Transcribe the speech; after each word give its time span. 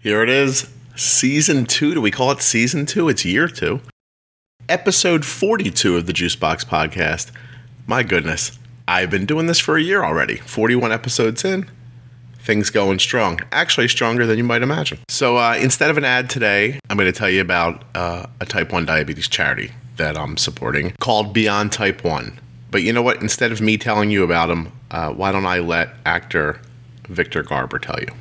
Here 0.00 0.22
it 0.22 0.28
is, 0.28 0.70
season 0.94 1.66
two. 1.66 1.92
Do 1.92 2.00
we 2.00 2.12
call 2.12 2.30
it 2.30 2.40
season 2.40 2.86
two? 2.86 3.08
It's 3.08 3.24
year 3.24 3.48
two. 3.48 3.80
Episode 4.68 5.24
42 5.24 5.96
of 5.96 6.06
the 6.06 6.12
Juicebox 6.12 6.64
podcast. 6.64 7.32
My 7.88 8.04
goodness, 8.04 8.60
I've 8.86 9.10
been 9.10 9.26
doing 9.26 9.48
this 9.48 9.58
for 9.58 9.76
a 9.76 9.82
year 9.82 10.04
already. 10.04 10.36
41 10.36 10.92
episodes 10.92 11.44
in, 11.44 11.68
things 12.38 12.70
going 12.70 13.00
strong. 13.00 13.40
Actually, 13.50 13.88
stronger 13.88 14.24
than 14.24 14.38
you 14.38 14.44
might 14.44 14.62
imagine. 14.62 15.00
So 15.08 15.36
uh, 15.36 15.58
instead 15.60 15.90
of 15.90 15.98
an 15.98 16.04
ad 16.04 16.30
today, 16.30 16.78
I'm 16.88 16.96
going 16.96 17.12
to 17.12 17.18
tell 17.18 17.28
you 17.28 17.40
about 17.40 17.82
uh, 17.96 18.26
a 18.40 18.46
type 18.46 18.72
1 18.72 18.86
diabetes 18.86 19.26
charity 19.26 19.72
that 19.96 20.16
I'm 20.16 20.36
supporting 20.36 20.92
called 21.00 21.32
Beyond 21.32 21.72
Type 21.72 22.04
1. 22.04 22.38
But 22.70 22.84
you 22.84 22.92
know 22.92 23.02
what? 23.02 23.20
Instead 23.20 23.50
of 23.50 23.60
me 23.60 23.76
telling 23.76 24.12
you 24.12 24.22
about 24.22 24.46
them, 24.46 24.70
uh, 24.92 25.10
why 25.12 25.32
don't 25.32 25.46
I 25.46 25.58
let 25.58 25.88
actor 26.06 26.60
Victor 27.08 27.42
Garber 27.42 27.80
tell 27.80 27.98
you? 27.98 28.12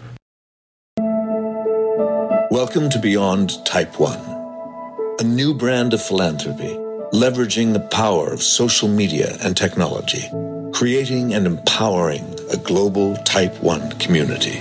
Welcome 2.58 2.90
to 2.90 2.98
Beyond 2.98 3.64
Type 3.68 4.00
1, 4.00 5.18
a 5.20 5.24
new 5.24 5.54
brand 5.54 5.94
of 5.94 6.02
philanthropy, 6.02 6.76
leveraging 7.14 7.74
the 7.74 7.88
power 7.92 8.34
of 8.34 8.42
social 8.42 8.90
media 8.90 9.38
and 9.44 9.56
technology, 9.56 10.28
creating 10.74 11.36
and 11.36 11.46
empowering 11.46 12.26
a 12.52 12.58
global 12.58 13.16
Type 13.18 13.56
1 13.62 14.00
community. 14.00 14.60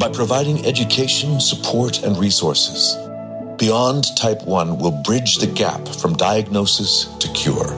By 0.00 0.10
providing 0.12 0.66
education, 0.66 1.38
support, 1.38 2.02
and 2.02 2.18
resources, 2.18 2.96
Beyond 3.58 4.16
Type 4.16 4.42
1 4.42 4.80
will 4.80 5.00
bridge 5.04 5.36
the 5.36 5.46
gap 5.46 5.86
from 5.86 6.16
diagnosis 6.16 7.04
to 7.20 7.28
cure, 7.28 7.70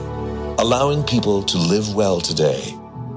allowing 0.57 1.03
people 1.03 1.43
to 1.43 1.59
live 1.59 1.93
well 1.93 2.21
today 2.21 2.59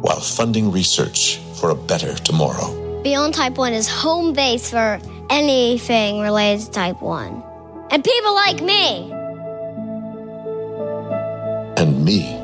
while 0.03 0.21
funding 0.21 0.71
research 0.71 1.39
for 1.55 1.71
a 1.71 1.75
better 1.75 2.15
tomorrow. 2.17 3.01
Beyond 3.03 3.33
Type 3.33 3.57
1 3.57 3.73
is 3.73 3.89
home 3.89 4.35
base 4.35 4.69
for 4.69 5.01
anything 5.31 6.21
related 6.21 6.67
to 6.67 6.71
Type 6.71 7.01
1. 7.03 7.43
And 7.91 8.03
people 8.05 8.35
like 8.35 8.63
me. 8.63 9.13
And 11.77 12.05
me. 12.05 12.41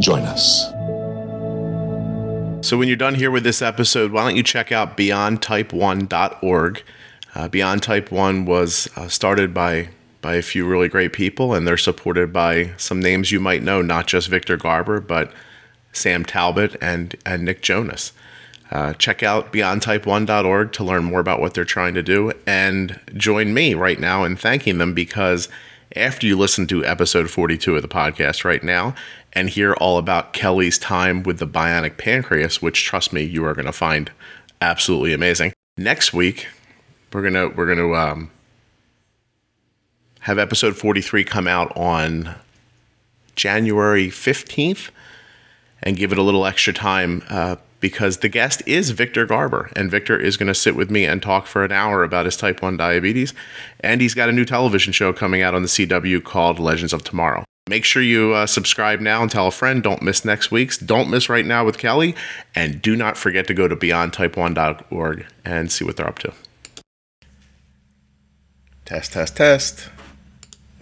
Join 0.00 0.22
us. 0.22 0.72
So 2.66 2.78
when 2.78 2.88
you're 2.88 2.96
done 2.96 3.14
here 3.14 3.30
with 3.30 3.44
this 3.44 3.60
episode, 3.60 4.12
why 4.12 4.24
don't 4.24 4.36
you 4.36 4.42
check 4.42 4.72
out 4.72 4.96
beyondtype1.org. 4.96 6.82
Uh, 7.34 7.48
Beyond 7.48 7.82
Type 7.82 8.12
1 8.12 8.44
was 8.44 8.88
uh, 8.96 9.08
started 9.08 9.52
by 9.54 9.88
by 10.20 10.36
a 10.36 10.42
few 10.42 10.64
really 10.64 10.88
great 10.88 11.12
people, 11.12 11.52
and 11.52 11.66
they're 11.66 11.76
supported 11.76 12.32
by 12.32 12.72
some 12.76 13.00
names 13.00 13.32
you 13.32 13.40
might 13.40 13.62
know, 13.62 13.82
not 13.82 14.06
just 14.06 14.28
Victor 14.28 14.56
Garber, 14.56 15.00
but 15.00 15.32
Sam 15.92 16.24
Talbot 16.24 16.76
and, 16.80 17.14
and 17.24 17.44
Nick 17.44 17.62
Jonas. 17.62 18.12
Uh, 18.70 18.94
check 18.94 19.22
out 19.22 19.52
beyondtype1.org 19.52 20.72
to 20.72 20.84
learn 20.84 21.04
more 21.04 21.20
about 21.20 21.40
what 21.40 21.52
they're 21.52 21.64
trying 21.64 21.92
to 21.92 22.02
do 22.02 22.32
and 22.46 22.98
join 23.14 23.52
me 23.52 23.74
right 23.74 24.00
now 24.00 24.24
in 24.24 24.34
thanking 24.34 24.78
them 24.78 24.94
because 24.94 25.48
after 25.94 26.26
you 26.26 26.38
listen 26.38 26.66
to 26.66 26.84
episode 26.84 27.28
42 27.28 27.76
of 27.76 27.82
the 27.82 27.88
podcast 27.88 28.44
right 28.44 28.64
now 28.64 28.94
and 29.34 29.50
hear 29.50 29.74
all 29.74 29.98
about 29.98 30.32
Kelly's 30.32 30.78
time 30.78 31.22
with 31.22 31.38
the 31.38 31.46
bionic 31.46 31.98
pancreas, 31.98 32.62
which 32.62 32.84
trust 32.84 33.12
me, 33.12 33.22
you 33.22 33.44
are 33.44 33.52
going 33.52 33.66
to 33.66 33.72
find 33.72 34.10
absolutely 34.62 35.12
amazing. 35.12 35.52
Next 35.76 36.12
week, 36.14 36.48
we're 37.12 37.22
gonna 37.22 37.48
we're 37.48 37.66
gonna 37.66 37.92
um, 37.92 38.30
have 40.20 40.38
episode 40.38 40.76
43 40.76 41.24
come 41.24 41.46
out 41.46 41.76
on 41.76 42.34
January 43.36 44.08
15th 44.08 44.90
and 45.82 45.96
give 45.96 46.12
it 46.12 46.18
a 46.18 46.22
little 46.22 46.46
extra 46.46 46.72
time 46.72 47.22
uh, 47.28 47.56
because 47.80 48.18
the 48.18 48.28
guest 48.28 48.62
is 48.66 48.90
Victor 48.90 49.26
Garber. 49.26 49.70
And 49.74 49.90
Victor 49.90 50.18
is 50.18 50.36
going 50.36 50.46
to 50.46 50.54
sit 50.54 50.76
with 50.76 50.90
me 50.90 51.04
and 51.04 51.20
talk 51.20 51.46
for 51.46 51.64
an 51.64 51.72
hour 51.72 52.04
about 52.04 52.24
his 52.24 52.36
type 52.36 52.62
1 52.62 52.76
diabetes. 52.76 53.34
And 53.80 54.00
he's 54.00 54.14
got 54.14 54.28
a 54.28 54.32
new 54.32 54.44
television 54.44 54.92
show 54.92 55.12
coming 55.12 55.42
out 55.42 55.54
on 55.54 55.62
the 55.62 55.68
CW 55.68 56.22
called 56.22 56.58
Legends 56.58 56.92
of 56.92 57.02
Tomorrow. 57.02 57.44
Make 57.68 57.84
sure 57.84 58.02
you 58.02 58.32
uh, 58.32 58.46
subscribe 58.46 59.00
now 59.00 59.22
and 59.22 59.30
tell 59.30 59.46
a 59.46 59.52
friend. 59.52 59.82
Don't 59.82 60.02
miss 60.02 60.24
next 60.24 60.50
week's. 60.50 60.78
Don't 60.78 61.10
miss 61.10 61.28
Right 61.28 61.46
Now 61.46 61.64
with 61.64 61.78
Kelly. 61.78 62.14
And 62.54 62.82
do 62.82 62.96
not 62.96 63.16
forget 63.16 63.46
to 63.48 63.54
go 63.54 63.68
to 63.68 63.76
beyondtype1.org 63.76 65.26
and 65.44 65.70
see 65.70 65.84
what 65.84 65.96
they're 65.96 66.08
up 66.08 66.18
to. 66.20 66.32
Test, 68.84 69.12
test, 69.12 69.36
test. 69.36 69.88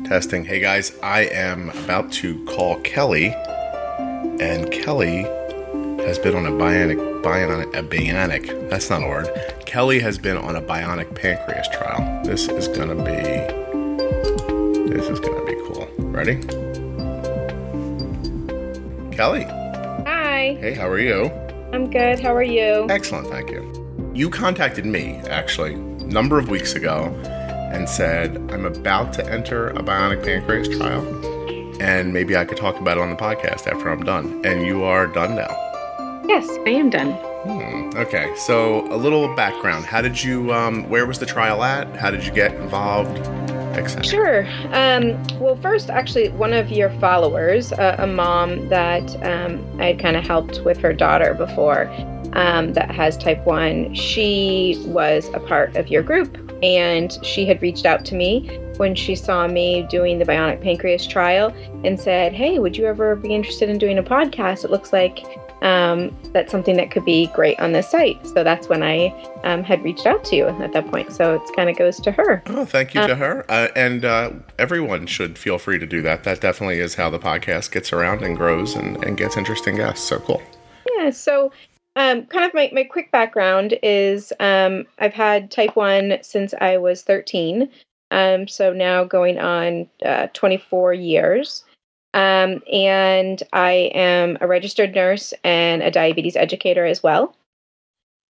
Testing. 0.05 0.47
Hey 0.47 0.61
guys, 0.61 0.99
I 1.03 1.27
am 1.27 1.69
about 1.71 2.11
to 2.13 2.43
call 2.47 2.81
Kelly 2.81 3.35
and 4.41 4.73
Kelly 4.73 5.25
has 6.03 6.19
been 6.19 6.35
on 6.35 6.47
a 6.47 6.51
bionic, 6.51 6.97
bionic, 7.23 7.77
a 7.77 7.83
bionic. 7.83 8.71
That's 8.71 8.89
not 8.89 9.03
a 9.03 9.07
word. 9.07 9.29
Kelly 9.67 10.01
has 10.01 10.17
been 10.17 10.39
on 10.39 10.57
a 10.57 10.63
bionic 10.63 11.15
pancreas 11.15 11.69
trial. 11.69 12.25
This 12.25 12.49
is 12.49 12.67
gonna 12.69 12.95
be, 12.95 13.21
this 14.95 15.09
is 15.11 15.21
gonna 15.21 15.45
be 15.45 15.55
cool. 15.67 15.87
Ready? 15.99 16.37
Kelly. 19.15 19.45
Hi. 19.45 20.57
Hey, 20.59 20.73
how 20.73 20.89
are 20.89 20.99
you? 20.99 21.27
I'm 21.75 21.91
good. 21.91 22.19
How 22.19 22.35
are 22.35 22.43
you? 22.43 22.87
Excellent, 22.89 23.29
thank 23.29 23.51
you. 23.51 24.13
You 24.15 24.31
contacted 24.31 24.87
me 24.87 25.17
actually 25.29 25.75
a 25.75 25.77
number 25.77 26.39
of 26.39 26.49
weeks 26.49 26.73
ago 26.73 27.15
and 27.75 27.87
said 27.87 28.39
I'm 28.51 28.65
about 28.65 29.13
to 29.15 29.31
enter 29.31 29.69
a 29.69 29.83
bionic 29.83 30.25
pancreas 30.25 30.69
trial 30.69 31.30
and 31.81 32.13
maybe 32.13 32.37
I 32.37 32.45
could 32.45 32.59
talk 32.59 32.79
about 32.79 32.99
it 32.99 33.01
on 33.01 33.11
the 33.11 33.17
podcast 33.17 33.67
after 33.67 33.89
I'm 33.89 34.03
done. 34.03 34.45
And 34.45 34.67
you 34.67 34.85
are 34.85 35.07
done 35.07 35.35
now. 35.35 36.23
Yes, 36.29 36.49
I 36.67 36.71
am 36.71 36.91
done. 36.91 37.13
Hmm. 37.13 37.99
Okay, 37.99 38.33
so 38.37 38.87
a 38.93 38.97
little 38.97 39.35
background. 39.35 39.87
How 39.87 40.03
did 40.03 40.23
you? 40.23 40.53
Um, 40.53 40.89
where 40.91 41.07
was 41.07 41.19
the 41.19 41.27
trial 41.27 41.65
at? 41.65 41.97
How 41.97 42.11
did 42.11 42.25
you 42.25 42.33
get 42.33 42.55
involved? 42.55 43.19
Etc. 43.77 44.05
Sure. 44.05 44.47
Um, 44.73 45.23
well, 45.39 45.57
first, 45.57 45.91
actually, 45.91 46.29
one 46.31 46.53
of 46.53 46.71
your 46.71 46.91
followers, 47.01 47.73
uh, 47.73 47.97
a 47.99 48.07
mom 48.07 48.69
that 48.69 49.11
um, 49.25 49.65
I 49.81 49.87
had 49.87 50.01
kind 50.01 50.17
of 50.17 50.25
helped 50.25 50.63
with 50.65 50.79
her 50.79 50.93
daughter 50.93 51.35
before, 51.35 51.89
um, 52.33 52.75
that 52.75 52.91
has 52.91 53.17
type 53.17 53.45
one, 53.47 53.95
she 53.95 54.81
was 54.87 55.31
a 55.35 55.41
part 55.41 55.77
of 55.77 55.89
your 55.89 56.03
group, 56.03 56.37
and 56.63 57.17
she 57.25 57.47
had 57.47 57.63
reached 57.63 57.87
out 57.87 58.05
to 58.07 58.15
me 58.15 58.51
when 58.81 58.95
she 58.95 59.15
saw 59.15 59.47
me 59.47 59.83
doing 59.91 60.19
the 60.19 60.25
bionic 60.25 60.63
pancreas 60.63 61.07
trial 61.07 61.55
and 61.85 62.01
said, 62.01 62.33
Hey, 62.33 62.59
would 62.59 62.79
you 62.79 62.87
ever 62.87 63.15
be 63.15 63.35
interested 63.35 63.69
in 63.69 63.77
doing 63.77 63.99
a 63.99 64.03
podcast? 64.03 64.65
It 64.65 64.71
looks 64.71 64.91
like 64.91 65.23
um, 65.61 66.17
that's 66.33 66.51
something 66.51 66.79
that 66.79 66.91
could 66.91 67.05
be 67.05 67.27
great 67.27 67.61
on 67.61 67.73
this 67.73 67.91
site. 67.91 68.27
So 68.27 68.43
that's 68.43 68.71
when 68.71 68.83
I 68.83 69.09
um, 69.45 69.63
had 69.63 69.85
reached 69.85 70.07
out 70.07 70.25
to 70.25 70.37
you 70.37 70.47
at 70.47 70.73
that 70.73 70.91
point. 70.91 71.13
So 71.13 71.35
it 71.35 71.43
kind 71.55 71.69
of 71.69 71.77
goes 71.77 72.01
to 72.01 72.11
her. 72.11 72.43
Oh, 72.47 72.65
thank 72.65 72.95
you 72.95 73.07
to 73.07 73.15
her. 73.17 73.45
Uh, 73.51 73.69
and 73.77 74.07
uh, 74.07 74.31
everyone 74.59 75.07
should 75.07 75.37
feel 75.37 75.59
free 75.59 75.79
to 75.79 75.87
do 75.87 76.01
that. 76.01 76.25
That 76.25 76.41
definitely 76.41 76.81
is 76.81 76.95
how 76.95 77.11
the 77.11 77.19
podcast 77.19 77.73
gets 77.73 77.93
around 77.93 78.23
and 78.23 78.35
grows 78.35 78.75
and, 78.75 79.05
and 79.05 79.19
gets 79.19 79.37
interesting 79.37 79.77
guests. 79.77 80.09
So 80.09 80.21
cool. 80.21 80.41
Yeah. 80.97 81.11
So 81.11 81.53
um, 81.97 82.25
kind 82.25 82.47
of 82.47 82.55
my, 82.55 82.71
my 82.73 82.85
quick 82.85 83.13
background 83.13 83.79
is 83.83 84.33
um, 84.41 84.87
I've 84.99 85.13
had 85.13 85.51
type 85.51 85.77
1 85.77 86.21
since 86.23 86.55
I 86.59 86.79
was 86.79 87.03
13. 87.03 87.69
Um, 88.11 88.49
so 88.49 88.73
now 88.73 89.05
going 89.05 89.39
on 89.39 89.89
uh, 90.05 90.29
24 90.33 90.95
years. 90.95 91.65
Um, 92.13 92.61
and 92.73 93.43
I 93.53 93.91
am 93.95 94.37
a 94.41 94.47
registered 94.47 94.95
nurse 94.95 95.33
and 95.45 95.83
a 95.83 95.91
diabetes 95.91 96.37
educator 96.37 96.85
as 96.85 97.03
well. 97.03 97.37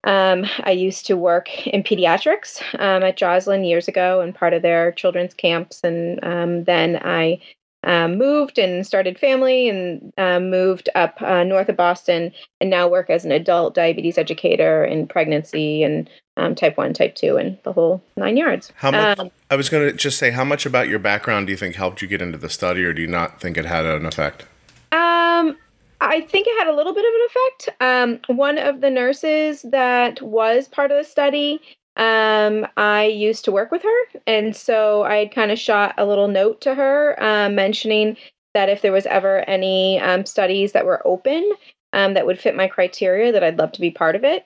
Um, 0.05 0.45
I 0.63 0.71
used 0.71 1.07
to 1.07 1.17
work 1.17 1.65
in 1.67 1.83
pediatrics 1.83 2.61
um, 2.79 3.03
at 3.03 3.17
Joslin 3.17 3.63
years 3.63 3.87
ago 3.87 4.21
and 4.21 4.35
part 4.35 4.53
of 4.53 4.61
their 4.61 4.91
children's 4.91 5.33
camps. 5.33 5.81
And 5.83 6.23
um, 6.23 6.63
then 6.65 7.01
I 7.03 7.41
um, 7.85 8.17
moved 8.17 8.57
and 8.57 8.85
started 8.85 9.17
family 9.17 9.69
and 9.69 10.11
uh, 10.17 10.39
moved 10.39 10.89
up 10.95 11.21
uh, 11.21 11.43
north 11.43 11.69
of 11.69 11.77
Boston 11.77 12.31
and 12.59 12.69
now 12.69 12.87
work 12.87 13.09
as 13.09 13.23
an 13.23 13.31
adult 13.31 13.75
diabetes 13.75 14.17
educator 14.17 14.83
in 14.83 15.07
pregnancy 15.07 15.83
and 15.83 16.09
um, 16.37 16.55
type 16.55 16.77
1, 16.77 16.93
type 16.93 17.15
2, 17.15 17.37
and 17.37 17.57
the 17.63 17.71
whole 17.71 18.03
nine 18.17 18.35
yards. 18.35 18.73
How 18.75 18.91
much, 18.91 19.19
um, 19.19 19.31
I 19.49 19.55
was 19.55 19.69
going 19.69 19.87
to 19.87 19.93
just 19.95 20.17
say, 20.17 20.31
how 20.31 20.43
much 20.43 20.65
about 20.65 20.89
your 20.89 20.99
background 20.99 21.47
do 21.47 21.51
you 21.51 21.57
think 21.57 21.75
helped 21.75 22.01
you 22.01 22.07
get 22.07 22.21
into 22.21 22.37
the 22.37 22.49
study, 22.49 22.83
or 22.83 22.93
do 22.93 23.01
you 23.01 23.07
not 23.07 23.39
think 23.39 23.57
it 23.57 23.65
had 23.65 23.85
an 23.85 24.05
effect? 24.05 24.43
Um, 24.91 25.55
I 26.01 26.21
think 26.21 26.47
it 26.47 26.57
had 26.57 26.67
a 26.67 26.75
little 26.75 26.93
bit 26.93 27.05
of 27.05 27.13
an 27.13 27.27
effect. 27.29 27.81
Um, 28.29 28.35
one 28.35 28.57
of 28.57 28.81
the 28.81 28.89
nurses 28.89 29.61
that 29.63 30.21
was 30.21 30.67
part 30.67 30.91
of 30.91 30.97
the 30.97 31.09
study 31.09 31.61
um, 31.97 32.67
I 32.77 33.05
used 33.05 33.45
to 33.45 33.51
work 33.51 33.71
with 33.71 33.83
her, 33.83 34.19
and 34.27 34.55
so 34.55 35.03
I 35.03 35.17
had 35.17 35.33
kind 35.33 35.51
of 35.51 35.59
shot 35.59 35.93
a 35.97 36.05
little 36.05 36.27
note 36.27 36.61
to 36.61 36.75
her 36.75 37.21
uh, 37.21 37.49
mentioning 37.49 38.17
that 38.53 38.69
if 38.69 38.81
there 38.81 38.91
was 38.91 39.05
ever 39.05 39.47
any 39.49 39.99
um, 39.99 40.25
studies 40.25 40.71
that 40.71 40.85
were 40.85 41.05
open 41.05 41.51
um, 41.93 42.13
that 42.13 42.25
would 42.25 42.39
fit 42.39 42.55
my 42.55 42.67
criteria, 42.67 43.31
that 43.31 43.43
I'd 43.43 43.57
love 43.57 43.71
to 43.73 43.81
be 43.81 43.91
part 43.91 44.15
of 44.15 44.23
it. 44.23 44.45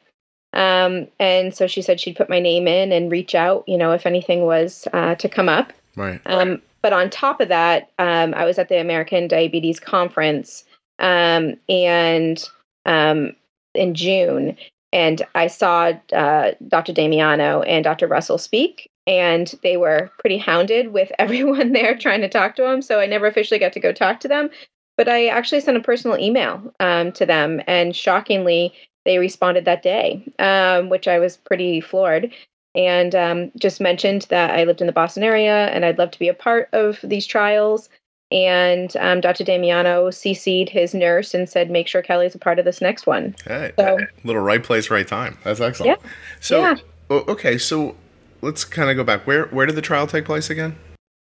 Um, 0.54 1.08
and 1.20 1.54
so 1.54 1.68
she 1.68 1.82
said 1.82 2.00
she'd 2.00 2.16
put 2.16 2.30
my 2.30 2.40
name 2.40 2.68
in 2.68 2.92
and 2.92 3.12
reach 3.12 3.36
out, 3.36 3.64
you 3.68 3.78
know, 3.78 3.92
if 3.92 4.06
anything 4.06 4.42
was 4.42 4.88
uh, 4.94 5.16
to 5.16 5.30
come 5.30 5.48
up. 5.50 5.74
Right. 5.96 6.20
Um, 6.26 6.62
but 6.82 6.94
on 6.94 7.10
top 7.10 7.42
of 7.42 7.50
that, 7.50 7.92
um, 8.00 8.34
I 8.34 8.46
was 8.46 8.58
at 8.58 8.70
the 8.70 8.80
American 8.80 9.28
Diabetes 9.28 9.80
Conference, 9.80 10.64
um, 10.98 11.56
and 11.68 12.50
um, 12.86 13.36
in 13.74 13.94
June, 13.94 14.58
and 14.92 15.22
I 15.36 15.48
saw 15.48 15.94
uh, 16.14 16.52
Dr. 16.68 16.94
Damiano 16.94 17.62
and 17.62 17.84
Dr. 17.84 18.08
Russell 18.08 18.38
speak, 18.38 18.90
and 19.08 19.54
they 19.64 19.78
were 19.78 20.12
pretty 20.20 20.38
hounded 20.38 20.94
with 20.94 21.12
everyone 21.20 21.72
there 21.74 21.98
trying 21.98 22.22
to 22.22 22.30
talk 22.30 22.56
to 22.56 22.64
them. 22.64 22.82
So 22.82 23.00
I 23.00 23.06
never 23.06 23.28
officially 23.28 23.60
got 23.60 23.74
to 23.74 23.80
go 23.80 23.92
talk 23.92 24.20
to 24.22 24.28
them. 24.28 24.50
But 24.98 25.08
I 25.08 25.28
actually 25.28 25.62
sent 25.62 25.78
a 25.78 25.82
personal 25.82 26.18
email 26.18 26.74
um, 26.82 27.14
to 27.14 27.26
them, 27.26 27.62
and 27.68 27.96
shockingly, 27.96 28.74
they 29.06 29.18
responded 29.18 29.66
that 29.66 29.82
day, 29.82 30.24
um, 30.40 30.90
which 30.90 31.08
I 31.08 31.20
was 31.20 31.38
pretty 31.38 31.82
floored. 31.82 32.32
And 32.76 33.16
um, 33.16 33.52
just 33.60 33.82
mentioned 33.82 34.28
that 34.30 34.52
I 34.52 34.64
lived 34.64 34.82
in 34.82 34.88
the 34.88 34.94
Boston 34.94 35.24
area 35.24 35.68
and 35.70 35.84
I'd 35.84 35.98
love 35.98 36.12
to 36.12 36.20
be 36.20 36.28
a 36.28 36.34
part 36.34 36.70
of 36.72 37.00
these 37.02 37.26
trials. 37.26 37.90
And 38.32 38.96
um, 38.98 39.22
Dr. 39.22 39.44
Damiano 39.44 40.10
CC'd 40.10 40.70
his 40.70 40.94
nurse 40.94 41.34
and 41.34 41.50
said, 41.50 41.72
make 41.72 41.88
sure 41.88 42.02
Kelly's 42.04 42.36
a 42.36 42.40
part 42.40 42.60
of 42.60 42.66
this 42.66 42.80
next 42.82 43.08
one. 43.08 43.36
Hey, 43.46 43.72
So- 43.78 43.98
little 44.24 44.42
right 44.42 44.64
place, 44.64 44.90
right 44.92 45.08
time. 45.08 45.38
That's 45.44 45.60
excellent. 45.60 46.00
Yeah. 46.02 46.10
So, 46.40 46.60
Yeah. 46.62 46.76
okay, 47.10 47.58
so 47.58 47.96
let's 48.42 48.64
kind 48.64 48.90
of 48.90 48.96
go 48.96 49.04
back. 49.04 49.26
Where 49.26 49.46
where 49.48 49.66
did 49.66 49.76
the 49.76 49.82
trial 49.82 50.06
take 50.06 50.26
place 50.26 50.50
again? 50.52 50.76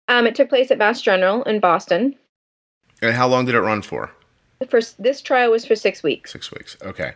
Um, 0.09 0.27
it 0.27 0.35
took 0.35 0.49
place 0.51 0.71
at 0.71 0.77
Mass 0.79 1.01
General 1.01 1.43
in 1.45 1.61
Boston. 1.61 2.17
And 3.01 3.15
how 3.15 3.29
long 3.29 3.47
did 3.47 3.55
it 3.55 3.61
run 3.61 3.81
for? 3.81 4.11
First, 4.69 5.03
this 5.03 5.23
trial 5.23 5.53
was 5.53 5.65
for 5.65 5.75
six 5.75 6.03
weeks. 6.03 6.33
Six 6.33 6.53
weeks. 6.53 6.77
Okay. 6.83 7.13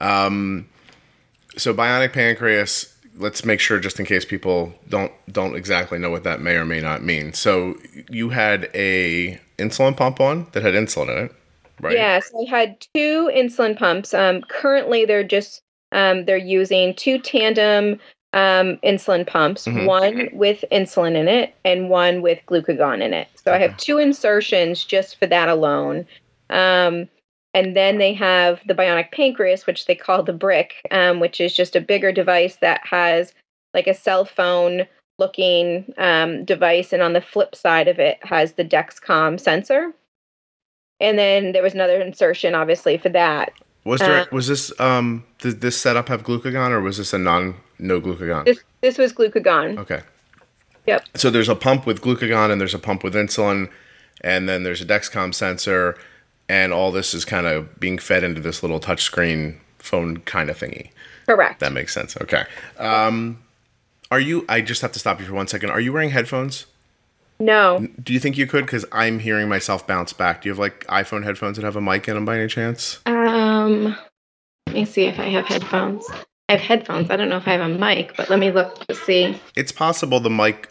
Um, 0.00 0.66
so 1.56 1.72
bionic 1.72 2.12
pancreas. 2.12 2.92
Let's 3.18 3.44
make 3.44 3.60
sure, 3.60 3.78
just 3.80 3.98
in 3.98 4.06
case 4.06 4.24
people 4.24 4.72
don't 4.88 5.12
don't 5.32 5.56
exactly 5.56 5.98
know 5.98 6.10
what 6.10 6.24
that 6.24 6.40
may 6.40 6.54
or 6.54 6.64
may 6.64 6.80
not 6.80 7.02
mean. 7.02 7.32
So 7.32 7.76
you 8.08 8.30
had 8.30 8.70
a 8.74 9.40
insulin 9.58 9.96
pump 9.96 10.20
on 10.20 10.46
that 10.52 10.62
had 10.62 10.74
insulin 10.74 11.08
in 11.10 11.24
it, 11.24 11.34
right? 11.80 11.94
Yes, 11.94 12.30
I 12.40 12.48
had 12.48 12.80
two 12.94 13.30
insulin 13.34 13.76
pumps. 13.76 14.14
Um, 14.14 14.42
currently, 14.42 15.04
they're 15.04 15.24
just 15.24 15.62
um, 15.92 16.24
they're 16.26 16.36
using 16.36 16.94
two 16.94 17.18
tandem 17.18 17.98
um, 18.34 18.76
insulin 18.84 19.26
pumps, 19.26 19.66
Mhm. 19.66 19.86
one 19.86 20.28
with 20.32 20.64
insulin 20.70 21.16
in 21.16 21.28
it 21.28 21.54
and 21.64 21.88
one 21.88 22.20
with 22.20 22.38
glucagon 22.46 23.00
in 23.02 23.14
it. 23.14 23.26
So 23.42 23.52
I 23.52 23.58
have 23.58 23.76
two 23.78 23.98
insertions 23.98 24.84
just 24.84 25.18
for 25.18 25.26
that 25.26 25.48
alone. 25.48 26.06
Um, 26.50 27.08
and 27.58 27.74
then 27.76 27.98
they 27.98 28.14
have 28.14 28.60
the 28.68 28.74
bionic 28.74 29.10
pancreas, 29.10 29.66
which 29.66 29.86
they 29.86 29.96
call 29.96 30.22
the 30.22 30.32
brick, 30.32 30.74
um, 30.92 31.18
which 31.18 31.40
is 31.40 31.52
just 31.52 31.74
a 31.74 31.80
bigger 31.80 32.12
device 32.12 32.56
that 32.60 32.80
has 32.86 33.34
like 33.74 33.88
a 33.88 33.94
cell 33.94 34.24
phone 34.24 34.86
looking 35.18 35.92
um, 35.98 36.44
device. 36.44 36.92
And 36.92 37.02
on 37.02 37.14
the 37.14 37.20
flip 37.20 37.56
side 37.56 37.88
of 37.88 37.98
it 37.98 38.18
has 38.22 38.52
the 38.52 38.64
Dexcom 38.64 39.40
sensor. 39.40 39.92
And 41.00 41.18
then 41.18 41.50
there 41.50 41.64
was 41.64 41.74
another 41.74 42.00
insertion, 42.00 42.54
obviously, 42.54 42.96
for 42.96 43.08
that. 43.08 43.50
Was 43.82 44.00
there 44.00 44.20
Uh, 44.20 44.26
was 44.30 44.46
this 44.46 44.78
um 44.80 45.24
did 45.38 45.60
this 45.60 45.80
setup 45.80 46.08
have 46.08 46.22
glucagon 46.22 46.70
or 46.70 46.80
was 46.80 46.98
this 46.98 47.12
a 47.12 47.18
non 47.18 47.56
no 47.80 48.00
glucagon? 48.00 48.44
This 48.44 48.62
this 48.82 48.98
was 48.98 49.12
glucagon. 49.12 49.78
Okay. 49.78 50.02
Yep. 50.86 51.06
So 51.16 51.28
there's 51.28 51.48
a 51.48 51.56
pump 51.56 51.86
with 51.86 52.02
glucagon 52.02 52.52
and 52.52 52.60
there's 52.60 52.74
a 52.74 52.78
pump 52.78 53.02
with 53.02 53.14
insulin, 53.14 53.68
and 54.20 54.48
then 54.48 54.62
there's 54.62 54.80
a 54.80 54.86
Dexcom 54.86 55.34
sensor, 55.34 55.96
and 56.48 56.72
all 56.72 56.90
this 56.92 57.14
is 57.14 57.24
kind 57.24 57.46
of 57.46 57.78
being 57.80 57.98
fed 57.98 58.24
into 58.24 58.40
this 58.40 58.62
little 58.62 58.80
touchscreen 58.80 59.58
phone 59.78 60.18
kind 60.18 60.50
of 60.50 60.58
thingy. 60.58 60.90
Correct. 61.26 61.60
That 61.60 61.72
makes 61.72 61.92
sense. 61.92 62.16
Okay. 62.16 62.44
Um, 62.78 63.42
are 64.10 64.20
you? 64.20 64.44
I 64.48 64.60
just 64.62 64.80
have 64.82 64.92
to 64.92 64.98
stop 64.98 65.20
you 65.20 65.26
for 65.26 65.34
one 65.34 65.46
second. 65.48 65.70
Are 65.70 65.80
you 65.80 65.92
wearing 65.92 66.10
headphones? 66.10 66.66
No, 67.40 67.86
Do 68.02 68.12
you 68.12 68.18
think 68.18 68.36
you 68.36 68.48
could? 68.48 68.66
Because 68.66 68.84
I'm 68.90 69.20
hearing 69.20 69.48
myself 69.48 69.86
bounce 69.86 70.12
back. 70.12 70.42
Do 70.42 70.48
you 70.48 70.52
have 70.52 70.58
like 70.58 70.84
iPhone 70.88 71.22
headphones 71.22 71.56
that 71.56 71.64
have 71.64 71.76
a 71.76 71.80
mic 71.80 72.08
in 72.08 72.16
them 72.16 72.24
by 72.24 72.36
any 72.36 72.48
chance? 72.48 72.98
Um, 73.06 73.96
let 74.66 74.74
me 74.74 74.84
see 74.84 75.04
if 75.04 75.20
I 75.20 75.26
have 75.28 75.46
headphones. 75.46 76.04
I 76.48 76.54
have 76.56 76.60
headphones. 76.60 77.10
I 77.10 77.16
don't 77.16 77.28
know 77.28 77.36
if 77.36 77.46
I 77.46 77.52
have 77.52 77.60
a 77.60 77.68
mic, 77.68 78.16
but 78.16 78.28
let 78.28 78.40
me 78.40 78.50
look 78.50 78.84
to 78.88 78.94
see. 78.94 79.40
It's 79.54 79.70
possible 79.70 80.18
the 80.18 80.30
mic 80.30 80.68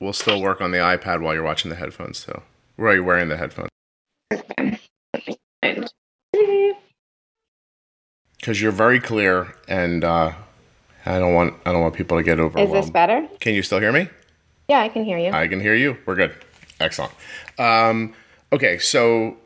will 0.00 0.14
still 0.14 0.40
work 0.40 0.62
on 0.62 0.70
the 0.70 0.78
iPad 0.78 1.20
while 1.20 1.34
you're 1.34 1.42
watching 1.42 1.68
the 1.68 1.76
headphones, 1.76 2.24
too. 2.24 2.40
Where 2.76 2.92
are 2.92 2.94
you 2.94 3.04
wearing 3.04 3.28
the 3.28 3.36
headphones? 3.36 3.68
Okay. 4.32 4.78
Let 5.12 5.26
me 5.26 5.36
find- 5.62 5.90
Because 8.48 8.62
you're 8.62 8.72
very 8.72 8.98
clear, 8.98 9.54
and 9.68 10.02
uh, 10.02 10.32
I 11.04 11.18
don't 11.18 11.34
want 11.34 11.52
I 11.66 11.72
don't 11.72 11.82
want 11.82 11.94
people 11.94 12.16
to 12.16 12.22
get 12.22 12.40
overwhelmed. 12.40 12.74
Is 12.74 12.84
this 12.86 12.90
better? 12.90 13.28
Can 13.40 13.52
you 13.52 13.62
still 13.62 13.78
hear 13.78 13.92
me? 13.92 14.08
Yeah, 14.70 14.80
I 14.80 14.88
can 14.88 15.04
hear 15.04 15.18
you. 15.18 15.32
I 15.32 15.46
can 15.48 15.60
hear 15.60 15.74
you. 15.74 15.98
We're 16.06 16.14
good. 16.14 16.34
Excellent. 16.80 17.12
Um, 17.58 18.14
okay, 18.50 18.78
so 18.78 19.36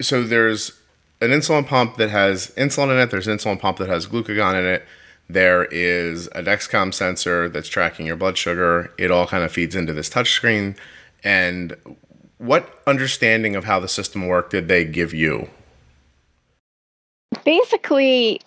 so 0.00 0.22
there's 0.22 0.70
an 1.20 1.30
insulin 1.30 1.66
pump 1.66 1.96
that 1.96 2.10
has 2.10 2.52
insulin 2.56 2.92
in 2.92 2.98
it. 2.98 3.10
There's 3.10 3.26
an 3.26 3.36
insulin 3.36 3.58
pump 3.58 3.78
that 3.78 3.88
has 3.88 4.06
glucagon 4.06 4.54
in 4.60 4.64
it. 4.64 4.86
There 5.28 5.64
is 5.64 6.28
a 6.28 6.44
Dexcom 6.44 6.94
sensor 6.94 7.48
that's 7.48 7.68
tracking 7.68 8.06
your 8.06 8.14
blood 8.14 8.38
sugar. 8.38 8.92
It 8.98 9.10
all 9.10 9.26
kind 9.26 9.42
of 9.42 9.50
feeds 9.50 9.74
into 9.74 9.92
this 9.92 10.08
touchscreen. 10.08 10.76
And 11.24 11.74
what 12.38 12.82
understanding 12.86 13.56
of 13.56 13.64
how 13.64 13.80
the 13.80 13.88
system 13.88 14.28
worked 14.28 14.52
did 14.52 14.68
they 14.68 14.84
give 14.84 15.12
you? 15.12 15.50
Basically 17.44 18.40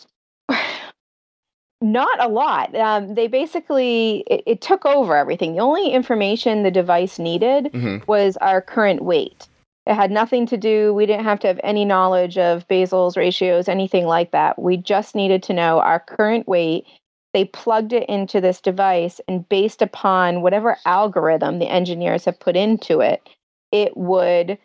not 1.81 2.23
a 2.23 2.27
lot. 2.27 2.75
Um, 2.75 3.15
they 3.15 3.27
basically 3.27 4.23
it, 4.27 4.43
it 4.45 4.61
took 4.61 4.85
over 4.85 5.15
everything. 5.15 5.53
The 5.53 5.61
only 5.61 5.89
information 5.89 6.63
the 6.63 6.71
device 6.71 7.17
needed 7.17 7.71
Mhm. 7.73 8.05
was 8.07 8.38
our 8.38 8.61
current 8.61 9.01
weight. 9.01 9.47
It 9.88 9.95
had 9.95 10.11
nothing 10.11 10.45
to 10.47 10.57
do 10.57 10.93
we 10.93 11.07
didn't 11.07 11.25
have 11.25 11.39
to 11.39 11.47
have 11.47 11.59
any 11.63 11.85
knowledge 11.85 12.38
of 12.38 12.67
basals 12.67 13.17
ratios 13.17 13.67
anything 13.67 14.05
like 14.05 14.31
that. 14.31 14.59
We 14.59 14.77
just 14.77 15.15
needed 15.15 15.41
to 15.44 15.53
know 15.53 15.79
our 15.79 15.99
current 15.99 16.47
weight. 16.47 16.85
They 17.33 17.45
plugged 17.45 17.94
it 17.94 18.07
into 18.09 18.41
this 18.41 18.61
device 18.61 19.19
and 19.27 19.47
based 19.49 19.81
upon 19.81 20.41
whatever 20.41 20.77
algorithm 20.85 21.59
the 21.59 21.67
engineers 21.71 22.25
have 22.25 22.39
put 22.39 22.55
into 22.55 22.99
it 22.99 23.27
it 23.71 23.95
would 23.95 24.57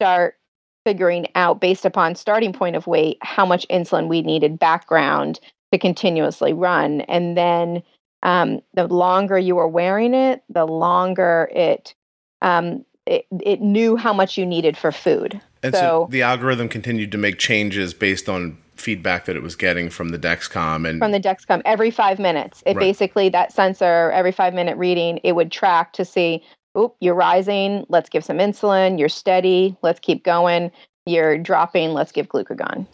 start 0.00 0.36
figuring 0.84 1.26
out 1.34 1.60
based 1.60 1.84
upon 1.84 2.14
starting 2.14 2.52
point 2.52 2.76
of 2.76 2.86
weight 2.86 3.18
how 3.22 3.44
much 3.44 3.66
insulin 3.68 4.08
we 4.08 4.22
needed 4.22 4.58
background 4.58 5.38
to 5.72 5.78
continuously 5.78 6.52
run 6.52 7.02
and 7.02 7.36
then 7.36 7.82
um, 8.22 8.60
the 8.74 8.86
longer 8.86 9.38
you 9.38 9.56
were 9.56 9.68
wearing 9.68 10.14
it 10.14 10.42
the 10.48 10.64
longer 10.66 11.50
it, 11.54 11.94
um, 12.42 12.84
it 13.06 13.26
it 13.42 13.60
knew 13.60 13.96
how 13.96 14.12
much 14.12 14.38
you 14.38 14.46
needed 14.46 14.76
for 14.76 14.92
food 14.92 15.40
And 15.62 15.74
so, 15.74 15.80
So- 15.80 16.08
the 16.10 16.22
algorithm 16.22 16.68
continued 16.68 17.12
to 17.12 17.18
make 17.18 17.38
changes 17.38 17.92
based 17.94 18.28
on 18.28 18.56
feedback 18.76 19.26
that 19.26 19.36
it 19.36 19.42
was 19.42 19.56
getting 19.56 19.90
from 19.90 20.08
the 20.08 20.18
Dexcom 20.18 20.88
and 20.88 20.98
from 20.98 21.12
the 21.12 21.20
Dexcom 21.20 21.60
every 21.66 21.90
five 21.90 22.18
minutes. 22.18 22.62
It 22.64 22.76
Right. 22.76 22.80
basically 22.80 23.28
that 23.28 23.52
sensor 23.52 24.10
every 24.12 24.32
five 24.32 24.54
minute 24.54 24.78
reading 24.78 25.20
it 25.22 25.32
would 25.32 25.52
track 25.52 25.92
to 25.94 26.04
see, 26.06 26.42
oop, 26.78 26.96
you're 27.00 27.14
rising. 27.14 27.86
Let's 27.88 28.08
give 28.08 28.24
some 28.24 28.38
insulin. 28.38 28.98
You're 28.98 29.08
steady. 29.08 29.76
Let's 29.82 30.00
keep 30.00 30.24
going. 30.24 30.70
You're 31.06 31.38
dropping. 31.38 31.90
Let's 31.90 32.12
give 32.12 32.28
glucagon. 32.28 32.86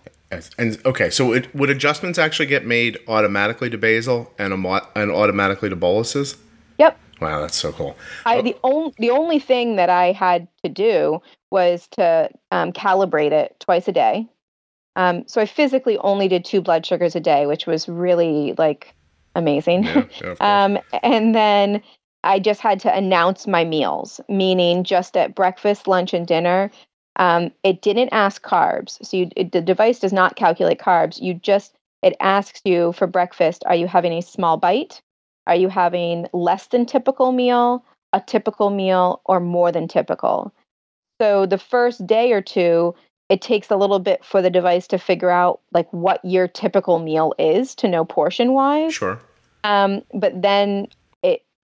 And 0.59 0.81
okay, 0.85 1.11
so 1.11 1.33
it, 1.33 1.55
would 1.55 1.71
adjustments 1.71 2.19
actually 2.19 2.47
get 2.47 2.67
made 2.67 2.99
automatically 3.07 3.71
to 3.71 3.79
basal 3.79 4.33
and, 4.39 4.53
and 4.53 5.11
automatically 5.11 5.69
to 5.69 5.77
boluses? 5.77 6.37
Yep. 6.79 6.99
Wow, 7.21 7.41
that's 7.41 7.57
so 7.57 7.73
cool. 7.73 7.97
I, 8.27 8.39
Oh. 8.39 8.43
the 8.43 8.57
only 8.63 8.93
the 8.99 9.11
only 9.11 9.39
thing 9.39 9.77
that 9.77 9.89
I 9.89 10.13
had 10.13 10.49
to 10.65 10.69
do 10.71 11.23
was 11.51 11.89
to 11.93 12.29
um, 12.51 12.73
calibrate 12.73 13.33
it 13.33 13.57
twice 13.61 13.89
a 13.89 13.93
day. 13.93 14.29
Um, 14.97 15.27
so 15.27 15.41
I 15.41 15.47
physically 15.47 15.97
only 15.99 16.29
did 16.29 16.45
two 16.45 16.61
blood 16.61 16.85
sugars 16.85 17.15
a 17.15 17.21
day, 17.21 17.47
which 17.47 17.67
was 17.67 17.89
really 17.89 18.55
like 18.59 18.95
amazing. 19.35 19.85
Yeah, 19.85 20.05
yeah. 20.23 20.35
Um, 20.41 20.79
and 21.03 21.35
then 21.35 21.83
I 22.27 22.39
just 22.39 22.61
had 22.61 22.81
to 22.81 22.95
announce 22.95 23.47
my 23.47 23.65
meals, 23.65 24.21
meaning 24.29 24.85
just 24.85 25.17
at 25.17 25.35
breakfast, 25.35 25.87
lunch, 25.87 26.13
and 26.13 26.27
dinner. 26.27 26.71
Um, 27.17 27.51
it 27.63 27.83
didn't 27.83 28.11
ask 28.13 28.43
carbs. 28.43 29.05
So 29.05 29.17
you, 29.17 29.31
it, 29.37 29.53
the 29.53 29.61
device 29.61 30.01
does 30.01 30.13
not 30.13 30.37
calculate 30.37 30.79
carbs. 30.79 31.21
You 31.21 31.35
just, 31.35 31.75
it 32.03 32.17
asks 32.21 32.61
you 32.65 32.93
for 32.93 33.07
breakfast, 33.07 33.63
are 33.67 33.75
you 33.75 33.87
having 33.87 34.13
a 34.13 34.23
small 34.23 34.57
bite? 34.57 35.01
Are 35.47 35.55
you 35.55 35.69
having 35.69 36.27
less 36.33 36.67
than 36.67 36.85
typical 36.85 37.33
meal, 37.33 37.85
a 38.13 38.21
typical 38.21 38.71
meal, 38.71 39.23
or 39.25 39.41
more 39.41 39.73
than 39.73 39.89
typical? 39.89 40.53
So 41.21 41.47
the 41.47 41.59
first 41.59 42.07
day 42.07 42.33
or 42.33 42.43
two, 42.43 42.95
it 43.29 43.41
takes 43.41 43.71
a 43.71 43.77
little 43.77 43.99
bit 43.99 44.25
for 44.25 44.43
the 44.43 44.51
device 44.51 44.87
to 44.89 44.99
figure 44.99 45.31
out 45.31 45.61
like 45.73 45.91
what 45.93 46.21
your 46.25 46.49
typical 46.49 46.99
meal 46.99 47.33
is 47.39 47.75
to 47.77 47.89
know 47.89 48.05
portion 48.05 48.53
wise. 48.53 48.95
sure. 48.95 49.21
Um, 49.65 50.03
but 50.13 50.43
then 50.43 50.89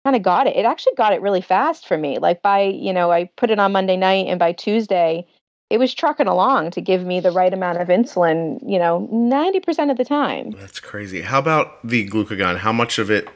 kind 0.07 0.15
of 0.15 0.23
got 0.23 0.47
it. 0.47 0.55
It 0.55 0.63
actually 0.63 0.95
got 0.95 1.11
it 1.11 1.21
really 1.21 1.41
fast 1.41 1.85
for 1.85 1.97
me. 1.97 2.17
Like 2.17 2.41
by, 2.41 2.61
you 2.61 2.93
know, 2.93 3.11
I 3.11 3.25
put 3.35 3.49
it 3.49 3.59
on 3.59 3.73
Monday 3.73 3.97
night 3.97 4.27
and 4.27 4.39
by 4.39 4.53
Tuesday, 4.53 5.27
it 5.69 5.79
was 5.79 5.93
trucking 5.93 6.27
along 6.27 6.71
to 6.71 6.81
give 6.81 7.03
me 7.05 7.19
the 7.19 7.31
right 7.31 7.53
amount 7.53 7.81
of 7.81 7.89
insulin, 7.89 8.57
you 8.65 8.79
know, 8.79 9.05
90% 9.11 9.91
of 9.91 9.97
the 9.97 10.05
time. 10.05 10.51
That's 10.51 10.79
crazy. 10.79 11.19
How 11.19 11.39
about 11.39 11.85
the 11.85 12.07
glucagon? 12.07 12.57
How 12.59 12.71
much 12.71 12.99
of 12.99 13.11
it 13.11 13.27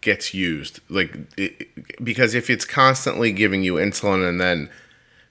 gets 0.00 0.32
used? 0.32 0.78
Like, 0.88 1.16
it, 1.36 2.04
because 2.04 2.32
if 2.32 2.48
it's 2.48 2.64
constantly 2.64 3.32
giving 3.32 3.64
you 3.64 3.74
insulin 3.74 4.28
and 4.28 4.40
then 4.40 4.70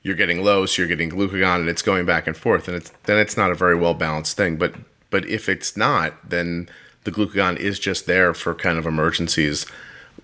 you're 0.01 0.17
getting 0.17 0.43
low, 0.43 0.65
so 0.65 0.81
you're 0.81 0.89
getting 0.89 1.11
glucagon, 1.11 1.61
and 1.61 1.69
it's 1.69 1.81
going 1.81 2.05
back 2.05 2.27
and 2.27 2.35
forth, 2.35 2.67
and 2.67 2.75
it's 2.75 2.91
then 3.03 3.17
it's 3.17 3.37
not 3.37 3.51
a 3.51 3.55
very 3.55 3.75
well 3.75 3.93
balanced 3.93 4.35
thing. 4.35 4.57
But 4.57 4.75
but 5.09 5.25
if 5.29 5.47
it's 5.47 5.77
not, 5.77 6.29
then 6.29 6.67
the 7.05 7.11
glucagon 7.11 7.55
is 7.55 7.79
just 7.79 8.05
there 8.05 8.33
for 8.33 8.53
kind 8.53 8.77
of 8.77 8.85
emergencies. 8.85 9.65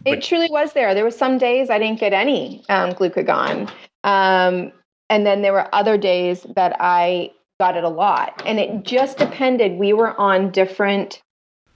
But, 0.04 0.14
it 0.14 0.24
truly 0.24 0.50
was 0.50 0.74
there. 0.74 0.94
There 0.94 1.04
were 1.04 1.12
some 1.12 1.38
days 1.38 1.70
I 1.70 1.80
didn't 1.80 2.00
get 2.00 2.14
any 2.14 2.64
um, 2.70 2.92
glucagon, 2.92 3.70
um, 4.04 4.72
and 5.10 5.26
then 5.26 5.42
there 5.42 5.54
were 5.54 5.74
other 5.74 5.98
days 5.98 6.46
that 6.56 6.76
I 6.80 7.32
got 7.60 7.78
it 7.78 7.84
a 7.84 7.90
lot, 7.90 8.42
and 8.46 8.60
it 8.60 8.84
just 8.84 9.18
depended. 9.18 9.74
We 9.74 9.94
were 9.94 10.20
on 10.20 10.52
different 10.52 11.22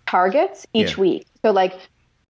targets 0.08 0.66
each 0.74 0.98
yeah. 0.98 1.02
week, 1.02 1.28
so 1.44 1.52
like 1.52 1.74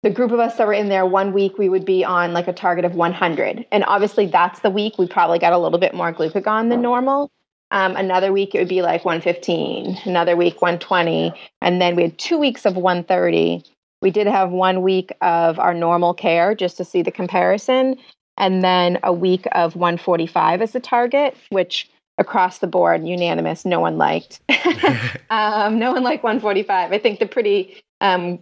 the 0.02 0.10
group 0.10 0.32
of 0.32 0.40
us 0.40 0.56
that 0.56 0.66
were 0.66 0.72
in 0.72 0.88
there 0.88 1.04
one 1.04 1.32
week 1.32 1.58
we 1.58 1.68
would 1.68 1.84
be 1.84 2.04
on 2.04 2.32
like 2.32 2.48
a 2.48 2.54
target 2.54 2.86
of 2.86 2.94
100 2.94 3.66
and 3.70 3.84
obviously 3.84 4.24
that's 4.24 4.60
the 4.60 4.70
week 4.70 4.98
we 4.98 5.06
probably 5.06 5.38
got 5.38 5.52
a 5.52 5.58
little 5.58 5.78
bit 5.78 5.92
more 5.92 6.10
glucagon 6.10 6.70
than 6.70 6.80
normal 6.80 7.30
um, 7.70 7.96
another 7.96 8.32
week 8.32 8.54
it 8.54 8.58
would 8.58 8.68
be 8.68 8.82
like 8.82 9.04
115, 9.04 9.98
another 10.04 10.36
week 10.36 10.60
120, 10.60 11.32
and 11.62 11.80
then 11.80 11.94
we 11.94 12.02
had 12.02 12.18
two 12.18 12.36
weeks 12.36 12.66
of 12.66 12.76
130. 12.76 13.62
We 14.02 14.10
did 14.10 14.26
have 14.26 14.50
one 14.50 14.82
week 14.82 15.12
of 15.20 15.58
our 15.58 15.74
normal 15.74 16.14
care 16.14 16.54
just 16.54 16.76
to 16.78 16.84
see 16.84 17.02
the 17.02 17.10
comparison, 17.10 17.96
and 18.36 18.62
then 18.62 18.98
a 19.02 19.12
week 19.12 19.46
of 19.52 19.76
145 19.76 20.62
as 20.62 20.72
the 20.72 20.80
target, 20.80 21.36
which 21.50 21.90
across 22.18 22.58
the 22.58 22.66
board, 22.66 23.06
unanimous, 23.06 23.64
no 23.64 23.80
one 23.80 23.98
liked. 23.98 24.40
um, 25.30 25.78
no 25.78 25.92
one 25.92 26.02
liked 26.02 26.22
145. 26.22 26.92
I 26.92 26.98
think 26.98 27.18
the 27.18 27.26
pretty 27.26 27.80
um, 28.00 28.38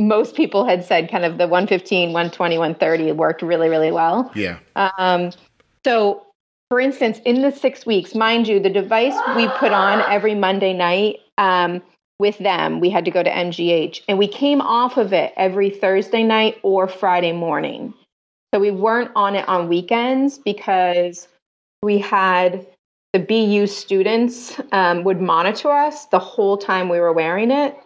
most 0.00 0.34
people 0.34 0.66
had 0.66 0.84
said 0.84 1.10
kind 1.10 1.24
of 1.24 1.38
the 1.38 1.46
115, 1.46 2.12
120, 2.12 2.58
130 2.58 3.12
worked 3.12 3.42
really, 3.42 3.68
really 3.68 3.92
well. 3.92 4.30
Yeah. 4.34 4.58
Um, 4.76 5.30
so 5.84 6.26
for 6.70 6.80
instance, 6.80 7.20
in 7.24 7.42
the 7.42 7.52
six 7.52 7.86
weeks, 7.86 8.14
mind 8.14 8.48
you, 8.48 8.58
the 8.58 8.70
device 8.70 9.14
we 9.36 9.48
put 9.58 9.72
on 9.72 10.00
every 10.10 10.34
Monday 10.34 10.72
night 10.72 11.20
um, 11.38 11.82
with 12.18 12.38
them, 12.38 12.80
we 12.80 12.90
had 12.90 13.04
to 13.04 13.10
go 13.10 13.22
to 13.22 13.30
MGH, 13.30 14.02
and 14.08 14.18
we 14.18 14.28
came 14.28 14.60
off 14.60 14.96
of 14.96 15.12
it 15.12 15.32
every 15.36 15.70
Thursday 15.70 16.22
night 16.22 16.58
or 16.62 16.86
Friday 16.88 17.32
morning. 17.32 17.94
So 18.52 18.60
we 18.60 18.70
weren't 18.70 19.10
on 19.16 19.34
it 19.34 19.48
on 19.48 19.68
weekends 19.68 20.38
because 20.38 21.26
we 21.82 21.98
had 21.98 22.66
the 23.12 23.18
BU 23.18 23.66
students 23.66 24.60
um, 24.72 25.04
would 25.04 25.20
monitor 25.20 25.70
us 25.70 26.06
the 26.06 26.18
whole 26.18 26.56
time 26.56 26.88
we 26.88 27.00
were 27.00 27.12
wearing 27.12 27.50
it. 27.50 27.76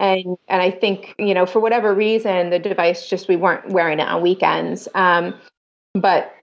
And 0.00 0.36
and 0.48 0.60
I 0.60 0.70
think 0.70 1.14
you 1.18 1.32
know 1.32 1.46
for 1.46 1.60
whatever 1.60 1.94
reason 1.94 2.50
the 2.50 2.58
device 2.58 3.08
just 3.08 3.28
we 3.28 3.36
weren't 3.36 3.70
wearing 3.70 3.98
it 3.98 4.08
on 4.08 4.20
weekends. 4.20 4.88
Um, 4.94 5.34
but 5.94 6.34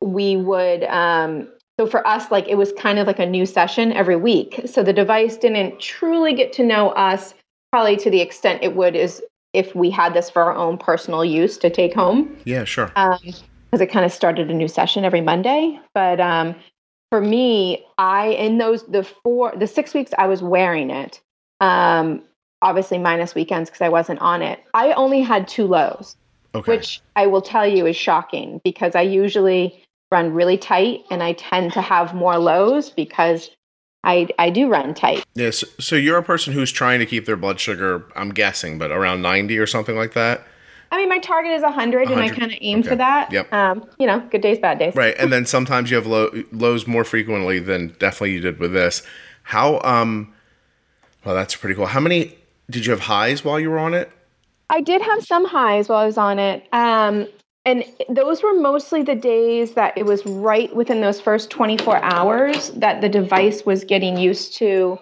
we 0.00 0.36
would 0.36 0.84
um, 0.84 1.48
so 1.78 1.86
for 1.86 2.06
us 2.06 2.30
like 2.30 2.48
it 2.48 2.56
was 2.56 2.72
kind 2.72 2.98
of 2.98 3.06
like 3.06 3.18
a 3.18 3.26
new 3.26 3.46
session 3.46 3.92
every 3.92 4.16
week. 4.16 4.60
So 4.66 4.82
the 4.82 4.92
device 4.92 5.36
didn't 5.36 5.80
truly 5.80 6.34
get 6.34 6.52
to 6.54 6.64
know 6.64 6.90
us 6.90 7.34
probably 7.72 7.96
to 7.96 8.10
the 8.10 8.20
extent 8.20 8.62
it 8.62 8.76
would 8.76 8.94
is 8.94 9.22
if 9.52 9.74
we 9.74 9.90
had 9.90 10.14
this 10.14 10.30
for 10.30 10.42
our 10.42 10.54
own 10.54 10.78
personal 10.78 11.24
use 11.24 11.58
to 11.58 11.70
take 11.70 11.94
home. 11.94 12.36
Yeah 12.44 12.64
sure. 12.64 12.86
Because 12.86 13.20
um, 13.72 13.80
it 13.80 13.90
kind 13.90 14.04
of 14.04 14.12
started 14.12 14.50
a 14.50 14.54
new 14.54 14.68
session 14.68 15.04
every 15.04 15.20
monday. 15.20 15.80
But 15.94 16.20
um, 16.20 16.54
for 17.14 17.20
me 17.20 17.86
i 17.96 18.26
in 18.30 18.58
those 18.58 18.84
the 18.86 19.04
four 19.04 19.52
the 19.56 19.68
six 19.68 19.94
weeks 19.94 20.10
i 20.18 20.26
was 20.26 20.42
wearing 20.42 20.90
it 20.90 21.20
um, 21.60 22.20
obviously 22.60 22.98
minus 22.98 23.36
weekends 23.36 23.70
because 23.70 23.82
i 23.82 23.88
wasn't 23.88 24.18
on 24.18 24.42
it 24.42 24.58
i 24.74 24.90
only 24.94 25.20
had 25.20 25.46
two 25.46 25.64
lows 25.64 26.16
okay. 26.56 26.72
which 26.72 27.00
i 27.14 27.24
will 27.24 27.40
tell 27.40 27.64
you 27.64 27.86
is 27.86 27.94
shocking 27.94 28.60
because 28.64 28.96
i 28.96 29.00
usually 29.00 29.80
run 30.14 30.32
really 30.32 30.56
tight 30.56 31.00
and 31.10 31.24
I 31.24 31.32
tend 31.32 31.72
to 31.72 31.82
have 31.82 32.14
more 32.14 32.38
lows 32.38 32.88
because 32.88 33.50
I, 34.04 34.28
I 34.38 34.48
do 34.48 34.68
run 34.68 34.94
tight. 34.94 35.24
Yes. 35.34 35.64
So 35.80 35.96
you're 35.96 36.18
a 36.18 36.22
person 36.22 36.52
who's 36.52 36.70
trying 36.70 37.00
to 37.00 37.06
keep 37.06 37.26
their 37.26 37.36
blood 37.36 37.58
sugar, 37.58 38.06
I'm 38.14 38.30
guessing, 38.30 38.78
but 38.78 38.92
around 38.92 39.22
90 39.22 39.58
or 39.58 39.66
something 39.66 39.96
like 39.96 40.14
that? 40.14 40.46
I 40.92 40.98
mean, 40.98 41.08
my 41.08 41.18
target 41.18 41.50
is 41.50 41.62
100, 41.62 42.10
100. 42.10 42.12
and 42.12 42.22
I 42.22 42.28
kind 42.28 42.52
of 42.52 42.58
aim 42.60 42.78
okay. 42.78 42.88
for 42.90 42.96
that. 42.96 43.32
Yep. 43.32 43.52
Um, 43.52 43.84
you 43.98 44.06
know, 44.06 44.20
good 44.30 44.40
days, 44.40 44.60
bad 44.60 44.78
days. 44.78 44.94
Right. 44.94 45.16
And 45.18 45.32
then 45.32 45.46
sometimes 45.46 45.90
you 45.90 45.96
have 45.96 46.06
low, 46.06 46.30
lows 46.52 46.86
more 46.86 47.02
frequently 47.02 47.58
than 47.58 47.88
definitely 47.98 48.34
you 48.34 48.40
did 48.40 48.60
with 48.60 48.72
this. 48.72 49.02
How, 49.42 49.80
um, 49.80 50.32
well, 51.24 51.34
that's 51.34 51.56
pretty 51.56 51.74
cool. 51.74 51.86
How 51.86 52.00
many, 52.00 52.38
did 52.70 52.86
you 52.86 52.92
have 52.92 53.00
highs 53.00 53.44
while 53.44 53.58
you 53.58 53.70
were 53.70 53.80
on 53.80 53.94
it? 53.94 54.12
I 54.70 54.80
did 54.80 55.02
have 55.02 55.24
some 55.24 55.44
highs 55.44 55.88
while 55.88 55.98
I 55.98 56.06
was 56.06 56.18
on 56.18 56.38
it. 56.38 56.64
Um, 56.72 57.26
and 57.64 57.84
those 58.08 58.42
were 58.42 58.54
mostly 58.54 59.02
the 59.02 59.14
days 59.14 59.72
that 59.72 59.96
it 59.96 60.04
was 60.04 60.24
right 60.26 60.74
within 60.74 61.00
those 61.00 61.20
first 61.20 61.50
24 61.50 62.02
hours 62.02 62.70
that 62.70 63.00
the 63.00 63.08
device 63.08 63.64
was 63.64 63.84
getting 63.84 64.18
used 64.18 64.54
to 64.58 64.98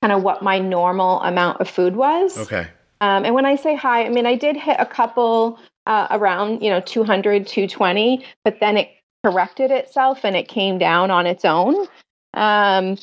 kind 0.00 0.12
of 0.12 0.22
what 0.22 0.42
my 0.42 0.58
normal 0.58 1.20
amount 1.20 1.60
of 1.60 1.68
food 1.68 1.96
was. 1.96 2.38
Okay. 2.38 2.66
Um, 3.02 3.24
and 3.24 3.34
when 3.34 3.44
I 3.44 3.56
say 3.56 3.74
high, 3.74 4.04
I 4.04 4.08
mean, 4.08 4.26
I 4.26 4.34
did 4.34 4.56
hit 4.56 4.76
a 4.78 4.86
couple 4.86 5.58
uh, 5.86 6.06
around, 6.10 6.62
you 6.62 6.70
know, 6.70 6.80
200, 6.80 7.46
220, 7.46 8.24
but 8.44 8.60
then 8.60 8.76
it 8.78 8.90
corrected 9.24 9.70
itself 9.70 10.24
and 10.24 10.36
it 10.36 10.48
came 10.48 10.78
down 10.78 11.10
on 11.10 11.26
its 11.26 11.44
own. 11.44 11.86
Um, 12.34 12.96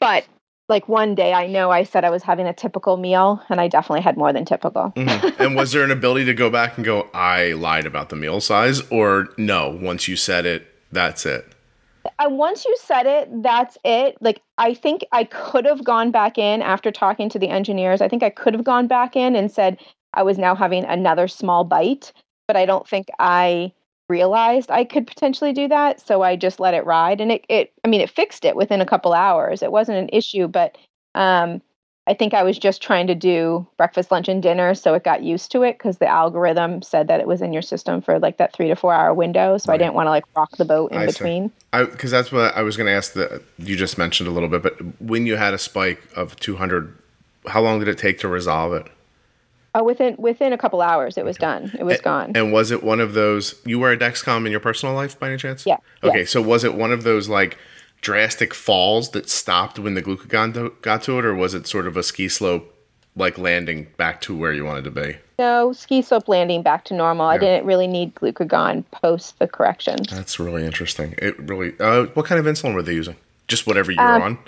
but 0.00 0.24
like 0.68 0.88
one 0.88 1.14
day 1.14 1.32
I 1.32 1.46
know 1.46 1.70
I 1.70 1.82
said 1.82 2.04
I 2.04 2.10
was 2.10 2.22
having 2.22 2.46
a 2.46 2.52
typical 2.52 2.96
meal 2.96 3.42
and 3.48 3.60
I 3.60 3.68
definitely 3.68 4.02
had 4.02 4.16
more 4.16 4.32
than 4.32 4.44
typical. 4.44 4.92
mm-hmm. 4.96 5.42
And 5.42 5.56
was 5.56 5.72
there 5.72 5.84
an 5.84 5.90
ability 5.90 6.24
to 6.26 6.34
go 6.34 6.50
back 6.50 6.76
and 6.76 6.84
go, 6.84 7.08
I 7.12 7.52
lied 7.52 7.86
about 7.86 8.08
the 8.08 8.16
meal 8.16 8.40
size? 8.40 8.80
Or 8.90 9.28
no, 9.36 9.78
once 9.80 10.08
you 10.08 10.16
said 10.16 10.46
it, 10.46 10.66
that's 10.90 11.26
it? 11.26 11.46
I, 12.18 12.26
once 12.26 12.64
you 12.64 12.76
said 12.80 13.06
it, 13.06 13.42
that's 13.42 13.78
it. 13.84 14.16
Like, 14.20 14.42
I 14.58 14.74
think 14.74 15.04
I 15.12 15.24
could 15.24 15.64
have 15.64 15.84
gone 15.84 16.10
back 16.10 16.36
in 16.36 16.62
after 16.62 16.90
talking 16.90 17.28
to 17.30 17.38
the 17.38 17.48
engineers. 17.48 18.00
I 18.00 18.08
think 18.08 18.22
I 18.22 18.30
could 18.30 18.54
have 18.54 18.64
gone 18.64 18.86
back 18.86 19.14
in 19.16 19.36
and 19.36 19.50
said 19.50 19.78
I 20.14 20.22
was 20.22 20.38
now 20.38 20.54
having 20.54 20.84
another 20.84 21.28
small 21.28 21.64
bite, 21.64 22.12
but 22.46 22.56
I 22.56 22.66
don't 22.66 22.88
think 22.88 23.08
I 23.18 23.72
realized 24.12 24.70
I 24.70 24.84
could 24.84 25.06
potentially 25.06 25.52
do 25.54 25.68
that. 25.68 26.06
So 26.06 26.22
I 26.22 26.36
just 26.36 26.60
let 26.60 26.74
it 26.74 26.84
ride. 26.84 27.20
And 27.20 27.32
it, 27.32 27.44
it 27.48 27.72
I 27.84 27.88
mean, 27.88 28.02
it 28.02 28.10
fixed 28.10 28.44
it 28.44 28.54
within 28.54 28.80
a 28.82 28.86
couple 28.86 29.14
hours. 29.14 29.62
It 29.62 29.72
wasn't 29.72 29.98
an 29.98 30.10
issue, 30.12 30.46
but 30.48 30.76
um, 31.14 31.62
I 32.06 32.14
think 32.14 32.34
I 32.34 32.42
was 32.42 32.58
just 32.58 32.82
trying 32.82 33.06
to 33.06 33.14
do 33.14 33.66
breakfast, 33.78 34.10
lunch, 34.10 34.28
and 34.28 34.42
dinner. 34.42 34.74
So 34.74 34.92
it 34.94 35.02
got 35.02 35.22
used 35.22 35.50
to 35.52 35.62
it 35.62 35.78
because 35.78 35.96
the 35.98 36.08
algorithm 36.08 36.82
said 36.82 37.08
that 37.08 37.20
it 37.20 37.26
was 37.26 37.40
in 37.40 37.52
your 37.52 37.62
system 37.62 38.02
for 38.02 38.18
like 38.18 38.36
that 38.36 38.52
three 38.52 38.68
to 38.68 38.76
four 38.76 38.92
hour 38.92 39.14
window. 39.14 39.56
So 39.56 39.70
right. 39.70 39.76
I 39.76 39.78
didn't 39.78 39.94
want 39.94 40.08
to 40.08 40.10
like 40.10 40.24
rock 40.36 40.56
the 40.58 40.66
boat 40.66 40.92
in 40.92 41.06
between. 41.06 41.50
I 41.72 41.78
between. 41.78 41.94
Because 41.94 42.10
that's 42.10 42.30
what 42.30 42.54
I 42.54 42.62
was 42.62 42.76
going 42.76 42.88
to 42.88 42.92
ask 42.92 43.14
that 43.14 43.42
you 43.58 43.76
just 43.76 43.96
mentioned 43.96 44.28
a 44.28 44.32
little 44.32 44.48
bit. 44.48 44.62
But 44.62 45.00
when 45.00 45.26
you 45.26 45.36
had 45.36 45.54
a 45.54 45.58
spike 45.58 46.02
of 46.14 46.36
200, 46.36 46.94
how 47.46 47.62
long 47.62 47.78
did 47.78 47.88
it 47.88 47.98
take 47.98 48.18
to 48.20 48.28
resolve 48.28 48.74
it? 48.74 48.86
Oh, 49.74 49.82
within 49.84 50.16
within 50.18 50.52
a 50.52 50.58
couple 50.58 50.82
hours, 50.82 51.16
it 51.16 51.24
was 51.24 51.36
okay. 51.36 51.46
done. 51.46 51.72
It 51.78 51.84
was 51.84 51.96
and, 51.96 52.04
gone. 52.04 52.32
And 52.34 52.52
was 52.52 52.70
it 52.70 52.82
one 52.82 53.00
of 53.00 53.14
those? 53.14 53.60
You 53.64 53.78
wear 53.78 53.92
a 53.92 53.96
Dexcom 53.96 54.44
in 54.44 54.50
your 54.50 54.60
personal 54.60 54.94
life, 54.94 55.18
by 55.18 55.28
any 55.28 55.38
chance? 55.38 55.64
Yeah. 55.64 55.78
Okay, 56.02 56.20
yeah. 56.20 56.24
so 56.26 56.42
was 56.42 56.62
it 56.64 56.74
one 56.74 56.92
of 56.92 57.04
those 57.04 57.28
like 57.28 57.56
drastic 58.02 58.52
falls 58.52 59.10
that 59.10 59.30
stopped 59.30 59.78
when 59.78 59.94
the 59.94 60.02
glucagon 60.02 60.52
do- 60.52 60.74
got 60.82 61.02
to 61.04 61.18
it, 61.18 61.24
or 61.24 61.34
was 61.34 61.54
it 61.54 61.66
sort 61.66 61.86
of 61.86 61.96
a 61.96 62.02
ski 62.02 62.28
slope 62.28 62.68
like 63.16 63.38
landing 63.38 63.86
back 63.96 64.20
to 64.22 64.36
where 64.36 64.52
you 64.52 64.64
wanted 64.64 64.84
to 64.84 64.90
be? 64.90 65.16
No, 65.38 65.72
ski 65.72 66.02
slope 66.02 66.28
landing 66.28 66.62
back 66.62 66.84
to 66.86 66.94
normal. 66.94 67.26
Yeah. 67.26 67.32
I 67.32 67.38
didn't 67.38 67.64
really 67.64 67.86
need 67.86 68.14
glucagon 68.14 68.84
post 68.90 69.38
the 69.38 69.48
correction. 69.48 70.00
That's 70.10 70.38
really 70.38 70.66
interesting. 70.66 71.14
It 71.16 71.38
really. 71.38 71.72
Uh, 71.80 72.06
what 72.14 72.26
kind 72.26 72.38
of 72.38 72.44
insulin 72.44 72.74
were 72.74 72.82
they 72.82 72.94
using? 72.94 73.16
Just 73.48 73.66
whatever 73.66 73.90
you 73.90 74.00
um, 74.00 74.20
were 74.20 74.26
on. 74.26 74.38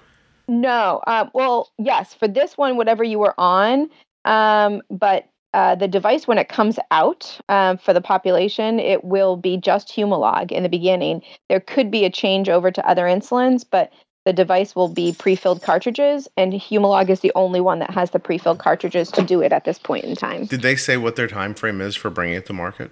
No. 0.49 1.03
Uh, 1.07 1.29
well, 1.33 1.71
yes, 1.79 2.13
for 2.13 2.29
this 2.29 2.59
one, 2.59 2.77
whatever 2.77 3.03
you 3.03 3.19
were 3.19 3.35
on. 3.39 3.89
Um, 4.25 4.83
but 4.91 5.29
uh, 5.55 5.77
the 5.77 5.87
device, 5.87 6.27
when 6.27 6.39
it 6.39 6.49
comes 6.49 6.79
out 6.91 7.39
um, 7.49 7.79
for 7.79 7.93
the 7.93 8.01
population, 8.01 8.81
it 8.81 9.05
will 9.05 9.37
be 9.37 9.57
just 9.57 9.89
Humalog 9.89 10.51
in 10.51 10.65
the 10.65 10.69
beginning. 10.69 11.23
There 11.49 11.61
could 11.61 11.91
be 11.91 12.05
a 12.05 12.11
change 12.11 12.49
over 12.49 12.73
to 12.73 12.89
other 12.89 13.05
insulins, 13.05 13.65
but 13.69 13.93
the 14.25 14.33
device 14.33 14.75
will 14.75 14.89
be 14.89 15.13
pre-filled 15.13 15.63
cartridges, 15.63 16.27
and 16.37 16.53
Humalog 16.55 17.11
is 17.11 17.21
the 17.21 17.33
only 17.35 17.61
one 17.61 17.79
that 17.79 17.91
has 17.91 18.11
the 18.11 18.19
pre-filled 18.19 18.59
cartridges 18.59 19.11
to 19.13 19.23
do 19.23 19.43
it 19.43 19.53
at 19.53 19.65
this 19.65 19.79
point 19.79 20.05
in 20.05 20.17
time. 20.17 20.47
Did 20.47 20.63
they 20.63 20.77
say 20.77 20.97
what 20.97 21.15
their 21.15 21.29
time 21.29 21.55
frame 21.55 21.81
is 21.81 21.95
for 21.95 22.11
bringing 22.11 22.37
it 22.37 22.47
to 22.47 22.53
market? 22.53 22.91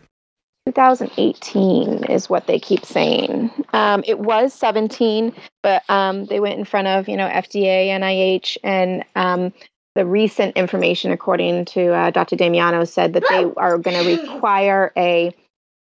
2018 0.67 2.05
is 2.05 2.31
what 2.31 2.47
they 2.47 2.59
keep 2.59 2.85
saying. 2.85 3.51
Um, 3.73 4.05
it 4.07 4.21
was 4.21 4.55
17, 4.55 5.35
but 5.63 5.83
um, 5.89 6.27
they 6.27 6.39
went 6.39 6.59
in 6.59 6.65
front 6.65 6.87
of 6.87 7.09
you 7.09 7.17
know 7.17 7.29
FDA, 7.29 7.89
NIH, 7.89 8.59
and 8.63 9.05
um, 9.17 9.53
the 9.95 10.07
recent 10.07 10.57
information, 10.57 11.13
according 11.13 11.67
to 11.67 11.93
uh, 11.93 12.11
Dr. 12.11 12.37
Damiano, 12.37 12.85
said 12.85 13.13
that 13.13 13.25
they 13.29 13.45
are 13.57 13.79
going 13.79 14.03
to 14.03 14.23
require 14.23 14.93
a 14.97 15.35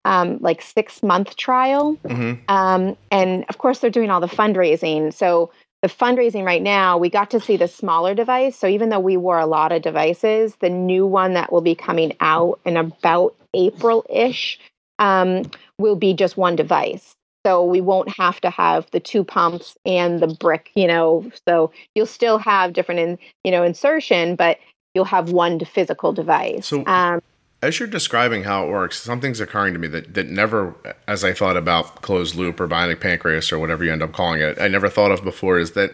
um, 0.04 0.38
like 0.40 0.62
six 0.62 1.02
month 1.02 1.36
trial. 1.36 1.96
Mm-hmm. 2.04 2.42
Um, 2.48 2.96
and 3.10 3.44
of 3.48 3.58
course, 3.58 3.80
they're 3.80 3.90
doing 3.90 4.10
all 4.10 4.20
the 4.20 4.28
fundraising. 4.28 5.12
So 5.12 5.50
the 5.82 5.88
fundraising 5.88 6.44
right 6.44 6.62
now, 6.62 6.96
we 6.96 7.10
got 7.10 7.30
to 7.32 7.40
see 7.40 7.56
the 7.56 7.68
smaller 7.68 8.14
device. 8.14 8.56
So 8.56 8.66
even 8.68 8.88
though 8.88 9.00
we 9.00 9.16
wore 9.16 9.38
a 9.38 9.46
lot 9.46 9.72
of 9.72 9.82
devices, 9.82 10.56
the 10.60 10.70
new 10.70 11.06
one 11.06 11.34
that 11.34 11.52
will 11.52 11.60
be 11.60 11.74
coming 11.74 12.16
out 12.20 12.60
in 12.64 12.76
about 12.76 13.34
April 13.52 14.06
ish 14.08 14.58
um, 14.98 15.42
will 15.78 15.96
be 15.96 16.14
just 16.14 16.36
one 16.36 16.56
device. 16.56 17.14
So 17.46 17.62
we 17.62 17.80
won't 17.80 18.08
have 18.08 18.40
to 18.40 18.50
have 18.50 18.90
the 18.90 18.98
two 18.98 19.22
pumps 19.22 19.76
and 19.86 20.18
the 20.18 20.26
brick, 20.26 20.72
you 20.74 20.88
know. 20.88 21.30
So 21.46 21.70
you'll 21.94 22.06
still 22.06 22.38
have 22.38 22.72
different, 22.72 22.98
in, 22.98 23.18
you 23.44 23.52
know, 23.52 23.62
insertion, 23.62 24.34
but 24.34 24.58
you'll 24.94 25.04
have 25.04 25.30
one 25.30 25.60
physical 25.60 26.12
device. 26.12 26.66
So 26.66 26.84
um, 26.86 27.22
as 27.62 27.78
you're 27.78 27.86
describing 27.86 28.42
how 28.42 28.66
it 28.66 28.70
works, 28.70 29.00
something's 29.00 29.38
occurring 29.38 29.74
to 29.74 29.78
me 29.78 29.86
that, 29.86 30.14
that 30.14 30.26
never, 30.26 30.74
as 31.06 31.22
I 31.22 31.32
thought 31.32 31.56
about 31.56 32.02
closed 32.02 32.34
loop 32.34 32.58
or 32.58 32.66
bionic 32.66 33.00
pancreas 33.00 33.52
or 33.52 33.60
whatever 33.60 33.84
you 33.84 33.92
end 33.92 34.02
up 34.02 34.12
calling 34.12 34.40
it, 34.40 34.60
I 34.60 34.66
never 34.66 34.88
thought 34.88 35.12
of 35.12 35.22
before 35.22 35.60
is 35.60 35.70
that 35.72 35.92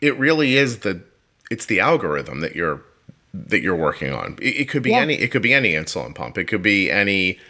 it 0.00 0.16
really 0.16 0.56
is 0.56 0.80
the 0.80 1.02
it's 1.50 1.66
the 1.66 1.80
algorithm 1.80 2.40
that 2.40 2.54
you're 2.54 2.80
that 3.34 3.62
you're 3.62 3.74
working 3.74 4.12
on. 4.12 4.38
It, 4.40 4.60
it 4.60 4.68
could 4.68 4.84
be 4.84 4.90
Yeah. 4.90 5.00
any 5.00 5.14
it 5.14 5.32
could 5.32 5.42
be 5.42 5.54
any 5.54 5.72
insulin 5.72 6.14
pump. 6.14 6.38
It 6.38 6.44
could 6.44 6.62
be 6.62 6.88
any 6.88 7.40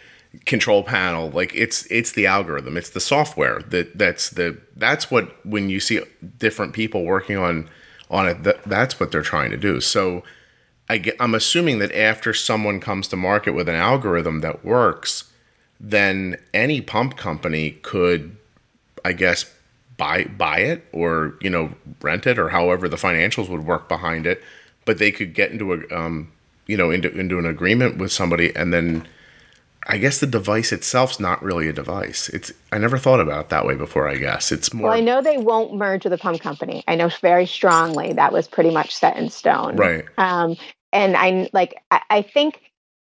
control 0.45 0.83
panel. 0.83 1.29
Like 1.29 1.53
it's 1.55 1.85
it's 1.87 2.13
the 2.13 2.25
algorithm. 2.25 2.77
It's 2.77 2.89
the 2.89 2.99
software 2.99 3.59
that 3.69 3.97
that's 3.97 4.29
the 4.29 4.57
that's 4.75 5.11
what 5.11 5.45
when 5.45 5.69
you 5.69 5.79
see 5.79 6.01
different 6.37 6.73
people 6.73 7.03
working 7.03 7.37
on 7.37 7.69
on 8.09 8.27
it 8.27 8.43
that, 8.43 8.63
that's 8.65 8.99
what 8.99 9.11
they're 9.11 9.21
trying 9.21 9.51
to 9.51 9.57
do. 9.57 9.79
So 9.81 10.23
I 10.89 10.97
get, 10.97 11.15
I'm 11.19 11.33
assuming 11.33 11.79
that 11.79 11.95
after 11.95 12.33
someone 12.33 12.79
comes 12.79 13.07
to 13.09 13.15
market 13.15 13.53
with 13.53 13.69
an 13.69 13.75
algorithm 13.75 14.41
that 14.41 14.65
works, 14.65 15.31
then 15.79 16.37
any 16.53 16.81
pump 16.81 17.17
company 17.17 17.71
could, 17.81 18.35
I 19.05 19.13
guess, 19.13 19.51
buy 19.95 20.23
buy 20.25 20.59
it 20.59 20.85
or 20.91 21.35
you 21.39 21.49
know 21.49 21.71
rent 22.01 22.25
it 22.25 22.39
or 22.39 22.49
however 22.49 22.89
the 22.89 22.97
financials 22.97 23.47
would 23.49 23.65
work 23.65 23.87
behind 23.87 24.25
it. 24.25 24.43
But 24.85 24.97
they 24.97 25.11
could 25.11 25.33
get 25.33 25.51
into 25.51 25.73
a 25.73 25.95
um, 25.95 26.31
you 26.67 26.75
know 26.75 26.91
into 26.91 27.11
into 27.17 27.39
an 27.39 27.45
agreement 27.45 27.97
with 27.97 28.11
somebody, 28.11 28.53
and 28.55 28.73
then 28.73 29.07
I 29.87 29.97
guess 29.97 30.19
the 30.19 30.27
device 30.27 30.71
itself's 30.71 31.19
not 31.19 31.43
really 31.43 31.67
a 31.67 31.73
device. 31.73 32.29
It's 32.29 32.51
I 32.71 32.77
never 32.77 32.97
thought 32.97 33.19
about 33.19 33.45
it 33.45 33.49
that 33.49 33.65
way 33.65 33.75
before. 33.75 34.07
I 34.07 34.15
guess 34.17 34.51
it's 34.51 34.73
more 34.73 34.89
well, 34.89 34.97
I 34.97 35.01
know 35.01 35.21
they 35.21 35.37
won't 35.37 35.73
merge 35.75 36.03
with 36.05 36.13
a 36.13 36.17
pump 36.17 36.39
company. 36.41 36.83
I 36.87 36.95
know 36.95 37.09
very 37.21 37.45
strongly 37.45 38.13
that 38.13 38.31
was 38.31 38.47
pretty 38.47 38.71
much 38.71 38.95
set 38.95 39.17
in 39.17 39.29
stone. 39.29 39.75
right. 39.75 40.05
Um, 40.17 40.55
and 40.91 41.17
I 41.17 41.49
like 41.53 41.75
I, 41.91 42.01
I 42.09 42.21
think 42.21 42.61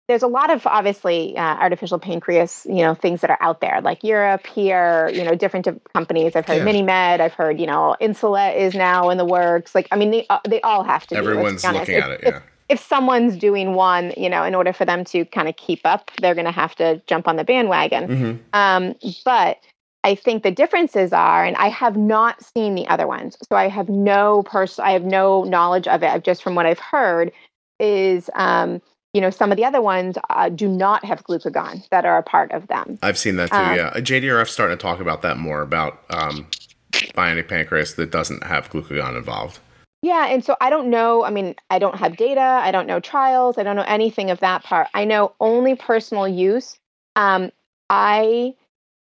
there's 0.07 0.23
a 0.23 0.27
lot 0.27 0.51
of 0.51 0.67
obviously 0.67 1.37
uh, 1.37 1.41
artificial 1.41 1.97
pancreas, 1.97 2.65
you 2.67 2.81
know, 2.83 2.93
things 2.93 3.21
that 3.21 3.29
are 3.29 3.37
out 3.39 3.61
there, 3.61 3.79
like 3.81 4.03
Europe 4.03 4.45
here, 4.45 5.09
you 5.13 5.23
know, 5.23 5.35
different 5.35 5.65
di- 5.65 5.79
companies. 5.93 6.35
I've 6.35 6.45
heard 6.45 6.57
Yeah. 6.57 6.65
MiniMed. 6.65 7.21
I've 7.21 7.33
heard, 7.33 7.59
you 7.61 7.65
know, 7.67 7.95
Insulet 8.01 8.57
is 8.57 8.73
now 8.75 9.09
in 9.09 9.17
the 9.17 9.23
works. 9.25 9.73
Like, 9.73 9.87
I 9.91 9.95
mean, 9.95 10.11
they 10.11 10.25
uh, 10.29 10.39
they 10.47 10.59
all 10.61 10.83
have 10.83 11.07
to. 11.07 11.15
let's 11.15 11.25
be 11.25 11.31
Everyone's 11.31 11.63
looking 11.63 11.95
at 11.95 12.11
it. 12.11 12.19
Yeah. 12.23 12.41
If 12.71 12.79
someone's 12.79 13.35
doing 13.35 13.73
one, 13.73 14.13
you 14.15 14.29
know, 14.29 14.43
in 14.43 14.55
order 14.55 14.71
for 14.71 14.85
them 14.85 15.03
to 15.03 15.25
kind 15.25 15.49
of 15.49 15.57
keep 15.57 15.81
up, 15.83 16.09
they're 16.21 16.33
going 16.33 16.45
to 16.45 16.53
have 16.53 16.73
to 16.75 17.01
jump 17.05 17.27
on 17.27 17.35
the 17.35 17.43
bandwagon. 17.43 18.07
hmm 18.07 18.31
Um, 18.53 18.95
but 19.25 19.57
I 20.05 20.15
think 20.15 20.43
the 20.43 20.51
differences 20.51 21.11
are, 21.11 21.43
and 21.43 21.57
I 21.57 21.67
have 21.67 21.97
not 21.97 22.41
seen 22.41 22.75
the 22.75 22.87
other 22.87 23.05
ones, 23.07 23.37
so 23.51 23.57
I 23.57 23.67
have 23.67 23.89
no 23.89 24.43
person, 24.43 24.85
I 24.85 24.91
have 24.93 25.03
no 25.03 25.43
knowledge 25.43 25.87
of 25.87 26.01
it. 26.01 26.07
I've 26.07 26.23
just 26.23 26.41
from 26.41 26.55
what 26.55 26.65
I've 26.65 26.79
heard 26.79 27.33
is, 27.79 28.29
um, 28.35 28.81
you 29.13 29.19
know, 29.19 29.29
some 29.29 29.51
of 29.51 29.57
the 29.57 29.65
other 29.65 29.81
ones 29.81 30.15
uh, 30.29 30.47
do 30.47 30.69
not 30.69 31.03
have 31.03 31.23
glucagon 31.25 31.85
that 31.91 32.05
are 32.05 32.17
a 32.17 32.23
part 32.23 32.53
of 32.53 32.67
them. 32.67 32.97
I've 33.03 33.17
seen 33.17 33.35
that 33.35 33.49
too. 33.49 33.57
Um, 33.57 33.75
yeah, 33.75 33.91
JDRF's 33.95 34.51
starting 34.51 34.77
to 34.77 34.81
talk 34.81 35.01
about 35.01 35.21
that 35.23 35.37
more 35.37 35.61
about 35.61 36.01
um, 36.09 36.47
bionic 36.93 37.49
pancreas 37.49 37.95
that 37.95 38.11
doesn't 38.11 38.43
have 38.43 38.69
glucagon 38.69 39.17
involved. 39.17 39.59
Yeah, 40.01 40.27
and 40.27 40.43
so 40.43 40.55
I 40.59 40.69
don't 40.69 40.89
know. 40.89 41.23
I 41.23 41.29
mean, 41.29 41.55
I 41.69 41.77
don't 41.79 41.95
have 41.95 42.17
data. 42.17 42.41
I 42.41 42.71
don't 42.71 42.87
know 42.87 42.99
trials. 42.99 43.57
I 43.57 43.63
don't 43.63 43.75
know 43.75 43.85
anything 43.87 44.31
of 44.31 44.39
that 44.39 44.63
part. 44.63 44.87
I 44.93 45.05
know 45.05 45.33
only 45.39 45.75
personal 45.75 46.27
use. 46.27 46.77
Um, 47.15 47.51
I 47.89 48.55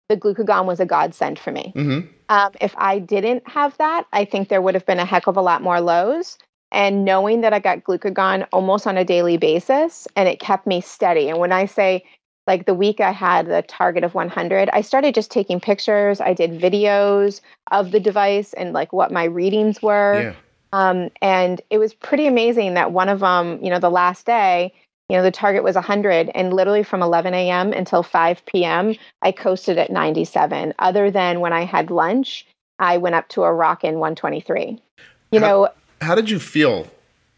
the 0.10 0.18
glucagon 0.18 0.66
was 0.66 0.80
a 0.80 0.86
godsend 0.86 1.40
for 1.40 1.52
me. 1.52 1.72
hmm 1.76 2.00
Um, 2.30 2.52
if 2.62 2.74
I 2.78 3.00
didn't 3.00 3.48
have 3.48 3.78
that, 3.78 4.06
I 4.14 4.26
think 4.26 4.50
there 4.50 4.62
would 4.62 4.76
have 4.76 4.86
been 4.86 5.00
a 5.00 5.06
heck 5.06 5.28
of 5.28 5.38
a 5.38 5.42
lot 5.42 5.62
more 5.62 5.82
lows. 5.82 6.38
And 6.72 7.06
knowing 7.06 7.42
that 7.42 7.54
I 7.54 7.60
got 7.60 7.84
glucagon 7.84 8.48
almost 8.52 8.88
on 8.88 8.98
a 8.98 9.06
daily 9.06 9.38
basis, 9.38 10.08
and 10.16 10.28
it 10.28 10.40
kept 10.40 10.68
me 10.68 10.82
steady. 10.82 11.30
And 11.30 11.40
when 11.40 11.52
I 11.52 11.66
say 11.66 12.04
like 12.48 12.66
the 12.66 12.74
week 12.76 13.00
I 13.00 13.12
had 13.12 13.48
the 13.48 13.64
target 13.64 14.04
of 14.04 14.14
100, 14.16 14.70
I 14.74 14.82
started 14.82 15.16
just 15.16 15.32
taking 15.32 15.60
pictures. 15.60 16.22
I 16.22 16.34
did 16.34 16.60
videos 16.60 17.42
of 17.72 17.92
the 17.92 18.00
device 18.00 18.54
and 18.54 18.74
like 18.74 18.94
what 18.94 19.12
my 19.12 19.24
readings 19.26 19.82
were. 19.82 20.22
Yeah. 20.22 20.36
Um, 20.76 21.10
and 21.22 21.62
it 21.70 21.78
was 21.78 21.94
pretty 21.94 22.28
amazing 22.28 22.74
that 22.74 22.92
one 22.92 23.08
of 23.08 23.22
them, 23.22 23.64
you 23.64 23.70
know, 23.70 23.80
the 23.80 23.90
last 23.90 24.26
day, 24.26 24.74
you 25.08 25.16
know, 25.16 25.24
the 25.24 25.32
target 25.32 25.64
was 25.64 25.76
100, 25.76 26.30
and 26.36 26.52
literally 26.54 26.84
from 26.84 27.02
11 27.02 27.34
a.m. 27.34 27.72
until 27.72 28.04
5 28.04 28.46
p.m., 28.46 28.94
I 29.22 29.32
coasted 29.32 29.78
at 29.78 29.90
97. 29.90 30.74
Other 30.80 31.10
than 31.10 31.40
when 31.40 31.54
I 31.54 31.64
had 31.64 31.92
lunch, 31.92 32.46
I 32.78 32.98
went 32.98 33.16
up 33.16 33.30
to 33.30 33.44
a 33.44 33.54
rockin' 33.54 34.00
123. 34.00 34.82
You 35.32 35.40
How- 35.40 35.46
know, 35.48 35.70
How 36.02 36.14
did 36.14 36.30
you 36.30 36.40
feel 36.40 36.88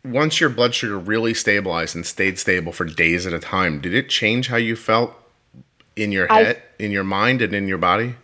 once 0.03 0.39
your 0.41 0.49
blood 0.49 0.73
sugar 0.73 0.97
really 0.97 1.35
stabilized 1.35 1.95
and 1.95 2.05
stayed 2.07 2.39
stable 2.39 2.71
for 2.71 2.85
days 2.85 3.27
at 3.27 3.33
a 3.33 3.39
time? 3.39 3.79
Did 3.81 3.93
it 3.93 4.09
change 4.09 4.47
how 4.47 4.57
you 4.57 4.75
felt 4.75 5.13
in 5.95 6.11
your 6.11 6.31
I- 6.31 6.41
head, 6.43 6.63
in 6.79 6.89
your 6.89 7.03
mind, 7.03 7.43
and 7.43 7.53
in 7.53 7.67
your 7.67 7.77
body? 7.77 8.15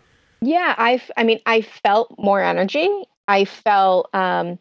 yeah, 0.41 0.73
I've. 0.77 1.11
I 1.15 1.23
mean, 1.23 1.39
I 1.45 1.61
felt 1.61 2.15
more 2.17 2.41
energy. 2.41 2.89
I 3.27 3.45
felt, 3.45 4.09
um, 4.15 4.57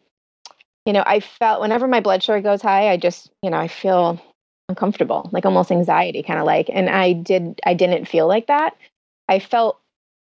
you 0.87 0.93
know, 0.93 1.03
I 1.07 1.21
felt 1.21 1.61
whenever 1.61 1.87
my 1.87 2.01
blood 2.01 2.23
sugar 2.23 2.41
goes 2.41 2.63
high, 2.63 2.91
I 2.91 2.97
just, 2.97 3.31
you 3.43 3.51
know, 3.51 3.57
I 3.59 3.69
feel 3.69 4.21
uncomfortable, 4.69 5.29
like 5.33 5.45
almost 5.45 5.71
anxiety, 5.71 6.23
kind 6.23 6.39
of 6.41 6.47
like. 6.47 6.69
And 6.73 6.89
I 6.91 7.13
did, 7.13 7.61
I 7.65 7.75
didn't 7.75 8.07
feel 8.07 8.27
like 8.27 8.47
that. 8.49 8.77
I 9.29 9.39
felt 9.39 9.79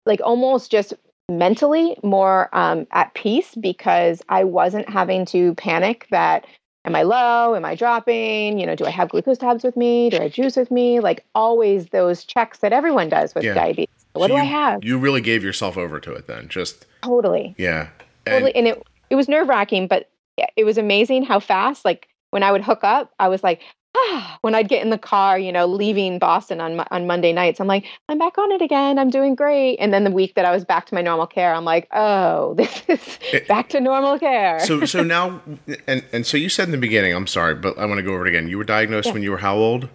like 0.06 0.20
almost 0.24 0.72
just 0.72 0.94
mentally 1.30 1.98
more 2.04 2.50
um, 2.54 2.88
at 2.92 3.14
peace 3.14 3.56
because 3.56 4.22
I 4.30 4.44
wasn't 4.44 4.90
having 4.90 5.26
to 5.28 5.54
panic 5.56 6.08
that 6.12 6.46
am 6.86 6.96
I 6.96 7.04
low? 7.04 7.56
Am 7.56 7.66
I 7.66 7.76
dropping? 7.76 8.58
You 8.58 8.66
know, 8.66 8.76
do 8.76 8.86
I 8.86 8.90
have 8.90 9.10
glucose 9.10 9.38
tabs 9.38 9.64
with 9.64 9.78
me? 9.78 10.10
Do 10.10 10.18
I 10.18 10.24
have 10.24 10.32
juice 10.34 10.56
with 10.56 10.72
me? 10.72 11.00
Like 11.00 11.24
always 11.36 11.88
those 11.88 12.24
checks 12.26 12.60
that 12.60 12.74
everyone 12.74 13.10
does 13.10 13.36
with 13.36 13.44
Yeah. 13.44 13.54
diabetes. 13.54 13.88
What 14.14 14.30
So 14.30 14.36
do 14.36 14.42
I 14.42 14.46
have? 14.46 14.84
You 14.84 14.98
really 14.98 15.22
gave 15.22 15.44
yourself 15.44 15.78
over 15.78 16.00
to 16.00 16.14
it 16.14 16.26
then. 16.28 16.48
Just 16.48 16.86
Totally. 17.04 17.54
yeah. 17.58 17.90
And- 18.26 18.34
Totally. 18.34 18.56
And 18.56 18.68
it 18.68 18.82
it 19.10 19.16
was 19.16 19.28
nerve 19.28 19.48
wracking, 19.48 19.88
but 19.88 20.10
it 20.56 20.64
was 20.64 20.78
amazing 20.78 21.24
how 21.24 21.40
fast. 21.40 21.86
Like 21.86 22.08
when 22.32 22.44
I 22.44 22.52
would 22.52 22.62
hook 22.64 22.80
up, 22.84 23.12
I 23.20 23.28
was 23.28 23.44
like, 23.44 23.62
ah. 23.98 24.38
When 24.42 24.54
I'd 24.56 24.70
get 24.70 24.82
in 24.84 24.90
the 24.92 24.98
car, 24.98 25.38
you 25.40 25.52
know, 25.52 25.66
leaving 25.66 26.20
Boston 26.20 26.62
on 26.62 26.80
on 26.92 27.08
Monday 27.08 27.34
nights, 27.34 27.60
I'm 27.60 27.68
like, 27.68 27.86
I'm 28.08 28.18
back 28.20 28.38
on 28.38 28.52
it 28.52 28.62
again. 28.62 28.98
I'm 29.00 29.10
doing 29.10 29.36
great. 29.36 29.78
And 29.78 29.92
then 29.94 30.04
the 30.04 30.12
week 30.12 30.36
that 30.36 30.46
I 30.46 30.52
was 30.52 30.64
back 30.64 30.86
to 30.88 30.94
my 30.96 31.02
normal 31.02 31.26
care, 31.28 31.54
I'm 31.54 31.66
like, 31.66 31.88
oh, 31.94 32.54
this 32.58 32.84
is 32.88 33.20
It- 33.34 33.48
back 33.48 33.70
to 33.70 33.80
normal 33.82 34.18
care. 34.20 34.60
so 34.62 34.86
so 34.86 35.04
now 35.18 35.42
and 35.88 36.04
and 36.14 36.26
so 36.26 36.38
you 36.38 36.50
said 36.50 36.66
in 36.68 36.72
the 36.72 36.78
beginning, 36.78 37.14
I'm 37.16 37.28
sorry, 37.28 37.56
but 37.56 37.78
I 37.78 37.86
want 37.86 37.98
to 37.98 38.04
go 38.04 38.14
over 38.14 38.26
it 38.28 38.30
again. 38.30 38.48
You 38.48 38.58
were 38.58 38.64
diagnosed 38.64 39.08
Yeah. 39.08 39.14
when 39.14 39.24
you 39.24 39.32
were 39.32 39.38
how 39.38 39.56
old? 39.58 39.90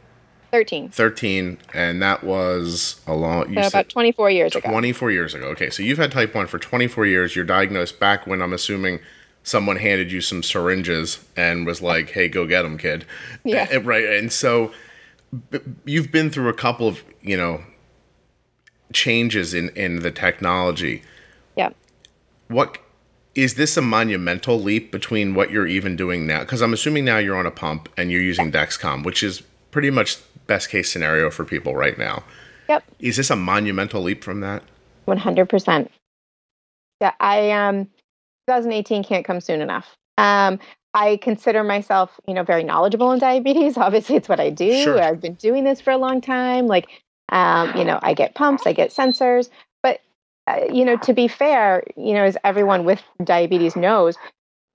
13. 0.52 0.88
13 0.90 1.58
and 1.72 2.00
that 2.00 2.22
was 2.22 3.00
a 3.08 3.14
long 3.14 3.48
you 3.48 3.56
So 3.56 3.62
said 3.62 3.68
about 3.80 3.88
24 3.88 4.30
years 4.30 4.54
ago. 4.54 4.68
24 4.70 5.10
years 5.10 5.34
ago. 5.34 5.46
Okay, 5.48 5.68
so 5.68 5.82
you've 5.82 5.98
had 5.98 6.12
type 6.12 6.32
1 6.32 6.46
for 6.46 6.60
24 6.60 7.06
years. 7.06 7.34
You're 7.34 7.44
diagnosed 7.44 7.98
back 7.98 8.24
when 8.28 8.40
I'm 8.40 8.52
assuming 8.52 9.00
someone 9.44 9.76
handed 9.76 10.10
you 10.10 10.20
some 10.20 10.42
syringes 10.42 11.24
and 11.36 11.64
was 11.64 11.80
like, 11.80 12.10
"Hey, 12.10 12.28
go 12.28 12.46
get 12.46 12.62
them, 12.62 12.76
kid." 12.76 13.04
Yeah. 13.44 13.68
Uh, 13.72 13.80
right. 13.82 14.04
And 14.04 14.32
so 14.32 14.72
you've 15.84 16.10
been 16.10 16.30
through 16.30 16.48
a 16.48 16.54
couple 16.54 16.88
of, 16.88 17.04
you 17.22 17.36
know, 17.36 17.62
changes 18.92 19.54
in 19.54 19.68
in 19.70 20.00
the 20.00 20.10
technology. 20.10 21.02
Yeah. 21.56 21.70
What 22.48 22.78
is 23.34 23.54
this 23.54 23.76
a 23.76 23.82
monumental 23.82 24.60
leap 24.60 24.90
between 24.90 25.34
what 25.34 25.50
you're 25.50 25.66
even 25.66 25.96
doing 25.96 26.26
now? 26.26 26.40
Because 26.40 26.62
I'm 26.62 26.72
assuming 26.72 27.04
now 27.04 27.18
you're 27.18 27.36
on 27.36 27.46
a 27.46 27.50
pump 27.50 27.88
and 27.96 28.10
you're 28.10 28.22
using 28.22 28.50
Dexcom, 28.50 29.04
which 29.04 29.22
is 29.22 29.42
pretty 29.70 29.90
much 29.90 30.18
best 30.46 30.70
case 30.70 30.90
scenario 30.90 31.30
for 31.30 31.44
people 31.44 31.74
right 31.74 31.98
now. 31.98 32.22
Yep. 32.68 32.84
Is 33.00 33.16
this 33.16 33.30
a 33.30 33.36
monumental 33.36 34.02
leap 34.02 34.22
from 34.22 34.40
that? 34.40 34.62
100%. 35.08 35.88
Yeah, 37.00 37.12
I 37.20 37.50
um 37.50 37.88
2018 38.48 39.04
can't 39.04 39.24
come 39.24 39.40
soon 39.40 39.60
enough. 39.60 39.96
Um 40.18 40.58
I 40.94 41.16
consider 41.16 41.64
myself, 41.64 42.20
you 42.28 42.34
know, 42.34 42.44
very 42.44 42.62
knowledgeable 42.62 43.10
in 43.12 43.18
diabetes. 43.30 43.76
Obviously, 43.76 44.16
it's 44.16 44.28
what 44.28 44.40
I 44.40 44.50
do. 44.50 44.82
Sure. 44.82 45.02
I've 45.02 45.20
been 45.20 45.34
doing 45.34 45.64
this 45.64 45.80
for 45.80 45.90
a 45.90 45.98
long 45.98 46.20
time. 46.20 46.66
Like, 46.68 46.88
um, 47.30 47.76
you 47.76 47.84
know, 47.84 47.98
I 48.00 48.14
get 48.14 48.34
pumps, 48.34 48.66
I 48.66 48.72
get 48.72 48.90
sensors, 48.90 49.50
but 49.82 50.00
uh, 50.46 50.60
you 50.72 50.84
know, 50.84 50.96
to 50.98 51.12
be 51.12 51.26
fair, 51.26 51.82
you 51.96 52.14
know, 52.14 52.22
as 52.22 52.36
everyone 52.44 52.84
with 52.84 53.02
diabetes 53.22 53.76
knows, 53.76 54.16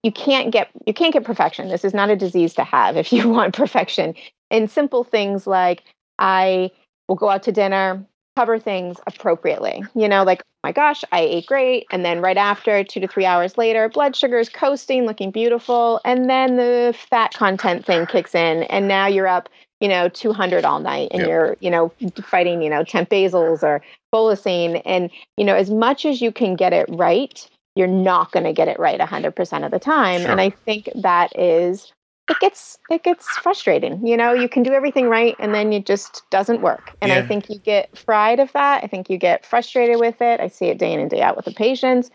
you 0.04 0.12
can't 0.12 0.52
get 0.52 0.70
you 0.86 0.94
can't 0.94 1.14
get 1.14 1.24
perfection. 1.24 1.70
This 1.70 1.86
is 1.86 1.94
not 1.94 2.10
a 2.10 2.16
disease 2.16 2.54
to 2.56 2.64
have 2.64 2.98
if 2.98 3.14
you 3.14 3.30
want 3.30 3.56
perfection. 3.56 4.16
And 4.52 4.70
simple 4.70 5.04
things 5.04 5.48
like 5.48 5.84
I 6.18 6.72
will 7.08 7.16
go 7.16 7.30
out 7.30 7.44
to 7.44 7.52
dinner, 7.52 8.06
cover 8.36 8.60
things 8.60 8.98
appropriately. 9.08 9.84
You 9.96 10.08
know, 10.08 10.24
like, 10.24 10.42
oh 10.42 10.60
my 10.64 10.72
gosh, 10.72 11.04
I 11.12 11.22
ate 11.22 11.46
great. 11.48 11.86
And 11.92 12.06
then 12.06 12.22
right 12.22 12.38
after, 12.38 12.84
two 12.84 13.00
to 13.02 13.08
three 13.08 13.26
hours 13.26 13.58
later, 13.58 13.90
blood 13.90 14.16
sugar 14.16 14.38
is 14.40 14.50
coasting, 14.50 15.06
looking 15.06 15.32
beautiful. 15.32 16.00
And 16.06 16.30
then 16.30 16.56
the 16.56 16.96
fat 17.10 17.34
content 17.34 17.86
thing 17.86 18.06
kicks 18.06 18.36
in. 18.36 18.64
And 18.64 18.88
now 18.88 19.08
you're 19.08 19.28
up, 19.28 19.50
you 19.80 19.88
know 19.88 20.10
200 20.10 20.66
all 20.66 20.80
night 20.80 21.08
and 21.12 21.22
Yep. 21.22 21.30
you're 21.30 21.58
you 21.62 21.72
know 21.72 21.92
fighting 22.22 22.62
you 22.62 22.70
know 22.70 22.84
temp 22.84 23.10
basals 23.10 23.64
or 23.64 23.82
bolusing 24.14 24.82
and 24.86 25.10
you 25.38 25.46
know 25.46 25.56
as 25.56 25.70
much 25.70 26.06
as 26.06 26.22
you 26.22 26.32
can 26.32 26.56
get 26.56 26.74
it 26.74 26.86
right 26.90 27.48
you're 27.76 27.88
not 27.88 28.32
going 28.34 28.44
to 28.44 28.52
get 28.52 28.68
it 28.68 28.78
right 28.78 29.00
100% 29.00 29.66
of 29.66 29.72
the 29.72 29.80
time 29.80 30.22
Sure. 30.22 30.32
and 30.32 30.42
i 30.42 30.50
think 30.50 30.90
that 30.96 31.32
is 31.40 31.94
it 32.30 32.40
gets 32.40 32.78
it 32.90 33.04
gets 33.04 33.38
frustrating 33.38 34.06
you 34.06 34.16
know? 34.16 34.34
You 34.34 34.48
can 34.48 34.64
do 34.64 34.72
everything 34.74 35.10
right 35.10 35.36
and 35.40 35.54
then 35.54 35.74
it 35.74 35.86
just 35.86 36.24
doesn't 36.30 36.62
work. 36.62 36.92
And 37.02 37.12
i 37.12 37.22
think 37.22 37.50
you 37.50 37.60
get 37.60 37.98
fried 37.98 38.40
of 38.40 38.52
that. 38.54 38.84
I 38.84 38.88
think 38.88 39.10
you 39.10 39.18
get 39.18 39.46
frustrated 39.46 40.00
with 40.00 40.22
it. 40.22 40.40
I 40.40 40.48
see 40.48 40.68
it 40.68 40.78
day 40.78 40.94
in 40.94 41.00
and 41.00 41.10
day 41.10 41.22
out 41.22 41.36
with 41.36 41.46
the 41.46 41.52
patients. 41.54 42.10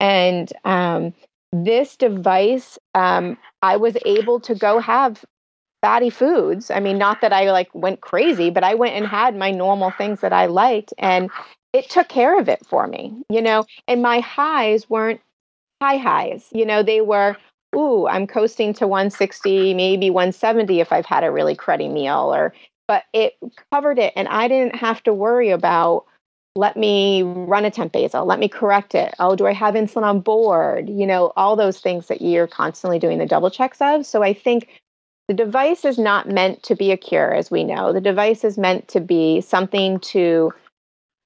And 0.00 0.52
um, 0.64 1.12
this 1.52 1.96
device 1.96 2.78
um, 2.94 3.36
i 3.62 3.76
was 3.76 3.96
able 4.04 4.40
to 4.40 4.54
go 4.54 4.78
have 4.80 5.24
fatty 5.82 6.10
foods. 6.10 6.70
I 6.70 6.80
mean 6.80 6.98
not 6.98 7.20
that 7.20 7.32
i 7.32 7.50
like 7.52 7.68
went 7.74 8.00
crazy 8.00 8.50
but 8.50 8.64
i 8.64 8.74
went 8.74 8.94
and 8.96 9.06
had 9.06 9.36
my 9.36 9.50
normal 9.50 9.90
things 9.92 10.20
that 10.20 10.32
i 10.32 10.46
liked 10.46 10.92
and 10.98 11.30
it 11.72 11.88
took 11.90 12.08
care 12.08 12.38
of 12.38 12.48
it 12.48 12.64
for 12.66 12.86
me 12.86 13.22
you 13.30 13.42
know? 13.42 13.64
And 13.86 14.02
my 14.02 14.20
highs 14.20 14.88
weren't 14.90 15.20
high 15.80 15.96
highs 15.98 16.48
you 16.52 16.66
know? 16.66 16.82
They 16.82 17.00
were 17.00 17.36
ooh 17.76 18.06
i'm 18.06 18.26
coasting 18.26 18.72
to 18.72 18.86
160 18.86 19.74
maybe 19.74 20.10
170 20.10 20.80
if 20.80 20.92
i've 20.92 21.06
had 21.06 21.24
a 21.24 21.30
really 21.30 21.54
cruddy 21.54 21.92
meal 21.92 22.34
or 22.34 22.52
but 22.86 23.04
it 23.12 23.34
covered 23.72 23.98
it 23.98 24.12
and 24.16 24.28
i 24.28 24.48
didn't 24.48 24.76
have 24.76 25.02
to 25.02 25.12
worry 25.12 25.50
about 25.50 26.04
let 26.56 26.76
me 26.76 27.22
run 27.22 27.64
a 27.64 27.70
temp 27.70 27.92
basal 27.92 28.24
let 28.26 28.40
me 28.40 28.48
correct 28.48 28.94
it. 28.94 29.14
Oh 29.20 29.36
do 29.36 29.46
i 29.46 29.52
have 29.52 29.74
insulin 29.74 30.02
on 30.02 30.20
board? 30.20 30.88
You 30.88 31.06
know 31.06 31.32
all 31.36 31.54
those 31.54 31.78
things 31.78 32.08
that 32.08 32.20
you're 32.20 32.48
constantly 32.48 32.98
doing 32.98 33.18
the 33.18 33.26
double 33.26 33.50
checks 33.50 33.80
of. 33.80 34.04
So 34.04 34.22
i 34.22 34.32
think 34.34 34.68
the 35.28 35.34
device 35.34 35.84
is 35.84 35.98
not 35.98 36.28
meant 36.28 36.62
to 36.64 36.74
be 36.74 36.90
a 36.90 36.96
cure 36.96 37.34
as 37.34 37.50
we 37.50 37.62
know. 37.62 37.92
The 37.92 38.00
device 38.00 38.44
is 38.44 38.56
meant 38.56 38.88
to 38.88 39.00
be 39.00 39.42
something 39.42 40.00
to 40.00 40.52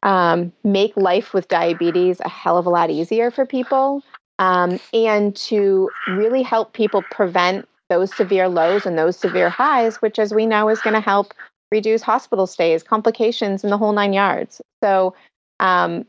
um, 0.02 0.52
make 0.64 0.96
life 0.96 1.32
with 1.32 1.46
diabetes 1.46 2.18
a 2.20 2.28
hell 2.28 2.58
of 2.58 2.66
a 2.66 2.70
lot 2.70 2.90
easier 2.90 3.30
for 3.30 3.46
people 3.46 4.02
um, 4.38 4.80
and 4.92 5.34
to 5.36 5.90
really 6.08 6.42
help 6.42 6.72
people 6.72 7.02
prevent 7.10 7.68
those 7.88 8.14
severe 8.14 8.48
lows 8.48 8.86
and 8.86 8.98
those 8.98 9.16
severe 9.16 9.50
highs, 9.50 9.96
which, 9.96 10.18
as 10.18 10.32
we 10.32 10.46
know, 10.46 10.68
is 10.68 10.80
going 10.80 10.94
to 10.94 11.00
help 11.00 11.34
reduce 11.70 12.02
hospital 12.02 12.46
stays, 12.46 12.82
complications, 12.82 13.62
and 13.62 13.72
the 13.72 13.78
whole 13.78 13.92
nine 13.92 14.12
yards. 14.12 14.60
So, 14.82 15.14
um, 15.60 16.06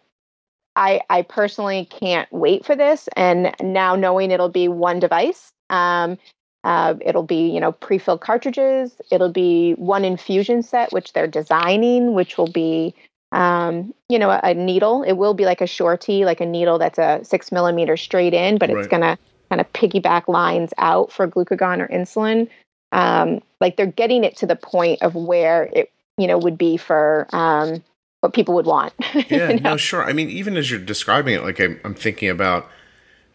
I, 0.76 1.02
I 1.10 1.22
personally 1.22 1.86
can't 1.86 2.32
wait 2.32 2.66
for 2.66 2.76
this. 2.76 3.08
And 3.16 3.54
now 3.62 3.96
knowing 3.96 4.32
it'll 4.32 4.50
be 4.50 4.68
one 4.68 5.00
device, 5.00 5.52
um, 5.70 6.18
uh, 6.64 6.96
it'll 7.02 7.24
be 7.24 7.50
you 7.50 7.60
know 7.60 7.74
pre-filled 7.74 8.22
cartridges. 8.22 8.96
It'll 9.12 9.32
be 9.32 9.74
one 9.74 10.06
infusion 10.06 10.64
set, 10.64 10.92
which 10.94 11.14
they're 11.14 11.28
designing, 11.28 12.14
which 12.14 12.38
will 12.38 12.52
be 12.52 12.96
um, 13.34 13.94
you 14.08 14.20
know, 14.20 14.30
a, 14.30 14.40
a 14.44 14.54
needle. 14.54 15.04
It 15.04 15.14
will 15.14 15.34
be 15.34 15.46
like 15.46 15.60
a 15.60 15.68
shorty, 15.68 16.24
like 16.24 16.40
a 16.40 16.46
needle 16.46 16.78
that's 16.78 17.00
a 17.00 17.20
six 17.24 17.52
millimeter 17.52 17.98
straight 17.98 18.34
in, 18.34 18.58
but 18.58 18.70
Right. 18.70 18.80
it's 18.80 18.88
gonna 18.88 19.18
kind 19.50 19.60
of 19.60 19.72
piggyback 19.74 20.28
lines 20.28 20.72
out 20.78 21.12
for 21.12 21.28
glucagon 21.28 21.82
or 21.82 21.88
insulin. 21.88 22.48
Um, 22.92 23.42
like 23.60 23.76
they're 23.76 23.88
getting 23.88 24.24
it 24.24 24.38
to 24.38 24.46
the 24.46 24.56
point 24.56 25.02
of 25.02 25.16
where 25.16 25.64
it, 25.74 25.92
you 26.18 26.28
know, 26.28 26.38
would 26.38 26.58
be 26.58 26.78
for 26.78 27.28
um, 27.34 27.84
what 28.22 28.34
people 28.34 28.54
would 28.56 28.66
want. 28.68 28.94
Yeah, 29.30 29.50
you 29.50 29.60
know? 29.62 29.72
no, 29.72 29.78
sure. 29.78 30.04
I 30.04 30.14
mean, 30.14 30.30
even 30.30 30.58
as 30.58 30.70
you're 30.70 30.80
describing 30.80 31.34
it, 31.34 31.44
like 31.44 31.60
I'm, 31.60 31.80
I'm 31.84 31.96
thinking 31.96 32.30
about, 32.30 32.70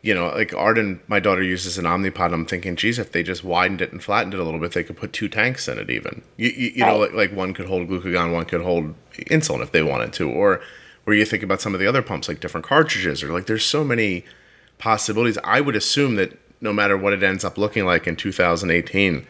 you 0.03 0.15
know, 0.15 0.29
like 0.29 0.55
Arden, 0.55 1.01
my 1.09 1.19
daughter 1.19 1.43
uses 1.43 1.77
an 1.77 1.85
Omnipod. 1.85 2.33
I'm 2.33 2.47
thinking, 2.47 2.77
geez, 2.77 2.99
if 2.99 3.13
they 3.13 3.23
just 3.23 3.43
widened 3.43 3.83
it 3.83 3.93
and 3.93 4.03
flattened 4.03 4.35
it 4.35 4.41
a 4.41 4.45
little 4.45 4.61
bit, 4.61 4.73
they 4.73 4.85
could 4.85 4.97
put 4.97 5.13
two 5.13 5.29
tanks 5.29 5.67
in 5.67 5.79
it. 5.79 5.91
Even 5.91 6.23
you, 6.37 6.51
you, 6.51 6.73
you 6.77 6.85
know, 6.85 6.99
like, 6.99 7.13
like 7.13 7.33
one 7.33 7.53
could 7.53 7.67
hold 7.67 7.89
glucagon, 7.89 8.33
one 8.33 8.45
could 8.45 8.63
hold 8.63 8.95
insulin 9.15 9.63
if 9.63 9.73
they 9.73 9.83
wanted 9.83 10.13
to, 10.15 10.31
or 10.31 10.61
where 11.05 11.17
you 11.17 11.25
think 11.25 11.43
about 11.43 11.61
some 11.61 11.75
of 11.75 11.81
the 11.81 11.87
other 11.87 12.03
pumps, 12.03 12.29
like 12.29 12.41
different 12.41 12.67
cartridges, 12.67 13.23
or 13.23 13.33
like 13.33 13.47
there's 13.47 13.65
so 13.65 13.83
many 13.83 14.25
possibilities. 14.79 15.39
I 15.43 15.61
would 15.61 15.75
assume 15.75 16.15
that 16.17 16.39
no 16.61 16.73
matter 16.73 16.97
what 16.97 17.13
it 17.13 17.23
ends 17.23 17.45
up 17.45 17.59
looking 17.59 17.85
like 17.85 18.07
in 18.07 18.15
2018, 18.15 19.27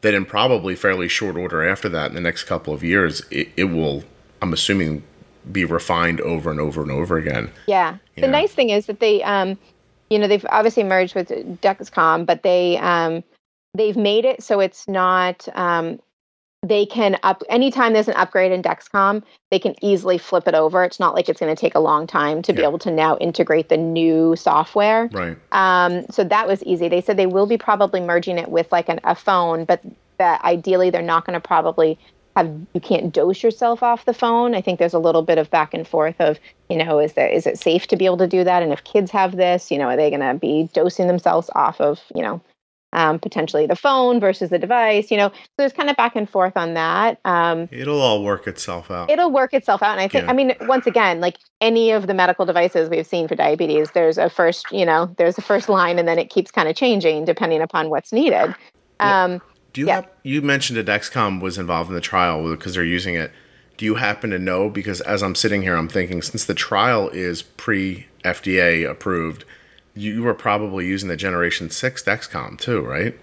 that 0.00 0.14
in 0.14 0.24
probably 0.24 0.76
fairly 0.76 1.08
short 1.08 1.36
order 1.36 1.66
after 1.66 1.88
that, 1.90 2.10
in 2.10 2.14
the 2.14 2.20
next 2.20 2.44
couple 2.44 2.72
of 2.72 2.82
years, 2.82 3.22
it, 3.30 3.48
it 3.56 3.64
will, 3.64 4.04
I'm 4.40 4.52
assuming, 4.52 5.02
be 5.50 5.64
refined 5.64 6.20
over 6.22 6.50
and 6.50 6.60
over 6.60 6.82
and 6.82 6.90
over 6.90 7.16
again. 7.16 7.50
Yeah. 7.66 7.98
Yeah. 8.16 8.22
The 8.22 8.30
nice 8.30 8.52
thing 8.52 8.70
is 8.70 8.86
that 8.86 9.00
they, 9.00 9.22
um, 9.22 9.58
you 10.10 10.18
know, 10.18 10.28
they've 10.28 10.46
obviously 10.50 10.84
merged 10.84 11.14
with 11.14 11.28
Dexcom, 11.60 12.26
but 12.26 12.42
they 12.42 12.78
um, 12.78 13.24
they've 13.74 13.96
made 13.96 14.24
it 14.24 14.42
so 14.42 14.60
it's 14.60 14.88
not. 14.88 15.48
Um, 15.56 16.00
they 16.62 16.86
can 16.86 17.16
up 17.22 17.42
anytime 17.48 17.92
there's 17.92 18.08
an 18.08 18.14
upgrade 18.14 18.50
in 18.50 18.62
Dexcom, 18.62 19.22
they 19.50 19.58
can 19.58 19.74
easily 19.84 20.18
flip 20.18 20.48
it 20.48 20.54
over. 20.54 20.82
It's 20.84 20.98
not 20.98 21.14
like 21.14 21.28
it's 21.28 21.38
going 21.38 21.54
to 21.54 21.60
take 21.60 21.74
a 21.74 21.80
long 21.80 22.06
time 22.06 22.42
to 22.42 22.52
be 22.52 22.62
able 22.62 22.78
to 22.80 22.90
now 22.90 23.16
integrate 23.18 23.68
the 23.68 23.76
new 23.76 24.34
software. 24.34 25.08
Right. 25.12 25.36
Um, 25.52 26.06
so 26.10 26.24
that 26.24 26.48
was 26.48 26.64
easy. 26.64 26.88
They 26.88 27.00
said 27.00 27.16
they 27.16 27.26
will 27.26 27.46
be 27.46 27.58
probably 27.58 28.00
merging 28.00 28.38
it 28.38 28.48
with 28.48 28.72
like 28.72 28.88
an, 28.88 28.98
a 29.04 29.14
phone, 29.14 29.64
but 29.64 29.80
that 30.18 30.42
ideally 30.44 30.90
they're 30.90 31.02
not 31.02 31.24
going 31.24 31.34
to 31.34 31.46
probably 31.46 31.98
have 32.36 32.48
you 32.74 32.80
can't 32.80 33.12
dose 33.12 33.42
yourself 33.42 33.82
off 33.82 34.04
the 34.04 34.14
phone. 34.14 34.54
I 34.54 34.60
think 34.60 34.78
there's 34.78 34.94
a 34.94 34.98
little 34.98 35.22
bit 35.22 35.38
of 35.38 35.50
back 35.50 35.74
and 35.74 35.88
forth 35.88 36.16
of 36.20 36.38
you 36.68 36.76
know 36.76 36.98
is 37.00 37.14
there 37.14 37.28
is 37.28 37.46
it 37.46 37.58
safe 37.58 37.86
to 37.88 37.96
be 37.96 38.04
able 38.04 38.18
to 38.18 38.26
do 38.28 38.44
that, 38.44 38.62
and 38.62 38.72
if 38.72 38.84
kids 38.84 39.10
have 39.10 39.36
this, 39.36 39.70
you 39.70 39.78
know, 39.78 39.86
are 39.86 39.96
they 39.96 40.10
going 40.10 40.20
to 40.20 40.34
be 40.34 40.68
dosing 40.74 41.06
themselves 41.08 41.50
off 41.54 41.80
of 41.80 42.00
you 42.14 42.22
know 42.22 42.40
um, 42.92 43.18
potentially 43.18 43.66
the 43.66 43.74
phone 43.74 44.20
versus 44.20 44.50
the 44.50 44.58
device? 44.58 45.10
You 45.10 45.16
know, 45.16 45.28
so 45.30 45.34
there's 45.58 45.72
kind 45.72 45.88
of 45.90 45.96
back 45.96 46.14
and 46.14 46.28
forth 46.28 46.56
on 46.56 46.74
that. 46.74 47.18
Um, 47.24 47.68
It'll 47.72 48.00
all 48.00 48.22
work 48.22 48.46
itself 48.46 48.90
out. 48.90 49.10
it'll 49.10 49.30
work 49.32 49.54
itself 49.54 49.82
out 49.82 49.92
and 49.92 50.00
i 50.00 50.08
think 50.08 50.24
Yeah. 50.24 50.30
i 50.30 50.34
mean 50.34 50.54
once 50.62 50.86
again 50.86 51.20
like 51.20 51.36
any 51.60 51.90
of 51.90 52.06
the 52.06 52.14
medical 52.14 52.44
devices 52.44 52.88
we've 52.90 53.06
seen 53.06 53.28
for 53.28 53.34
diabetes 53.34 53.90
there's 53.92 54.18
a 54.18 54.28
first 54.28 54.70
you 54.72 54.84
know 54.84 55.06
there's 55.16 55.38
a 55.38 55.42
first 55.42 55.68
line 55.68 55.98
and 55.98 56.06
then 56.06 56.18
it 56.18 56.28
keeps 56.30 56.50
kind 56.50 56.68
of 56.68 56.76
changing 56.76 57.24
depending 57.24 57.62
upon 57.62 57.88
what's 57.88 58.12
needed 58.12 58.54
um, 59.00 59.40
Do 59.76 59.82
you 59.82 59.88
yeah. 59.88 59.96
hap- 59.96 60.16
you 60.22 60.40
mentioned 60.40 60.78
that 60.78 60.86
Dexcom 60.86 61.42
was 61.42 61.58
involved 61.58 61.90
in 61.90 61.94
the 61.94 62.00
trial 62.00 62.50
because 62.50 62.72
they're 62.72 62.82
using 62.82 63.14
it. 63.14 63.30
Do 63.76 63.84
you 63.84 63.96
happen 63.96 64.30
to 64.30 64.38
know? 64.38 64.70
Because 64.70 65.02
as 65.02 65.22
I'm 65.22 65.34
sitting 65.34 65.60
here, 65.60 65.76
I'm 65.76 65.86
thinking 65.86 66.22
since 66.22 66.46
the 66.46 66.54
trial 66.54 67.10
is 67.10 67.42
pre 67.42 68.06
FDA 68.24 68.90
approved, 68.90 69.44
you 69.94 70.22
were 70.22 70.32
probably 70.32 70.86
using 70.86 71.10
the 71.10 71.16
Generation 71.16 71.68
Six 71.68 72.02
Dexcom 72.02 72.58
too, 72.58 72.80
right? 72.80 73.14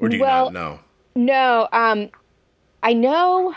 Or 0.00 0.08
do 0.08 0.16
you 0.16 0.22
Well, 0.22 0.46
not 0.46 0.52
know? 0.54 0.80
no 1.18 1.68
um, 1.72 2.08
i 2.82 2.92
know 2.92 3.54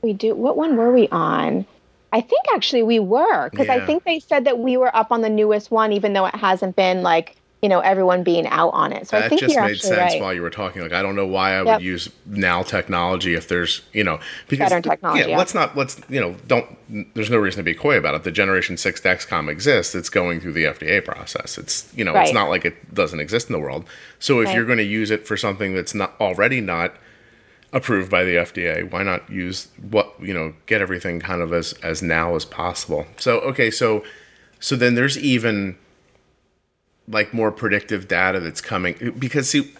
we 0.00 0.12
do 0.12 0.34
what 0.34 0.56
one 0.56 0.76
were 0.76 0.92
we 0.92 1.08
on 1.08 1.66
i 2.12 2.20
think 2.20 2.42
actually 2.54 2.84
we 2.84 3.00
were 3.00 3.50
because 3.50 3.68
i 3.68 3.84
think 3.84 4.04
they 4.04 4.20
said 4.20 4.44
that 4.44 4.58
we 4.60 4.76
were 4.76 4.94
up 4.96 5.10
on 5.10 5.20
the 5.20 5.28
newest 5.28 5.70
one 5.70 5.92
even 5.92 6.12
though 6.12 6.24
it 6.24 6.34
hasn't 6.36 6.76
been 6.76 7.02
like 7.02 7.34
you 7.62 7.68
know 7.68 7.80
everyone 7.80 8.22
being 8.22 8.46
out 8.46 8.68
on 8.70 8.92
it 8.92 9.08
so 9.08 9.16
i 9.16 9.20
That 9.22 9.30
think 9.30 9.40
just 9.40 9.56
made 9.56 9.80
sense 9.80 9.96
right 10.14 10.20
while 10.22 10.32
you 10.32 10.42
were 10.42 10.50
talking. 10.50 10.80
Like 10.80 10.92
I 10.92 11.02
don't 11.02 11.16
know 11.16 11.26
why 11.26 11.54
I 11.54 11.62
would 11.62 11.82
use 11.82 12.08
now 12.24 12.62
technology 12.62 13.34
if 13.34 13.48
there's 13.48 13.82
you 13.92 14.04
know 14.04 14.20
because 14.46 14.70
Better 14.70 14.80
technology, 14.88 15.22
Yeah, 15.22 15.28
yeah. 15.30 15.38
let's 15.38 15.54
not 15.54 15.76
let's 15.76 16.00
you 16.08 16.20
know 16.20 16.36
don't. 16.46 16.66
There's 17.14 17.30
no 17.30 17.36
reason 17.38 17.58
to 17.58 17.64
be 17.64 17.74
coy 17.74 17.96
about 17.98 18.14
it. 18.14 18.22
The 18.22 18.30
Generation 18.30 18.76
Six 18.76 19.00
Dexcom 19.00 19.48
exists. 19.50 19.94
It's 19.96 20.08
going 20.08 20.40
through 20.40 20.52
the 20.52 20.64
FDA 20.66 21.04
process. 21.04 21.58
It's 21.58 21.92
you 21.96 22.04
know 22.04 22.14
it's 22.16 22.32
not 22.32 22.48
like 22.48 22.64
it 22.64 22.94
doesn't 22.94 23.18
exist 23.18 23.48
in 23.48 23.52
the 23.54 23.58
world. 23.58 23.84
So 24.20 24.40
if 24.40 24.46
Right. 24.46 24.54
you're 24.56 24.64
going 24.66 24.78
to 24.78 24.84
use 24.84 25.10
it 25.10 25.26
for 25.26 25.36
something 25.36 25.74
that's 25.74 25.94
not 25.94 26.14
already 26.20 26.60
not 26.60 26.94
approved 27.72 28.10
by 28.10 28.22
the 28.24 28.36
FDA, 28.36 28.88
why 28.90 29.02
not 29.02 29.28
use 29.28 29.66
what 29.90 30.14
you 30.20 30.32
know 30.32 30.54
get 30.66 30.80
everything 30.80 31.18
kind 31.18 31.42
of 31.42 31.52
as 31.52 31.72
as 31.82 32.02
now 32.02 32.36
as 32.36 32.44
possible. 32.44 33.04
So 33.16 33.40
okay, 33.40 33.70
so 33.70 34.04
so 34.60 34.76
then 34.76 34.94
there's 34.94 35.18
even 35.18 35.76
like 37.10 37.32
more 37.32 37.50
predictive 37.50 38.06
data 38.08 38.40
that's 38.40 38.60
coming 38.60 39.14
because 39.18 39.48
see 39.50 39.72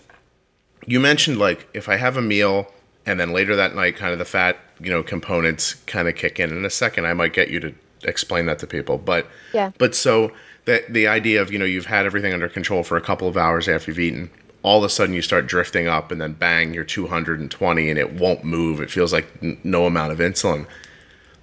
you 0.87 0.99
mentioned 1.01 1.39
like 1.39 1.69
if 1.75 1.89
I 1.89 1.97
have 1.97 2.17
a 2.17 2.23
meal 2.23 2.73
and 3.05 3.19
then 3.21 3.33
later 3.33 3.57
that 3.57 3.75
night 3.75 3.97
kind 3.97 4.13
of 4.13 4.19
the 4.19 4.25
fat, 4.25 4.57
you 4.81 4.91
know, 4.91 5.03
components 5.03 5.75
kind 5.87 6.09
of 6.09 6.15
kick 6.15 6.39
in. 6.41 6.51
In 6.51 6.65
a 6.65 6.71
second 6.71 7.07
I 7.07 7.13
might 7.15 7.33
get 7.33 7.49
you 7.51 7.61
to 7.61 7.75
explain 8.05 8.47
that 8.47 8.59
to 8.61 8.67
people. 8.67 8.97
But 8.99 9.27
Yeah. 9.53 9.73
but 9.79 9.95
so 9.95 10.33
the 10.65 10.85
the 10.89 11.07
idea 11.07 11.43
of, 11.43 11.53
you 11.53 11.59
know, 11.59 11.65
you've 11.65 11.87
had 11.87 12.07
everything 12.07 12.33
under 12.33 12.49
control 12.49 12.83
for 12.83 12.97
a 12.97 13.01
couple 13.01 13.29
of 13.29 13.37
hours 13.37 13.69
after 13.69 13.91
you've 13.91 13.99
eaten, 13.99 14.31
all 14.63 14.79
of 14.79 14.85
a 14.85 14.89
sudden 14.89 15.15
you 15.15 15.23
start 15.23 15.47
drifting 15.47 15.89
up 15.89 16.11
and 16.13 16.21
then 16.21 16.33
bang, 16.33 16.73
you're 16.75 16.85
220 16.85 17.91
and 17.91 17.99
it 17.99 18.13
won't 18.15 18.45
move. 18.45 18.81
It 18.81 18.91
feels 18.91 19.13
like 19.13 19.27
n- 19.43 19.59
no 19.65 19.85
amount 19.87 20.13
of 20.13 20.19
insulin. 20.19 20.67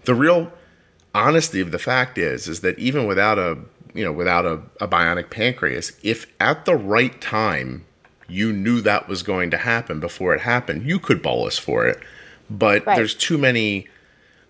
The 0.06 0.16
real 0.16 0.52
honesty 1.14 1.62
of 1.62 1.72
the 1.72 1.80
fact 1.80 2.18
is 2.18 2.48
is 2.48 2.62
that 2.62 2.78
even 2.80 3.06
without 3.08 3.38
a 3.40 3.58
you 3.96 4.04
know 4.04 4.12
without 4.12 4.46
a, 4.46 4.62
a 4.82 4.88
bionic 4.88 5.30
pancreas 5.30 5.92
if 6.04 6.28
at 6.40 6.66
the 6.66 6.76
right 6.76 7.20
time 7.22 7.86
you 8.28 8.52
knew 8.52 8.82
that 8.82 9.08
was 9.08 9.24
going 9.24 9.50
to 9.52 9.58
happen 9.58 10.00
before 10.00 10.34
it 10.36 10.42
happened 10.42 10.86
you 10.86 11.00
could 11.00 11.22
bolus 11.22 11.58
for 11.58 11.86
it 11.88 12.00
but 12.50 12.86
Right. 12.86 12.96
there's 12.96 13.16
too 13.16 13.38
many 13.38 13.88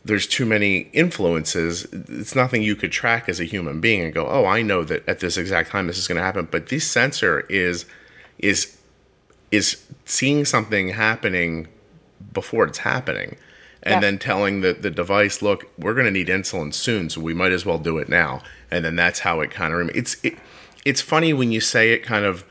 there's 0.04 0.28
too 0.28 0.46
many 0.46 0.90
influences 0.94 1.86
it's 1.94 2.36
nothing 2.36 2.62
you 2.62 2.76
could 2.76 2.92
track 2.92 3.30
as 3.30 3.40
a 3.40 3.46
human 3.46 3.80
being 3.80 4.02
and 4.02 4.14
go 4.14 4.28
oh 4.28 4.46
i 4.46 4.62
know 4.62 4.84
that 4.84 5.08
at 5.08 5.20
this 5.20 5.38
exact 5.38 5.70
time 5.70 5.88
this 5.88 5.98
is 5.98 6.08
going 6.08 6.18
to 6.18 6.24
happen 6.24 6.48
but 6.52 6.68
this 6.68 6.90
sensor 6.90 7.42
is 7.50 7.86
is 8.40 8.78
is 9.52 9.84
seeing 10.06 10.44
something 10.46 10.90
happening 10.90 11.68
before 12.34 12.66
it's 12.66 12.80
happening. 12.80 13.38
And 13.86 13.93
Yeah. 13.95 14.00
then 14.00 14.17
telling 14.17 14.62
the, 14.62 14.74
the 14.74 14.89
device, 14.89 15.41
look, 15.43 15.69
we're 15.78 15.93
going 15.93 16.06
to 16.06 16.12
need 16.12 16.28
insulin 16.28 16.74
soon, 16.74 17.10
so 17.10 17.21
we 17.21 17.34
might 17.36 17.52
as 17.52 17.65
well 17.65 17.78
do 17.78 18.00
it 18.00 18.10
now. 18.10 18.41
And 18.71 18.84
then 18.84 18.95
that's 18.95 19.19
how 19.19 19.41
it 19.41 19.52
kind 19.52 19.74
of 19.74 19.89
it's 19.95 20.17
it, 20.24 20.38
it's 20.86 21.02
funny 21.02 21.34
when 21.34 21.52
you 21.52 21.62
say 21.62 21.91
it 21.91 22.00
kind 22.04 22.26
of 22.26 22.43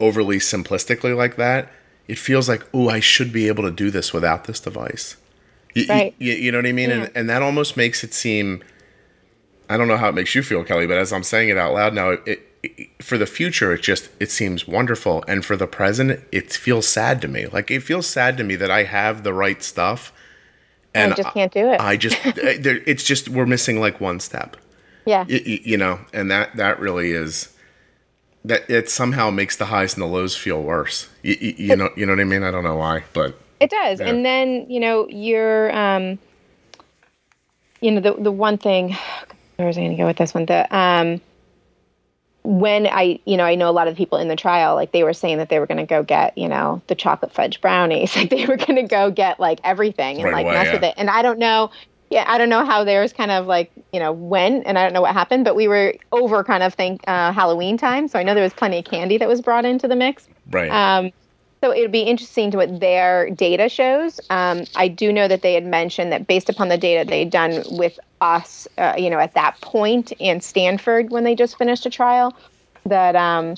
overly 0.00 0.38
simplistically 0.38 1.16
like 1.16 1.36
that. 1.36 1.70
It 2.08 2.18
feels 2.18 2.48
like, 2.48 2.62
oh, 2.74 2.88
I 2.88 3.00
should 3.00 3.32
be 3.32 3.48
able 3.48 3.62
to 3.64 3.70
do 3.70 3.90
this 3.90 4.12
without 4.12 4.44
this 4.44 4.60
device. 4.60 5.16
You, 5.74 5.86
Right. 5.88 6.14
you, 6.18 6.32
you 6.32 6.52
know 6.52 6.58
what 6.58 6.66
I 6.66 6.72
mean? 6.72 6.90
And, 6.90 7.10
and 7.14 7.28
that 7.30 7.42
almost 7.42 7.76
makes 7.76 8.02
it 8.04 8.12
seem. 8.14 8.62
I 9.68 9.76
don't 9.76 9.88
know 9.88 9.96
how 9.96 10.08
it 10.08 10.14
makes 10.14 10.34
you 10.34 10.42
feel, 10.42 10.62
Kelly, 10.64 10.86
but 10.86 10.96
as 10.98 11.12
I'm 11.12 11.24
saying 11.24 11.48
it 11.48 11.58
out 11.58 11.74
loud 11.74 11.92
now, 11.94 12.10
it, 12.10 12.40
it, 12.62 12.88
for 13.02 13.18
the 13.18 13.26
future, 13.26 13.72
it 13.72 13.82
just 13.82 14.08
it 14.20 14.30
seems 14.30 14.66
wonderful, 14.68 15.24
and 15.28 15.44
for 15.44 15.56
the 15.56 15.66
present, 15.66 16.20
it 16.32 16.52
feels 16.52 16.86
sad 16.88 17.20
to 17.22 17.28
me. 17.28 17.46
Like 17.46 17.70
it 17.70 17.80
feels 17.82 18.06
sad 18.06 18.36
to 18.38 18.44
me 18.44 18.56
that 18.56 18.70
I 18.70 18.84
have 18.84 19.22
the 19.24 19.32
right 19.32 19.62
stuff, 19.62 20.12
I 20.96 21.14
just 21.14 21.32
can't 21.34 21.52
do 21.52 21.70
it. 21.72 21.80
I 21.80 21.96
just, 21.96 22.16
it's 22.24 23.02
just 23.02 23.28
we're 23.28 23.46
missing 23.46 23.80
like 23.80 24.00
one 24.00 24.20
step 24.20 24.56
yeah. 25.06 25.24
y- 25.28 25.42
y- 25.46 25.60
you 25.64 25.76
know, 25.78 26.00
and 26.12 26.30
that 26.30 26.54
that 26.56 26.78
really 26.80 27.12
is 27.12 27.52
that 28.44 28.68
it 28.68 28.90
somehow 28.90 29.30
makes 29.30 29.56
the 29.56 29.64
highs 29.66 29.94
and 29.94 30.02
the 30.02 30.06
lows 30.06 30.36
feel 30.36 30.62
worse. 30.62 31.08
You, 31.22 31.36
you, 31.40 31.54
you 31.56 31.76
know, 31.76 31.90
you 31.96 32.06
know 32.06 32.12
what 32.12 32.20
I 32.20 32.24
mean? 32.24 32.42
I 32.42 32.50
don't 32.50 32.64
know 32.64 32.76
why, 32.76 33.04
but 33.12 33.38
It 33.58 33.70
does. 33.70 34.00
Yeah. 34.00 34.08
And 34.08 34.24
then, 34.24 34.70
you 34.70 34.80
know, 34.80 35.08
you're 35.08 35.74
um 35.74 36.18
you 37.80 37.92
know, 37.92 38.00
the 38.00 38.20
the 38.20 38.32
one 38.32 38.58
thing 38.58 38.96
where 39.56 39.66
was 39.66 39.78
I 39.78 39.82
gonna 39.82 39.96
go 39.96 40.06
with 40.06 40.18
this 40.18 40.34
one? 40.34 40.46
The 40.46 40.76
um 40.76 41.20
when 42.46 42.86
I, 42.86 43.18
you 43.24 43.36
know, 43.36 43.44
I 43.44 43.56
know 43.56 43.68
a 43.68 43.72
lot 43.72 43.88
of 43.88 43.96
people 43.96 44.18
in 44.18 44.28
the 44.28 44.36
trial, 44.36 44.76
like 44.76 44.92
they 44.92 45.02
were 45.02 45.12
saying 45.12 45.38
that 45.38 45.48
they 45.48 45.58
were 45.58 45.66
going 45.66 45.78
to 45.78 45.86
go 45.86 46.04
get, 46.04 46.38
you 46.38 46.48
know, 46.48 46.80
the 46.86 46.94
chocolate 46.94 47.32
fudge 47.32 47.60
brownies. 47.60 48.14
Like 48.16 48.30
they 48.30 48.46
were 48.46 48.56
going 48.56 48.76
to 48.76 48.84
go 48.84 49.10
get 49.10 49.38
like 49.38 49.60
everything 49.62 50.16
and 50.16 50.24
Right 50.24 50.32
like 50.32 50.46
away, 50.46 50.54
mess 50.54 50.72
with 50.72 50.84
it. 50.84 50.94
And 50.96 51.10
I 51.10 51.22
don't 51.22 51.38
know, 51.38 51.70
yeah, 52.08 52.24
I 52.26 52.38
don't 52.38 52.48
know 52.48 52.64
how 52.64 52.84
theirs 52.84 53.12
kind 53.12 53.30
of 53.30 53.46
like, 53.46 53.70
you 53.92 54.00
know, 54.00 54.12
when, 54.12 54.62
and 54.62 54.78
I 54.78 54.84
don't 54.84 54.92
know 54.92 55.02
what 55.02 55.12
happened, 55.12 55.44
but 55.44 55.54
we 55.56 55.68
were 55.68 55.94
over 56.12 56.44
kind 56.44 56.62
of 56.62 56.72
think 56.72 57.02
uh, 57.08 57.32
Halloween 57.32 57.76
time. 57.76 58.08
So 58.08 58.18
I 58.18 58.22
know 58.22 58.32
there 58.32 58.44
was 58.44 58.54
plenty 58.54 58.78
of 58.78 58.84
candy 58.84 59.18
that 59.18 59.28
was 59.28 59.42
brought 59.42 59.64
into 59.64 59.88
the 59.88 59.96
mix. 59.96 60.28
right, 60.50 60.70
Um, 60.70 61.12
so 61.62 61.70
it 61.70 61.80
would 61.80 61.92
be 61.92 62.02
interesting 62.02 62.50
to 62.50 62.58
what 62.58 62.80
their 62.80 63.30
data 63.30 63.68
shows. 63.68 64.20
Um, 64.30 64.64
I 64.74 64.88
do 64.88 65.12
know 65.12 65.26
that 65.28 65.42
they 65.42 65.54
had 65.54 65.64
mentioned 65.64 66.12
that 66.12 66.26
based 66.26 66.48
upon 66.48 66.68
the 66.68 66.78
data 66.78 67.08
they'd 67.08 67.30
done 67.30 67.62
with 67.70 67.98
us, 68.20 68.68
uh, 68.78 68.94
you 68.96 69.10
know, 69.10 69.18
at 69.18 69.34
that 69.34 69.60
point 69.60 70.12
in 70.18 70.40
Stanford 70.40 71.10
when 71.10 71.24
they 71.24 71.34
just 71.34 71.56
finished 71.58 71.86
a 71.86 71.90
trial, 71.90 72.36
that 72.84 73.16
um, 73.16 73.56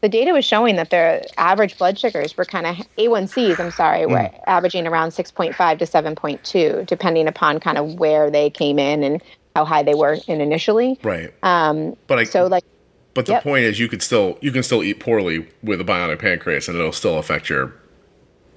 the 0.00 0.08
data 0.08 0.32
was 0.32 0.44
showing 0.44 0.76
that 0.76 0.90
their 0.90 1.22
average 1.36 1.76
blood 1.76 1.98
sugars 1.98 2.36
were 2.36 2.44
kind 2.44 2.66
of 2.66 2.76
A1Cs. 2.98 3.60
I'm 3.60 3.70
sorry, 3.70 4.06
were 4.06 4.30
averaging 4.46 4.86
around 4.86 5.10
6.5 5.10 5.78
to 5.78 5.84
7.2, 5.84 6.86
depending 6.86 7.28
upon 7.28 7.60
kind 7.60 7.78
of 7.78 7.94
where 7.98 8.30
they 8.30 8.48
came 8.48 8.78
in 8.78 9.02
and 9.02 9.22
how 9.54 9.64
high 9.64 9.82
they 9.82 9.94
were 9.94 10.16
in 10.26 10.40
initially. 10.40 10.98
right. 11.02 11.34
Um, 11.42 11.96
but 12.06 12.18
I 12.18 12.24
so 12.24 12.46
like. 12.46 12.64
But 13.14 13.26
the 13.26 13.32
yep. 13.32 13.42
point 13.42 13.64
is, 13.64 13.78
you 13.78 13.88
could 13.88 14.02
still 14.02 14.38
you 14.40 14.52
can 14.52 14.62
still 14.62 14.82
eat 14.82 15.00
poorly 15.00 15.48
with 15.62 15.80
a 15.80 15.84
bionic 15.84 16.18
pancreas, 16.18 16.68
and 16.68 16.78
it'll 16.78 16.92
still 16.92 17.18
affect 17.18 17.48
your 17.48 17.74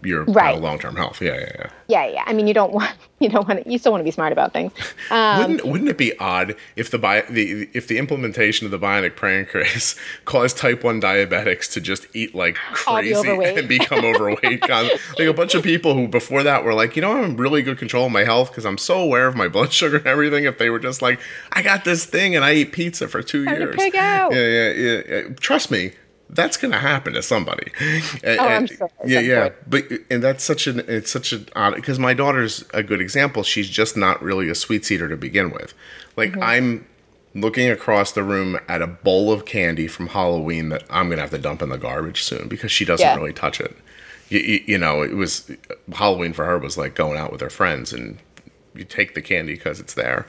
your 0.05 0.23
Right. 0.25 0.59
long 0.61 0.79
term 0.79 0.95
health. 0.95 1.21
Yeah, 1.21 1.35
yeah, 1.39 1.51
yeah. 1.59 1.69
Yeah, 1.87 2.05
yeah. 2.07 2.23
I 2.25 2.33
mean, 2.33 2.47
you 2.47 2.53
don't 2.53 2.73
want 2.73 2.91
you 3.19 3.29
don't 3.29 3.47
want 3.47 3.63
to, 3.63 3.69
you 3.71 3.77
still 3.77 3.91
want 3.91 4.01
to 4.01 4.05
be 4.05 4.11
smart 4.11 4.31
about 4.33 4.53
things. 4.53 4.71
Um, 5.11 5.39
wouldn't 5.39 5.65
wouldn't 5.65 5.89
it 5.89 5.97
be 5.97 6.17
odd 6.19 6.55
if 6.75 6.89
the, 6.91 6.97
bi- 6.97 7.21
the 7.29 7.69
if 7.73 7.87
the 7.87 7.97
implementation 7.97 8.65
of 8.65 8.71
the 8.71 8.79
bionic 8.79 9.15
pancreas 9.15 9.95
caused 10.25 10.57
type 10.57 10.83
one 10.83 10.99
diabetics 11.01 11.71
to 11.73 11.81
just 11.81 12.05
eat 12.13 12.33
like 12.35 12.55
crazy 12.55 13.27
and 13.29 13.67
become 13.67 14.03
overweight? 14.05 14.67
Like 14.69 14.91
a 15.27 15.33
bunch 15.33 15.55
of 15.55 15.63
people 15.63 15.93
who 15.93 16.07
before 16.07 16.43
that 16.43 16.63
were 16.63 16.73
like, 16.73 16.95
you 16.95 17.01
know, 17.01 17.11
I'm 17.17 17.23
in 17.23 17.37
really 17.37 17.61
good 17.61 17.77
control 17.77 18.05
of 18.07 18.11
my 18.11 18.23
health 18.23 18.49
because 18.51 18.65
I'm 18.65 18.77
so 18.77 18.99
aware 18.99 19.27
of 19.27 19.35
my 19.35 19.47
blood 19.47 19.71
sugar 19.73 19.97
and 19.97 20.07
everything. 20.07 20.45
If 20.45 20.57
they 20.57 20.69
were 20.69 20.79
just 20.79 21.01
like, 21.01 21.19
I 21.51 21.61
got 21.61 21.85
this 21.85 22.05
thing 22.05 22.35
and 22.35 22.43
I 22.43 22.53
eat 22.55 22.71
pizza 22.71 23.07
for 23.07 23.21
two 23.23 23.45
Time 23.45 23.59
years, 23.59 23.75
pig 23.75 23.95
out. 23.95 24.33
yeah, 24.33 24.47
yeah, 24.47 24.71
yeah, 24.71 25.01
yeah. 25.09 25.21
Trust 25.39 25.71
me. 25.71 25.91
That's 26.29 26.57
gonna 26.57 26.79
happen 26.79 27.13
to 27.13 27.21
somebody. 27.21 27.71
And- 28.23 28.39
Oh, 28.39 28.47
I'm 28.47 28.63
at 28.63 28.71
Yeah, 29.05 29.19
yeah. 29.19 29.41
point. 29.49 29.55
But 29.67 29.83
and 30.09 30.23
that's 30.23 30.43
such 30.43 30.67
an 30.67 30.79
it's 30.88 31.12
such 31.12 31.31
an 31.33 31.47
odd 31.55 31.75
because 31.75 31.99
my 31.99 32.13
daughter's 32.13 32.63
a 32.73 32.81
good 32.83 33.01
example. 33.01 33.43
She's 33.43 33.69
just 33.69 33.95
not 33.97 34.21
really 34.23 34.49
a 34.49 34.55
sweet 34.55 34.89
eater 34.91 35.07
to 35.09 35.17
begin 35.17 35.51
with. 35.51 35.73
Like 36.15 36.31
Mm-hmm. 36.31 36.43
I'm 36.43 36.88
looking 37.36 37.69
across 37.69 38.12
the 38.12 38.23
room 38.23 38.59
at 38.67 38.81
a 38.81 38.88
bowl 38.88 39.31
of 39.31 39.45
candy 39.45 39.88
from 39.88 40.07
Halloween 40.07 40.69
that 40.69 40.83
I'm 40.89 41.09
gonna 41.09 41.21
have 41.21 41.31
to 41.31 41.38
dump 41.38 41.62
in 41.62 41.69
the 41.69 41.77
garbage 41.77 42.23
soon 42.23 42.47
because 42.47 42.71
she 42.71 42.86
doesn't 42.86 43.05
Yeah. 43.05 43.15
really 43.15 43.33
touch 43.33 43.59
it. 43.59 43.75
You, 44.29 44.39
you 44.65 44.77
know, 44.77 45.01
it 45.03 45.13
was 45.15 45.51
Halloween 45.93 46.33
for 46.33 46.45
her 46.45 46.57
was 46.57 46.77
like 46.77 46.95
going 46.95 47.17
out 47.19 47.31
with 47.31 47.41
her 47.41 47.49
friends 47.49 47.91
and 47.93 48.17
you 48.73 48.83
take 48.86 49.13
the 49.13 49.21
candy 49.21 49.53
because 49.53 49.79
it's 49.79 49.93
there. 49.93 50.25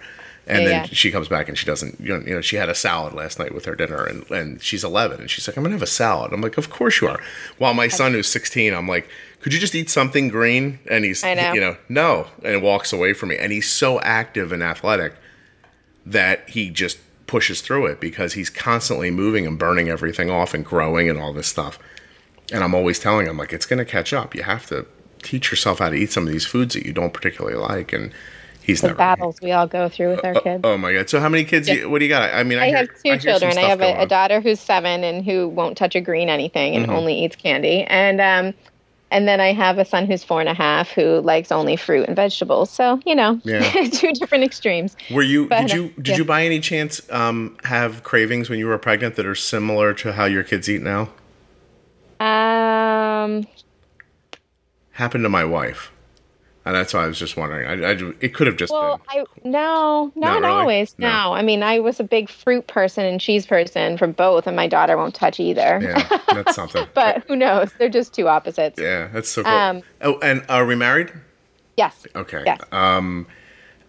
And 0.46 0.62
Yeah, 0.62 0.68
then 0.68 0.84
yeah. 0.84 0.86
she 0.92 1.10
comes 1.10 1.28
back 1.28 1.48
and 1.48 1.56
she 1.56 1.64
doesn't, 1.64 1.98
you 2.00 2.08
know, 2.08 2.24
you 2.26 2.34
know, 2.34 2.40
she 2.40 2.56
had 2.56 2.68
a 2.68 2.74
salad 2.74 3.14
last 3.14 3.38
night 3.38 3.54
with 3.54 3.64
her 3.64 3.74
dinner 3.74 4.04
and, 4.04 4.30
and 4.30 4.62
she's 4.62 4.84
11 4.84 5.20
and 5.20 5.30
she's 5.30 5.48
like, 5.48 5.56
I'm 5.56 5.62
going 5.62 5.70
to 5.70 5.76
have 5.76 5.82
a 5.82 5.86
salad. 5.86 6.32
I'm 6.32 6.42
like, 6.42 6.58
of 6.58 6.70
course 6.70 7.00
you 7.00 7.08
are. 7.08 7.20
While 7.58 7.72
my 7.72 7.88
son 7.88 8.12
who's 8.12 8.26
16, 8.28 8.74
I'm 8.74 8.86
like, 8.86 9.08
could 9.40 9.52
you 9.54 9.58
just 9.58 9.74
eat 9.74 9.88
something 9.90 10.28
green? 10.28 10.78
And 10.90 11.04
he's, 11.04 11.22
know. 11.22 11.52
you 11.52 11.60
know, 11.60 11.76
no. 11.88 12.26
And 12.42 12.62
walks 12.62 12.92
away 12.92 13.14
from 13.14 13.30
me. 13.30 13.38
And 13.38 13.52
he's 13.52 13.70
so 13.70 14.00
active 14.00 14.52
and 14.52 14.62
athletic 14.62 15.14
that 16.06 16.48
he 16.50 16.70
just 16.70 16.98
pushes 17.26 17.62
through 17.62 17.86
it 17.86 18.00
because 18.00 18.34
he's 18.34 18.50
constantly 18.50 19.10
moving 19.10 19.46
and 19.46 19.58
burning 19.58 19.88
everything 19.88 20.30
off 20.30 20.54
and 20.54 20.64
growing 20.64 21.08
and 21.08 21.18
all 21.18 21.32
this 21.32 21.46
stuff. 21.46 21.78
And 22.52 22.62
I'm 22.62 22.74
always 22.74 22.98
telling 22.98 23.26
him, 23.26 23.38
like, 23.38 23.52
it's 23.52 23.66
going 23.66 23.78
to 23.78 23.84
catch 23.84 24.12
up. 24.12 24.34
You 24.34 24.42
have 24.42 24.66
to 24.66 24.86
teach 25.22 25.50
yourself 25.50 25.78
how 25.78 25.88
to 25.88 25.96
eat 25.96 26.12
some 26.12 26.26
of 26.26 26.32
these 26.32 26.44
foods 26.44 26.74
that 26.74 26.84
you 26.84 26.92
don't 26.92 27.14
particularly 27.14 27.56
like. 27.56 27.92
And 27.92 28.12
he's 28.64 28.80
the 28.80 28.94
battles 28.94 29.38
we 29.42 29.52
all 29.52 29.66
go 29.66 29.88
through 29.88 30.10
with 30.10 30.24
our 30.24 30.34
kids. 30.34 30.62
Oh 30.64 30.76
my 30.76 30.92
god! 30.92 31.08
So 31.10 31.20
how 31.20 31.28
many 31.28 31.44
kids? 31.44 31.68
You, 31.68 31.88
what 31.90 31.98
do 32.00 32.04
you 32.04 32.08
got? 32.08 32.32
I 32.34 32.42
mean, 32.42 32.58
I, 32.58 32.62
I 32.64 32.66
hear- 32.68 32.76
have 32.78 32.88
two 32.88 33.10
some 33.10 33.18
children. 33.20 33.58
I 33.58 33.62
have 33.62 33.80
a, 33.80 34.00
a 34.00 34.06
daughter 34.06 34.40
who's 34.40 34.60
seven 34.60 35.04
and 35.04 35.24
who 35.24 35.48
won't 35.48 35.76
touch 35.76 35.94
a 35.94 36.00
green 36.00 36.28
anything 36.28 36.74
and 36.74 36.86
Mm-hmm. 36.86 36.94
only 36.94 37.24
eats 37.24 37.36
candy. 37.36 37.84
And 37.84 38.20
um, 38.20 38.54
and 39.10 39.28
then 39.28 39.40
I 39.40 39.52
have 39.52 39.78
a 39.78 39.84
son 39.84 40.06
who's 40.06 40.24
four 40.24 40.40
and 40.40 40.48
a 40.48 40.54
half 40.54 40.90
who 40.90 41.20
likes 41.20 41.52
only 41.52 41.76
fruit 41.76 42.06
and 42.08 42.16
vegetables. 42.16 42.70
So 42.70 43.00
you 43.06 43.14
know, 43.14 43.40
Yeah. 43.44 43.60
two 43.92 44.12
different 44.12 44.42
extremes. 44.44 44.96
Were 45.10 45.22
you? 45.22 45.46
But, 45.48 45.68
did 45.68 45.72
you? 45.72 45.88
Did 45.96 46.08
yeah. 46.08 46.16
you 46.16 46.24
by 46.24 46.44
any 46.44 46.58
chance 46.60 47.00
um, 47.12 47.56
have 47.64 48.02
cravings 48.02 48.50
when 48.50 48.58
you 48.58 48.66
were 48.66 48.78
pregnant 48.78 49.14
that 49.16 49.26
are 49.26 49.34
similar 49.36 49.94
to 49.94 50.12
how 50.12 50.24
your 50.24 50.42
kids 50.42 50.68
eat 50.68 50.82
now? 50.82 51.10
Um, 52.20 53.46
Happened 54.92 55.24
to 55.24 55.28
my 55.28 55.44
wife, 55.44 55.90
and 56.64 56.74
that's 56.74 56.94
why 56.94 57.04
I 57.04 57.06
was 57.06 57.18
just 57.18 57.36
wondering. 57.36 57.66
I, 57.84 57.90
I 57.90 58.12
it 58.20 58.34
could 58.34 58.46
have 58.46 58.56
just 58.56 58.72
well, 58.72 59.00
been. 59.12 59.24
I 59.24 59.48
no, 59.48 60.12
not 60.16 60.40
really? 60.40 60.46
always. 60.46 60.94
No. 60.98 61.08
No. 61.08 61.32
I 61.34 61.42
mean, 61.42 61.62
I 61.62 61.78
was 61.78 62.00
a 62.00 62.04
big 62.04 62.30
fruit 62.30 62.66
person 62.66 63.04
and 63.04 63.20
cheese 63.20 63.46
person 63.46 63.98
for 63.98 64.06
both, 64.06 64.46
and 64.46 64.56
my 64.56 64.66
daughter 64.66 64.96
won't 64.96 65.14
touch 65.14 65.38
either. 65.38 65.80
Yeah, 65.82 66.18
that's 66.32 66.54
something. 66.56 66.86
but 66.94 67.24
who 67.28 67.36
knows? 67.36 67.70
They're 67.78 67.88
just 67.88 68.14
two 68.14 68.28
opposites. 68.28 68.80
yeah, 68.80 69.08
that's 69.12 69.28
so 69.28 69.42
cool. 69.42 69.52
Um, 69.52 69.82
oh, 70.00 70.18
and 70.20 70.44
are 70.48 70.64
we 70.64 70.74
married? 70.74 71.12
Yes. 71.76 72.06
Okay. 72.14 72.42
Yes. 72.46 72.60
Um, 72.72 73.26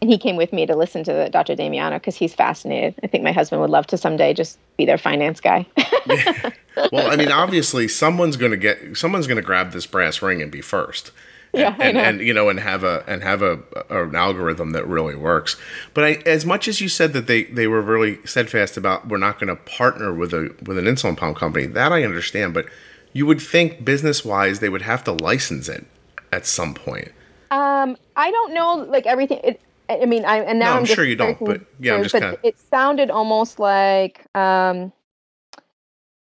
And 0.02 0.10
he 0.10 0.18
came 0.18 0.36
with 0.36 0.52
me 0.52 0.66
to 0.66 0.76
listen 0.76 1.04
to 1.06 1.14
the 1.14 1.30
Dr. 1.30 1.56
Damiano 1.56 1.98
because 1.98 2.16
he's 2.16 2.34
fascinated. 2.34 2.96
I 3.04 3.08
think 3.08 3.24
my 3.24 3.32
husband 3.32 3.62
would 3.62 3.70
love 3.70 3.88
to 3.88 3.98
someday 3.98 4.34
just 4.34 4.58
be 4.76 4.86
their 4.86 4.98
finance 4.98 5.40
guy. 5.40 5.66
well, 6.92 7.10
I 7.10 7.16
mean, 7.16 7.32
obviously, 7.32 7.88
someone's 7.88 8.36
going 8.38 8.52
to 8.52 8.58
get 8.58 8.98
someone's 8.98 9.28
going 9.28 9.38
to 9.38 9.44
grab 9.44 9.72
this 9.72 9.86
brass 9.86 10.22
ring 10.22 10.42
and 10.42 10.52
be 10.52 10.62
first. 10.62 11.12
And, 11.56 11.60
Yeah, 11.60 11.76
and, 11.80 11.98
and 11.98 12.22
you 12.22 12.34
know, 12.34 12.50
and 12.50 12.60
have 12.60 12.84
a 12.84 13.04
and 13.08 13.24
have 13.24 13.41
a, 13.41 13.60
a 13.89 14.04
an 14.08 14.15
algorithm 14.15 14.72
that 14.72 14.86
really 14.88 15.15
works. 15.15 15.56
But 15.94 16.04
I, 16.04 16.12
as 16.26 16.46
much 16.46 16.68
as 16.68 16.82
you 16.82 16.89
said 16.89 17.13
that 17.13 17.28
they 17.28 17.44
they 17.46 17.68
were 17.68 17.82
really 17.82 18.20
steadfast 18.26 18.78
about 18.78 19.08
we're 19.08 19.18
not 19.18 19.39
going 19.39 19.48
to 19.56 19.62
partner 19.63 20.13
with 20.13 20.34
a 20.34 20.54
with 20.65 20.78
an 20.78 20.86
insulin 20.86 21.15
pump 21.18 21.38
company, 21.38 21.65
that 21.68 21.91
I 21.91 22.04
understand. 22.04 22.54
But 22.54 22.65
you 23.13 23.26
would 23.26 23.41
think 23.41 23.86
business 23.86 24.26
wise 24.26 24.60
they 24.60 24.70
would 24.70 24.82
have 24.82 25.04
to 25.06 25.13
license 25.13 25.70
it 25.70 25.86
at 26.32 26.46
some 26.46 26.74
point. 26.74 27.12
um, 27.52 27.96
I 28.18 28.32
don't 28.32 28.54
know, 28.54 28.76
like 28.89 29.06
everything. 29.06 29.39
It, 29.44 29.62
I 29.88 30.06
mean, 30.06 30.26
I 30.26 30.38
and 30.39 30.60
now 30.60 30.65
No, 30.65 30.72
I'm, 30.74 30.78
I'm 30.80 30.86
sure 30.86 31.06
you 31.06 31.15
don't, 31.15 31.39
but 31.39 31.62
yeah, 31.80 31.94
I'm 31.96 32.04
just 32.04 32.13
but 32.13 32.22
kinda- 32.22 32.39
it 32.44 32.58
sounded 32.58 33.10
almost 33.12 33.60
like, 33.60 34.26
um, 34.36 34.91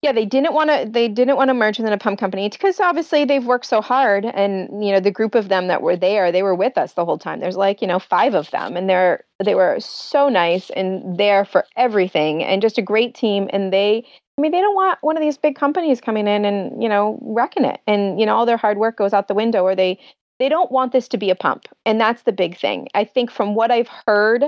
yeah, 0.02 0.12
they 0.12 0.24
didn't 0.24 0.54
want 0.54 0.70
to. 0.70 0.88
They 0.90 1.08
didn't 1.08 1.36
want 1.36 1.48
to 1.48 1.54
merge 1.54 1.78
with 1.78 1.92
a 1.92 1.98
pump 1.98 2.18
company 2.18 2.48
because 2.48 2.80
obviously 2.80 3.26
they've 3.26 3.44
worked 3.44 3.66
so 3.66 3.82
hard, 3.82 4.24
and 4.24 4.82
you 4.82 4.92
know 4.92 5.00
the 5.00 5.10
group 5.10 5.34
of 5.34 5.50
them 5.50 5.66
that 5.66 5.82
were 5.82 5.96
there, 5.96 6.32
they 6.32 6.42
were 6.42 6.54
with 6.54 6.78
us 6.78 6.94
the 6.94 7.04
whole 7.04 7.18
time. 7.18 7.40
There's 7.40 7.56
like 7.56 7.82
you 7.82 7.86
know 7.86 7.98
five 7.98 8.32
of 8.32 8.50
them, 8.50 8.78
and 8.78 8.88
they're 8.88 9.24
they 9.44 9.54
were 9.54 9.78
so 9.78 10.30
nice 10.30 10.70
and 10.70 11.18
there 11.18 11.44
for 11.44 11.66
everything, 11.76 12.42
and 12.42 12.62
just 12.62 12.78
a 12.78 12.82
great 12.82 13.14
team. 13.14 13.50
And 13.52 13.74
they, 13.74 14.06
I 14.38 14.40
mean, 14.40 14.52
they 14.52 14.62
don't 14.62 14.74
want 14.74 14.98
one 15.02 15.18
of 15.18 15.22
these 15.22 15.36
big 15.36 15.54
companies 15.54 16.00
coming 16.00 16.26
in 16.26 16.46
and 16.46 16.82
you 16.82 16.88
know 16.88 17.18
wrecking 17.20 17.66
it, 17.66 17.80
and 17.86 18.18
you 18.18 18.24
know 18.24 18.34
all 18.34 18.46
their 18.46 18.56
hard 18.56 18.78
work 18.78 18.96
goes 18.96 19.12
out 19.12 19.28
the 19.28 19.34
window, 19.34 19.64
or 19.64 19.76
they 19.76 19.98
they 20.38 20.48
don't 20.48 20.72
want 20.72 20.92
this 20.92 21.08
to 21.08 21.18
be 21.18 21.28
a 21.28 21.34
pump, 21.34 21.66
and 21.84 22.00
that's 22.00 22.22
the 22.22 22.32
big 22.32 22.58
thing. 22.58 22.88
I 22.94 23.04
think 23.04 23.30
from 23.30 23.54
what 23.54 23.70
I've 23.70 23.90
heard, 24.06 24.44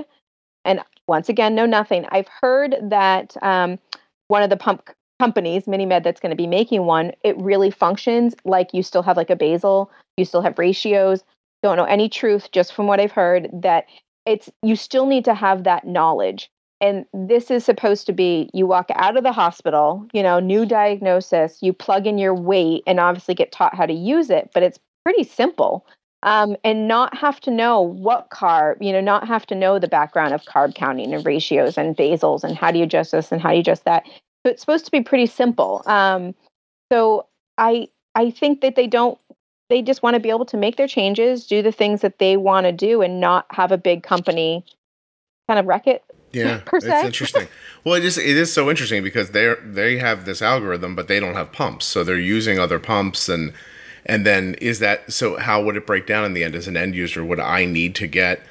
and 0.65 0.79
once 1.07 1.29
again, 1.29 1.53
know 1.53 1.67
nothing. 1.67 2.07
I've 2.09 2.29
heard 2.41 2.75
that 2.81 3.37
um, 3.43 3.77
one 4.29 4.41
of 4.41 4.49
the 4.49 4.57
pump 4.57 4.89
companies, 5.23 5.63
MiniMed, 5.67 6.03
that's 6.03 6.19
going 6.19 6.31
to 6.31 6.35
be 6.35 6.47
making 6.47 6.85
one, 6.85 7.13
it 7.23 7.37
really 7.37 7.71
functions 7.71 8.35
like 8.43 8.73
you 8.73 8.83
still 8.83 9.01
have 9.03 9.15
like 9.15 9.29
a 9.29 9.37
basal, 9.37 9.89
you 10.17 10.25
still 10.25 10.41
have 10.41 10.59
ratios, 10.59 11.23
don't 11.61 11.77
know 11.77 11.85
any 11.85 12.09
truth 12.09 12.51
just 12.51 12.73
from 12.73 12.87
what 12.87 12.99
I've 12.99 13.13
heard 13.13 13.49
that 13.53 13.85
it's 14.25 14.49
you 14.61 14.75
still 14.75 15.05
need 15.05 15.23
to 15.23 15.33
have 15.33 15.63
that 15.63 15.87
knowledge. 15.87 16.51
And 16.81 17.05
this 17.13 17.49
is 17.49 17.63
supposed 17.63 18.05
to 18.07 18.11
be 18.11 18.49
you 18.53 18.67
walk 18.67 18.89
out 18.95 19.15
of 19.15 19.23
the 19.23 19.31
hospital, 19.31 20.05
you 20.11 20.21
know, 20.21 20.41
new 20.41 20.65
diagnosis, 20.65 21.59
you 21.61 21.71
plug 21.71 22.05
in 22.05 22.17
your 22.17 22.35
weight 22.35 22.83
and 22.85 22.99
obviously 22.99 23.33
get 23.33 23.53
taught 23.53 23.75
how 23.75 23.85
to 23.85 23.93
use 23.93 24.29
it, 24.29 24.51
but 24.53 24.61
it's 24.61 24.79
pretty 25.05 25.23
simple. 25.23 25.85
Um, 26.23 26.55
and 26.65 26.87
not 26.87 27.15
have 27.17 27.39
to 27.41 27.51
know 27.51 27.81
what 27.81 28.29
carb, 28.29 28.77
you 28.81 28.91
know, 28.91 29.01
not 29.01 29.27
have 29.27 29.45
to 29.47 29.55
know 29.55 29.79
the 29.79 29.89
background 29.89 30.33
of 30.33 30.43
carb 30.43 30.75
counting 30.75 31.13
and 31.13 31.25
ratios 31.25 31.77
and 31.77 31.95
basals 31.97 32.43
and 32.43 32.57
how 32.57 32.71
do 32.71 32.77
you 32.77 32.85
adjust 32.85 33.11
this 33.11 33.31
and 33.31 33.41
how 33.41 33.49
do 33.49 33.55
you 33.55 33.61
adjust 33.61 33.85
that. 33.85 34.03
So 34.45 34.51
it's 34.51 34.61
supposed 34.61 34.85
to 34.85 34.91
be 34.91 35.01
pretty 35.01 35.25
simple. 35.25 35.83
Um, 35.85 36.35
so 36.91 37.27
I 37.57 37.87
I 38.15 38.29
think 38.29 38.61
that 38.61 38.75
they 38.75 38.87
don't 38.87 39.17
they 39.69 39.81
just 39.81 40.03
want 40.03 40.15
to 40.15 40.19
be 40.19 40.29
able 40.29 40.45
to 40.45 40.57
make 40.57 40.75
their 40.75 40.87
changes, 40.87 41.47
do 41.47 41.61
the 41.61 41.71
things 41.71 42.01
that 42.01 42.19
they 42.19 42.37
want 42.37 42.65
to 42.65 42.71
do, 42.71 43.01
and 43.01 43.19
not 43.19 43.45
have 43.51 43.71
a 43.71 43.77
big 43.77 44.03
company 44.03 44.65
kind 45.47 45.59
of 45.59 45.65
wreck 45.65 45.87
it. 45.87 46.03
Yeah, 46.31 46.61
it's 46.73 46.85
interesting. 46.85 47.47
well, 47.83 47.95
it 47.95 48.03
is 48.03 48.17
it 48.17 48.25
is 48.25 48.51
so 48.51 48.69
interesting 48.69 49.03
because 49.03 49.31
they 49.31 49.53
they 49.63 49.97
have 49.97 50.25
this 50.25 50.41
algorithm, 50.41 50.95
but 50.95 51.07
they 51.07 51.19
don't 51.19 51.35
have 51.35 51.51
pumps, 51.51 51.85
so 51.85 52.03
they're 52.03 52.17
using 52.17 52.59
other 52.59 52.79
pumps 52.79 53.29
and 53.29 53.53
and 54.05 54.25
then 54.25 54.55
is 54.55 54.79
that 54.79 55.11
so? 55.11 55.37
How 55.37 55.63
would 55.63 55.77
it 55.77 55.87
break 55.87 56.05
down 56.05 56.25
in 56.25 56.33
the 56.33 56.43
end 56.43 56.55
as 56.55 56.67
an 56.67 56.75
end 56.75 56.95
user? 56.95 57.23
Would 57.23 57.39
I 57.39 57.65
need 57.65 57.95
to 57.95 58.07
get 58.07 58.41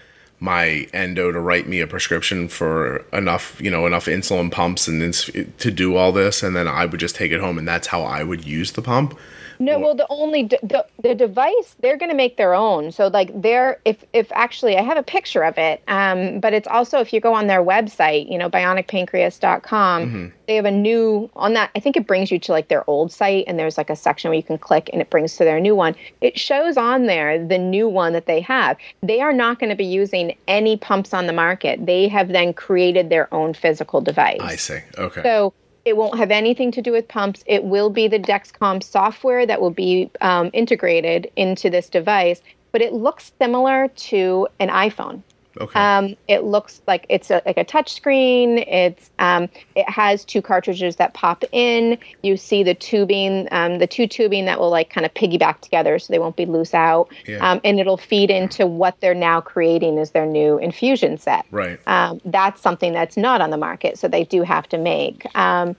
my 0.43 0.89
endo 0.93 1.31
to 1.31 1.39
write 1.39 1.69
me 1.69 1.79
a 1.79 1.87
prescription 1.87 2.49
for 2.49 3.05
enough, 3.13 3.61
you 3.61 3.71
know, 3.71 3.87
enough 3.87 4.07
insulin 4.07 4.51
pumps 4.51 4.89
and 4.89 5.15
to 5.15 5.71
do 5.71 5.95
all 5.95 6.11
this, 6.11 6.43
and 6.43 6.57
then 6.57 6.67
I 6.67 6.85
would 6.85 6.99
just 6.99 7.15
take 7.15 7.31
it 7.31 7.39
home, 7.39 7.59
and 7.59 7.69
that's 7.69 7.87
how 7.87 8.03
I 8.03 8.25
would 8.25 8.45
use 8.45 8.73
the 8.73 8.83
pump. 8.83 9.17
No, 9.63 9.79
well, 9.79 9.95
the 9.95 10.07
only 10.11 10.45
the 10.45 10.85
the 11.01 11.15
device 11.15 11.77
they're 11.81 11.97
going 11.97 12.11
to 12.11 12.17
make 12.17 12.37
their 12.37 12.55
own. 12.55 12.91
So 12.91 13.07
like 13.07 13.31
they're 13.41 13.81
if 13.85 14.05
if 14.13 14.31
actually 14.33 14.77
I 14.77 14.83
have 14.83 14.99
a 14.99 15.03
picture 15.03 15.43
of 15.43 15.57
it, 15.57 15.83
um, 15.87 16.41
but 16.41 16.53
it's 16.53 16.67
also 16.67 16.99
if 16.99 17.13
you 17.13 17.21
go 17.21 17.33
on 17.33 17.47
their 17.47 17.63
website, 17.63 18.31
you 18.31 18.39
know, 18.39 18.51
bionicpancreas.com, 18.51 20.03
mm-hmm. 20.03 20.27
they 20.47 20.57
have 20.57 20.65
a 20.65 20.71
new 20.71 21.31
on 21.37 21.55
that. 21.55 21.71
I 21.77 21.81
think 21.81 21.97
it 21.97 22.07
brings 22.07 22.31
you 22.31 22.39
to 22.41 22.53
like 22.53 22.69
their 22.69 22.89
old 22.91 23.13
site, 23.13 23.45
and 23.47 23.59
there's 23.59 23.79
like 23.79 23.91
a 23.91 23.97
section 23.97 24.31
where 24.31 24.37
you 24.37 24.43
can 24.43 24.59
click, 24.59 24.91
and 24.93 25.01
it 25.01 25.11
brings 25.11 25.37
to 25.37 25.45
their 25.45 25.61
new 25.61 25.77
one. 25.77 25.95
It 26.21 26.39
shows 26.39 26.77
on 26.77 27.07
there 27.07 27.45
the 27.45 27.59
new 27.59 27.89
one 27.89 28.13
that 28.15 28.27
they 28.27 28.41
have. 28.41 28.77
They 29.03 29.21
are 29.21 29.33
not 29.33 29.61
going 29.61 29.71
to 29.71 29.77
be 29.77 29.87
using 29.87 30.37
any 30.49 30.77
pumps 30.77 31.15
on 31.15 31.27
the 31.27 31.33
market. 31.33 31.87
They 31.87 32.09
have 32.09 32.29
then 32.29 32.53
created 32.53 33.11
their 33.11 33.33
own 33.33 33.55
physical 33.55 34.01
device. 34.01 34.41
I 34.41 34.57
see. 34.57 34.79
Okay. 34.99 35.23
So 35.23 35.55
it 35.85 35.97
won't 35.97 36.19
have 36.19 36.31
anything 36.31 36.71
to 36.73 36.83
do 36.83 36.93
with 36.93 37.09
pumps. 37.09 37.43
It 37.47 37.65
will 37.65 37.91
be 37.91 38.09
the 38.09 38.19
Dexcom 38.19 38.83
software 38.83 39.47
that 39.47 39.61
will 39.61 39.71
be 39.71 40.11
um, 40.21 40.51
integrated 40.53 41.31
into 41.37 41.71
this 41.71 41.89
device, 41.89 42.41
but 42.71 42.83
it 42.83 42.93
looks 42.93 43.33
similar 43.41 43.89
to 43.89 44.49
an 44.61 44.69
iPhone. 44.69 45.23
Okay. 45.61 45.79
Um, 45.79 46.17
it 46.29 46.45
looks 46.45 46.81
like 46.87 47.07
it's 47.09 47.31
a, 47.31 47.43
like 47.45 47.57
a 47.57 47.65
touch 47.65 47.93
screen. 47.95 48.59
It's 48.59 49.11
um, 49.19 49.49
it 49.75 49.89
has 49.89 50.25
two 50.25 50.41
cartridges 50.41 50.97
that 50.97 51.15
pop 51.15 51.45
in. 51.53 51.99
You 52.23 52.37
see 52.37 52.63
the 52.63 52.75
tubing, 52.75 53.49
um, 53.51 53.79
the 53.79 53.87
two 53.87 54.07
tubing 54.07 54.47
that 54.47 54.59
will 54.59 54.71
like 54.71 54.91
kind 54.91 55.05
of 55.05 55.13
piggyback 55.15 55.61
together, 55.61 55.99
so 55.99 56.13
they 56.13 56.19
won't 56.19 56.37
be 56.37 56.47
loose 56.47 56.75
out. 56.75 57.09
Yeah. 57.27 57.39
Um, 57.49 57.61
and 57.65 57.79
it'll 57.79 57.97
feed 57.97 58.31
into 58.31 58.67
what 58.67 59.01
they're 59.01 59.15
now 59.15 59.41
creating 59.41 59.99
as 59.99 60.13
their 60.13 60.27
new 60.27 60.59
infusion 60.59 61.19
set. 61.19 61.45
Right. 61.51 61.79
Um, 61.87 62.21
that's 62.25 62.61
something 62.61 62.93
that's 62.93 63.17
not 63.17 63.41
on 63.41 63.51
the 63.51 63.59
market, 63.59 63.99
so 63.99 64.09
they 64.09 64.25
do 64.25 64.43
have 64.43 64.69
to 64.71 64.79
make. 64.79 65.27
Um, 65.37 65.77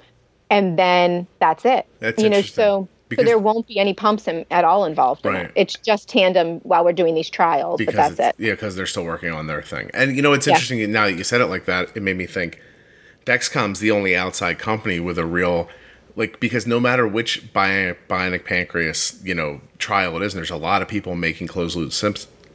and 0.50 0.78
then 0.78 1.26
that's 1.40 1.66
it. 1.66 1.88
That's 2.00 2.22
you 2.22 2.30
know 2.30 2.42
so 2.42 2.88
because, 3.15 3.26
so 3.26 3.30
there 3.30 3.39
won't 3.39 3.67
be 3.67 3.80
any 3.80 3.93
pumps 3.93 4.28
in, 4.28 4.45
at 4.52 4.65
all 4.65 4.86
involved. 4.86 5.26
Right. 5.26 5.39
In 5.39 5.45
it. 5.45 5.52
It's 5.56 5.76
just 5.76 6.10
tandem 6.10 6.60
while 6.60 6.84
we're 6.84 6.93
doing 6.93 7.15
these 7.15 7.30
trials, 7.30 7.78
because 7.78 7.95
but 7.95 8.17
that's 8.17 8.38
it. 8.38 8.43
Yeah, 8.43 8.54
because 8.54 8.76
they're 8.76 8.86
still 8.86 9.06
working 9.06 9.32
on 9.32 9.47
their 9.47 9.62
thing. 9.62 9.89
And 9.93 10.15
you 10.15 10.21
know, 10.21 10.34
it's 10.34 10.47
interesting 10.47 10.91
now 10.91 11.06
that 11.06 11.13
you 11.13 11.23
said 11.23 11.41
it 11.41 11.47
like 11.47 11.65
that. 11.65 11.95
It 11.95 12.02
made 12.02 12.17
me 12.17 12.26
think. 12.26 12.62
Dexcom's 13.26 13.80
the 13.80 13.89
only 13.89 14.17
outside 14.17 14.60
company 14.60 14.99
with 14.99 15.17
a 15.17 15.26
real, 15.26 15.69
like, 16.17 16.41
because 16.41 16.67
no 16.67 16.78
matter 16.78 17.08
which 17.08 17.54
bionic, 17.54 17.95
bionic 18.10 18.43
pancreas, 18.43 19.17
you 19.23 19.34
know, 19.34 19.62
trial 19.78 20.17
it 20.17 20.26
is, 20.26 20.34
and 20.34 20.39
there's 20.39 20.52
a 20.52 20.58
lot 20.58 20.82
of 20.82 20.89
people 20.89 21.15
making 21.15 21.47
closed 21.47 21.78
loop 21.78 21.93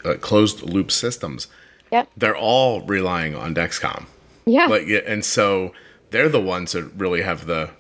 uh, 0.05 0.15
closed 0.21 0.63
loop 0.63 0.93
systems. 0.93 1.47
Yep. 1.91 2.11
They're 2.19 2.37
all 2.37 2.83
relying 2.83 3.35
on 3.35 3.55
Dexcom. 3.55 4.05
Yeah. 4.45 4.67
Like, 4.67 4.89
and 5.07 5.25
so 5.25 5.73
they're 6.11 6.29
the 6.29 6.39
ones 6.39 6.73
that 6.73 6.85
really 6.99 7.23
have 7.23 7.47
the 7.47 7.71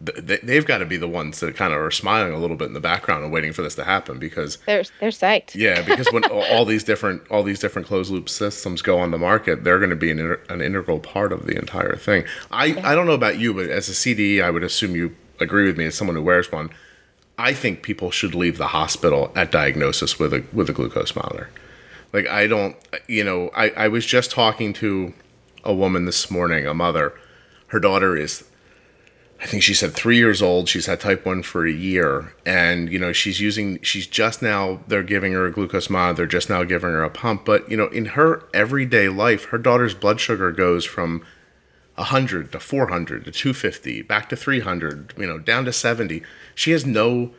they've 0.00 0.64
got 0.64 0.78
to 0.78 0.86
be 0.86 0.96
the 0.96 1.08
ones 1.08 1.40
that 1.40 1.54
kind 1.56 1.74
of 1.74 1.80
are 1.80 1.90
smiling 1.90 2.32
a 2.32 2.38
little 2.38 2.56
bit 2.56 2.68
in 2.68 2.72
the 2.72 2.80
background 2.80 3.22
and 3.22 3.32
waiting 3.32 3.52
for 3.52 3.60
this 3.60 3.74
to 3.74 3.84
happen 3.84 4.18
because 4.18 4.56
they're 4.66 4.84
they're 4.98 5.10
psyched. 5.10 5.54
Yeah, 5.54 5.82
because 5.82 6.10
when 6.10 6.24
all 6.24 6.64
these 6.64 6.84
different 6.84 7.22
all 7.30 7.42
these 7.42 7.58
different 7.58 7.86
closed 7.86 8.10
loop 8.10 8.28
systems 8.28 8.80
go 8.80 8.98
on 8.98 9.10
the 9.10 9.18
market, 9.18 9.62
they're 9.62 9.78
going 9.78 9.90
to 9.90 9.96
be 9.96 10.10
an, 10.10 10.38
an 10.48 10.62
integral 10.62 11.00
part 11.00 11.32
of 11.32 11.46
the 11.46 11.56
entire 11.56 11.96
thing. 11.96 12.24
I 12.50 12.80
I 12.82 12.94
don't 12.94 13.06
know 13.06 13.12
about 13.12 13.38
you, 13.38 13.52
but 13.52 13.68
as 13.68 13.88
a 13.88 13.92
CDE, 13.92 14.42
I 14.42 14.50
would 14.50 14.64
assume 14.64 14.96
you 14.96 15.14
agree 15.38 15.66
with 15.66 15.76
me 15.76 15.86
as 15.86 15.94
someone 15.94 16.16
who 16.16 16.22
wears 16.22 16.50
one. 16.50 16.70
I 17.38 17.52
think 17.52 17.82
people 17.82 18.10
should 18.10 18.34
leave 18.34 18.58
the 18.58 18.68
hospital 18.68 19.32
at 19.36 19.52
diagnosis 19.52 20.18
with 20.18 20.32
a 20.32 20.44
with 20.52 20.70
a 20.70 20.72
glucose 20.72 21.14
monitor. 21.14 21.50
Like 22.14 22.26
I 22.26 22.46
don't, 22.46 22.74
you 23.06 23.22
know, 23.22 23.50
I 23.54 23.70
I 23.70 23.88
was 23.88 24.06
just 24.06 24.30
talking 24.30 24.72
to 24.74 25.12
a 25.62 25.74
woman 25.74 26.06
this 26.06 26.30
morning, 26.30 26.66
a 26.66 26.72
mother. 26.72 27.12
Her 27.66 27.78
daughter 27.78 28.16
is 28.16 28.44
I 29.42 29.46
think 29.46 29.62
she 29.62 29.72
said 29.72 29.94
three 29.94 30.18
years 30.18 30.42
old. 30.42 30.68
She's 30.68 30.84
had 30.84 31.00
type 31.00 31.24
1 31.24 31.42
for 31.44 31.66
a 31.66 31.72
year. 31.72 32.34
And, 32.44 32.92
you 32.92 32.98
know, 32.98 33.12
she's 33.12 33.40
using, 33.40 33.80
she's 33.80 34.06
just 34.06 34.42
now, 34.42 34.80
they're 34.86 35.02
giving 35.02 35.32
her 35.32 35.46
a 35.46 35.52
glucose 35.52 35.88
monitor. 35.88 36.16
They're 36.18 36.26
just 36.26 36.50
now 36.50 36.62
giving 36.62 36.90
her 36.90 37.02
a 37.02 37.08
pump. 37.08 37.46
But, 37.46 37.68
you 37.70 37.76
know, 37.76 37.86
in 37.86 38.04
her 38.06 38.44
everyday 38.52 39.08
life, 39.08 39.46
her 39.46 39.56
daughter's 39.56 39.94
blood 39.94 40.20
sugar 40.20 40.52
goes 40.52 40.84
from 40.84 41.24
100 41.94 42.52
to 42.52 42.60
400 42.60 43.24
to 43.24 43.30
250, 43.30 44.02
back 44.02 44.28
to 44.28 44.36
300, 44.36 45.14
you 45.16 45.26
know, 45.26 45.38
down 45.38 45.64
to 45.64 45.72
70. 45.72 46.22
She 46.54 46.72
has 46.72 46.84
no, 46.84 47.30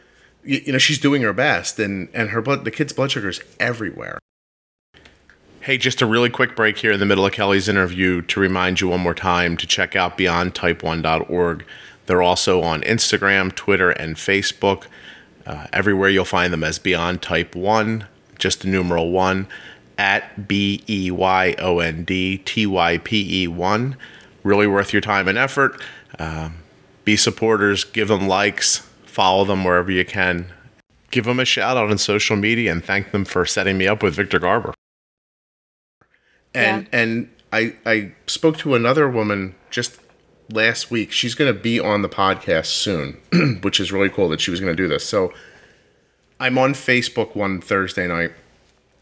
you 0.43 0.71
know, 0.71 0.79
she's 0.79 0.99
doing 0.99 1.21
her 1.21 1.33
best. 1.33 1.77
And, 1.77 2.09
and 2.15 2.31
her 2.31 2.41
blood, 2.41 2.65
the 2.65 2.71
kid's 2.71 2.93
blood 2.93 3.11
sugar 3.11 3.29
is 3.29 3.41
everywhere. 3.59 4.17
Hey, 5.61 5.77
just 5.77 6.01
a 6.01 6.07
really 6.07 6.31
quick 6.31 6.55
break 6.55 6.79
here 6.79 6.91
in 6.91 6.99
the 6.99 7.05
middle 7.05 7.23
of 7.23 7.33
Kelly's 7.33 7.69
interview 7.69 8.23
to 8.23 8.39
remind 8.39 8.81
you 8.81 8.87
one 8.87 9.01
more 9.01 9.13
time 9.13 9.55
to 9.57 9.67
check 9.67 9.95
out 9.95 10.17
beyondtype1.org. 10.17 11.65
They're 12.11 12.21
also 12.21 12.61
on 12.61 12.81
Instagram, 12.81 13.55
Twitter, 13.55 13.91
and 13.91 14.17
Facebook. 14.17 14.87
Uh, 15.45 15.67
everywhere 15.71 16.09
you'll 16.09 16.25
find 16.25 16.51
them 16.51 16.61
as 16.61 16.77
Beyond 16.77 17.21
Type 17.21 17.55
1, 17.55 18.05
just 18.37 18.63
the 18.63 18.67
numeral 18.67 19.11
1, 19.11 19.47
at 19.97 20.45
B 20.45 20.83
E 20.89 21.09
Y 21.09 21.55
O 21.57 21.79
N 21.79 22.03
D 22.03 22.39
T 22.39 22.67
Y 22.67 22.97
P 22.97 23.43
E 23.43 23.47
1. 23.47 23.95
Really 24.43 24.67
worth 24.67 24.91
your 24.91 25.01
time 25.01 25.29
and 25.29 25.37
effort. 25.37 25.81
Uh, 26.19 26.49
be 27.05 27.15
supporters, 27.15 27.85
give 27.85 28.09
them 28.09 28.27
likes, 28.27 28.79
follow 29.05 29.45
them 29.45 29.63
wherever 29.63 29.89
you 29.89 30.03
can. 30.03 30.47
Give 31.11 31.23
them 31.23 31.39
a 31.39 31.45
shout 31.45 31.77
out 31.77 31.89
on 31.89 31.97
social 31.97 32.35
media 32.35 32.73
and 32.73 32.83
thank 32.83 33.11
them 33.11 33.23
for 33.23 33.45
setting 33.45 33.77
me 33.77 33.87
up 33.87 34.03
with 34.03 34.15
Victor 34.15 34.39
Garber. 34.39 34.73
And 36.53 36.89
yeah. 36.91 36.99
and 36.99 37.29
I 37.53 37.77
I 37.85 38.11
spoke 38.27 38.57
to 38.57 38.75
another 38.75 39.09
woman 39.09 39.55
just 39.69 40.00
last 40.51 40.91
week. 40.91 41.11
She's 41.11 41.35
going 41.35 41.53
to 41.53 41.59
be 41.59 41.79
on 41.79 42.01
the 42.01 42.09
podcast 42.09 42.67
soon, 42.67 43.17
which 43.61 43.79
is 43.79 43.91
really 43.91 44.09
cool 44.09 44.29
that 44.29 44.41
she 44.41 44.51
was 44.51 44.59
going 44.59 44.75
to 44.75 44.81
do 44.81 44.87
this. 44.87 45.05
So 45.05 45.33
I'm 46.39 46.57
on 46.57 46.73
Facebook 46.73 47.35
one 47.35 47.61
Thursday 47.61 48.07
night. 48.07 48.31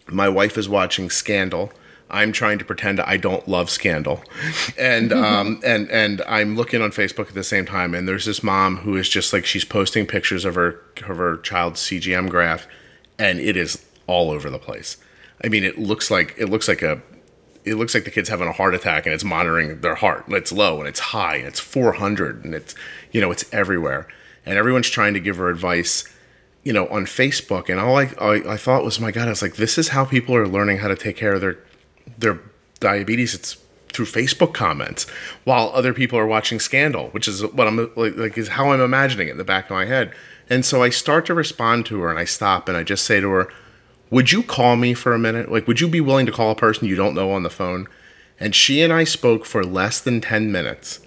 My 0.07 0.29
wife 0.29 0.57
is 0.57 0.67
watching 0.67 1.09
Scandal. 1.09 1.71
I'm 2.11 2.31
trying 2.31 2.57
to 2.57 2.65
pretend 2.65 2.99
I 2.99 3.17
don't 3.17 3.47
love 3.47 3.69
Scandal, 3.69 4.23
and 4.77 5.13
um, 5.13 5.61
and 5.65 5.89
and 5.91 6.21
I'm 6.27 6.55
looking 6.55 6.81
on 6.81 6.91
Facebook 6.91 7.27
at 7.27 7.35
the 7.35 7.43
same 7.43 7.65
time. 7.65 7.93
And 7.93 8.07
there's 8.07 8.25
this 8.25 8.41
mom 8.41 8.77
who 8.77 8.97
is 8.97 9.07
just 9.07 9.31
like 9.31 9.45
she's 9.45 9.65
posting 9.65 10.07
pictures 10.07 10.43
of 10.43 10.55
her 10.55 10.81
of 11.07 11.17
her 11.17 11.37
child's 11.37 11.81
CGM 11.81 12.29
graph, 12.29 12.67
and 13.19 13.39
it 13.39 13.55
is 13.55 13.85
all 14.07 14.31
over 14.31 14.49
the 14.49 14.57
place. 14.57 14.97
I 15.43 15.49
mean, 15.49 15.63
it 15.63 15.77
looks 15.77 16.09
like 16.09 16.33
it 16.37 16.47
looks 16.47 16.67
like 16.67 16.81
a 16.81 16.99
it 17.69 17.75
looks 17.75 17.93
like 17.93 18.03
the 18.03 18.11
kid's 18.11 18.29
having 18.29 18.47
a 18.47 18.51
heart 18.51 18.75
attack 18.75 19.05
and 19.05 19.13
it's 19.13 19.23
monitoring 19.23 19.81
their 19.81 19.95
heart. 19.95 20.25
It's 20.29 20.51
low 20.51 20.79
and 20.79 20.87
it's 20.87 20.99
high 20.99 21.35
and 21.35 21.47
it's 21.47 21.59
400 21.59 22.43
and 22.43 22.55
it's, 22.55 22.75
you 23.11 23.21
know, 23.21 23.31
it's 23.31 23.45
everywhere. 23.53 24.07
And 24.45 24.57
everyone's 24.57 24.89
trying 24.89 25.13
to 25.13 25.19
give 25.19 25.37
her 25.37 25.49
advice, 25.49 26.05
you 26.63 26.73
know, 26.73 26.87
on 26.87 27.05
Facebook. 27.05 27.69
And 27.69 27.79
all 27.79 27.97
I, 27.97 28.11
I, 28.19 28.53
I 28.53 28.57
thought 28.57 28.83
was, 28.83 28.99
my 28.99 29.11
God, 29.11 29.27
I 29.27 29.31
was 29.31 29.41
like, 29.41 29.55
this 29.55 29.77
is 29.77 29.89
how 29.89 30.05
people 30.05 30.35
are 30.35 30.47
learning 30.47 30.77
how 30.77 30.87
to 30.87 30.95
take 30.95 31.15
care 31.15 31.33
of 31.33 31.41
their, 31.41 31.57
their 32.17 32.39
diabetes. 32.79 33.35
It's 33.35 33.57
through 33.91 34.05
Facebook 34.05 34.53
comments 34.53 35.07
while 35.43 35.71
other 35.73 35.93
people 35.93 36.17
are 36.17 36.27
watching 36.27 36.59
Scandal, 36.59 37.09
which 37.09 37.27
is 37.27 37.45
what 37.45 37.67
I'm 37.67 37.91
like, 37.95 38.15
like 38.15 38.37
is 38.37 38.49
how 38.49 38.71
I'm 38.71 38.81
imagining 38.81 39.27
it 39.27 39.31
in 39.31 39.37
the 39.37 39.43
back 39.43 39.65
of 39.65 39.71
my 39.71 39.85
head. 39.85 40.13
And 40.49 40.65
so 40.65 40.81
I 40.81 40.89
start 40.89 41.25
to 41.27 41.33
respond 41.33 41.85
to 41.87 42.01
her 42.01 42.09
and 42.09 42.19
I 42.19 42.25
stop 42.25 42.67
and 42.67 42.77
I 42.77 42.83
just 42.83 43.05
say 43.05 43.19
to 43.19 43.29
her, 43.31 43.53
would 44.09 44.31
you 44.31 44.43
call 44.43 44.75
me 44.75 44.93
for 44.93 45.13
a 45.13 45.19
minute? 45.19 45.51
Like, 45.51 45.67
would 45.67 45.79
you 45.79 45.87
be 45.87 46.01
willing 46.01 46.25
to 46.25 46.31
call 46.31 46.51
a 46.51 46.55
person 46.55 46.87
you 46.87 46.95
don't 46.95 47.15
know 47.15 47.31
on 47.31 47.43
the 47.43 47.49
phone? 47.49 47.87
And 48.39 48.55
she 48.55 48.81
and 48.81 48.91
I 48.93 49.03
spoke 49.03 49.45
for 49.45 49.63
less 49.63 49.99
than 50.01 50.21
10 50.21 50.51
minutes. 50.51 50.99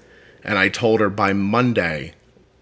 And 0.45 0.59
I 0.59 0.69
told 0.69 1.01
her 1.01 1.09
by 1.11 1.33
Monday, 1.33 2.15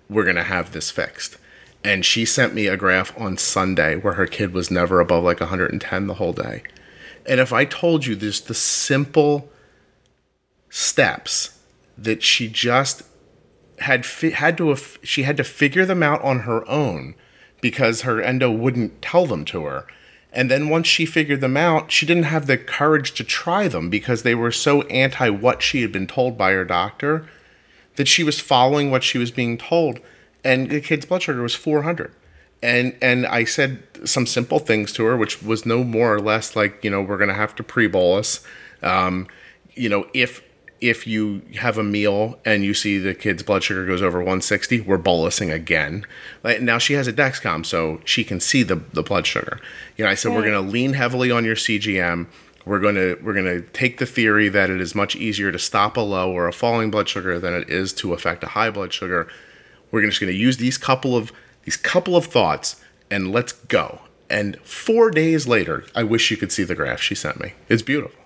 we're 0.08 0.24
going 0.24 0.36
to 0.36 0.42
have 0.42 0.72
this 0.72 0.90
fixed. 0.90 1.36
and 1.82 2.04
she 2.04 2.24
sent 2.24 2.54
me 2.54 2.66
a 2.66 2.76
graph 2.76 3.18
on 3.18 3.36
Sunday 3.38 3.96
where 3.96 4.14
her 4.14 4.26
kid 4.26 4.52
was 4.52 4.70
never 4.70 5.00
above 5.00 5.24
like 5.24 5.40
110 5.40 6.06
the 6.06 6.14
whole 6.14 6.32
day. 6.32 6.62
And 7.26 7.40
if 7.40 7.52
I 7.52 7.64
told 7.64 8.06
you 8.06 8.14
there's 8.14 8.42
the 8.42 8.54
simple 8.54 9.50
steps 10.68 11.58
that 11.96 12.22
she 12.22 12.48
just 12.48 13.02
had 13.78 14.04
fi- 14.04 14.30
had 14.30 14.58
to 14.58 14.68
have, 14.68 14.98
she 15.02 15.22
had 15.22 15.36
to 15.38 15.44
figure 15.44 15.86
them 15.86 16.02
out 16.02 16.22
on 16.22 16.40
her 16.40 16.68
own 16.68 17.14
because 17.60 18.02
her 18.02 18.20
endo 18.20 18.50
wouldn't 18.50 19.00
tell 19.02 19.26
them 19.26 19.44
to 19.46 19.64
her. 19.64 19.86
And 20.32 20.50
then 20.50 20.68
once 20.68 20.86
she 20.86 21.06
figured 21.06 21.40
them 21.40 21.56
out, 21.56 21.90
she 21.90 22.06
didn't 22.06 22.24
have 22.24 22.46
the 22.46 22.56
courage 22.56 23.12
to 23.14 23.24
try 23.24 23.66
them 23.68 23.90
because 23.90 24.22
they 24.22 24.34
were 24.34 24.52
so 24.52 24.82
anti 24.82 25.28
what 25.28 25.62
she 25.62 25.82
had 25.82 25.92
been 25.92 26.06
told 26.06 26.38
by 26.38 26.52
her 26.52 26.64
doctor 26.64 27.26
that 27.96 28.08
she 28.08 28.22
was 28.22 28.38
following 28.38 28.90
what 28.90 29.02
she 29.02 29.18
was 29.18 29.30
being 29.30 29.58
told. 29.58 29.98
And 30.44 30.70
the 30.70 30.80
kid's 30.80 31.06
blood 31.06 31.22
sugar 31.22 31.42
was 31.42 31.54
400. 31.54 32.14
And 32.62 32.96
and 33.00 33.26
I 33.26 33.44
said 33.44 33.82
some 34.04 34.26
simple 34.26 34.58
things 34.58 34.92
to 34.92 35.04
her, 35.04 35.16
which 35.16 35.42
was 35.42 35.66
no 35.66 35.82
more 35.82 36.14
or 36.14 36.20
less 36.20 36.54
like, 36.54 36.84
you 36.84 36.90
know, 36.90 37.02
we're 37.02 37.16
going 37.16 37.28
to 37.28 37.34
have 37.34 37.54
to 37.56 37.62
pre 37.62 37.86
bolus. 37.86 38.44
Um, 38.82 39.26
you 39.74 39.88
know, 39.88 40.06
if 40.14 40.42
if 40.80 41.06
you 41.06 41.42
have 41.56 41.76
a 41.76 41.82
meal 41.82 42.38
and 42.44 42.64
you 42.64 42.72
see 42.72 42.98
the 42.98 43.14
kid's 43.14 43.42
blood 43.42 43.62
sugar 43.62 43.84
goes 43.84 44.02
over 44.02 44.18
160, 44.18 44.80
we're 44.80 44.98
bolusing 44.98 45.52
again. 45.52 46.06
Like, 46.42 46.62
now 46.62 46.78
she 46.78 46.94
has 46.94 47.06
a 47.06 47.12
Dexcom, 47.12 47.66
so 47.66 48.00
she 48.04 48.24
can 48.24 48.40
see 48.40 48.62
the, 48.62 48.76
the 48.92 49.02
blood 49.02 49.26
sugar. 49.26 49.60
You 49.96 50.04
know, 50.04 50.10
I 50.10 50.14
said 50.14 50.32
we're 50.32 50.42
going 50.42 50.52
to 50.64 50.72
lean 50.72 50.94
heavily 50.94 51.30
on 51.30 51.44
your 51.44 51.56
CGM. 51.56 52.26
We're 52.64 52.78
going 52.78 52.94
to 52.94 53.18
we're 53.22 53.32
going 53.32 53.46
to 53.46 53.62
take 53.72 53.98
the 53.98 54.06
theory 54.06 54.48
that 54.50 54.70
it 54.70 54.80
is 54.80 54.94
much 54.94 55.16
easier 55.16 55.50
to 55.50 55.58
stop 55.58 55.96
a 55.96 56.00
low 56.00 56.30
or 56.30 56.46
a 56.46 56.52
falling 56.52 56.90
blood 56.90 57.08
sugar 57.08 57.38
than 57.38 57.54
it 57.54 57.70
is 57.70 57.92
to 57.94 58.12
affect 58.12 58.44
a 58.44 58.48
high 58.48 58.70
blood 58.70 58.92
sugar. 58.92 59.28
We're 59.90 60.04
just 60.04 60.20
going 60.20 60.32
to 60.32 60.38
use 60.38 60.58
these 60.58 60.76
couple 60.76 61.16
of 61.16 61.32
these 61.64 61.76
couple 61.76 62.16
of 62.16 62.26
thoughts 62.26 62.80
and 63.10 63.32
let's 63.32 63.52
go. 63.52 64.00
And 64.28 64.58
four 64.60 65.10
days 65.10 65.48
later, 65.48 65.84
I 65.94 66.04
wish 66.04 66.30
you 66.30 66.36
could 66.36 66.52
see 66.52 66.62
the 66.62 66.74
graph 66.74 67.00
she 67.00 67.14
sent 67.14 67.40
me. 67.40 67.54
It's 67.68 67.82
beautiful, 67.82 68.22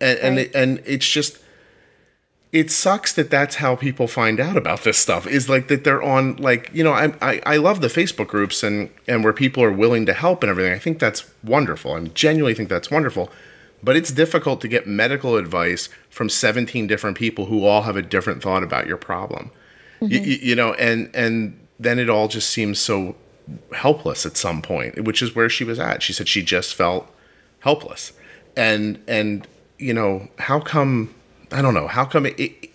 and 0.00 0.18
and, 0.18 0.38
it, 0.38 0.54
and 0.54 0.82
it's 0.84 1.08
just 1.08 1.38
it 2.52 2.70
sucks 2.70 3.12
that 3.12 3.30
that's 3.30 3.56
how 3.56 3.76
people 3.76 4.06
find 4.06 4.38
out 4.38 4.56
about 4.56 4.84
this 4.84 4.98
stuff 4.98 5.26
is 5.26 5.48
like 5.48 5.68
that 5.68 5.84
they're 5.84 6.02
on 6.02 6.36
like 6.36 6.70
you 6.72 6.84
know 6.84 6.92
I, 6.92 7.12
I 7.20 7.42
i 7.44 7.56
love 7.56 7.80
the 7.80 7.88
facebook 7.88 8.28
groups 8.28 8.62
and 8.62 8.88
and 9.08 9.24
where 9.24 9.32
people 9.32 9.62
are 9.62 9.72
willing 9.72 10.06
to 10.06 10.12
help 10.12 10.42
and 10.42 10.50
everything. 10.50 10.72
I 10.72 10.78
think 10.78 10.98
that's 10.98 11.24
wonderful. 11.42 11.92
I 11.92 12.00
genuinely 12.00 12.54
think 12.54 12.68
that's 12.68 12.90
wonderful. 12.90 13.30
But 13.82 13.96
it's 13.96 14.10
difficult 14.10 14.60
to 14.62 14.68
get 14.68 14.86
medical 14.86 15.36
advice 15.36 15.88
from 16.08 16.28
17 16.30 16.86
different 16.86 17.16
people 17.16 17.46
who 17.46 17.66
all 17.66 17.82
have 17.82 17.96
a 17.96 18.02
different 18.02 18.42
thought 18.42 18.62
about 18.62 18.86
your 18.86 18.96
problem. 18.96 19.50
Mm-hmm. 20.00 20.12
you, 20.12 20.20
you 20.20 20.54
know 20.54 20.74
and 20.74 21.10
and 21.14 21.58
then 21.80 21.98
it 21.98 22.08
all 22.08 22.28
just 22.28 22.50
seems 22.50 22.78
so 22.78 23.16
helpless 23.72 24.26
at 24.26 24.36
some 24.36 24.60
point 24.60 25.04
which 25.04 25.22
is 25.22 25.34
where 25.34 25.48
she 25.48 25.64
was 25.64 25.78
at. 25.78 26.02
She 26.02 26.12
said 26.12 26.28
she 26.28 26.42
just 26.42 26.74
felt 26.74 27.10
helpless. 27.60 28.12
And 28.56 29.02
and 29.08 29.46
you 29.78 29.92
know 29.92 30.28
how 30.38 30.60
come 30.60 31.14
I 31.52 31.62
don't 31.62 31.74
know 31.74 31.86
how 31.86 32.04
come 32.04 32.26
it, 32.26 32.38
it 32.38 32.70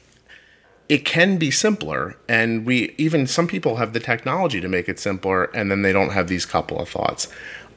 it 0.90 1.06
can 1.06 1.38
be 1.38 1.52
simpler 1.52 2.18
and 2.28 2.66
we 2.66 2.94
even 2.98 3.28
some 3.28 3.48
people 3.48 3.78
have 3.78 3.94
the 3.94 4.00
technology 4.00 4.60
to 4.60 4.68
make 4.68 4.90
it 4.90 5.00
simpler 5.00 5.46
and 5.54 5.72
then 5.72 5.82
they 5.82 5.94
don't 5.94 6.12
have 6.12 6.28
these 6.28 6.46
couple 6.46 6.80
of 6.80 6.90
thoughts. 6.90 7.28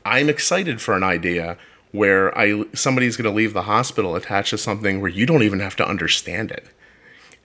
I'm 0.05 0.29
excited 0.29 0.81
for 0.81 0.95
an 0.95 1.03
idea 1.03 1.57
where 1.93 2.37
i 2.37 2.65
somebody's 2.75 3.17
going 3.17 3.31
to 3.31 3.37
leave 3.37 3.53
the 3.53 3.63
hospital 3.63 4.17
attached 4.17 4.51
to 4.51 4.59
something 4.59 5.01
where 5.01 5.11
you 5.11 5.25
don't 5.25 5.45
even 5.45 5.61
have 5.61 5.77
to 5.77 5.89
understand 5.89 6.51
it 6.51 6.67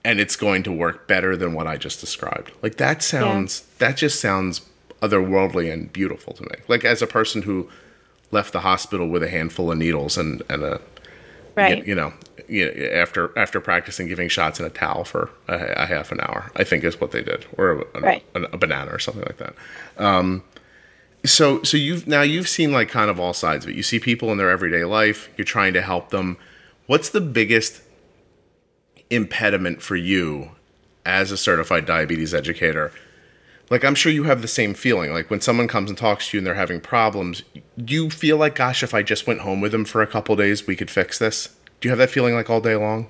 and 0.04 0.18
it's 0.18 0.34
going 0.34 0.64
to 0.64 0.72
work 0.72 1.06
better 1.06 1.36
than 1.36 1.54
what 1.54 1.68
i 1.68 1.76
just 1.76 2.00
described. 2.00 2.50
Like 2.60 2.76
that 2.76 3.02
sounds 3.02 3.60
yeah. 3.60 3.86
that 3.86 3.96
just 3.96 4.20
sounds 4.20 4.62
otherworldly 5.02 5.72
and 5.72 5.92
beautiful 5.92 6.32
to 6.34 6.42
me. 6.42 6.56
Like 6.68 6.84
as 6.84 7.00
a 7.00 7.06
person 7.06 7.42
who 7.42 7.68
left 8.32 8.52
the 8.52 8.60
hospital 8.60 9.08
with 9.08 9.22
a 9.22 9.28
handful 9.28 9.70
of 9.70 9.78
needles 9.78 10.18
and 10.18 10.42
and 10.48 10.62
a 10.64 10.80
right 11.56 11.78
you, 11.78 11.84
you 11.84 11.94
know 11.94 12.12
you 12.50 12.90
after 12.92 13.36
after 13.38 13.60
practicing 13.60 14.08
giving 14.08 14.28
shots 14.28 14.60
in 14.60 14.66
a 14.66 14.70
towel 14.70 15.04
for 15.04 15.30
a, 15.48 15.82
a 15.82 15.86
half 15.86 16.12
an 16.12 16.20
hour, 16.20 16.50
I 16.56 16.64
think 16.64 16.84
is 16.84 17.00
what 17.00 17.12
they 17.12 17.22
did, 17.22 17.46
or 17.56 17.86
a, 17.94 18.00
right. 18.00 18.24
a, 18.34 18.42
a 18.42 18.56
banana 18.56 18.90
or 18.92 18.98
something 18.98 19.22
like 19.22 19.38
that. 19.38 19.54
Um, 19.96 20.42
so 21.24 21.62
so 21.62 21.76
you've 21.76 22.06
now 22.06 22.22
you've 22.22 22.48
seen 22.48 22.72
like 22.72 22.88
kind 22.88 23.10
of 23.10 23.20
all 23.20 23.32
sides 23.32 23.64
of 23.64 23.70
it. 23.70 23.76
You 23.76 23.82
see 23.82 23.98
people 23.98 24.32
in 24.32 24.38
their 24.38 24.50
everyday 24.50 24.84
life. 24.84 25.28
You're 25.36 25.44
trying 25.44 25.72
to 25.74 25.82
help 25.82 26.10
them. 26.10 26.36
What's 26.86 27.10
the 27.10 27.20
biggest 27.20 27.82
impediment 29.10 29.80
for 29.80 29.96
you 29.96 30.50
as 31.06 31.30
a 31.30 31.36
certified 31.36 31.86
diabetes 31.86 32.34
educator? 32.34 32.92
Like 33.70 33.84
I'm 33.84 33.94
sure 33.94 34.10
you 34.10 34.24
have 34.24 34.42
the 34.42 34.48
same 34.48 34.74
feeling. 34.74 35.12
Like 35.12 35.30
when 35.30 35.40
someone 35.40 35.68
comes 35.68 35.90
and 35.90 35.96
talks 35.96 36.28
to 36.28 36.36
you 36.36 36.40
and 36.40 36.46
they're 36.46 36.54
having 36.54 36.80
problems, 36.80 37.42
do 37.82 37.94
you 37.94 38.10
feel 38.10 38.36
like, 38.36 38.56
gosh, 38.56 38.82
if 38.82 38.92
I 38.92 39.02
just 39.02 39.26
went 39.26 39.40
home 39.40 39.60
with 39.60 39.72
them 39.72 39.84
for 39.84 40.02
a 40.02 40.06
couple 40.06 40.34
days, 40.36 40.66
we 40.66 40.74
could 40.74 40.90
fix 40.90 41.18
this. 41.18 41.56
Do 41.80 41.88
you 41.88 41.90
have 41.90 41.98
that 41.98 42.10
feeling 42.10 42.34
like 42.34 42.50
all 42.50 42.60
day 42.60 42.74
long? 42.74 43.06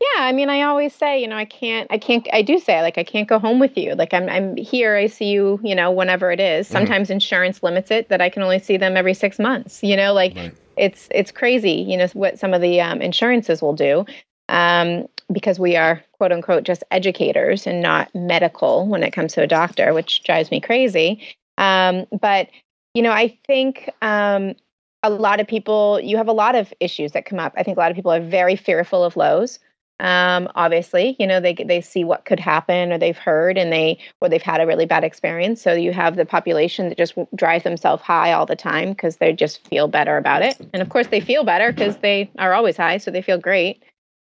Yeah, 0.00 0.24
I 0.24 0.32
mean, 0.32 0.50
I 0.50 0.62
always 0.62 0.92
say, 0.92 1.20
you 1.20 1.28
know, 1.28 1.36
I 1.36 1.44
can't, 1.44 1.86
I 1.92 1.96
can't, 1.98 2.26
I 2.32 2.42
do 2.42 2.58
say, 2.58 2.80
like, 2.82 2.98
I 2.98 3.04
can't 3.04 3.28
go 3.28 3.38
home 3.38 3.60
with 3.60 3.76
you. 3.76 3.94
Like, 3.94 4.12
I'm, 4.12 4.28
I'm 4.28 4.56
here. 4.56 4.96
I 4.96 5.06
see 5.06 5.26
you, 5.26 5.60
you 5.62 5.76
know, 5.76 5.92
whenever 5.92 6.32
it 6.32 6.40
is. 6.40 6.66
Mm-hmm. 6.66 6.72
Sometimes 6.72 7.06
mm-hmm. 7.06 7.14
insurance 7.14 7.62
limits 7.62 7.92
it 7.92 8.08
that 8.08 8.20
I 8.20 8.28
can 8.28 8.42
only 8.42 8.58
see 8.58 8.76
them 8.76 8.96
every 8.96 9.14
six 9.14 9.38
months. 9.38 9.80
You 9.80 9.96
know, 9.96 10.12
like 10.12 10.34
right. 10.34 10.52
it's, 10.76 11.06
it's 11.12 11.30
crazy. 11.30 11.74
You 11.74 11.98
know 11.98 12.08
what 12.14 12.36
some 12.36 12.52
of 12.52 12.60
the 12.60 12.80
um, 12.80 13.00
insurances 13.00 13.62
will 13.62 13.74
do, 13.74 14.04
um, 14.52 15.08
because 15.32 15.58
we 15.58 15.74
are 15.76 16.04
quote 16.12 16.30
unquote 16.30 16.62
just 16.62 16.84
educators 16.92 17.66
and 17.66 17.80
not 17.80 18.14
medical 18.14 18.86
when 18.86 19.02
it 19.02 19.12
comes 19.12 19.32
to 19.32 19.42
a 19.42 19.46
doctor, 19.46 19.92
which 19.94 20.22
drives 20.22 20.52
me 20.52 20.60
crazy. 20.60 21.20
Um, 21.58 22.06
but 22.20 22.48
you 22.94 23.02
know, 23.02 23.10
I 23.10 23.36
think 23.46 23.90
um, 24.02 24.54
a 25.02 25.10
lot 25.10 25.40
of 25.40 25.48
people, 25.48 25.98
you 26.00 26.18
have 26.18 26.28
a 26.28 26.32
lot 26.32 26.54
of 26.54 26.72
issues 26.78 27.12
that 27.12 27.24
come 27.24 27.38
up. 27.38 27.54
I 27.56 27.62
think 27.62 27.78
a 27.78 27.80
lot 27.80 27.90
of 27.90 27.96
people 27.96 28.12
are 28.12 28.20
very 28.20 28.54
fearful 28.54 29.02
of 29.02 29.16
lows. 29.16 29.58
Um, 30.00 30.50
obviously, 30.54 31.16
you 31.18 31.26
know, 31.26 31.40
they 31.40 31.54
they 31.54 31.80
see 31.80 32.02
what 32.02 32.24
could 32.24 32.40
happen 32.40 32.92
or 32.92 32.98
they've 32.98 33.16
heard 33.16 33.56
and 33.56 33.72
they 33.72 33.98
or 34.20 34.28
they've 34.28 34.42
had 34.42 34.60
a 34.60 34.66
really 34.66 34.84
bad 34.84 35.04
experience. 35.04 35.62
So 35.62 35.72
you 35.72 35.92
have 35.92 36.16
the 36.16 36.26
population 36.26 36.88
that 36.88 36.98
just 36.98 37.14
drives 37.36 37.64
themselves 37.64 38.02
high 38.02 38.32
all 38.32 38.44
the 38.44 38.56
time 38.56 38.90
because 38.90 39.16
they 39.16 39.32
just 39.32 39.66
feel 39.68 39.88
better 39.88 40.16
about 40.16 40.42
it. 40.42 40.58
And 40.74 40.82
of 40.82 40.88
course, 40.88 41.06
they 41.06 41.20
feel 41.20 41.44
better 41.44 41.72
because 41.72 41.96
they 41.98 42.30
are 42.38 42.52
always 42.52 42.76
high, 42.76 42.98
so 42.98 43.10
they 43.10 43.22
feel 43.22 43.38
great. 43.38 43.82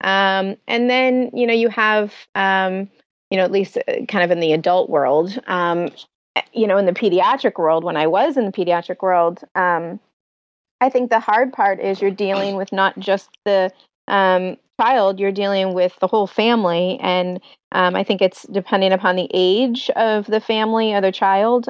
Um, 0.01 0.57
and 0.66 0.88
then 0.88 1.30
you 1.34 1.46
know 1.46 1.55
you 1.55 1.68
have 1.68 2.14
um, 2.34 2.88
you 3.30 3.36
know 3.36 3.44
at 3.44 3.53
least 3.53 3.76
uh, 3.76 4.05
kind 4.07 4.24
of 4.24 4.30
in 4.30 4.40
the 4.40 4.53
adult 4.53 4.90
world, 4.90 5.38
um, 5.46 5.90
you 6.53 6.66
know, 6.66 6.78
in 6.78 6.86
the 6.86 6.92
pediatric 6.92 7.59
world. 7.59 7.84
When 7.84 7.96
I 7.96 8.07
was 8.07 8.36
in 8.36 8.44
the 8.44 8.53
pediatric 8.53 9.03
world, 9.03 9.40
um, 9.55 10.01
I 10.80 10.90
think 10.90 11.11
the 11.11 11.20
hard 11.20 11.53
part 11.53 11.80
is 11.80 12.01
you're 12.01 12.11
dealing 12.11 12.57
with 12.57 12.72
not 12.72 12.99
just 12.99 13.30
the 13.44 13.72
um, 14.07 14.57
child, 14.80 15.18
you're 15.18 15.32
dealing 15.32 15.74
with 15.74 15.99
the 16.01 16.07
whole 16.07 16.26
family. 16.26 16.99
And 17.01 17.40
um, 17.72 17.96
I 17.96 18.05
think 18.05 18.22
it's 18.22 18.44
depending 18.44 18.92
upon 18.92 19.16
the 19.16 19.28
age 19.34 19.90
of 19.96 20.26
the 20.26 20.40
family 20.40 20.94
or 20.94 21.01
the 21.01 21.12
child, 21.12 21.68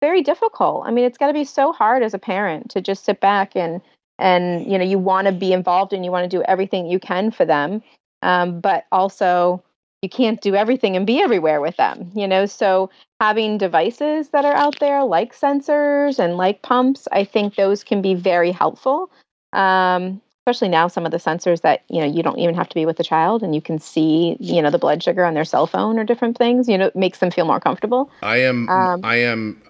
very 0.00 0.22
difficult. 0.22 0.84
I 0.86 0.90
mean, 0.90 1.04
it's 1.04 1.18
got 1.18 1.28
to 1.28 1.32
be 1.32 1.44
so 1.44 1.72
hard 1.72 2.02
as 2.02 2.14
a 2.14 2.18
parent 2.18 2.70
to 2.70 2.80
just 2.80 3.04
sit 3.04 3.20
back 3.20 3.56
and 3.56 3.80
and 4.18 4.70
you 4.70 4.78
know 4.78 4.84
you 4.84 4.98
want 4.98 5.26
to 5.26 5.32
be 5.32 5.52
involved 5.52 5.92
and 5.92 6.04
you 6.04 6.10
want 6.10 6.30
to 6.30 6.36
do 6.36 6.42
everything 6.44 6.86
you 6.86 6.98
can 6.98 7.30
for 7.30 7.44
them, 7.44 7.82
um, 8.22 8.60
but 8.60 8.86
also 8.92 9.62
you 10.02 10.08
can't 10.08 10.40
do 10.40 10.54
everything 10.54 10.96
and 10.96 11.06
be 11.06 11.20
everywhere 11.20 11.60
with 11.60 11.76
them. 11.76 12.10
You 12.14 12.28
know, 12.28 12.46
so 12.46 12.90
having 13.20 13.58
devices 13.58 14.28
that 14.30 14.44
are 14.44 14.54
out 14.54 14.78
there 14.78 15.02
like 15.04 15.34
sensors 15.34 16.18
and 16.18 16.36
like 16.36 16.62
pumps, 16.62 17.08
I 17.12 17.24
think 17.24 17.56
those 17.56 17.82
can 17.82 18.02
be 18.02 18.14
very 18.14 18.52
helpful. 18.52 19.10
Um, 19.52 20.20
especially 20.46 20.68
now, 20.68 20.86
some 20.86 21.04
of 21.04 21.10
the 21.10 21.18
sensors 21.18 21.62
that 21.62 21.82
you 21.88 22.00
know 22.00 22.06
you 22.06 22.22
don't 22.22 22.38
even 22.38 22.54
have 22.54 22.68
to 22.68 22.74
be 22.74 22.86
with 22.86 22.96
the 22.96 23.04
child, 23.04 23.42
and 23.42 23.54
you 23.54 23.60
can 23.60 23.78
see 23.78 24.36
you 24.38 24.62
know 24.62 24.70
the 24.70 24.78
blood 24.78 25.02
sugar 25.02 25.24
on 25.24 25.34
their 25.34 25.44
cell 25.44 25.66
phone 25.66 25.98
or 25.98 26.04
different 26.04 26.38
things. 26.38 26.68
You 26.68 26.78
know, 26.78 26.86
it 26.86 26.96
makes 26.96 27.18
them 27.18 27.30
feel 27.30 27.46
more 27.46 27.60
comfortable. 27.60 28.10
I 28.22 28.38
am. 28.38 28.68
Um, 28.68 29.00
I 29.04 29.16
am. 29.16 29.62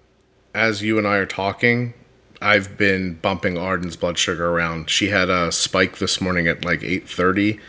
As 0.55 0.82
you 0.82 0.97
and 0.99 1.07
I 1.07 1.16
are 1.16 1.26
talking, 1.26 1.92
I've 2.43 2.76
been 2.76 3.14
bumping 3.14 3.59
Arden's 3.59 3.97
blood 3.97 4.18
sugar 4.18 4.49
around. 4.49 4.91
She 4.91 5.09
had 5.09 5.30
a 5.30 5.51
spike 5.53 5.99
this 5.99 6.20
morning 6.20 6.47
at 6.49 6.64
like 6.64 6.82
eight 6.82 7.09
thirty. 7.09 7.61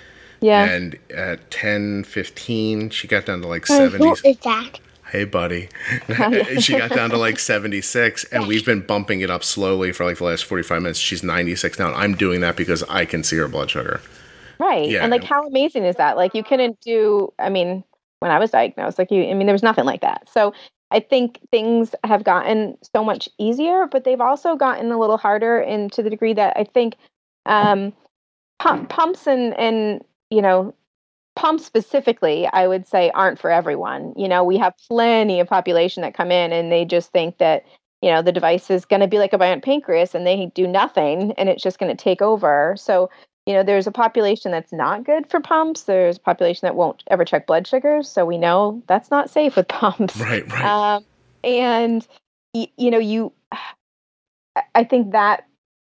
Yeah. 0.41 0.65
And 0.65 0.97
at 1.09 1.49
ten 1.51 2.03
fifteen, 2.03 2.89
she 2.89 3.07
got 3.07 3.26
down 3.26 3.41
to 3.41 3.47
like 3.47 3.65
seventy. 3.65 4.05
Who 4.05 4.15
is 4.24 4.38
that? 4.39 4.80
hey 5.11 5.24
buddy 5.24 5.70
she 6.59 6.78
got 6.78 6.91
down 6.91 7.09
to 7.09 7.18
like 7.18 7.39
76 7.39 8.26
and 8.26 8.47
we've 8.47 8.65
been 8.65 8.82
bumping 8.82 9.22
it 9.22 9.30
up 9.30 9.43
slowly 9.43 9.91
for 9.91 10.05
like 10.05 10.18
the 10.18 10.24
last 10.24 10.45
45 10.45 10.82
minutes 10.82 10.99
she's 10.99 11.24
96 11.24 11.80
now 11.80 11.93
i'm 11.93 12.15
doing 12.15 12.41
that 12.41 12.55
because 12.55 12.84
i 12.84 13.05
can 13.05 13.24
see 13.24 13.38
her 13.38 13.47
blood 13.47 13.70
sugar 13.70 14.01
right 14.59 14.89
yeah. 14.89 15.03
and 15.03 15.11
like 15.11 15.24
how 15.24 15.47
amazing 15.47 15.86
is 15.86 15.95
that 15.95 16.18
like 16.18 16.34
you 16.34 16.43
couldn't 16.43 16.80
do 16.82 17.32
i 17.39 17.49
mean 17.49 17.84
when 18.20 18.32
i 18.32 18.39
was 18.39 18.51
diagnosed 18.51 18.99
like 18.99 19.11
you 19.11 19.24
i 19.30 19.34
mean 19.34 19.47
there 19.47 19.53
was 19.53 19.63
nothing 19.63 19.86
like 19.86 20.01
that 20.01 20.28
so 20.30 20.53
i 20.91 20.99
think 20.99 21.39
things 21.51 21.93
have 22.03 22.23
gotten 22.23 22.77
so 22.95 23.03
much 23.03 23.29
easier 23.38 23.88
but 23.91 24.03
they've 24.03 24.21
also 24.21 24.55
gotten 24.55 24.91
a 24.91 24.99
little 24.99 25.17
harder 25.17 25.59
and 25.59 25.91
to 25.91 26.03
the 26.03 26.09
degree 26.09 26.33
that 26.33 26.55
i 26.57 26.63
think 26.63 26.95
um 27.45 27.93
pump, 28.59 28.89
pumps 28.89 29.27
and 29.27 29.53
and 29.57 30.03
you 30.29 30.41
know 30.41 30.73
pumps 31.38 31.63
specifically, 31.65 32.49
I 32.51 32.67
would 32.67 32.88
say 32.88 33.11
aren't 33.11 33.39
for 33.39 33.51
everyone. 33.51 34.13
You 34.17 34.27
know, 34.27 34.43
we 34.43 34.57
have 34.57 34.73
plenty 34.89 35.39
of 35.39 35.47
population 35.47 36.01
that 36.01 36.15
come 36.15 36.31
in 36.31 36.51
and 36.51 36.71
they 36.71 36.83
just 36.83 37.11
think 37.11 37.38
that 37.38 37.63
you 38.01 38.11
know 38.11 38.21
the 38.21 38.31
device 38.31 38.69
is 38.69 38.85
going 38.85 39.01
to 39.01 39.07
be 39.07 39.19
like 39.19 39.33
a 39.33 39.38
bionic 39.38 39.63
pancreas 39.63 40.15
and 40.15 40.25
they 40.25 40.51
do 40.55 40.67
nothing 40.67 41.33
and 41.38 41.47
it's 41.47 41.63
just 41.63 41.79
going 41.79 41.95
to 41.95 42.03
take 42.03 42.21
over. 42.21 42.75
So 42.77 43.09
you 43.48 43.54
know, 43.54 43.64
there's 43.64 43.88
a 43.88 43.91
population 43.91 44.52
that's 44.52 44.74
not 44.74 45.06
good 45.06 45.30
for 45.30 45.39
pumps. 45.39 45.84
There's 45.84 46.18
a 46.18 46.20
population 46.20 46.66
that 46.66 46.76
won't 46.76 47.02
ever 47.08 47.24
check 47.24 47.48
blood 47.48 47.66
sugars. 47.66 48.10
So 48.10 48.26
we 48.26 48.38
know 48.38 48.84
that's 48.88 49.10
not 49.10 49.30
safe 49.30 49.56
with 49.56 49.68
pumps. 49.70 50.20
Right, 50.28 50.52
right. 50.52 50.66
Um, 50.66 51.06
and, 51.45 52.06
y- 52.54 52.68
you 52.78 52.91
know, 52.91 53.00
you, 53.00 53.32
I 54.76 54.84
think 54.84 55.14
that 55.14 55.45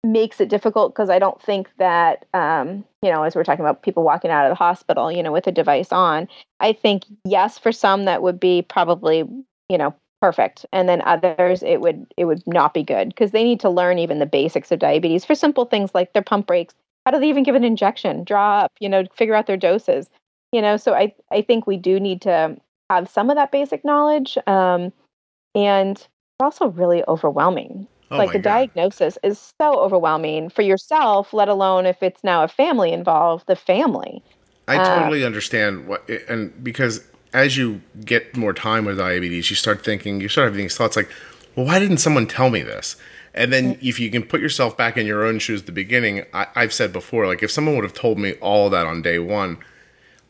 makes 0.05 0.41
it 0.41 0.49
difficult 0.49 0.95
because 0.95 1.11
I 1.11 1.19
don't 1.19 1.43
think 1.43 1.69
that, 1.79 2.25
um, 2.35 2.85
you 3.03 3.11
know, 3.11 3.25
as 3.25 3.35
we're 3.35 3.43
talking 3.45 3.65
about 3.65 3.83
people 3.83 4.05
walking 4.05 4.31
out 4.31 4.47
of 4.47 4.51
the 4.51 4.55
hospital, 4.55 5.11
you 5.11 5.23
know, 5.23 5.33
with 5.33 5.49
a 5.49 5.53
device 5.53 5.91
on, 5.91 6.29
I 6.61 6.73
think, 6.73 7.05
yes, 7.25 7.59
for 7.59 7.73
some 7.73 8.05
that 8.05 8.23
would 8.23 8.39
be 8.39 8.63
probably, 8.63 9.25
you 9.69 9.79
know, 9.79 9.95
perfect 10.23 10.67
and 10.71 10.87
then 10.87 11.01
others 11.07 11.63
it 11.63 11.81
would 11.81 12.07
it 12.19 12.27
would 12.27 12.43
not 12.47 12.75
be 12.75 12.83
good 12.83 13.09
because 13.09 13.31
they 13.31 13.43
need 13.43 13.59
to 13.59 13.71
learn 13.71 13.99
even 13.99 14.19
the 14.19 14.27
basics 14.27 14.71
of 14.71 14.79
diabetes 14.79 15.25
for 15.25 15.35
simple 15.35 15.65
things 15.65 15.95
like 15.95 16.13
their 16.13 16.23
pump 16.23 16.47
breaks 16.47 16.75
how 17.05 17.13
do 17.13 17.21
they 17.21 17.29
even 17.29 17.43
give 17.43 17.55
an 17.55 17.65
injection? 17.65 18.25
Draw 18.25 18.61
up 18.61 18.73
you 18.81 18.89
know 18.89 19.05
figure 19.15 19.35
out 19.35 19.47
their 19.47 19.57
doses 19.57 20.09
you 20.53 20.61
know? 20.61 20.77
So 20.77 20.95
i 20.95 21.13
i 21.31 21.43
think 21.43 21.67
we 21.67 21.77
do 21.77 22.01
need 22.01 22.23
to 22.23 22.57
have 22.91 23.09
some 23.09 23.31
of 23.31 23.37
that 23.37 23.53
basic 23.53 23.85
knowledge 23.85 24.37
um, 24.47 24.93
and 25.55 25.97
it's 25.97 26.09
also 26.41 26.69
really 26.69 27.05
overwhelming. 27.07 27.87
Oh 28.11 28.19
like 28.19 28.33
the 28.33 28.39
God. 28.39 28.51
diagnosis 28.75 29.19
is 29.23 29.53
so 29.61 29.79
overwhelming 29.79 30.51
for 30.51 30.63
yourself 30.63 31.33
let 31.33 31.49
alone 31.49 31.87
if 31.87 32.03
it's 32.03 32.25
now 32.25 32.43
a 32.43 32.49
family 32.49 32.93
involved 32.93 33.47
the 33.47 33.57
family. 33.57 34.23
I 34.67 34.79
uh, 34.79 34.99
totally 34.99 35.25
understand 35.25 35.87
what 35.87 36.09
and 36.29 36.53
because 36.63 37.07
as 37.33 37.57
you 37.57 37.81
get 38.05 38.37
more 38.37 38.53
time 38.53 38.85
with 38.85 38.99
diabetes 38.99 39.51
you 39.51 39.57
start 39.57 39.85
thinking 39.85 40.21
you 40.21 40.29
start 40.29 40.47
having 40.47 40.63
these 40.63 40.77
thoughts 40.77 40.97
like 40.97 41.09
well 41.55 41.67
why 41.67 41.79
didn't 41.79 41.99
someone 41.99 42.27
tell 42.27 42.51
me 42.51 42.63
this 42.63 42.97
and 43.35 43.53
then 43.53 43.79
if 43.81 44.01
you 44.01 44.11
can 44.11 44.23
put 44.23 44.41
yourself 44.41 44.77
back 44.77 44.97
in 44.97 45.07
your 45.07 45.25
own 45.25 45.39
shoes 45.39 45.61
at 45.61 45.67
the 45.67 45.73
beginning, 45.73 46.25
I, 46.35 46.47
have 46.55 46.73
said 46.73 46.93
before, 46.93 47.27
like 47.27 47.43
if 47.43 47.51
someone 47.51 47.77
would 47.77 47.85
have 47.85 47.95
told 47.95 48.19
me 48.19 48.35
all 48.35 48.71
that 48.71 48.87
on 48.87 49.03
day 49.03 49.19
one, 49.19 49.59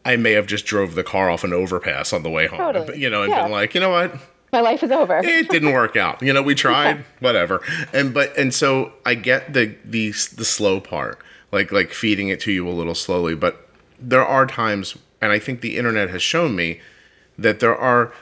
I 0.05 0.16
may 0.16 0.32
have 0.32 0.46
just 0.46 0.66
drove 0.66 0.94
the 0.94 1.03
car 1.03 1.30
off 1.30 1.44
an 1.44 1.53
overpass 1.53 2.12
on 2.12 2.22
the 2.22 2.30
way 2.30 2.46
home. 2.46 2.59
Totally. 2.59 2.98
You 2.98 3.11
know, 3.11 3.22
and 3.22 3.30
yeah. 3.30 3.42
been 3.42 3.53
like, 3.53 3.74
you 3.74 3.80
know 3.80 3.90
what? 3.90 4.14
My 4.53 4.61
life 4.61 4.82
is 4.82 4.90
over. 4.90 5.20
it 5.22 5.48
didn't 5.48 5.72
work 5.72 5.96
out. 5.96 6.20
You 6.22 6.32
know, 6.32 6.42
we 6.42 6.55
tried, 6.57 6.98
yeah. 6.98 7.03
whatever. 7.20 7.62
And 7.92 8.12
but 8.12 8.36
and 8.36 8.53
so 8.53 8.92
I 9.07 9.14
get 9.14 9.53
the 9.53 9.76
the 9.84 10.11
the 10.11 10.44
slow 10.44 10.80
part, 10.80 11.18
like 11.53 11.72
like 11.72 11.92
feeding 11.92 12.28
it 12.28 12.40
to 12.40 12.53
you 12.53 12.68
a 12.68 12.72
little 12.72 12.94
slowly. 12.94 13.34
But 13.34 13.68
there 13.98 14.24
are 14.24 14.46
times, 14.46 14.96
and 15.20 15.30
I 15.32 15.38
think 15.38 15.61
the 15.61 15.76
internet 15.76 16.11
has 16.11 16.22
shown 16.22 16.57
me 16.57 16.80
that 17.38 17.61
there 17.61 17.76
are 17.76 18.12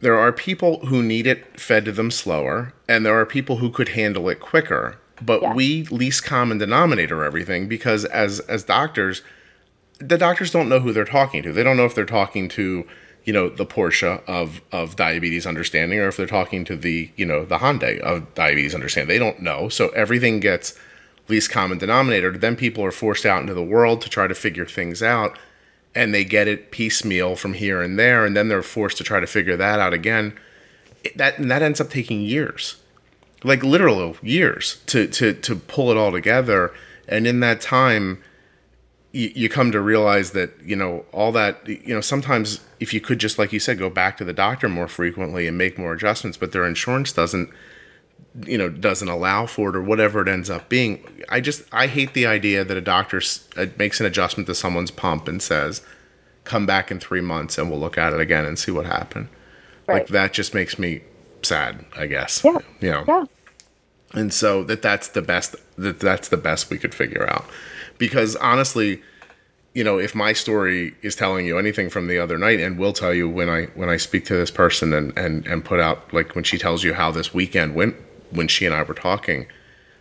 there 0.00 0.18
are 0.18 0.32
people 0.32 0.86
who 0.86 1.02
need 1.02 1.26
it 1.26 1.58
fed 1.58 1.84
to 1.86 1.92
them 1.92 2.10
slower, 2.10 2.72
and 2.88 3.04
there 3.04 3.18
are 3.18 3.26
people 3.26 3.56
who 3.56 3.70
could 3.70 3.90
handle 3.90 4.28
it 4.28 4.40
quicker. 4.40 4.98
But 5.20 5.42
yeah. 5.42 5.54
we 5.54 5.84
least 5.84 6.24
common 6.24 6.58
denominator 6.58 7.24
everything 7.24 7.66
because 7.66 8.04
as 8.04 8.38
as 8.40 8.62
doctors, 8.62 9.22
the 9.98 10.16
doctors 10.16 10.52
don't 10.52 10.68
know 10.68 10.78
who 10.78 10.92
they're 10.92 11.04
talking 11.04 11.42
to. 11.42 11.52
They 11.52 11.64
don't 11.64 11.76
know 11.76 11.86
if 11.86 11.94
they're 11.94 12.04
talking 12.04 12.48
to 12.50 12.86
you 13.24 13.32
know 13.32 13.48
the 13.48 13.66
Porsche 13.66 14.22
of 14.28 14.60
of 14.70 14.94
diabetes 14.94 15.46
understanding 15.46 15.98
or 15.98 16.08
if 16.08 16.16
they're 16.16 16.26
talking 16.26 16.64
to 16.66 16.76
the 16.76 17.10
you 17.16 17.26
know 17.26 17.44
the 17.44 17.58
Hyundai 17.58 17.98
of 17.98 18.32
diabetes 18.34 18.74
understanding. 18.74 19.08
They 19.08 19.18
don't 19.18 19.42
know, 19.42 19.68
so 19.68 19.88
everything 19.88 20.38
gets 20.38 20.78
least 21.26 21.50
common 21.50 21.78
denominator. 21.78 22.30
Then 22.30 22.54
people 22.54 22.84
are 22.84 22.92
forced 22.92 23.26
out 23.26 23.40
into 23.40 23.54
the 23.54 23.64
world 23.64 24.00
to 24.02 24.08
try 24.08 24.28
to 24.28 24.34
figure 24.34 24.66
things 24.66 25.02
out 25.02 25.36
and 25.98 26.14
they 26.14 26.24
get 26.24 26.46
it 26.46 26.70
piecemeal 26.70 27.34
from 27.34 27.54
here 27.54 27.82
and 27.82 27.98
there, 27.98 28.24
and 28.24 28.36
then 28.36 28.46
they're 28.46 28.62
forced 28.62 28.96
to 28.98 29.04
try 29.04 29.18
to 29.18 29.26
figure 29.26 29.56
that 29.56 29.80
out 29.80 29.92
again. 29.92 30.38
That 31.16 31.38
and 31.38 31.50
that 31.50 31.60
ends 31.60 31.80
up 31.80 31.90
taking 31.90 32.20
years, 32.20 32.76
like 33.42 33.64
literal 33.64 34.16
years, 34.22 34.80
to 34.86 35.08
to 35.08 35.34
to 35.34 35.56
pull 35.56 35.90
it 35.90 35.96
all 35.96 36.12
together. 36.12 36.72
And 37.08 37.26
in 37.26 37.40
that 37.40 37.60
time, 37.60 38.22
you, 39.10 39.32
you 39.34 39.48
come 39.48 39.72
to 39.72 39.80
realize 39.80 40.30
that 40.32 40.52
you 40.64 40.76
know 40.76 41.04
all 41.10 41.32
that 41.32 41.66
you 41.66 41.92
know. 41.92 42.00
Sometimes 42.00 42.60
if 42.78 42.94
you 42.94 43.00
could 43.00 43.18
just, 43.18 43.36
like 43.36 43.52
you 43.52 43.58
said, 43.58 43.76
go 43.80 43.90
back 43.90 44.16
to 44.18 44.24
the 44.24 44.32
doctor 44.32 44.68
more 44.68 44.86
frequently 44.86 45.48
and 45.48 45.58
make 45.58 45.78
more 45.78 45.92
adjustments, 45.92 46.38
but 46.38 46.52
their 46.52 46.64
insurance 46.64 47.12
doesn't 47.12 47.50
you 48.46 48.58
know 48.58 48.68
doesn't 48.68 49.08
allow 49.08 49.46
for 49.46 49.70
it 49.70 49.76
or 49.76 49.82
whatever 49.82 50.20
it 50.20 50.28
ends 50.28 50.50
up 50.50 50.68
being. 50.68 51.04
I 51.28 51.40
just 51.40 51.62
i 51.72 51.86
hate 51.86 52.14
the 52.14 52.26
idea 52.26 52.64
that 52.64 52.76
a 52.76 52.80
doctor 52.80 53.20
uh, 53.56 53.66
makes 53.78 54.00
an 54.00 54.06
adjustment 54.06 54.46
to 54.46 54.54
someone's 54.54 54.90
pump 54.90 55.28
and 55.28 55.42
says 55.42 55.82
come 56.44 56.66
back 56.66 56.90
in 56.90 56.98
three 56.98 57.20
months 57.20 57.58
and 57.58 57.70
we'll 57.70 57.80
look 57.80 57.98
at 57.98 58.12
it 58.12 58.20
again 58.20 58.44
and 58.44 58.58
see 58.58 58.70
what 58.70 58.86
happened. 58.86 59.28
Right. 59.86 60.00
like 60.02 60.08
that 60.08 60.34
just 60.34 60.52
makes 60.54 60.78
me 60.78 61.02
sad 61.42 61.84
i 61.96 62.06
guess. 62.06 62.42
Yeah. 62.44 62.58
You 62.80 62.90
know? 62.90 63.04
Yeah. 63.08 63.24
And 64.14 64.32
so 64.32 64.64
that 64.64 64.82
that's 64.82 65.08
the 65.08 65.22
best 65.22 65.56
that 65.76 66.00
that's 66.00 66.28
the 66.28 66.36
best 66.36 66.70
we 66.70 66.78
could 66.78 66.94
figure 66.94 67.28
out. 67.28 67.46
Because 67.98 68.36
honestly 68.36 69.02
you 69.74 69.84
know 69.84 69.98
if 69.98 70.14
my 70.14 70.32
story 70.32 70.94
is 71.02 71.14
telling 71.14 71.46
you 71.46 71.58
anything 71.58 71.90
from 71.90 72.06
the 72.08 72.18
other 72.18 72.38
night 72.38 72.58
and 72.58 72.78
will 72.78 72.92
tell 72.92 73.12
you 73.12 73.28
when 73.28 73.48
i 73.48 73.66
when 73.74 73.88
i 73.88 73.96
speak 73.96 74.24
to 74.24 74.34
this 74.34 74.50
person 74.50 74.92
and 74.92 75.16
and 75.16 75.46
and 75.46 75.64
put 75.64 75.78
out 75.78 76.12
like 76.12 76.34
when 76.34 76.42
she 76.42 76.58
tells 76.58 76.82
you 76.82 76.94
how 76.94 77.10
this 77.10 77.34
weekend 77.34 77.74
went 77.74 77.94
when 78.30 78.48
she 78.48 78.66
and 78.66 78.74
I 78.74 78.82
were 78.82 78.94
talking, 78.94 79.46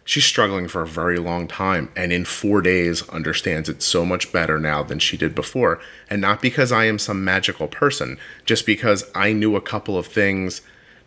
she's 0.03 0.25
struggling 0.25 0.67
for 0.67 0.81
a 0.81 0.87
very 0.87 1.17
long 1.17 1.47
time 1.47 1.91
and 1.95 2.13
in 2.13 2.23
four 2.25 2.61
days 2.61 3.07
understands 3.09 3.67
it 3.67 3.81
so 3.81 4.05
much 4.05 4.31
better 4.31 4.59
now 4.59 4.81
than 4.81 4.99
she 4.99 5.17
did 5.17 5.35
before. 5.35 5.79
And 6.09 6.21
not 6.21 6.41
because 6.41 6.71
I 6.71 6.85
am 6.85 6.97
some 6.97 7.23
magical 7.23 7.67
person, 7.67 8.17
just 8.45 8.65
because 8.65 9.03
I 9.13 9.33
knew 9.33 9.55
a 9.55 9.61
couple 9.61 9.97
of 9.97 10.07
things 10.07 10.61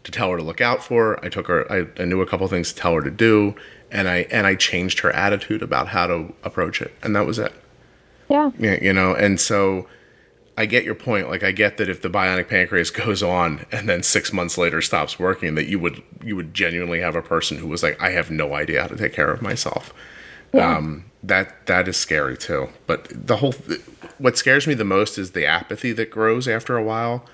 to 0.04 0.10
tell 0.10 0.30
her 0.30 0.36
to 0.36 0.42
look 0.42 0.60
out 0.60 0.82
for. 0.82 1.22
I 1.24 1.28
took 1.28 1.46
her, 1.46 1.70
I, 1.70 1.86
I 2.00 2.04
knew 2.04 2.20
a 2.20 2.26
couple 2.26 2.44
of 2.44 2.50
things 2.50 2.72
to 2.72 2.78
tell 2.78 2.94
her 2.94 3.02
to 3.02 3.10
do, 3.10 3.54
and 3.90 4.08
I 4.08 4.26
and 4.30 4.46
I 4.46 4.54
changed 4.54 5.00
her 5.00 5.10
attitude 5.10 5.62
about 5.62 5.88
how 5.88 6.06
to 6.06 6.32
approach 6.42 6.80
it, 6.80 6.92
and 7.02 7.14
that 7.16 7.26
was 7.26 7.38
it. 7.38 7.52
Yeah. 8.28 8.50
Yeah, 8.58 8.78
you 8.80 8.92
know, 8.92 9.14
and 9.14 9.40
so 9.40 9.86
I 10.61 10.66
get 10.66 10.84
your 10.84 10.94
point. 10.94 11.30
Like 11.30 11.42
I 11.42 11.52
get 11.52 11.78
that 11.78 11.88
if 11.88 12.02
the 12.02 12.11
bionic 12.11 12.48
pancreas 12.48 12.90
goes 13.04 13.22
on 13.22 13.64
and 13.72 13.88
then 13.88 14.02
six 14.02 14.30
months 14.30 14.58
later 14.58 14.82
stops 14.82 15.18
working, 15.18 15.54
that 15.54 15.68
you 15.68 15.78
would 15.78 16.02
you 16.22 16.36
would 16.36 16.52
genuinely 16.52 17.00
have 17.00 17.16
a 17.16 17.22
person 17.22 17.56
who 17.56 17.66
was 17.66 17.82
like, 17.82 17.98
I 17.98 18.11
have 18.11 18.30
no 18.30 18.54
idea 18.54 18.82
how 18.82 18.88
to 18.88 18.96
take 18.96 19.14
care 19.14 19.32
of 19.32 19.40
myself. 19.40 19.94
Yeah. 20.52 20.76
Um, 20.76 21.06
that 21.22 21.64
that 21.66 21.88
is 21.88 21.96
scary 21.96 22.36
too. 22.36 22.68
But 22.86 23.08
the 23.11 23.38
whole 23.38 23.54
what 24.18 24.36
scares 24.36 24.66
me 24.66 24.74
the 24.74 24.84
most 24.84 25.16
is 25.16 25.30
the 25.30 25.46
apathy 25.46 25.92
that 25.92 26.11
grows 26.11 26.46
after 26.46 26.76
a 26.76 26.82
while. 26.82 27.24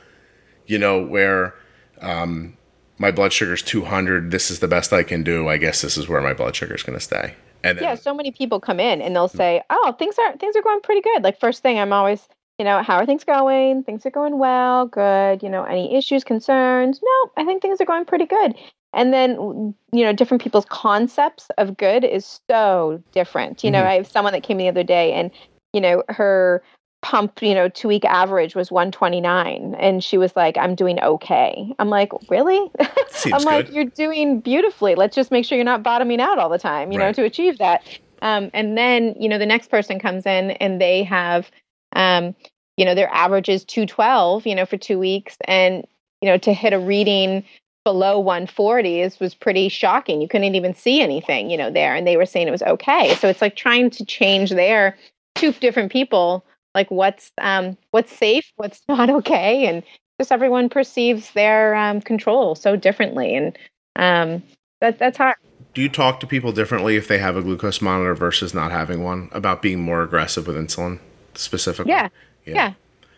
You 0.67 0.79
know 0.79 1.05
where 1.05 1.53
um, 2.01 2.57
my 2.99 3.11
blood 3.11 3.33
sugar's 3.33 3.63
200. 3.63 4.31
This 4.31 4.53
is 4.53 4.61
the 4.61 4.69
best 4.69 4.93
I 4.93 5.03
can 5.03 5.25
do. 5.25 5.49
I 5.49 5.57
guess 5.57 5.83
this 5.83 5.97
is 5.97 6.09
where 6.09 6.21
my 6.21 6.33
blood 6.33 6.55
sugar 6.55 6.77
is 6.77 6.85
going 6.85 6.99
to 6.99 7.05
stay. 7.05 7.35
And 7.65 7.77
then, 7.77 7.83
yeah, 7.83 7.95
so 7.97 8.15
many 8.15 8.31
people 8.31 8.61
come 8.61 8.79
in 8.79 9.03
and 9.03 9.17
they'll 9.17 9.27
say, 9.27 9.63
"Oh, 9.69 9.97
things 9.99 10.17
are 10.17 10.37
things 10.37 10.55
are 10.55 10.63
going 10.63 10.81
pretty 10.81 11.01
good." 11.01 11.25
Like 11.25 11.41
first 11.41 11.65
thing, 11.65 11.81
I'm 11.81 11.93
always 11.93 12.29
you 12.59 12.65
know, 12.65 12.83
how 12.83 12.97
are 12.97 13.07
things 13.07 13.25
going? 13.25 13.83
Things 13.83 14.07
are 14.07 14.11
going 14.11 14.39
well, 14.39 14.87
good. 14.87 15.43
You 15.43 15.49
know, 15.49 15.65
any 15.65 15.95
issues, 15.95 16.25
concerns? 16.25 17.01
No, 17.03 17.31
I 17.37 17.45
think 17.45 17.63
things 17.63 17.81
are 17.81 17.87
going 17.87 18.05
pretty 18.05 18.27
good. 18.27 18.55
And 18.95 19.13
then, 19.13 19.75
you 19.93 20.05
know, 20.05 20.13
different 20.13 20.43
people's 20.43 20.65
concepts 20.67 21.49
of 21.59 21.77
good 21.77 22.03
is 22.03 22.41
so 22.49 23.03
different. 23.13 23.63
You 23.63 23.71
know, 23.71 23.81
mm-hmm. 23.81 23.89
I 23.89 23.95
have 23.95 24.11
someone 24.11 24.33
that 24.33 24.43
came 24.43 24.57
the 24.57 24.69
other 24.69 24.85
day 24.85 25.13
and, 25.13 25.31
you 25.75 25.83
know, 25.83 26.03
her 26.09 26.63
pump, 27.03 27.43
you 27.43 27.55
know, 27.55 27.69
two 27.69 27.89
week 27.89 28.05
average 28.07 28.55
was 28.55 28.71
129. 28.73 29.77
And 29.79 30.03
she 30.03 30.17
was 30.17 30.35
like, 30.35 30.57
I'm 30.57 30.75
doing 30.75 30.99
okay. 31.01 31.73
I'm 31.79 31.91
like, 31.91 32.11
really? 32.31 32.71
I'm 33.33 33.43
like, 33.43 33.71
you're 33.71 33.85
doing 33.85 34.41
beautifully. 34.41 34.95
Let's 34.95 35.15
just 35.15 35.31
make 35.31 35.45
sure 35.45 35.57
you're 35.57 35.65
not 35.65 35.83
bottoming 35.83 36.21
out 36.21 36.39
all 36.39 36.49
the 36.49 36.59
time, 36.59 36.91
you 36.91 36.99
right. 36.99 37.09
know, 37.09 37.13
to 37.13 37.25
achieve 37.25 37.59
that. 37.59 37.87
Um, 38.23 38.51
and 38.55 38.79
then, 38.79 39.15
you 39.21 39.29
know, 39.29 39.39
the 39.39 39.47
next 39.47 39.69
person 39.69 39.99
comes 39.99 40.25
in 40.25 40.53
and 40.53 40.81
they 40.81 41.05
have, 41.05 41.51
um, 41.97 42.35
you 42.77 42.85
know, 42.85 42.95
their 42.95 43.09
average 43.09 43.49
is 43.49 43.65
212, 43.65 44.47
you 44.47 44.55
know, 44.55 44.67
for 44.67 44.77
two 44.77 44.99
weeks. 44.99 45.37
And, 45.47 45.85
you 46.21 46.29
know, 46.29 46.39
to 46.39 46.53
hit 46.53 46.73
a 46.73 46.79
reading 46.79 47.43
below 47.85 48.19
140 48.19 49.01
is, 49.01 49.19
was 49.19 49.35
pretty 49.35 49.69
shocking. 49.69 50.21
You 50.21 50.29
couldn't 50.29 50.55
even 50.55 50.75
see 50.75 51.01
anything, 51.01 51.51
you 51.51 51.57
know, 51.57 51.71
there. 51.71 51.95
And 51.95 52.07
they 52.07 52.17
were 52.17 52.27
saying 52.27 52.49
it 52.49 52.53
was 52.53 52.63
okay. 52.63 53.15
So 53.17 53.29
it's 53.29 53.41
like 53.41 53.57
trying 53.57 53.91
to 53.91 54.05
change 54.05 54.51
there 54.51 54.97
two 55.37 55.53
different 55.53 55.91
people, 55.91 56.45
like 56.75 56.91
what's, 56.91 57.33
um, 57.39 57.77
what's 57.93 58.15
safe, 58.15 58.53
what's 58.57 58.83
not 58.89 59.09
okay. 59.09 59.67
And 59.67 59.83
just 60.21 60.33
everyone 60.33 60.69
perceives 60.69 61.33
their 61.33 61.75
um, 61.75 62.01
control 62.01 62.55
so 62.55 62.77
differently. 62.77 63.35
And 63.35 63.59
um, 63.97 64.43
that, 64.81 64.99
that's 64.99 65.17
hard 65.17 65.37
do 65.77 65.83
you 65.83 65.91
talk 65.91 66.21
to 66.21 66.27
people 66.27 66.53
differently 66.53 66.97
if 66.97 67.07
they 67.07 67.19
have 67.19 67.37
a 67.37 67.43
glucose 67.43 67.83
monitor 67.83 68.15
versus 68.15 68.55
not 68.55 68.73
having 68.73 69.05
one 69.05 69.29
about 69.31 69.61
being 69.61 69.79
more 69.79 70.03
aggressive 70.03 70.47
with 70.47 70.57
insulin? 70.57 70.99
Specifically. 71.39 71.93
Yeah. 71.93 72.09
yeah. 72.45 72.55
yeah. 72.55 72.73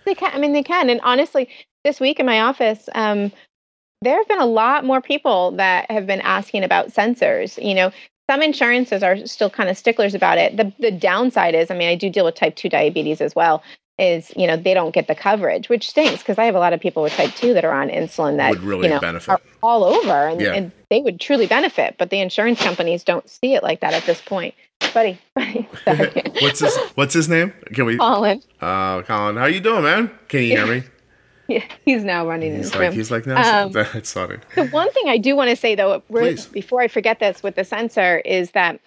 They 0.05 0.15
can. 0.15 0.31
I 0.35 0.39
mean, 0.39 0.53
they 0.53 0.63
can. 0.63 0.91
And 0.91 1.01
honestly, 1.03 1.49
this 1.85 2.01
week 2.01 2.19
in 2.21 2.27
my 2.27 2.41
office, 2.41 2.89
um, 2.95 3.31
there 4.03 4.17
have 4.17 4.29
been 4.29 4.41
a 4.41 4.47
lot 4.47 4.85
more 4.85 5.01
people 5.01 5.53
that 5.53 5.91
have 5.91 6.07
been 6.07 6.21
asking 6.21 6.65
about 6.65 6.89
sensors. 6.89 7.63
You 7.63 7.75
know, 7.75 7.93
some 8.31 8.43
insurances 8.43 9.03
are 9.03 9.27
still 9.27 9.51
kind 9.51 9.69
of 9.69 9.77
sticklers 9.77 10.15
about 10.15 10.39
it. 10.39 10.57
The 10.57 10.73
the 10.79 10.91
downside 10.91 11.55
is, 11.55 11.71
I 11.71 11.77
mean, 11.77 11.89
I 11.89 11.95
do 11.95 12.09
deal 12.11 12.25
with 12.25 12.35
type 12.35 12.57
two 12.57 12.69
diabetes 12.69 13.21
as 13.21 13.35
well. 13.35 13.63
is 13.99 14.33
you 14.37 14.47
know 14.47 14.57
they 14.57 14.75
don't 14.75 14.95
get 14.95 15.09
the 15.09 15.15
coverage, 15.15 15.69
which 15.69 15.91
stinks 15.91 16.23
because 16.23 16.39
I 16.39 16.45
have 16.45 16.55
a 16.55 16.61
lot 16.61 16.73
of 16.73 16.81
people 16.81 17.03
with 17.03 17.13
type 17.15 17.35
two 17.35 17.53
that 17.55 17.65
are 17.65 17.73
on 17.73 17.89
insulin 17.89 18.37
that 18.37 18.51
Would 18.51 18.61
really 18.61 18.85
you 18.89 18.95
know 18.95 19.01
benefit. 19.01 19.29
are 19.31 19.41
all 19.63 19.83
over, 19.85 20.29
and, 20.29 20.41
Yeah. 20.41 20.55
and 20.55 20.71
they 20.89 21.01
would 21.01 21.21
truly 21.21 21.47
benefit. 21.49 21.97
But 21.99 22.11
the 22.11 22.21
insurance 22.21 22.63
companies 22.63 23.03
don't 23.03 23.29
see 23.29 23.55
it 23.55 23.63
like 23.63 23.81
that 23.81 23.93
at 23.95 24.05
this 24.05 24.21
point. 24.21 24.55
Buddy, 24.95 25.19
buddy, 25.35 25.69
what's 26.41 26.61
his 26.61 26.77
What's 26.95 27.13
his 27.15 27.29
name? 27.29 27.53
Can 27.75 27.85
we? 27.85 27.99
Colin, 27.99 28.43
Uh, 28.61 29.03
Colin, 29.03 29.37
how 29.37 29.47
you 29.47 29.61
doing, 29.61 29.83
man? 29.83 30.11
Can 30.29 30.41
you 30.43 30.49
hear 30.57 30.67
me? 30.67 30.83
yeah, 31.49 31.65
he's 31.85 32.05
now 32.05 32.27
running 32.27 32.53
in 32.53 32.59
He's 32.59 32.71
the 32.71 32.79
like 32.79 32.87
room. 32.89 32.95
he's 32.95 33.11
like 33.11 33.27
no. 33.27 33.37
Um, 33.37 33.73
that's 33.73 34.13
funny. 34.13 34.37
The 34.55 34.67
one 34.69 34.91
thing 34.93 35.09
I 35.09 35.19
do 35.19 35.37
want 35.37 35.51
to 35.51 35.57
say 35.57 35.75
though, 35.75 36.01
Please. 36.01 36.47
before 36.47 36.81
I 36.81 36.89
forget 36.89 37.19
this 37.19 37.43
with 37.43 37.55
the 37.57 37.65
sensor, 37.65 38.19
is 38.21 38.53
that 38.53 38.81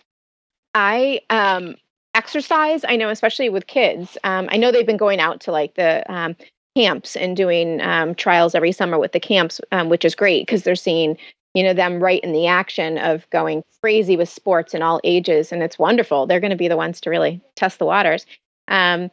I 0.74 1.22
um, 1.30 1.76
exercise. 2.16 2.84
I 2.88 2.96
know, 2.96 3.10
especially 3.10 3.50
with 3.50 3.68
kids. 3.68 4.18
Um, 4.24 4.48
I 4.52 4.58
know 4.58 4.72
they've 4.72 4.86
been 4.86 4.98
going 4.98 5.20
out 5.20 5.40
to 5.42 5.52
like 5.52 5.76
the 5.76 6.10
um, 6.12 6.36
camps 6.76 7.16
and 7.16 7.36
doing 7.38 7.80
um, 7.82 8.16
trials 8.16 8.56
every 8.56 8.72
summer 8.72 8.98
with 8.98 9.12
the 9.12 9.20
camps, 9.20 9.60
um, 9.72 9.90
which 9.90 10.06
is 10.06 10.16
great 10.16 10.46
because 10.48 10.64
they're 10.64 10.76
seeing 10.76 11.18
you 11.54 11.64
know 11.64 11.74
them 11.74 12.02
right 12.02 12.24
in 12.24 12.32
the 12.32 12.48
action 12.48 12.98
of 12.98 13.30
going 13.30 13.64
crazy 13.82 14.16
with 14.16 14.30
sports 14.30 14.74
in 14.74 14.82
all 14.82 15.00
ages, 15.04 15.52
and 15.52 15.62
it's 15.64 15.80
wonderful. 15.80 16.26
They're 16.26 16.40
going 16.40 16.52
to 16.52 16.58
be 16.58 16.68
the 16.68 16.78
ones 16.78 17.02
to 17.02 17.10
really 17.10 17.42
test 17.56 17.80
the 17.80 17.86
waters. 17.86 18.26
Um, 18.68 19.10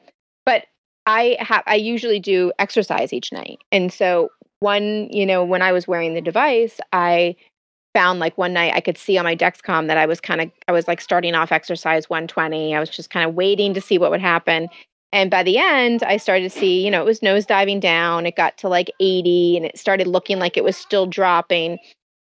but 0.46 0.64
I 1.06 1.36
have 1.40 1.62
I 1.66 1.74
usually 1.76 2.20
do 2.20 2.52
exercise 2.58 3.12
each 3.12 3.32
night, 3.32 3.58
and 3.72 3.92
so 3.92 4.30
one 4.60 5.08
you 5.10 5.26
know 5.26 5.44
when 5.44 5.62
I 5.62 5.72
was 5.72 5.88
wearing 5.88 6.14
the 6.14 6.20
device, 6.20 6.80
I 6.92 7.36
found 7.94 8.20
like 8.20 8.38
one 8.38 8.52
night 8.52 8.74
I 8.74 8.80
could 8.80 8.98
see 8.98 9.18
on 9.18 9.24
my 9.24 9.34
Dexcom 9.34 9.88
that 9.88 9.98
I 9.98 10.06
was 10.06 10.20
kind 10.20 10.40
of 10.40 10.50
I 10.68 10.72
was 10.72 10.86
like 10.86 11.00
starting 11.00 11.34
off 11.34 11.52
exercise 11.52 12.08
120. 12.08 12.74
I 12.74 12.80
was 12.80 12.90
just 12.90 13.10
kind 13.10 13.28
of 13.28 13.34
waiting 13.34 13.74
to 13.74 13.80
see 13.80 13.98
what 13.98 14.10
would 14.10 14.20
happen. 14.20 14.68
And 15.12 15.30
by 15.30 15.42
the 15.42 15.58
end, 15.58 16.02
I 16.02 16.18
started 16.18 16.50
to 16.50 16.58
see, 16.58 16.84
you 16.84 16.90
know, 16.90 17.00
it 17.00 17.06
was 17.06 17.22
nose 17.22 17.46
diving 17.46 17.80
down. 17.80 18.26
It 18.26 18.36
got 18.36 18.58
to 18.58 18.68
like 18.68 18.92
80 19.00 19.56
and 19.56 19.66
it 19.66 19.78
started 19.78 20.06
looking 20.06 20.38
like 20.38 20.56
it 20.56 20.64
was 20.64 20.76
still 20.76 21.06
dropping. 21.06 21.78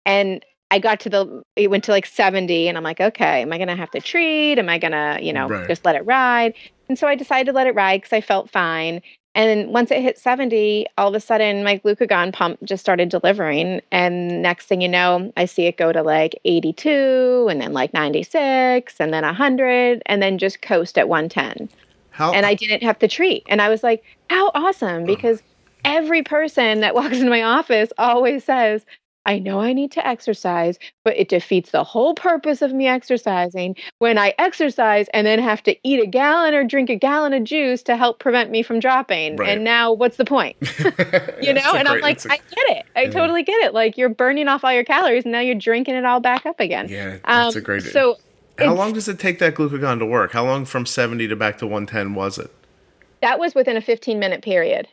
And 0.05 0.43
I 0.71 0.79
got 0.79 0.99
to 1.01 1.09
the, 1.09 1.43
it 1.55 1.69
went 1.69 1.83
to 1.85 1.91
like 1.91 2.05
70. 2.05 2.67
And 2.67 2.77
I'm 2.77 2.83
like, 2.83 2.99
okay, 2.99 3.41
am 3.41 3.53
I 3.53 3.57
going 3.57 3.67
to 3.67 3.75
have 3.75 3.91
to 3.91 4.01
treat? 4.01 4.57
Am 4.57 4.69
I 4.69 4.77
going 4.79 4.91
to, 4.91 5.19
you 5.21 5.33
know, 5.33 5.49
Right. 5.49 5.67
just 5.67 5.85
let 5.85 5.95
it 5.95 6.05
ride? 6.05 6.53
And 6.89 6.97
so 6.97 7.07
I 7.07 7.15
decided 7.15 7.45
to 7.47 7.53
let 7.53 7.67
it 7.67 7.75
ride 7.75 8.01
because 8.01 8.13
I 8.13 8.21
felt 8.21 8.49
fine. 8.49 9.01
And 9.35 9.69
once 9.73 9.89
it 9.89 10.01
hit 10.01 10.17
70, 10.19 10.85
all 10.97 11.07
of 11.09 11.15
a 11.15 11.19
sudden 11.19 11.63
my 11.63 11.79
glucagon 11.79 12.33
pump 12.33 12.59
just 12.63 12.81
started 12.81 13.09
delivering. 13.09 13.81
And 13.91 14.41
next 14.41 14.67
thing 14.67 14.81
you 14.81 14.89
know, 14.89 15.31
I 15.37 15.45
see 15.45 15.65
it 15.65 15.77
go 15.77 15.91
to 15.91 16.03
like 16.03 16.39
82 16.45 17.47
and 17.49 17.59
then 17.61 17.73
like 17.73 17.93
96 17.93 18.95
and 18.99 19.13
then 19.13 19.23
100 19.23 20.01
and 20.05 20.21
then 20.21 20.37
just 20.37 20.61
coast 20.61 20.97
at 20.97 21.09
110 21.09 21.69
How 22.11 22.31
and 22.33 22.45
I 22.45 22.53
didn't 22.55 22.83
have 22.83 22.99
to 22.99 23.07
treat. 23.07 23.43
And 23.47 23.61
I 23.61 23.69
was 23.69 23.83
like, 23.83 24.03
how 24.29 24.51
awesome! 24.53 25.05
Because 25.05 25.41
every 25.85 26.23
person 26.23 26.81
that 26.81 26.95
walks 26.95 27.17
into 27.17 27.29
my 27.29 27.41
office 27.43 27.89
always 27.97 28.43
says, 28.43 28.85
I 29.25 29.39
know 29.39 29.61
I 29.61 29.71
need 29.73 29.91
to 29.93 30.05
exercise, 30.05 30.77
but 31.05 31.15
it 31.15 31.29
defeats 31.29 31.71
the 31.71 31.83
whole 31.83 32.13
purpose 32.13 32.61
of 32.61 32.73
me 32.73 32.87
exercising 32.87 33.75
when 33.99 34.17
I 34.17 34.33
exercise 34.37 35.07
and 35.13 35.25
then 35.25 35.39
have 35.39 35.63
to 35.63 35.75
eat 35.87 36.01
a 36.03 36.05
gallon 36.05 36.53
or 36.53 36.63
drink 36.65 36.89
a 36.89 36.95
gallon 36.95 37.33
of 37.33 37.43
juice 37.45 37.83
to 37.83 37.95
help 37.95 38.19
prevent 38.19 38.51
me 38.51 38.63
from 38.63 38.79
dropping. 38.79 39.37
Right. 39.37 39.49
And 39.49 39.63
now 39.63 39.93
what's 39.93 40.17
the 40.17 40.25
point? 40.25 40.57
You 41.41 41.53
know? 41.53 41.75
and 41.75 41.87
I'm 41.87 41.99
like, 42.01 42.25
I 42.29 42.37
get 42.37 42.77
it. 42.77 42.85
I 42.95 43.01
Yeah. 43.03 43.09
totally 43.09 43.43
get 43.43 43.61
it. 43.63 43.73
Like 43.73 43.97
you're 43.97 44.09
burning 44.09 44.47
off 44.47 44.63
all 44.63 44.71
your 44.73 44.83
calories 44.85 45.23
and 45.23 45.31
now 45.31 45.39
you're 45.39 45.55
drinking 45.55 45.95
it 45.95 46.05
all 46.05 46.19
back 46.19 46.45
up 46.45 46.59
again. 46.59 46.87
yeah, 46.89 47.17
that's 47.25 47.55
Um, 47.55 47.61
a 47.61 47.65
great. 47.65 47.83
So 47.83 48.17
how 48.59 48.73
long 48.73 48.93
does 48.93 49.07
it 49.09 49.19
take 49.19 49.39
that 49.39 49.55
glucagon 49.55 49.99
to 49.99 50.05
work? 50.05 50.31
How 50.31 50.45
long 50.45 50.63
from 50.65 50.85
seventy 50.85 51.27
to 51.27 51.35
back 51.35 51.57
to 51.59 51.67
one 51.67 51.85
ten 51.85 52.13
was 52.13 52.37
it? 52.37 52.49
that 53.21 53.39
was 53.39 53.55
within 53.55 53.77
a 53.77 53.81
15 53.81 54.19
minute 54.19 54.41
period. 54.41 54.87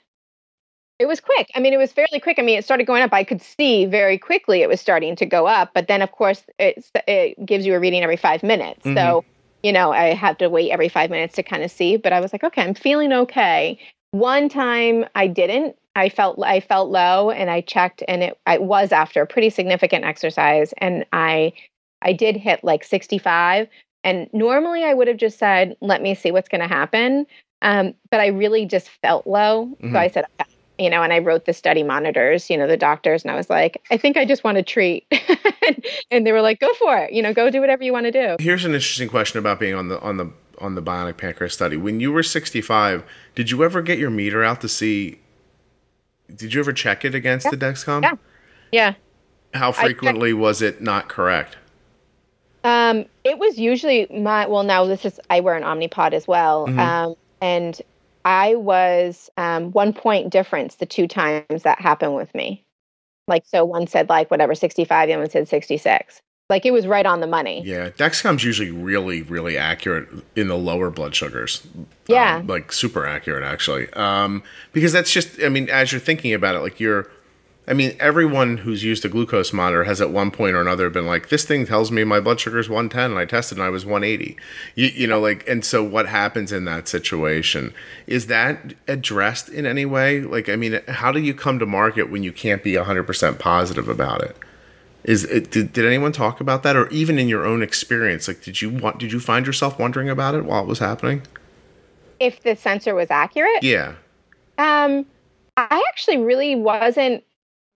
It 1.01 1.09
was 1.09 1.18
quick. 1.18 1.51
I 1.55 1.61
mean, 1.61 1.72
it 1.72 1.78
was 1.78 1.92
fairly 1.92 2.20
quick. 2.20 2.38
I 2.38 2.42
mean, 2.42 2.59
it 2.59 2.64
started 2.64 2.86
going 2.86 3.03
up. 3.03 3.14
I 3.14 3.24
could 3.24 3.40
see 3.40 3.86
very 3.86 4.18
quickly 4.18 4.61
it 4.61 4.68
was 4.68 4.82
starting 4.82 5.16
to 5.16 5.24
go 5.24 5.46
up, 5.46 5.70
but 5.72 5.88
then 5.88 6.03
of 6.03 6.12
course 6.12 6.42
it 6.59 6.84
it 7.09 7.46
gives 7.46 7.64
you 7.64 7.74
a 7.74 7.80
reading 7.80 8.03
every 8.03 8.18
five 8.18 8.42
minutes. 8.42 8.84
So 8.84 9.24
you 9.62 9.72
know, 9.72 9.92
I 9.92 10.12
had 10.12 10.38
to 10.40 10.48
wait 10.48 10.70
every 10.70 10.90
five 10.90 11.09
minutes 11.11 11.34
to 11.36 11.42
kind 11.42 11.62
of 11.62 11.70
see. 11.70 11.96
But 11.96 12.12
I 12.12 12.20
was 12.20 12.34
like, 12.34 12.44
okay, 12.44 12.62
I'm 12.62 12.74
feeling 12.74 13.14
okay. 13.14 13.78
One 14.11 14.51
time 14.51 15.07
I 15.14 15.26
didn't. 15.26 15.76
I 15.96 16.11
felt 16.11 16.38
I 16.44 16.61
felt 16.61 16.90
low, 16.90 17.30
and 17.30 17.51
I 17.51 17.62
checked, 17.62 18.03
and 18.07 18.22
it 18.22 18.38
I 18.46 18.59
was 18.59 18.92
after 18.92 19.22
a 19.22 19.26
pretty 19.26 19.48
significant 19.48 20.05
exercise, 20.05 20.74
and 20.78 21.07
I 21.14 21.55
I 22.03 22.12
did 22.12 22.36
hit 22.36 22.62
like 22.62 22.84
65. 22.84 23.68
And 24.05 24.28
normally 24.34 24.84
I 24.84 24.94
would 24.94 25.09
have 25.09 25.18
just 25.18 25.38
said, 25.38 25.76
let 25.82 26.01
me 26.01 26.14
see 26.14 26.30
what's 26.30 26.48
going 26.48 26.62
to 26.62 26.66
happen. 26.66 27.26
Um, 27.61 27.92
but 28.11 28.20
I 28.20 28.28
really 28.28 28.64
just 28.64 28.88
felt 29.03 29.26
low. 29.26 29.76
Mhm. 29.82 29.92
So 29.92 29.98
I 29.98 30.09
said. 30.09 30.24
You 30.81 30.89
know, 30.89 31.03
and 31.03 31.12
I 31.12 31.18
wrote 31.18 31.45
the 31.45 31.53
study 31.53 31.83
monitors, 31.83 32.49
you 32.49 32.57
know, 32.57 32.66
the 32.66 32.76
doctors, 32.78 33.22
and 33.22 33.31
I 33.31 33.35
was 33.35 33.51
like, 33.51 33.83
I 33.91 33.99
think 33.99 34.16
I 34.16 34.24
just 34.24 34.43
want 34.43 34.57
to 34.57 34.62
treat. 34.62 35.05
and 36.11 36.26
they 36.26 36.33
were 36.33 36.41
like, 36.41 36.59
go 36.59 36.72
for 36.74 36.97
it. 36.97 37.12
You 37.12 37.20
know, 37.20 37.35
go 37.35 37.51
do 37.51 37.61
whatever 37.61 37.85
you 37.85 37.93
want 37.93 38.07
to 38.07 38.11
do. 38.11 38.37
Here's 38.43 38.64
an 38.64 38.72
interesting 38.72 39.11
question 39.11 39.39
about 39.39 39.61
being 39.61 39.74
on 39.74 39.89
the 39.89 40.01
on 40.01 40.16
the 40.16 40.33
on 40.59 40.76
the 40.76 40.83
bionic 40.83 41.18
pancreas 41.18 41.53
study. 41.53 41.76
When 41.76 42.01
you 42.01 42.11
were 42.12 42.22
65, 42.22 43.05
did 43.35 43.51
you 43.51 43.62
ever 43.62 43.83
get 43.83 43.99
your 43.99 44.09
meter 44.09 44.43
out 44.43 44.62
to 44.62 44.68
see? 44.70 45.18
Did 46.35 46.55
you 46.55 46.61
ever 46.61 46.72
check 46.72 47.05
it 47.05 47.14
against 47.14 47.51
the 47.51 47.57
Dexcom? 47.59 48.03
Yeah. 48.03 48.14
Yeah. 48.72 48.95
How 49.53 49.72
frequently 49.72 50.33
was 50.33 50.62
it 50.62 50.81
not 50.81 51.09
correct? 51.09 51.59
Um, 52.64 53.05
it 53.24 53.39
was 53.39 53.59
usually 53.59 54.07
my 54.11 54.47
well. 54.47 54.62
Now 54.62 54.87
this 54.87 55.05
is 55.05 55.20
I 55.28 55.41
wear 55.41 55.57
an 55.57 55.62
Omnipod 55.62 56.14
as 56.14 56.26
well, 56.26 56.66
Mhm. 56.68 56.78
um, 56.78 57.14
and 57.43 57.81
I 58.25 58.55
was 58.55 59.31
um, 59.37 59.73
one 59.73 59.93
point 59.93 60.31
difference 60.31 60.77
the 60.77 60.87
two 60.87 61.09
times 61.09 61.62
that 61.62 61.81
happened 61.81 62.14
with 62.14 62.35
me. 62.35 62.64
Like 63.29 63.45
so, 63.47 63.64
one 63.64 63.87
said 63.87 64.09
like 64.09 64.31
whatever 64.31 64.55
sixty 64.55 64.85
five, 64.85 65.09
the 65.09 65.14
other 65.14 65.23
one 65.23 65.31
said 65.31 65.49
sixty 65.49 65.77
six. 65.77 66.21
Like 66.49 66.66
it 66.66 66.73
was 66.73 66.85
right 66.85 67.07
on 67.07 67.21
the 67.21 67.29
money. 67.29 67.62
Yeah, 67.64 67.91
Dexcom's 67.91 68.43
usually 68.43 68.73
really, 68.73 69.23
really 69.23 69.57
accurate 69.57 70.09
in 70.35 70.49
the 70.49 70.59
lower 70.59 70.91
blood 70.91 71.14
sugars. 71.14 71.64
Yeah. 72.09 72.39
Um, 72.39 72.49
like 72.49 72.73
super 72.73 73.07
accurate, 73.07 73.45
actually. 73.45 73.89
Um, 73.93 74.43
because 74.73 74.93
that's 74.93 75.12
just, 75.12 75.41
I 75.45 75.49
mean, 75.49 75.71
as 75.71 75.93
you're 75.93 76.01
thinking 76.01 76.35
about 76.35 76.57
it, 76.57 76.59
like 76.59 76.81
you're, 76.81 77.09
I 77.71 77.73
mean, 77.73 77.97
everyone 78.01 78.57
who's 78.57 78.83
used 78.83 79.05
a 79.05 79.09
glucose 79.09 79.53
monitor 79.53 79.85
has 79.85 80.01
at 80.01 80.11
one 80.11 80.33
point 80.33 80.57
or 80.57 80.61
another 80.61 80.91
been 80.91 81.07
like, 81.07 81.29
this 81.29 81.45
thing 81.45 81.64
tells 81.64 81.93
me 81.93 82.03
my 82.03 82.18
blood 82.18 82.41
sugar 82.41 82.59
is 82.59 82.68
110 82.68 83.12
and 83.12 83.18
I 83.18 83.25
tested 83.27 83.59
and 83.59 83.64
I 83.64 83.71
was 83.71 83.87
180. 83.87 84.37
You, 84.75 84.89
you 84.89 85.07
know, 85.07 85.21
like, 85.21 85.49
and 85.49 85.64
so 85.64 85.85
what 85.85 86.09
happens 86.09 86.51
in 86.51 86.64
that 86.64 86.89
situation? 86.89 87.73
Is 88.09 88.27
that 88.27 88.75
addressed 88.89 89.51
in 89.51 89.66
any 89.66 89.85
way? 89.85 90.21
Like, 90.21 90.49
I 90.49 90.57
mean, 90.57 90.81
how 90.89 91.12
do 91.12 91.21
you 91.21 91.33
come 91.33 91.61
to 91.61 91.66
market 91.66 92.11
when 92.11 92.25
you 92.25 92.33
can't 92.33 92.64
be 92.64 92.73
100% 92.73 93.39
positive 93.39 93.89
about 93.89 94.25
it? 94.25 94.37
Is 95.05 95.23
it, 95.27 95.53
did, 95.53 95.73
did 95.73 95.87
anyone 95.87 96.11
talk 96.11 96.41
about 96.41 96.64
that, 96.64 96.75
or 96.75 96.89
even 96.89 97.21
in 97.21 97.29
your 97.29 97.47
own 97.47 97.62
experience? 97.62 98.27
Like, 98.27 98.43
did 98.43 98.61
you 98.61 98.68
want? 98.68 98.99
Did 98.99 99.12
you 99.12 99.21
find 99.21 99.47
yourself 99.47 99.79
wondering 99.79 100.11
about 100.11 100.35
it 100.35 100.45
while 100.45 100.62
it 100.62 100.66
was 100.66 100.81
happening? 100.81 101.23
If 102.18 102.43
the 102.43 102.55
sensor 102.55 102.95
was 102.95 103.11
accurate, 103.11 103.62
Yeah, 103.62 103.95
Um, 104.59 105.07
I 105.57 105.83
actually 105.89 106.18
really 106.18 106.55
wasn't 106.55 107.25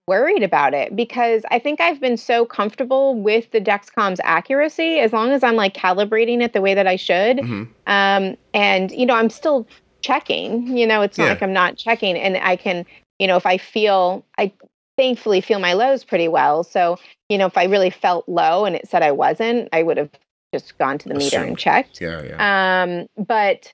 worried 0.06 0.42
about 0.42 0.74
it 0.74 0.94
because 0.94 1.42
I 1.50 1.58
think 1.58 1.80
I've 1.80 2.00
been 2.00 2.16
so 2.16 2.44
comfortable 2.44 3.14
with 3.20 3.50
the 3.52 3.60
Dexcom's 3.60 4.20
accuracy 4.22 4.98
as 4.98 5.12
long 5.12 5.30
as 5.30 5.42
I'm 5.42 5.56
like 5.56 5.74
calibrating 5.74 6.42
it 6.42 6.52
the 6.52 6.60
way 6.60 6.74
that 6.74 6.86
I 6.86 6.96
should. 6.96 7.38
Mhm. 7.38 7.68
Um, 7.86 8.36
and 8.52 8.90
you 8.90 9.06
know, 9.06 9.14
I'm 9.14 9.30
still 9.30 9.66
checking. 10.02 10.76
You 10.76 10.86
know, 10.86 11.00
it's 11.02 11.16
not 11.18 11.24
Yeah. 11.24 11.30
like 11.30 11.42
I'm 11.42 11.52
not 11.52 11.76
checking, 11.76 12.16
and 12.16 12.36
I 12.36 12.56
can, 12.56 12.84
you 13.18 13.26
know, 13.26 13.36
if 13.36 13.46
I 13.46 13.56
feel, 13.58 14.24
I 14.38 14.52
thankfully 14.96 15.40
feel 15.40 15.58
my 15.58 15.72
lows 15.72 16.04
pretty 16.04 16.28
well. 16.28 16.64
So 16.64 16.98
you 17.28 17.38
know, 17.38 17.46
if 17.46 17.56
I 17.56 17.64
really 17.64 17.90
felt 17.90 18.28
low 18.28 18.64
and 18.66 18.76
it 18.76 18.88
said 18.88 19.02
I 19.02 19.10
wasn't, 19.12 19.68
I 19.72 19.82
would 19.82 19.96
have 19.96 20.10
just 20.52 20.76
gone 20.78 20.98
to 20.98 21.08
the 21.08 21.14
meter 21.14 21.38
and 21.38 21.58
checked. 21.58 22.00
yeah, 22.00 22.22
yeah. 22.22 22.82
Um, 22.84 23.06
but 23.26 23.72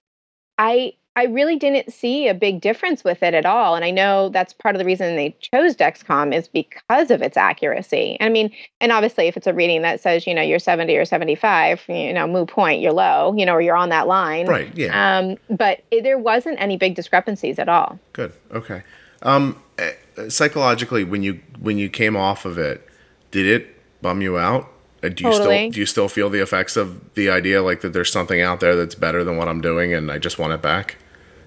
I 0.57 0.95
I 1.21 1.25
really 1.25 1.57
didn't 1.57 1.93
see 1.93 2.29
a 2.29 2.35
big 2.35 2.62
difference 2.62 3.05
with 3.05 3.23
it 3.23 3.35
at 3.35 3.45
all. 3.45 3.75
And 3.75 3.85
I 3.85 3.91
know 3.91 4.31
that's 4.31 4.55
part 4.55 4.75
of 4.75 4.79
the 4.79 4.87
reason 4.87 5.16
they 5.16 5.37
chose 5.43 5.77
Dexcom 5.77 6.35
is 6.35 6.49
because 6.49 7.11
of 7.11 7.21
its 7.21 7.37
accuracy. 7.37 8.16
I 8.23 8.31
mean, 8.31 8.51
and 8.81 8.91
obviously 8.91 9.27
if 9.27 9.37
it's 9.37 9.47
a 9.47 9.53
reading 9.53 9.83
that 9.83 10.01
says, 10.01 10.27
you 10.27 10.33
know, 10.33 10.41
you're 10.41 10.59
70 10.59 10.97
or 10.97 11.05
75, 11.05 11.83
you 11.89 12.14
know, 12.14 12.27
moot 12.27 12.49
point, 12.49 12.81
you're 12.81 12.95
low, 12.95 13.35
you 13.37 13.45
know, 13.45 13.53
or 13.53 13.61
you're 13.61 13.77
on 13.77 13.91
that 13.91 14.07
line. 14.07 14.47
right. 14.47 14.75
Yeah. 14.75 15.18
Um, 15.18 15.37
but 15.55 15.83
it, 15.91 16.05
there 16.05 16.16
wasn't 16.16 16.59
any 16.59 16.79
big 16.79 16.95
discrepancies 16.95 17.59
at 17.59 17.68
all. 17.68 17.99
Good. 18.14 18.33
Okay. 18.53 18.83
Um, 19.21 19.62
eh, 19.77 19.93
psychologically, 20.29 21.05
when 21.05 21.23
you 21.23 21.39
when 21.59 21.77
you 21.77 21.91
came 21.91 22.16
off 22.16 22.47
of 22.47 22.57
it, 22.57 22.89
did 23.31 23.45
it 23.45 23.77
bum 24.01 24.23
you 24.23 24.39
out? 24.39 24.71
Uh, 25.03 25.09
Do 25.09 25.25
you 25.25 25.31
Totally. 25.31 25.57
still 25.59 25.71
do 25.73 25.81
you 25.81 25.87
still 25.87 26.09
feel 26.09 26.31
the 26.31 26.41
effects 26.41 26.79
of 26.79 27.12
the 27.12 27.29
idea 27.29 27.62
like 27.62 27.83
that 27.83 27.93
there's 27.93 28.11
something 28.11 28.41
out 28.41 28.61
there 28.61 28.75
that's 28.75 28.95
better 28.95 29.23
than 29.23 29.37
what 29.37 29.49
I'm 29.49 29.61
doing 29.61 29.93
and 29.93 30.11
I 30.11 30.16
just 30.16 30.39
want 30.39 30.55
it 30.55 30.62
back? 30.62 30.97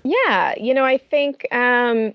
Yeah, 0.03 0.53
you 0.57 0.73
know, 0.73 0.83
I 0.85 0.97
think 0.97 1.47
um, 1.53 2.13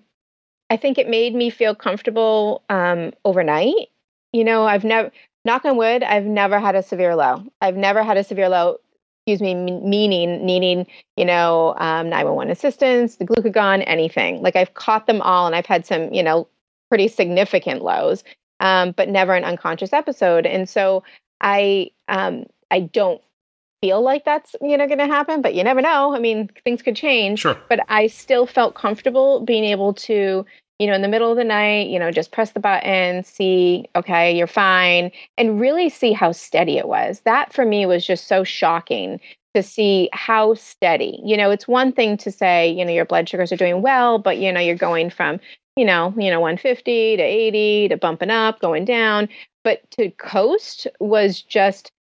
I 0.70 0.76
think 0.76 0.99
it 0.99 1.09
made 1.09 1.34
me 1.34 1.51
feel 1.51 1.74
comfortable 1.74 2.64
um, 2.70 3.12
overnight. 3.24 3.89
You 4.32 4.45
know, 4.45 4.66
I've 4.66 4.84
never 4.84 5.11
knock 5.45 5.64
on 5.64 5.76
wood, 5.76 6.03
I've 6.03 6.24
never 6.26 6.61
had 6.61 6.76
a 6.76 6.82
severe 6.82 7.16
low. 7.16 7.45
I've 7.61 7.76
never 7.76 8.03
had 8.03 8.16
a 8.18 8.24
severe 8.24 8.49
low. 8.49 8.78
excuse 9.26 9.41
me, 9.43 9.55
meaning 9.55 10.45
needing, 10.47 10.86
you 11.16 11.24
know, 11.24 11.74
um, 11.78 12.11
911 12.11 12.51
assistance, 12.53 13.16
the 13.16 13.26
glucagon, 13.26 13.84
anything. 13.86 14.43
Like 14.43 14.57
I've 14.57 14.74
caught 14.74 15.07
them 15.07 15.22
all 15.22 15.47
and 15.47 15.57
I've 15.57 15.66
had 15.66 15.86
some, 15.86 16.12
you 16.12 16.22
know, 16.22 16.49
pretty 16.91 17.09
significant 17.09 17.82
lows, 17.82 18.24
um, 18.61 18.93
but 18.93 19.09
never 19.09 19.34
an 19.34 19.45
unconscious 19.45 19.93
episode. 19.93 20.47
And 20.47 20.68
so 20.68 21.05
I, 21.41 21.91
um, 22.09 22.47
I 22.70 22.80
don't 22.80 23.22
feel 23.81 24.03
like 24.03 24.24
that's 24.24 24.55
you 24.61 24.76
know 24.76 24.87
going 24.87 24.99
to 24.99 25.07
happen 25.07 25.43
but 25.43 25.55
you 25.55 25.62
never 25.64 25.81
know. 25.81 26.14
I 26.14 26.18
mean 26.18 26.51
things 26.64 26.83
could 26.83 26.97
change. 26.97 27.41
Sure. 27.41 27.57
But 27.68 27.81
i 27.89 28.07
still 28.07 28.47
felt 28.47 28.74
comfortable 28.74 29.41
being 29.41 29.64
able 29.64 29.95
to 29.95 30.45
you 30.79 30.87
know 30.87 30.95
in 30.95 31.03
the 31.03 31.09
middle 31.09 31.31
of 31.31 31.37
the 31.37 31.45
night 31.45 31.89
you 31.89 31.99
know 31.99 32.11
just 32.11 32.33
press 32.33 32.53
the 32.53 32.61
button 32.61 33.24
see 33.24 33.87
okay 33.97 34.37
you're 34.37 34.47
fine 34.47 35.11
and 35.37 35.61
really 35.61 35.89
see 35.89 36.12
how 36.12 36.33
steady 36.33 36.79
it 36.79 36.89
was. 36.89 37.20
That 37.20 37.53
for 37.53 37.64
me 37.64 37.87
was 37.87 38.07
just 38.07 38.26
so 38.26 38.45
shocking 38.45 39.20
to 39.55 39.62
see 39.62 40.09
how 40.12 40.55
steady. 40.55 41.20
You 41.24 41.37
know 41.37 41.51
it's 41.51 41.68
one 41.68 41.93
thing 41.93 42.16
to 42.18 42.31
say 42.33 42.70
you 42.70 42.85
know 42.85 42.93
your 42.93 43.05
blood 43.05 43.29
sugars 43.29 43.53
are 43.53 43.57
doing 43.57 43.83
well 43.83 44.18
but 44.18 44.39
you 44.39 44.53
know 44.53 44.61
you're 44.61 44.76
going 44.76 45.11
from 45.11 45.41
you 45.76 45.85
know 45.85 46.12
you 46.16 46.31
know 46.31 46.41
150 46.41 47.16
to 47.16 47.22
80 47.22 47.89
to 47.89 47.97
bumping 47.97 48.31
up 48.31 48.61
going 48.61 48.85
down. 48.85 49.29
But 49.64 49.89
to 49.93 50.11
coast 50.12 50.87
was 50.99 51.43
just 51.43 51.93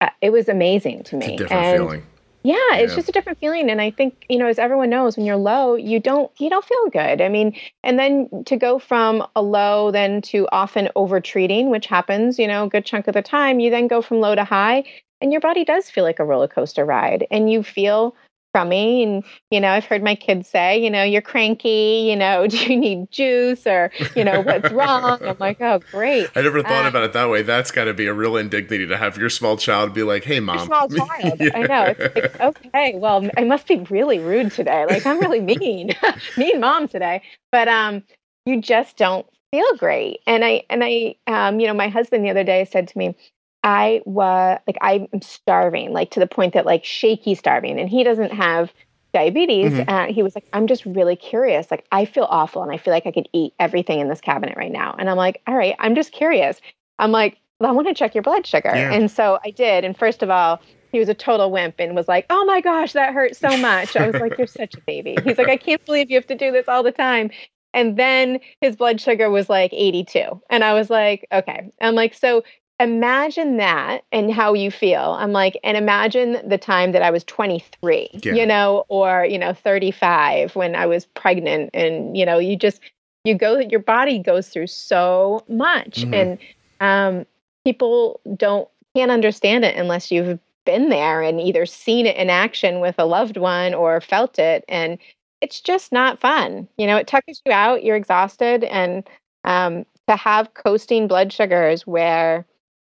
Uh, 0.00 0.08
it 0.20 0.30
was 0.30 0.48
amazing 0.48 1.02
to 1.04 1.16
me. 1.16 1.36
different 1.36 1.52
and 1.52 1.78
feeling. 1.78 2.06
Yeah, 2.42 2.56
it's 2.72 2.94
just 2.94 3.10
a 3.10 3.12
different 3.12 3.38
feeling 3.38 3.68
and 3.68 3.82
I 3.82 3.90
think, 3.90 4.24
you 4.30 4.38
know, 4.38 4.46
as 4.46 4.58
everyone 4.58 4.88
knows 4.88 5.14
when 5.14 5.26
you're 5.26 5.36
low, 5.36 5.74
you 5.74 6.00
don't 6.00 6.30
you 6.40 6.48
don't 6.48 6.64
feel 6.64 6.88
good. 6.90 7.20
I 7.20 7.28
mean, 7.28 7.54
and 7.84 7.98
then 7.98 8.44
to 8.46 8.56
go 8.56 8.78
from 8.78 9.26
a 9.36 9.42
low 9.42 9.90
then 9.90 10.22
to 10.22 10.48
often 10.50 10.88
over 10.96 11.20
treating, 11.20 11.68
which 11.68 11.86
happens, 11.86 12.38
you 12.38 12.46
know, 12.46 12.64
a 12.64 12.68
good 12.68 12.86
chunk 12.86 13.08
of 13.08 13.14
the 13.14 13.20
time, 13.20 13.60
you 13.60 13.68
then 13.68 13.88
go 13.88 14.00
from 14.00 14.20
low 14.20 14.34
to 14.34 14.44
high 14.44 14.84
and 15.20 15.32
your 15.32 15.40
body 15.42 15.64
does 15.64 15.90
feel 15.90 16.04
like 16.04 16.18
a 16.18 16.24
roller 16.24 16.48
coaster 16.48 16.84
ride 16.86 17.26
and 17.30 17.52
you 17.52 17.62
feel 17.62 18.16
crummy 18.52 19.02
and 19.02 19.24
you 19.50 19.60
know 19.60 19.68
i've 19.68 19.84
heard 19.84 20.02
my 20.02 20.14
kids 20.14 20.48
say 20.48 20.82
you 20.82 20.90
know 20.90 21.02
you're 21.02 21.22
cranky 21.22 22.06
you 22.10 22.16
know 22.16 22.46
do 22.46 22.56
you 22.56 22.76
need 22.76 23.10
juice 23.10 23.66
or 23.66 23.90
you 24.14 24.24
know 24.24 24.40
what's 24.40 24.70
wrong? 24.72 25.18
I'm 25.22 25.36
like 25.38 25.60
oh 25.60 25.80
great. 25.92 26.28
I 26.34 26.42
never 26.42 26.62
thought 26.62 26.84
uh, 26.84 26.88
about 26.88 27.04
it 27.04 27.12
that 27.12 27.28
way. 27.28 27.42
That's 27.42 27.70
got 27.70 27.84
to 27.84 27.94
be 27.94 28.06
a 28.06 28.14
real 28.14 28.36
indignity 28.36 28.86
to 28.86 28.96
have 28.96 29.16
your 29.16 29.30
small 29.30 29.56
child 29.56 29.94
be 29.94 30.02
like 30.02 30.24
hey 30.24 30.40
mom. 30.40 30.66
small 30.66 30.88
child. 30.88 31.40
Yeah. 31.40 31.50
i 31.54 31.62
know. 31.62 31.94
It's 31.98 32.14
like 32.14 32.40
okay. 32.40 32.94
Well 32.96 33.28
i 33.36 33.44
must 33.44 33.66
be 33.66 33.78
really 33.90 34.18
rude 34.18 34.52
today. 34.52 34.86
Like 34.86 35.06
i'm 35.06 35.18
really 35.18 35.40
mean. 35.40 35.94
Mean 36.36 36.60
mom 36.60 36.88
today. 36.88 37.22
But 37.52 37.68
um 37.68 38.02
you 38.46 38.60
just 38.60 38.96
don't 38.96 39.26
feel 39.52 39.76
great. 39.76 40.20
And 40.26 40.44
i 40.44 40.64
and 40.70 40.82
i 40.84 41.14
um 41.26 41.60
you 41.60 41.66
know 41.66 41.74
my 41.74 41.88
husband 41.88 42.24
the 42.24 42.30
other 42.30 42.44
day 42.44 42.64
said 42.64 42.88
to 42.88 42.98
me 42.98 43.14
I 43.62 44.00
was 44.06 44.58
like, 44.66 44.78
I'm 44.80 45.08
starving, 45.22 45.92
like 45.92 46.10
to 46.12 46.20
the 46.20 46.26
point 46.26 46.54
that 46.54 46.66
like 46.66 46.84
shaky 46.84 47.34
starving. 47.34 47.78
And 47.78 47.88
he 47.88 48.04
doesn't 48.04 48.32
have 48.32 48.72
diabetes. 49.12 49.72
Mm-hmm. 49.72 49.90
Uh, 49.90 50.06
he 50.06 50.22
was 50.22 50.34
like, 50.34 50.46
I'm 50.52 50.66
just 50.66 50.86
really 50.86 51.16
curious. 51.16 51.70
Like, 51.70 51.84
I 51.92 52.04
feel 52.04 52.26
awful 52.30 52.62
and 52.62 52.72
I 52.72 52.78
feel 52.78 52.92
like 52.92 53.06
I 53.06 53.12
could 53.12 53.28
eat 53.32 53.54
everything 53.58 54.00
in 54.00 54.08
this 54.08 54.20
cabinet 54.20 54.56
right 54.56 54.72
now. 54.72 54.94
And 54.98 55.10
I'm 55.10 55.16
like, 55.16 55.42
all 55.46 55.56
right, 55.56 55.74
I'm 55.78 55.94
just 55.94 56.12
curious. 56.12 56.60
I'm 56.98 57.12
like, 57.12 57.38
well, 57.58 57.70
I 57.70 57.72
want 57.72 57.88
to 57.88 57.94
check 57.94 58.14
your 58.14 58.22
blood 58.22 58.46
sugar. 58.46 58.72
Yeah. 58.74 58.92
And 58.92 59.10
so 59.10 59.38
I 59.44 59.50
did. 59.50 59.84
And 59.84 59.96
first 59.96 60.22
of 60.22 60.30
all, 60.30 60.60
he 60.92 60.98
was 60.98 61.08
a 61.08 61.14
total 61.14 61.50
wimp 61.50 61.76
and 61.78 61.94
was 61.94 62.08
like, 62.08 62.26
oh 62.30 62.44
my 62.44 62.60
gosh, 62.60 62.92
that 62.94 63.14
hurts 63.14 63.38
so 63.38 63.56
much. 63.56 63.96
I 63.96 64.08
was 64.08 64.20
like, 64.20 64.36
you're 64.38 64.46
such 64.46 64.74
a 64.74 64.80
baby. 64.80 65.16
He's 65.22 65.38
like, 65.38 65.48
I 65.48 65.56
can't 65.56 65.84
believe 65.84 66.10
you 66.10 66.16
have 66.16 66.26
to 66.26 66.34
do 66.34 66.50
this 66.50 66.68
all 66.68 66.82
the 66.82 66.92
time. 66.92 67.30
And 67.72 67.96
then 67.96 68.40
his 68.60 68.74
blood 68.74 69.00
sugar 69.00 69.30
was 69.30 69.48
like 69.48 69.72
82. 69.72 70.40
And 70.50 70.64
I 70.64 70.74
was 70.74 70.90
like, 70.90 71.26
okay. 71.32 71.70
I'm 71.80 71.94
like, 71.94 72.14
so 72.14 72.42
imagine 72.80 73.58
that 73.58 74.04
and 74.10 74.32
how 74.32 74.54
you 74.54 74.70
feel. 74.70 75.16
I'm 75.18 75.32
like, 75.32 75.56
and 75.62 75.76
imagine 75.76 76.40
the 76.48 76.58
time 76.58 76.92
that 76.92 77.02
I 77.02 77.10
was 77.10 77.22
23, 77.24 78.08
yeah. 78.12 78.32
you 78.32 78.46
know, 78.46 78.84
or, 78.88 79.26
you 79.26 79.38
know, 79.38 79.52
35 79.52 80.56
when 80.56 80.74
I 80.74 80.86
was 80.86 81.04
pregnant. 81.04 81.70
And, 81.74 82.16
you 82.16 82.24
know, 82.24 82.38
you 82.38 82.56
just, 82.56 82.80
you 83.24 83.34
go, 83.34 83.58
your 83.58 83.80
body 83.80 84.18
goes 84.18 84.48
through 84.48 84.68
so 84.68 85.44
much. 85.48 86.00
Mm-hmm. 86.00 86.14
And 86.14 86.38
um, 86.80 87.26
people 87.64 88.20
don't, 88.34 88.68
can't 88.96 89.10
understand 89.10 89.64
it 89.64 89.76
unless 89.76 90.10
you've 90.10 90.40
been 90.64 90.88
there 90.88 91.22
and 91.22 91.38
either 91.40 91.66
seen 91.66 92.06
it 92.06 92.16
in 92.16 92.30
action 92.30 92.80
with 92.80 92.94
a 92.98 93.04
loved 93.04 93.36
one 93.36 93.74
or 93.74 94.00
felt 94.00 94.38
it. 94.38 94.64
And 94.68 94.98
it's 95.42 95.60
just 95.60 95.92
not 95.92 96.18
fun. 96.18 96.66
You 96.78 96.86
know, 96.86 96.96
it 96.96 97.06
tuckers 97.06 97.42
you 97.44 97.52
out, 97.52 97.84
you're 97.84 97.96
exhausted. 97.96 98.64
And 98.64 99.08
um, 99.44 99.84
to 100.08 100.16
have 100.16 100.54
coasting 100.54 101.08
blood 101.08 101.32
sugars 101.32 101.86
where, 101.86 102.46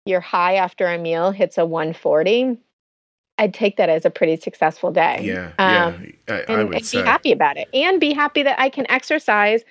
your 0.10 0.20
high 0.20 0.55
after 0.55 0.88
a 0.88 0.97
meal 0.97 1.32
hits 1.32 1.57
a 1.57 1.66
140, 1.66 2.57
I'd 3.38 3.53
take 3.53 3.78
that 3.78 3.89
as 3.89 4.05
a 4.05 4.10
pretty 4.10 4.36
successful 4.36 4.91
day. 4.91 5.22
Yeah, 5.24 5.51
um, 5.57 6.14
yeah, 6.28 6.36
I, 6.36 6.39
and, 6.39 6.62
I 6.62 6.64
would 6.66 6.76
and 6.76 6.86
say. 6.86 7.01
be 7.01 7.07
happy 7.07 7.32
about 7.32 7.57
it, 7.57 7.70
and 7.74 7.99
be 7.99 8.14
happy 8.14 8.43
that 8.43 8.60
I 8.60 8.70
can 8.70 8.89
exercise 8.91 9.64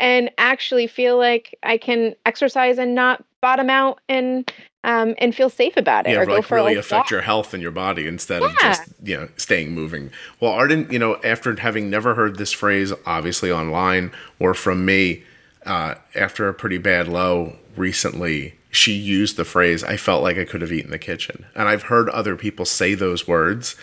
and 0.00 0.30
actually 0.38 0.88
feel 0.88 1.16
like 1.16 1.56
I 1.62 1.78
can 1.78 2.16
exercise 2.26 2.78
and 2.78 2.94
not 2.94 3.24
bottom 3.40 3.70
out 3.70 4.00
and 4.08 4.50
um, 4.84 5.14
and 5.18 5.34
feel 5.34 5.48
safe 5.48 5.76
about 5.76 6.06
it. 6.06 6.10
Yeah, 6.10 6.22
or 6.22 6.26
like 6.26 6.50
really 6.50 6.74
affect 6.74 7.10
your 7.10 7.20
health 7.20 7.54
and 7.54 7.62
your 7.62 7.70
body 7.70 8.08
instead 8.08 8.42
yeah. 8.42 8.48
of 8.48 8.56
just 8.56 8.82
you 9.04 9.16
know 9.16 9.28
staying 9.36 9.72
moving. 9.72 10.10
Well, 10.40 10.52
Arden, 10.52 10.88
you 10.90 10.98
know, 10.98 11.20
after 11.22 11.54
having 11.54 11.88
never 11.88 12.14
heard 12.14 12.38
this 12.38 12.52
phrase, 12.52 12.92
obviously 13.06 13.52
online 13.52 14.10
or 14.40 14.54
from 14.54 14.84
me, 14.84 15.22
uh, 15.64 15.94
after 16.16 16.48
a 16.48 16.54
pretty 16.54 16.78
bad 16.78 17.06
low 17.06 17.56
recently, 17.76 18.54
she 18.72 18.92
used 18.92 19.36
the 19.36 19.44
phrase, 19.44 19.84
I 19.84 19.96
felt 19.96 20.22
like 20.22 20.38
I 20.38 20.44
could 20.44 20.62
have 20.62 20.72
eaten 20.72 20.90
the 20.90 20.98
kitchen. 20.98 21.44
And 21.54 21.68
I've 21.68 21.84
heard 21.84 22.08
other 22.08 22.36
people 22.36 22.64
say 22.64 22.94
those 22.94 23.28
words. 23.28 23.76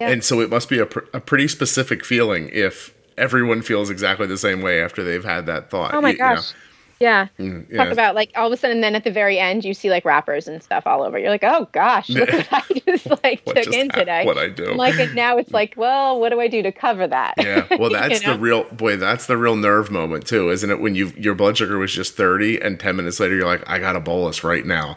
Yep. 0.00 0.10
And 0.10 0.24
so 0.24 0.40
it 0.40 0.48
must 0.48 0.68
be 0.68 0.78
a, 0.78 0.86
pr- 0.86 1.00
a 1.12 1.20
pretty 1.20 1.48
specific 1.48 2.04
feeling 2.04 2.48
if 2.52 2.94
everyone 3.18 3.60
feels 3.60 3.90
exactly 3.90 4.26
the 4.26 4.38
same 4.38 4.62
way 4.62 4.80
after 4.80 5.02
they've 5.02 5.24
had 5.24 5.46
that 5.46 5.68
thought. 5.68 5.94
Oh 5.94 6.00
my 6.00 6.10
you, 6.10 6.18
gosh. 6.18 6.30
You 6.30 6.36
know? 6.36 6.65
Yeah. 6.98 7.28
Mm, 7.38 7.70
yeah. 7.70 7.76
Talk 7.84 7.92
about 7.92 8.14
like 8.14 8.30
all 8.36 8.46
of 8.46 8.52
a 8.52 8.56
sudden, 8.56 8.80
then 8.80 8.94
at 8.94 9.04
the 9.04 9.10
very 9.10 9.38
end, 9.38 9.64
you 9.64 9.74
see 9.74 9.90
like 9.90 10.04
wrappers 10.04 10.48
and 10.48 10.62
stuff 10.62 10.86
all 10.86 11.02
over. 11.02 11.18
You're 11.18 11.30
like, 11.30 11.44
oh 11.44 11.68
gosh, 11.72 12.08
look 12.08 12.32
what 12.32 12.48
I 12.52 12.62
just 12.86 13.06
like 13.22 13.44
took 13.44 13.56
just 13.56 13.74
in 13.74 13.90
today. 13.90 14.24
What 14.24 14.38
I 14.38 14.48
do. 14.48 14.72
Like, 14.74 14.98
and 14.98 15.14
now 15.14 15.36
it's 15.36 15.52
like, 15.52 15.74
well, 15.76 16.18
what 16.18 16.30
do 16.30 16.40
I 16.40 16.48
do 16.48 16.62
to 16.62 16.72
cover 16.72 17.06
that? 17.06 17.34
Yeah. 17.38 17.66
Well, 17.76 17.90
that's 17.90 18.22
you 18.22 18.26
know? 18.26 18.34
the 18.34 18.40
real 18.40 18.64
boy. 18.64 18.96
That's 18.96 19.26
the 19.26 19.36
real 19.36 19.54
nerve 19.54 19.90
moment 19.90 20.26
too, 20.26 20.48
isn't 20.50 20.70
it? 20.70 20.80
When 20.80 20.94
you 20.94 21.12
your 21.16 21.34
blood 21.34 21.58
sugar 21.58 21.78
was 21.78 21.92
just 21.92 22.16
30, 22.16 22.58
and 22.60 22.80
10 22.80 22.96
minutes 22.96 23.20
later, 23.20 23.34
you're 23.34 23.46
like, 23.46 23.62
I 23.68 23.78
got 23.78 23.96
a 23.96 24.00
bolus 24.00 24.42
right 24.42 24.64
now. 24.64 24.94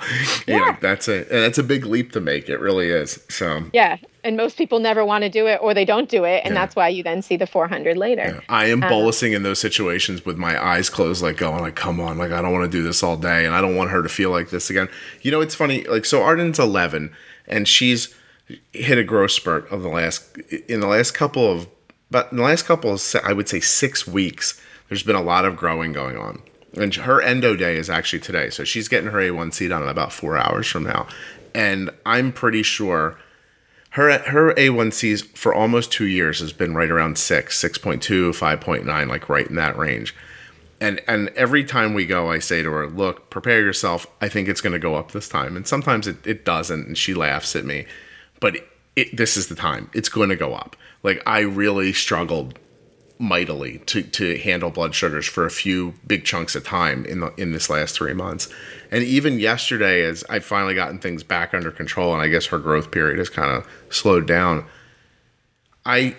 Yeah. 0.48 0.60
You 0.60 0.66
know, 0.66 0.78
that's 0.82 1.08
a 1.08 1.24
that's 1.24 1.58
a 1.58 1.64
big 1.64 1.86
leap 1.86 2.12
to 2.14 2.20
make. 2.20 2.50
It 2.50 2.60
really 2.60 2.90
is. 2.90 3.24
So. 3.30 3.64
Yeah, 3.72 3.98
and 4.24 4.36
most 4.36 4.58
people 4.58 4.80
never 4.80 5.06
want 5.06 5.24
to 5.24 5.30
do 5.30 5.48
it 5.48 5.60
or 5.62 5.74
they 5.74 5.86
don't 5.86 6.10
do 6.10 6.24
it 6.26 6.42
and 6.44 6.54
yeah. 6.54 6.62
that's 6.62 6.76
why 6.76 6.88
you 6.88 7.04
then 7.04 7.22
see 7.22 7.38
the 7.38 7.48
400 7.48 7.98
later 7.98 8.34
yeah. 8.36 8.40
i 8.50 8.66
am 8.66 8.84
um, 8.84 8.90
bolusing 8.90 9.36
in 9.36 9.44
those 9.44 9.60
situations 9.60 10.26
with 10.26 10.38
my 10.38 10.62
eyes 10.64 10.90
closed 10.90 11.22
like 11.22 11.38
going 11.38 11.62
like 11.62 11.76
come 11.76 12.00
on 12.00 12.18
like 12.18 12.32
i 12.32 12.42
don't 12.42 12.54
want 12.54 12.70
to 12.70 12.78
do 12.78 12.84
this 12.84 13.04
all 13.04 13.18
day 13.18 13.46
and 13.46 13.56
i 13.56 13.62
don't 13.62 13.76
want 13.76 13.90
her 13.90 14.02
to 14.02 14.10
feel 14.10 14.32
like 14.32 14.50
this 14.50 14.70
again 14.70 14.90
you 15.22 15.32
know 15.32 15.42
it's 15.42 15.56
funny 15.56 15.84
like 15.86 16.06
so 16.06 16.22
arden's 16.22 16.60
11 16.60 17.14
and 17.48 17.68
she's 17.68 18.14
hit 18.74 18.98
a 18.98 19.04
growth 19.04 19.32
spurt 19.32 19.70
of 19.72 19.82
the 19.82 19.90
last 19.90 20.38
in 20.68 20.80
the 20.80 20.88
last 20.88 21.12
couple 21.12 21.52
of 21.52 21.68
but 22.12 22.32
in 22.32 22.38
the 22.38 22.44
last 22.44 22.66
couple 22.66 22.92
of 22.92 23.16
i 23.24 23.34
would 23.34 23.48
say 23.48 23.60
six 23.60 24.08
weeks 24.08 24.60
there's 24.90 25.04
been 25.04 25.16
a 25.16 25.22
lot 25.22 25.46
of 25.46 25.56
growing 25.56 25.94
going 25.94 26.18
on 26.18 26.42
and 26.74 26.96
her 26.96 27.22
endo 27.22 27.56
day 27.56 27.78
is 27.78 27.90
actually 27.90 28.20
today 28.20 28.50
so 28.50 28.64
she's 28.64 28.88
getting 28.88 29.10
her 29.10 29.20
a1c 29.20 29.70
done 29.70 29.84
in 29.84 29.90
about 29.90 30.12
four 30.12 30.38
hours 30.38 30.68
from 30.68 30.84
now 30.84 31.08
and 31.54 31.90
i'm 32.06 32.32
pretty 32.32 32.64
sure 32.64 33.18
her 33.92 34.20
her 34.20 34.54
A1Cs 34.54 35.26
for 35.38 35.54
almost 35.54 35.92
two 35.92 36.06
years 36.06 36.40
has 36.40 36.54
been 36.54 36.76
right 36.76 36.92
around 36.92 37.18
six, 37.18 37.62
6.2, 37.62 38.32
5.9, 38.32 39.08
like 39.08 39.30
right 39.30 39.48
in 39.48 39.56
that 39.56 39.78
range. 39.78 40.16
And 40.80 41.02
and 41.08 41.30
every 41.30 41.64
time 41.64 41.94
we 41.94 42.06
go, 42.06 42.32
I 42.32 42.40
say 42.40 42.62
to 42.62 42.72
her, 42.72 42.88
look, 42.88 43.30
prepare 43.30 43.62
yourself. 43.62 44.08
I 44.22 44.30
think 44.30 44.48
it's 44.48 44.62
going 44.62 44.74
to 44.74 44.80
go 44.80 44.96
up 44.96 45.12
this 45.12 45.28
time. 45.28 45.58
And 45.58 45.68
sometimes 45.68 46.08
it, 46.08 46.26
it 46.26 46.46
doesn't, 46.46 46.88
and 46.88 46.98
she 46.98 47.14
laughs 47.14 47.56
at 47.56 47.66
me. 47.66 47.86
But 48.40 48.58
it, 48.58 48.68
it, 48.96 49.18
this 49.18 49.36
is 49.36 49.48
the 49.48 49.56
time. 49.56 49.90
It's 49.94 50.10
going 50.10 50.30
to 50.30 50.36
go 50.36 50.54
up. 50.54 50.76
Like 51.04 51.22
I 51.26 51.40
really 51.40 51.92
struggled 51.92 52.60
mightily 53.20 53.80
to, 53.80 54.02
to 54.02 54.38
handle 54.38 54.72
blood 54.72 54.96
sugars 54.96 55.28
for 55.28 55.46
a 55.46 55.52
few 55.52 55.94
big 56.08 56.24
chunks 56.24 56.56
of 56.56 56.64
time 56.64 57.06
in 57.06 57.20
the, 57.20 57.34
in 57.36 57.52
this 57.52 57.70
last 57.70 57.94
three 57.96 58.14
months. 58.14 58.48
And 58.92 59.04
even 59.04 59.40
yesterday, 59.40 60.04
as 60.04 60.24
I've 60.30 60.46
finally 60.46 60.74
gotten 60.74 61.00
things 61.00 61.22
back 61.22 61.54
under 61.54 61.70
control, 61.70 62.14
and 62.14 62.22
I 62.22 62.30
guess 62.30 62.46
her 62.48 62.58
growth 62.58 62.92
period 62.92 63.20
has 63.20 63.30
kind 63.30 63.52
of 63.52 63.68
slowed 63.90 64.26
down. 64.26 64.66
I, 65.86 66.16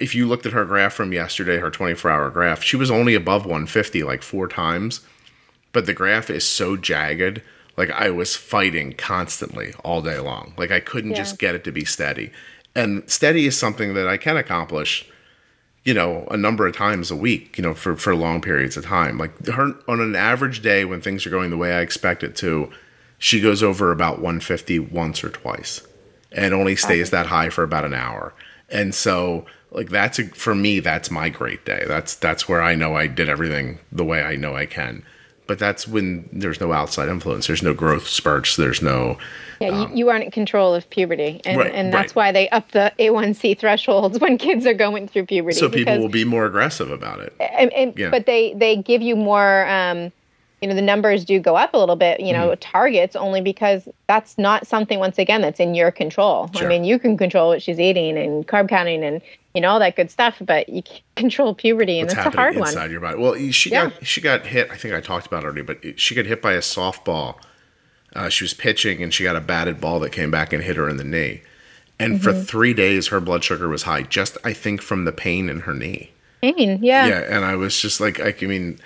if 0.00 0.16
you 0.16 0.26
looked 0.26 0.44
at 0.44 0.52
her 0.52 0.64
graph 0.64 0.92
from 0.92 1.12
yesterday, 1.12 1.58
her 1.58 1.70
24 1.70 2.10
hour 2.10 2.28
graph, 2.28 2.62
she 2.62 2.76
was 2.76 2.90
only 2.90 3.14
above 3.14 3.44
150 3.44 4.02
like 4.02 4.22
four 4.22 4.48
times, 4.48 5.00
but 5.70 5.86
the 5.86 5.94
graph 5.94 6.28
is 6.28 6.44
so 6.44 6.76
jagged. 6.76 7.40
Like 7.76 7.90
I 7.90 8.10
was 8.10 8.34
fighting 8.34 8.94
constantly 8.94 9.74
all 9.84 10.02
day 10.02 10.18
long. 10.18 10.54
Like 10.58 10.72
I 10.72 10.80
couldn't 10.80 11.12
yeah. 11.12 11.18
just 11.18 11.38
get 11.38 11.54
it 11.54 11.62
to 11.64 11.72
be 11.72 11.84
steady. 11.84 12.32
And 12.74 13.08
steady 13.08 13.46
is 13.46 13.56
something 13.56 13.94
that 13.94 14.08
I 14.08 14.16
can 14.16 14.36
accomplish 14.36 15.08
you 15.84 15.94
know, 15.94 16.26
a 16.30 16.36
number 16.36 16.66
of 16.66 16.76
times 16.76 17.10
a 17.10 17.16
week, 17.16 17.58
you 17.58 17.62
know, 17.62 17.74
for, 17.74 17.96
for 17.96 18.14
long 18.14 18.40
periods 18.40 18.76
of 18.76 18.84
time. 18.84 19.18
Like 19.18 19.46
her 19.46 19.74
on 19.88 20.00
an 20.00 20.14
average 20.14 20.62
day 20.62 20.84
when 20.84 21.00
things 21.00 21.26
are 21.26 21.30
going 21.30 21.50
the 21.50 21.56
way 21.56 21.72
I 21.72 21.80
expect 21.80 22.22
it 22.22 22.36
to, 22.36 22.70
she 23.18 23.40
goes 23.40 23.62
over 23.62 23.90
about 23.90 24.16
150 24.20 24.78
once 24.78 25.24
or 25.24 25.30
twice. 25.30 25.82
and 26.34 26.54
only 26.54 26.76
stays 26.76 27.10
that 27.10 27.26
high 27.26 27.50
for 27.50 27.62
about 27.62 27.84
an 27.84 27.94
hour. 27.94 28.32
And 28.70 28.94
so 28.94 29.44
like 29.70 29.90
that's 29.90 30.18
a, 30.18 30.24
for 30.28 30.54
me 30.54 30.80
that's 30.80 31.10
my 31.10 31.28
great 31.28 31.64
day. 31.64 31.84
That's 31.86 32.14
that's 32.14 32.48
where 32.48 32.62
I 32.62 32.74
know 32.74 32.96
I 32.96 33.06
did 33.06 33.28
everything 33.28 33.78
the 33.90 34.04
way 34.04 34.22
I 34.22 34.36
know 34.36 34.54
I 34.56 34.66
can. 34.66 35.04
But 35.46 35.58
that's 35.58 35.88
when 35.88 36.28
there's 36.32 36.60
no 36.60 36.72
outside 36.72 37.08
influence. 37.08 37.46
There's 37.46 37.62
no 37.62 37.74
growth 37.74 38.06
spurts. 38.06 38.56
There's 38.56 38.80
no 38.80 39.18
yeah, 39.60 39.68
um, 39.68 39.90
you, 39.90 39.98
you, 39.98 40.08
aren't 40.08 40.24
in 40.24 40.30
control 40.30 40.74
of 40.74 40.88
puberty, 40.90 41.40
and 41.44 41.58
right, 41.58 41.72
and 41.72 41.92
that's 41.92 42.16
right. 42.16 42.26
why 42.28 42.32
they 42.32 42.48
up 42.50 42.70
the 42.72 42.92
A1C 42.98 43.58
thresholds 43.58 44.18
when 44.18 44.38
kids 44.38 44.66
are 44.66 44.74
going 44.74 45.08
through 45.08 45.26
puberty. 45.26 45.56
So 45.56 45.68
people 45.68 45.98
will 45.98 46.08
be 46.08 46.24
more 46.24 46.46
aggressive 46.46 46.90
about 46.90 47.20
it. 47.20 47.34
And, 47.40 47.72
and 47.72 47.96
yeah. 47.96 48.10
but 48.10 48.26
they 48.26 48.54
they 48.54 48.76
give 48.76 49.02
you 49.02 49.16
more. 49.16 49.66
Um, 49.66 50.12
you 50.62 50.68
know 50.68 50.74
the 50.74 50.80
numbers 50.80 51.24
do 51.24 51.40
go 51.40 51.56
up 51.56 51.74
a 51.74 51.78
little 51.78 51.96
bit 51.96 52.20
you 52.20 52.32
know 52.32 52.50
mm. 52.50 52.56
targets 52.60 53.16
only 53.16 53.40
because 53.40 53.88
that's 54.06 54.38
not 54.38 54.66
something 54.66 55.00
once 55.00 55.18
again 55.18 55.42
that's 55.42 55.60
in 55.60 55.74
your 55.74 55.90
control 55.90 56.48
sure. 56.54 56.64
i 56.64 56.68
mean 56.68 56.84
you 56.84 56.98
can 56.98 57.18
control 57.18 57.48
what 57.48 57.60
she's 57.60 57.80
eating 57.80 58.16
and 58.16 58.46
carb 58.46 58.68
counting 58.68 59.02
and 59.02 59.20
you 59.54 59.60
know 59.60 59.68
all 59.68 59.80
that 59.80 59.96
good 59.96 60.10
stuff 60.10 60.36
but 60.40 60.68
you 60.68 60.82
control 61.16 61.54
puberty 61.54 61.98
and 61.98 62.06
What's 62.06 62.14
that's 62.14 62.34
a 62.34 62.38
hard 62.38 62.56
inside 62.56 62.80
one 62.80 62.90
your 62.92 63.00
body 63.00 63.18
well 63.18 63.34
she 63.50 63.70
yeah. 63.70 63.90
got 63.90 64.06
she 64.06 64.20
got 64.20 64.46
hit 64.46 64.70
i 64.70 64.76
think 64.76 64.94
i 64.94 65.00
talked 65.00 65.26
about 65.26 65.42
it 65.42 65.46
already 65.46 65.62
but 65.62 66.00
she 66.00 66.14
got 66.14 66.24
hit 66.24 66.40
by 66.40 66.52
a 66.52 66.60
softball 66.60 67.36
uh, 68.14 68.28
she 68.28 68.44
was 68.44 68.54
pitching 68.54 69.02
and 69.02 69.12
she 69.12 69.24
got 69.24 69.36
a 69.36 69.40
batted 69.40 69.80
ball 69.80 69.98
that 69.98 70.12
came 70.12 70.30
back 70.30 70.52
and 70.52 70.62
hit 70.62 70.76
her 70.76 70.88
in 70.88 70.96
the 70.96 71.04
knee 71.04 71.42
and 71.98 72.14
mm-hmm. 72.14 72.22
for 72.22 72.32
three 72.32 72.74
days 72.74 73.08
her 73.08 73.20
blood 73.20 73.42
sugar 73.42 73.68
was 73.68 73.82
high 73.82 74.02
just 74.02 74.38
i 74.44 74.52
think 74.52 74.80
from 74.80 75.04
the 75.04 75.12
pain 75.12 75.48
in 75.48 75.60
her 75.60 75.74
knee 75.74 76.12
pain 76.40 76.78
yeah 76.82 77.06
yeah 77.06 77.20
and 77.20 77.44
i 77.44 77.56
was 77.56 77.80
just 77.80 78.00
like 78.00 78.20
i 78.20 78.34
mean 78.46 78.78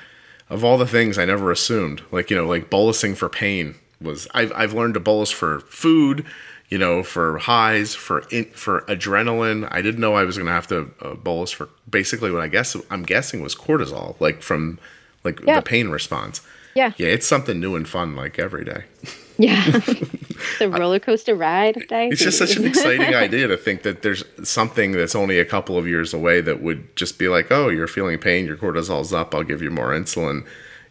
of 0.49 0.65
all 0.65 0.79
the 0.79 0.87
things 0.87 1.19
I 1.19 1.25
never 1.25 1.51
assumed, 1.51 2.03
like 2.11 2.31
you 2.31 2.37
know, 2.37 2.47
like 2.47 2.71
bolusing 2.71 3.17
for 3.17 3.29
pain 3.29 3.75
was. 4.01 4.29
I've 4.35 4.53
I've 4.55 4.73
learned 4.73 4.95
to 4.95 5.01
bolus 5.01 5.31
for 5.31 5.61
food, 5.61 6.25
you 6.69 6.79
know, 6.79 7.03
for 7.03 7.39
highs, 7.39 7.95
for 7.95 8.25
in, 8.31 8.45
for 8.47 8.83
adrenaline. 8.83 9.69
I 9.71 9.83
didn't 9.83 10.01
know 10.01 10.15
I 10.15 10.25
was 10.25 10.37
going 10.37 10.47
to 10.47 10.53
have 10.53 10.67
to 10.69 10.91
uh, 11.01 11.15
bolus 11.15 11.51
for 11.51 11.69
basically 11.89 12.31
what 12.31 12.43
I 12.43 12.49
guess 12.49 12.77
I'm 12.91 13.03
guessing 13.03 13.43
was 13.43 13.55
cortisol, 13.55 14.19
like 14.21 14.43
from 14.43 14.79
like 15.25 15.41
yeah. 15.45 15.57
the 15.57 15.63
pain 15.63 15.89
response. 15.89 16.41
Yeah, 16.75 16.93
yeah, 16.97 17.09
it's 17.09 17.27
something 17.27 17.59
new 17.59 17.75
and 17.75 17.89
fun, 17.89 18.15
like 18.15 18.39
every 18.39 18.65
day. 18.65 18.85
Yeah. 19.39 19.65
the 20.59 20.69
roller 20.71 20.99
coaster 20.99 21.35
ride 21.35 21.77
of 21.77 21.85
It's 21.91 22.23
just 22.23 22.39
such 22.39 22.57
an 22.57 22.65
exciting 22.65 23.15
idea 23.15 23.49
to 23.49 23.57
think 23.57 23.83
that 23.83 24.03
there's 24.03 24.25
something 24.43 24.93
that's 24.93 25.15
only 25.15 25.39
a 25.39 25.45
couple 25.45 25.79
of 25.79 25.87
years 25.87 26.15
away 26.15 26.41
that 26.41 26.63
would 26.63 26.95
just 26.97 27.19
be 27.19 27.29
like, 27.29 27.51
oh, 27.51 27.69
you're 27.69 27.87
feeling 27.87 28.19
pain, 28.19 28.47
your 28.47 28.57
cortisol's 28.57 29.13
up, 29.13 29.35
I'll 29.35 29.43
give 29.43 29.63
you 29.63 29.71
more 29.71 29.91
insulin. 29.91 30.47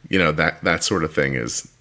You 0.10 0.20
know, 0.20 0.32
that 0.34 0.64
that 0.64 0.84
sort 0.84 1.04
of 1.04 1.14
thing 1.14 1.34
is 1.34 1.72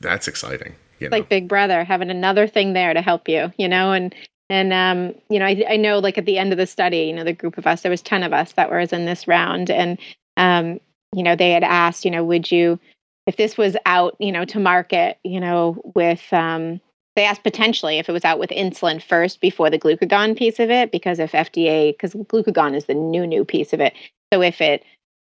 that's 0.00 0.26
exciting. 0.26 0.74
You 0.98 1.08
know? 1.08 1.16
Like 1.16 1.28
Big 1.28 1.48
Brother, 1.48 1.84
having 1.84 2.10
another 2.10 2.46
thing 2.48 2.72
there 2.72 2.92
to 2.92 3.00
help 3.00 3.28
you, 3.28 3.52
you 3.56 3.68
know, 3.68 3.92
and 3.92 4.14
and 4.50 4.72
um, 4.72 5.14
you 5.28 5.38
know, 5.38 5.46
I, 5.46 5.64
I 5.68 5.76
know 5.76 5.98
like 5.98 6.18
at 6.18 6.24
the 6.24 6.38
end 6.38 6.52
of 6.52 6.58
the 6.58 6.66
study, 6.66 7.02
you 7.02 7.12
know, 7.12 7.24
the 7.24 7.32
group 7.32 7.58
of 7.58 7.66
us, 7.66 7.82
there 7.82 7.90
was 7.90 8.02
ten 8.02 8.22
of 8.22 8.32
us 8.32 8.52
that 8.52 8.70
were 8.70 8.80
in 8.80 9.04
this 9.04 9.28
round, 9.28 9.70
and 9.70 9.98
um, 10.36 10.80
you 11.14 11.22
know, 11.22 11.36
they 11.36 11.52
had 11.52 11.64
asked, 11.64 12.04
you 12.04 12.10
know, 12.10 12.24
would 12.24 12.50
you 12.50 12.80
if 13.28 13.36
this 13.36 13.58
was 13.58 13.76
out, 13.84 14.16
you 14.18 14.32
know, 14.32 14.46
to 14.46 14.58
market, 14.58 15.18
you 15.22 15.38
know, 15.38 15.76
with 15.94 16.32
um, 16.32 16.80
they 17.14 17.24
asked 17.24 17.42
potentially 17.42 17.98
if 17.98 18.08
it 18.08 18.12
was 18.12 18.24
out 18.24 18.38
with 18.38 18.48
insulin 18.48 19.02
first 19.02 19.42
before 19.42 19.68
the 19.68 19.78
glucagon 19.78 20.34
piece 20.34 20.58
of 20.58 20.70
it, 20.70 20.90
because 20.90 21.18
if 21.18 21.32
FDA, 21.32 21.92
because 21.92 22.14
glucagon 22.14 22.74
is 22.74 22.86
the 22.86 22.94
new 22.94 23.26
new 23.26 23.44
piece 23.44 23.74
of 23.74 23.80
it. 23.80 23.92
So 24.32 24.40
if 24.40 24.62
it 24.62 24.82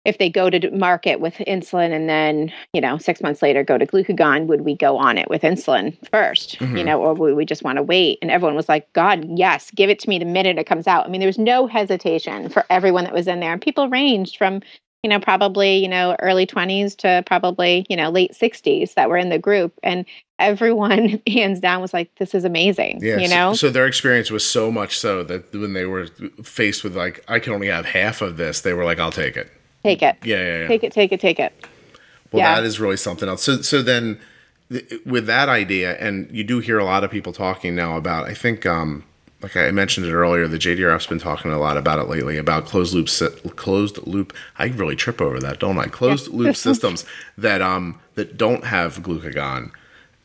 if 0.04 0.18
they 0.18 0.30
go 0.30 0.48
to 0.48 0.70
market 0.70 1.20
with 1.20 1.34
insulin 1.48 1.92
and 1.92 2.08
then 2.08 2.52
you 2.72 2.80
know 2.80 2.96
six 2.96 3.20
months 3.20 3.42
later 3.42 3.62
go 3.62 3.76
to 3.76 3.86
glucagon 3.86 4.46
would 4.46 4.62
we 4.62 4.74
go 4.74 4.96
on 4.96 5.18
it 5.18 5.28
with 5.28 5.42
insulin 5.42 5.94
1st 6.08 6.56
mm-hmm. 6.56 6.76
you 6.76 6.82
know 6.82 6.98
or 6.98 7.12
would 7.12 7.36
we 7.36 7.44
just 7.44 7.62
want 7.62 7.76
to 7.76 7.82
wait 7.82 8.18
and 8.22 8.30
everyone 8.30 8.56
was 8.56 8.66
like 8.66 8.90
god 8.94 9.26
yes 9.28 9.70
give 9.72 9.90
it 9.90 9.98
to 9.98 10.08
me 10.08 10.18
the 10.18 10.24
minute 10.24 10.56
it 10.56 10.66
comes 10.66 10.86
out 10.86 11.04
i 11.04 11.10
mean 11.10 11.20
there 11.20 11.28
was 11.28 11.38
no 11.38 11.66
hesitation 11.66 12.48
for 12.48 12.64
everyone 12.70 13.04
that 13.04 13.12
was 13.12 13.28
in 13.28 13.40
there 13.40 13.52
and 13.52 13.60
people 13.60 13.90
ranged 13.90 14.38
from 14.38 14.62
you 15.02 15.08
know, 15.08 15.18
probably, 15.18 15.76
you 15.76 15.88
know, 15.88 16.14
early 16.18 16.46
20s 16.46 16.96
to 16.98 17.22
probably, 17.26 17.86
you 17.88 17.96
know, 17.96 18.10
late 18.10 18.32
60s 18.32 18.94
that 18.94 19.08
were 19.08 19.16
in 19.16 19.30
the 19.30 19.38
group. 19.38 19.72
And 19.82 20.04
everyone, 20.38 21.22
hands 21.26 21.60
down, 21.60 21.80
was 21.80 21.94
like, 21.94 22.14
this 22.16 22.34
is 22.34 22.44
amazing. 22.44 23.00
Yeah, 23.02 23.16
you 23.16 23.28
know? 23.28 23.52
So, 23.52 23.68
so, 23.68 23.70
their 23.70 23.86
experience 23.86 24.30
was 24.30 24.46
so 24.46 24.70
much 24.70 24.98
so 24.98 25.22
that 25.24 25.52
when 25.52 25.72
they 25.72 25.86
were 25.86 26.06
faced 26.42 26.84
with, 26.84 26.96
like, 26.96 27.24
I 27.28 27.38
can 27.38 27.54
only 27.54 27.68
have 27.68 27.86
half 27.86 28.20
of 28.20 28.36
this, 28.36 28.60
they 28.60 28.74
were 28.74 28.84
like, 28.84 28.98
I'll 28.98 29.12
take 29.12 29.36
it. 29.36 29.50
Take 29.82 30.02
it. 30.02 30.16
Yeah, 30.22 30.36
yeah, 30.36 30.58
yeah. 30.58 30.68
Take 30.68 30.84
it, 30.84 30.92
take 30.92 31.12
it, 31.12 31.20
take 31.20 31.40
it. 31.40 31.54
Well, 32.32 32.42
yeah. 32.42 32.54
that 32.56 32.64
is 32.64 32.78
really 32.78 32.98
something 32.98 33.28
else. 33.28 33.42
So, 33.42 33.62
so 33.62 33.82
then 33.82 34.20
with 35.06 35.26
that 35.26 35.48
idea, 35.48 35.96
and 35.96 36.30
you 36.30 36.44
do 36.44 36.60
hear 36.60 36.78
a 36.78 36.84
lot 36.84 37.04
of 37.04 37.10
people 37.10 37.32
talking 37.32 37.74
now 37.74 37.96
about, 37.96 38.28
I 38.28 38.34
think, 38.34 38.66
um, 38.66 39.04
like 39.42 39.56
I 39.56 39.70
mentioned 39.70 40.06
it 40.06 40.12
earlier, 40.12 40.46
the 40.46 40.58
JDRF's 40.58 41.06
been 41.06 41.18
talking 41.18 41.50
a 41.50 41.58
lot 41.58 41.76
about 41.76 41.98
it 41.98 42.08
lately 42.08 42.36
about 42.36 42.66
closed 42.66 42.94
loop 42.94 43.08
closed 43.56 44.06
loop. 44.06 44.34
I 44.58 44.66
really 44.66 44.96
trip 44.96 45.20
over 45.20 45.40
that, 45.40 45.60
don't 45.60 45.78
I? 45.78 45.86
Closed 45.86 46.28
loop 46.28 46.56
systems 46.68 47.04
that 47.38 47.62
um 47.62 47.98
that 48.14 48.36
don't 48.36 48.64
have 48.64 48.98
glucagon. 48.98 49.70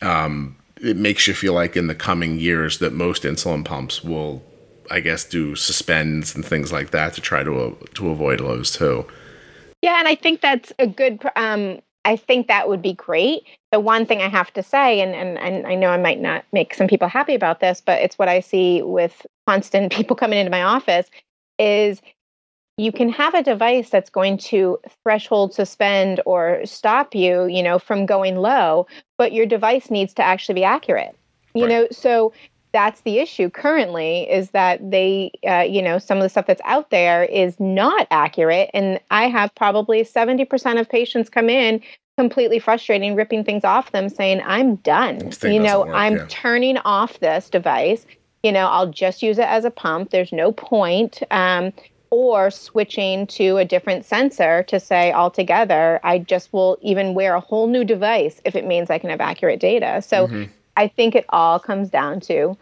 Um, 0.01 0.57
it 0.81 0.97
makes 0.97 1.27
you 1.27 1.33
feel 1.33 1.53
like 1.53 1.77
in 1.77 1.87
the 1.87 1.95
coming 1.95 2.39
years 2.39 2.79
that 2.79 2.91
most 2.91 3.23
insulin 3.23 3.63
pumps 3.63 4.03
will, 4.03 4.43
I 4.91 4.99
guess, 4.99 5.23
do 5.23 5.55
suspends 5.55 6.35
and 6.35 6.45
things 6.45 6.73
like 6.73 6.91
that 6.91 7.13
to 7.13 7.21
try 7.21 7.43
to 7.43 7.57
uh, 7.57 7.73
to 7.93 8.09
avoid 8.09 8.41
lows 8.41 8.71
too. 8.71 9.05
Yeah, 9.81 9.99
and 9.99 10.07
I 10.07 10.15
think 10.15 10.41
that's 10.41 10.73
a 10.79 10.87
good 10.87 11.21
um, 11.35 11.79
I 12.05 12.15
think 12.15 12.47
that 12.47 12.69
would 12.69 12.81
be 12.81 12.93
great. 12.93 13.43
The 13.71 13.79
one 13.79 14.05
thing 14.05 14.21
I 14.21 14.29
have 14.29 14.53
to 14.53 14.63
say, 14.63 15.01
and, 15.01 15.15
and, 15.15 15.37
and 15.39 15.65
I 15.65 15.75
know 15.75 15.89
I 15.89 15.97
might 15.97 16.21
not 16.21 16.45
make 16.53 16.73
some 16.73 16.87
people 16.87 17.07
happy 17.07 17.33
about 17.33 17.59
this, 17.59 17.81
but 17.81 18.01
it's 18.01 18.17
what 18.17 18.29
I 18.29 18.39
see 18.39 18.83
with 18.83 19.25
constant 19.47 19.91
people 19.91 20.15
coming 20.15 20.39
into 20.39 20.51
my 20.51 20.61
office 20.61 21.09
is 21.57 22.01
you 22.77 22.91
can 22.91 23.09
have 23.09 23.33
a 23.33 23.41
device 23.41 23.89
that's 23.89 24.09
going 24.09 24.37
to 24.37 24.77
threshold 25.03 25.53
suspend 25.53 26.21
or 26.25 26.61
stop 26.65 27.15
you, 27.15 27.45
you 27.45 27.63
know, 27.63 27.79
from 27.79 28.05
going 28.05 28.35
low, 28.35 28.85
but 29.17 29.33
your 29.33 29.45
device 29.45 29.89
needs 29.89 30.13
to 30.13 30.23
actually 30.23 30.55
be 30.55 30.63
accurate. 30.63 31.17
You 31.53 31.63
right. 31.63 31.69
know, 31.69 31.87
so 31.89 32.33
that's 32.75 32.99
the 33.01 33.19
issue 33.19 33.49
currently 33.49 34.29
is 34.29 34.49
that 34.49 34.91
they 34.91 35.31
uh, 35.47 35.61
you 35.61 35.81
know 35.81 35.97
some 35.97 36.17
of 36.17 36.23
the 36.23 36.27
stuff 36.27 36.45
that's 36.45 36.61
out 36.65 36.89
there 36.89 37.23
is 37.23 37.57
not 37.57 38.05
accurate. 38.11 38.69
And 38.73 38.99
i 39.11 39.29
have 39.29 39.55
probably 39.55 40.03
70% 40.03 40.79
of 40.79 40.89
patients 40.89 41.29
come 41.29 41.49
in 41.49 41.81
completely 42.17 42.59
frustrating 42.59 43.15
ripping 43.15 43.45
things 43.45 43.63
off 43.63 43.93
them 43.93 44.09
saying 44.09 44.41
i'm 44.45 44.75
done. 44.75 45.31
You 45.41 45.61
know 45.61 45.85
work, 45.85 45.95
i'm 45.95 46.17
yeah. 46.17 46.25
turning 46.27 46.77
off 46.79 47.17
this 47.21 47.49
device. 47.49 48.05
You 48.43 48.51
know 48.51 48.67
i'll 48.67 48.91
just 48.91 49.23
use 49.23 49.39
it 49.39 49.47
as 49.47 49.63
a 49.63 49.71
pump. 49.71 50.09
There's 50.09 50.33
no 50.33 50.51
point 50.51 51.23
um, 51.31 51.71
or 52.09 52.51
switching 52.51 53.25
to 53.27 53.55
a 53.55 53.63
different 53.63 54.03
sensor 54.03 54.63
to 54.63 54.81
say 54.81 55.13
altogether 55.13 56.01
i 56.03 56.19
just 56.19 56.51
will 56.51 56.77
even 56.81 57.13
wear 57.13 57.35
a 57.35 57.39
whole 57.39 57.67
new 57.67 57.83
device 57.85 58.41
if 58.45 58.53
it 58.53 58.65
means 58.65 58.89
i 58.89 58.99
can 58.99 59.09
have 59.09 59.21
accurate 59.21 59.61
data. 59.61 60.01
So 60.01 60.27
mm-hmm. 60.27 60.51
I 60.77 60.87
think 60.87 61.15
it 61.15 61.25
all 61.29 61.59
comes 61.59 61.89
down 61.89 62.19
to 62.21 62.57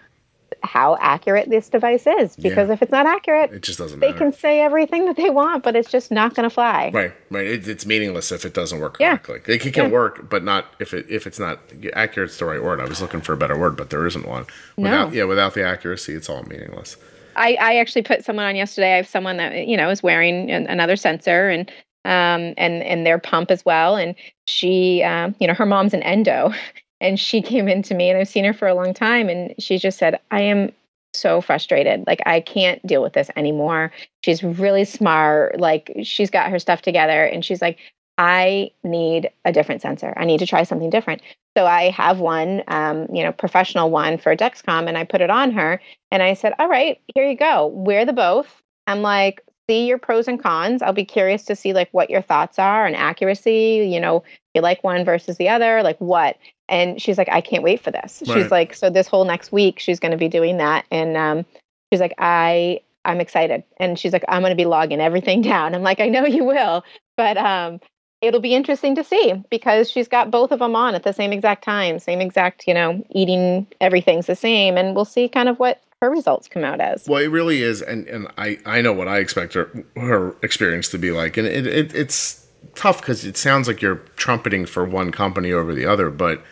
how 0.64 0.98
accurate 1.02 1.50
this 1.50 1.70
device 1.70 2.08
is 2.08 2.36
because 2.38 2.70
yeah. 2.70 2.74
if 2.74 2.82
it's 2.82 2.92
not 2.92 3.06
accurate 3.06 3.52
it 3.52 3.62
just 3.62 3.78
doesn't 3.78 4.00
they 4.00 4.08
matter. 4.08 4.18
can 4.18 4.34
say 4.34 4.62
everything 4.62 5.06
that 5.06 5.18
they 5.18 5.30
want 5.30 5.64
but 5.64 5.76
it's 5.76 5.92
just 5.92 6.10
not 6.10 6.34
going 6.36 6.48
to 6.48 6.54
fly. 6.54 6.90
Right 6.94 7.14
right. 7.30 7.46
It, 7.46 7.68
it's 7.68 7.86
meaningless 7.86 8.32
if 8.32 8.46
it 8.46 8.54
doesn't 8.54 8.80
work 8.80 8.98
correctly. 8.98 9.42
It, 9.46 9.66
it 9.66 9.74
can 9.74 9.86
yeah. 9.86 9.92
work 9.92 10.30
but 10.30 10.44
not 10.44 10.66
if 10.80 10.94
it 10.94 11.06
if 11.10 11.28
it's 11.28 11.40
not 11.40 11.60
accurate 11.94 12.30
it's 12.30 12.40
the 12.40 12.46
right 12.46 12.64
word. 12.64 12.80
I 12.80 12.86
was 12.86 13.02
looking 13.02 13.22
for 13.22 13.34
a 13.34 13.38
better 13.38 13.58
word 13.58 13.76
but 13.76 13.90
there 13.90 14.08
isn't 14.08 14.28
one. 14.28 14.46
Without 14.78 15.10
no. 15.10 15.16
yeah 15.16 15.24
without 15.26 15.54
the 15.54 15.66
accuracy 15.66 16.14
it's 16.14 16.30
all 16.30 16.44
meaningless. 16.44 16.98
I, 17.36 17.58
I 17.60 17.76
actually 17.78 18.04
put 18.04 18.24
someone 18.24 18.46
on 18.46 18.56
yesterday. 18.56 18.94
I 18.94 18.98
have 18.98 19.08
someone 19.08 19.38
that 19.38 19.68
you 19.68 19.76
know 19.76 19.90
is 19.90 20.02
wearing 20.02 20.50
an, 20.50 20.68
another 20.68 20.96
sensor 20.96 21.50
and 21.50 21.70
um 22.06 22.54
and 22.58 22.84
and 22.84 23.06
their 23.06 23.20
pump 23.20 23.52
as 23.52 23.66
well. 23.66 23.96
And 23.96 24.16
she 24.46 25.04
um 25.04 25.36
you 25.40 25.48
know 25.48 25.54
her 25.54 25.66
mom's 25.66 25.94
an 25.94 26.04
endo 26.04 26.54
and 27.04 27.20
she 27.20 27.42
came 27.42 27.68
in 27.68 27.84
to 27.84 27.94
me 27.94 28.10
and 28.10 28.18
I've 28.18 28.28
seen 28.28 28.46
her 28.46 28.54
for 28.54 28.68
a 28.68 28.74
long 28.74 28.94
time 28.94 29.30
and 29.30 29.54
she 29.60 29.78
just 29.78 30.00
said, 30.00 30.20
I 30.32 30.42
am 30.42 30.72
so 31.14 31.42
frustrated. 31.42 32.06
Like 32.08 32.22
I 32.26 32.40
can't 32.40 32.86
deal 32.88 33.04
with 33.04 33.14
this 33.14 33.30
anymore. 33.36 33.92
She's 34.24 34.42
really 34.44 34.86
smart. 34.86 35.60
Like 35.60 35.92
she's 36.04 36.32
got 36.32 36.50
her 36.50 36.58
stuff 36.58 36.82
together 36.82 37.26
and 37.26 37.46
she's 37.46 37.62
like, 37.62 37.78
I 38.18 38.72
need 38.84 39.30
a 39.44 39.52
different 39.52 39.82
sensor. 39.82 40.14
I 40.18 40.26
need 40.26 40.40
to 40.40 40.46
try 40.46 40.64
something 40.64 40.90
different. 40.90 41.22
So 41.58 41.66
I 41.66 41.90
have 41.90 42.20
one, 42.20 42.64
um, 42.68 43.08
you 43.14 43.24
know, 43.24 43.32
professional 43.32 43.90
one 43.90 44.18
for 44.18 44.36
Dexcom, 44.36 44.88
and 44.88 44.98
I 44.98 45.04
put 45.04 45.22
it 45.22 45.30
on 45.30 45.52
her, 45.52 45.82
and 46.12 46.22
I 46.22 46.34
said, 46.36 46.54
"All 46.60 46.68
right, 46.68 47.00
here 47.14 47.28
you 47.28 47.36
go. 47.36 47.68
Wear 47.68 48.06
the 48.06 48.14
both." 48.14 48.62
I'm 48.86 49.02
like, 49.02 49.42
see 49.70 49.86
your 49.88 49.98
pros 49.98 50.28
and 50.28 50.42
cons. 50.42 50.82
I'll 50.82 50.94
be 50.94 51.06
curious 51.06 51.44
to 51.46 51.56
see 51.56 51.74
like 51.74 51.90
what 51.92 52.10
your 52.10 52.22
thoughts 52.22 52.60
are 52.60 52.86
on 52.86 52.96
accuracy. 52.96 53.88
You 53.92 54.00
know, 54.00 54.24
you 54.54 54.62
like 54.62 54.84
one 54.84 55.06
versus 55.06 55.38
the 55.38 55.50
other, 55.50 55.84
like 55.84 55.98
what? 56.00 56.38
And 56.74 57.02
she's 57.02 57.18
like 57.18 57.30
i 57.30 57.40
can't 57.40 57.64
wait 57.64 57.80
for 57.80 57.92
this. 57.92 58.24
Right. 58.28 58.42
she's 58.42 58.52
like 58.52 58.74
so 58.74 58.90
this 58.90 59.08
whole 59.08 59.26
next 59.26 59.52
week 59.52 59.80
she's 59.80 60.00
going 60.00 60.12
to 60.12 60.18
be 60.18 60.28
doing 60.28 60.58
that. 60.58 60.86
And 60.92 61.16
um, 61.16 61.46
she's 61.92 62.02
like 62.02 62.16
i 62.18 62.82
i'm 63.06 63.22
excited. 63.22 63.64
And 63.78 63.98
she's 63.98 64.12
like 64.12 64.26
i'm 64.28 64.42
going 64.42 64.52
to 64.52 64.62
be 64.62 64.66
logging 64.66 65.00
everything 65.00 65.42
down. 65.54 65.76
I'm 65.76 65.84
like 65.84 66.02
i 66.02 66.10
know 66.10 66.26
you 66.26 66.44
will. 66.44 66.84
But 67.16 67.38
um, 67.38 67.80
it'll 68.22 68.42
be 68.42 68.56
interesting 68.56 68.96
to 68.96 69.04
see 69.04 69.34
because 69.52 69.90
she's 69.90 70.08
got 70.08 70.32
both 70.32 70.52
of 70.52 70.60
them 70.60 70.76
on 70.76 70.96
at 70.96 71.04
the 71.04 71.14
same 71.14 71.32
exact 71.32 71.64
time 71.64 72.00
same 72.00 72.22
exact 72.22 72.66
you 72.68 72.74
know 72.74 73.06
eating 73.12 73.68
everything's 73.80 74.26
the 74.26 74.36
same 74.36 74.78
and 74.78 74.96
we'll 74.96 75.06
see 75.06 75.30
kind 75.30 75.48
of 75.48 75.60
what 75.60 75.82
her 76.02 76.10
results 76.10 76.50
come 76.50 76.66
out 76.66 76.82
as. 76.82 77.08
Well, 77.08 77.22
it 77.22 77.28
really 77.28 77.62
is, 77.62 77.82
and 77.82 78.06
and 78.08 78.28
I 78.38 78.60
I 78.66 78.82
know 78.82 78.92
what 78.92 79.08
I 79.08 79.20
expect 79.20 79.54
her 79.54 79.86
her 79.96 80.36
experience 80.42 80.90
to 80.90 80.98
be 80.98 81.12
like, 81.12 81.38
and 81.38 81.48
it, 81.48 81.66
it 81.66 81.96
it's 81.96 82.46
tough 82.76 83.02
because 83.02 83.26
it 83.26 83.38
sounds 83.38 83.68
like 83.68 83.82
you're 83.82 84.02
trumpeting 84.16 84.66
for 84.66 84.86
one 84.86 85.12
company 85.12 85.52
over 85.52 85.74
the 85.74 85.86
other, 85.86 86.10
but 86.10 86.44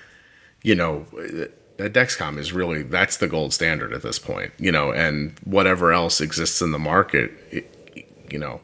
you 0.63 0.75
know. 0.75 1.05
Dexcom 1.77 2.37
is 2.37 2.53
really 2.53 2.83
that's 2.83 3.17
the 3.17 3.27
gold 3.27 3.55
standard 3.55 3.91
at 3.91 4.03
this 4.03 4.19
point, 4.19 4.53
you 4.59 4.71
know, 4.71 4.91
and 4.91 5.35
whatever 5.45 5.91
else 5.91 6.21
exists 6.21 6.61
in 6.61 6.71
the 6.71 6.77
market, 6.77 7.31
it, 7.49 8.07
you 8.29 8.37
know, 8.37 8.61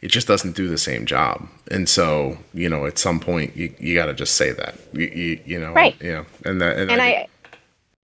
it 0.00 0.08
just 0.08 0.26
doesn't 0.26 0.56
do 0.56 0.68
the 0.68 0.78
same 0.78 1.06
job. 1.06 1.48
And 1.70 1.88
so, 1.88 2.38
you 2.54 2.68
know, 2.68 2.86
at 2.86 2.98
some 2.98 3.18
point, 3.20 3.56
you, 3.56 3.74
you 3.78 3.94
got 3.94 4.06
to 4.06 4.14
just 4.14 4.36
say 4.36 4.52
that, 4.52 4.76
you, 4.92 5.06
you, 5.06 5.40
you 5.44 5.60
know, 5.60 5.72
right? 5.72 5.96
Yeah, 6.00 6.24
and 6.44 6.60
that, 6.60 6.76
and, 6.78 6.90
and 6.90 7.02
I, 7.02 7.28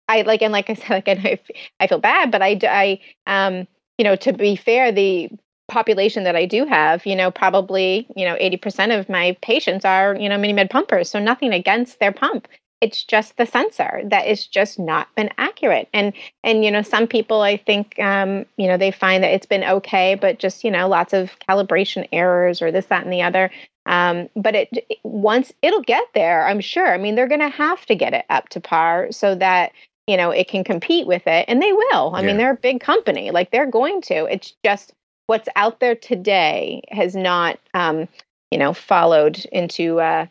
I 0.08 0.22
like, 0.22 0.42
and 0.42 0.52
like 0.52 0.70
I 0.70 0.74
said, 0.74 1.06
like, 1.06 1.08
I, 1.08 1.38
I 1.80 1.86
feel 1.86 1.98
bad, 1.98 2.30
but 2.30 2.42
I, 2.42 2.58
I, 2.62 3.00
um, 3.26 3.66
you 3.98 4.04
know, 4.04 4.16
to 4.16 4.32
be 4.32 4.56
fair, 4.56 4.92
the 4.92 5.30
population 5.68 6.24
that 6.24 6.36
I 6.36 6.46
do 6.46 6.64
have, 6.64 7.06
you 7.06 7.16
know, 7.16 7.30
probably, 7.30 8.06
you 8.16 8.24
know, 8.24 8.36
80% 8.36 8.98
of 8.98 9.08
my 9.08 9.36
patients 9.40 9.84
are, 9.84 10.16
you 10.16 10.28
know, 10.28 10.36
MiniMed 10.36 10.70
pumpers. 10.70 11.08
So 11.10 11.20
nothing 11.20 11.52
against 11.52 12.00
their 12.00 12.12
pump. 12.12 12.48
It's 12.80 13.04
just 13.04 13.36
the 13.36 13.44
sensor 13.44 14.00
that 14.06 14.26
is 14.26 14.46
just 14.46 14.78
not 14.78 15.14
been 15.14 15.30
accurate. 15.36 15.88
And, 15.92 16.14
and, 16.42 16.64
you 16.64 16.70
know, 16.70 16.80
some 16.80 17.06
people, 17.06 17.42
I 17.42 17.58
think, 17.58 17.98
um, 17.98 18.46
you 18.56 18.66
know, 18.66 18.78
they 18.78 18.90
find 18.90 19.22
that 19.22 19.32
it's 19.32 19.46
been 19.46 19.64
okay, 19.64 20.14
but 20.14 20.38
just, 20.38 20.64
you 20.64 20.70
know, 20.70 20.88
lots 20.88 21.12
of 21.12 21.38
calibration 21.46 22.08
errors 22.10 22.62
or 22.62 22.72
this, 22.72 22.86
that, 22.86 23.04
and 23.04 23.12
the 23.12 23.20
other. 23.20 23.50
Um, 23.84 24.30
but 24.34 24.54
it, 24.54 24.70
once 25.02 25.52
it'll 25.60 25.82
get 25.82 26.04
there, 26.14 26.46
I'm 26.46 26.60
sure. 26.60 26.92
I 26.94 26.96
mean, 26.96 27.16
they're 27.16 27.28
going 27.28 27.40
to 27.40 27.48
have 27.48 27.84
to 27.86 27.94
get 27.94 28.14
it 28.14 28.24
up 28.30 28.48
to 28.50 28.60
par 28.60 29.08
so 29.10 29.34
that, 29.34 29.72
you 30.06 30.16
know, 30.16 30.30
it 30.30 30.48
can 30.48 30.64
compete 30.64 31.06
with 31.06 31.26
it. 31.26 31.44
And 31.48 31.60
they 31.60 31.72
will. 31.72 32.14
I 32.14 32.20
yeah. 32.20 32.26
mean, 32.28 32.38
they're 32.38 32.52
a 32.52 32.56
big 32.56 32.80
company. 32.80 33.30
Like 33.30 33.50
they're 33.50 33.70
going 33.70 34.00
to. 34.02 34.24
It's 34.24 34.54
just, 34.64 34.94
what's 35.26 35.48
out 35.54 35.80
there 35.80 35.94
today 35.94 36.82
has 36.88 37.14
not, 37.14 37.58
um, 37.74 38.08
you 38.50 38.58
know, 38.58 38.72
followed 38.72 39.44
into 39.52 40.00
uh, 40.00 40.26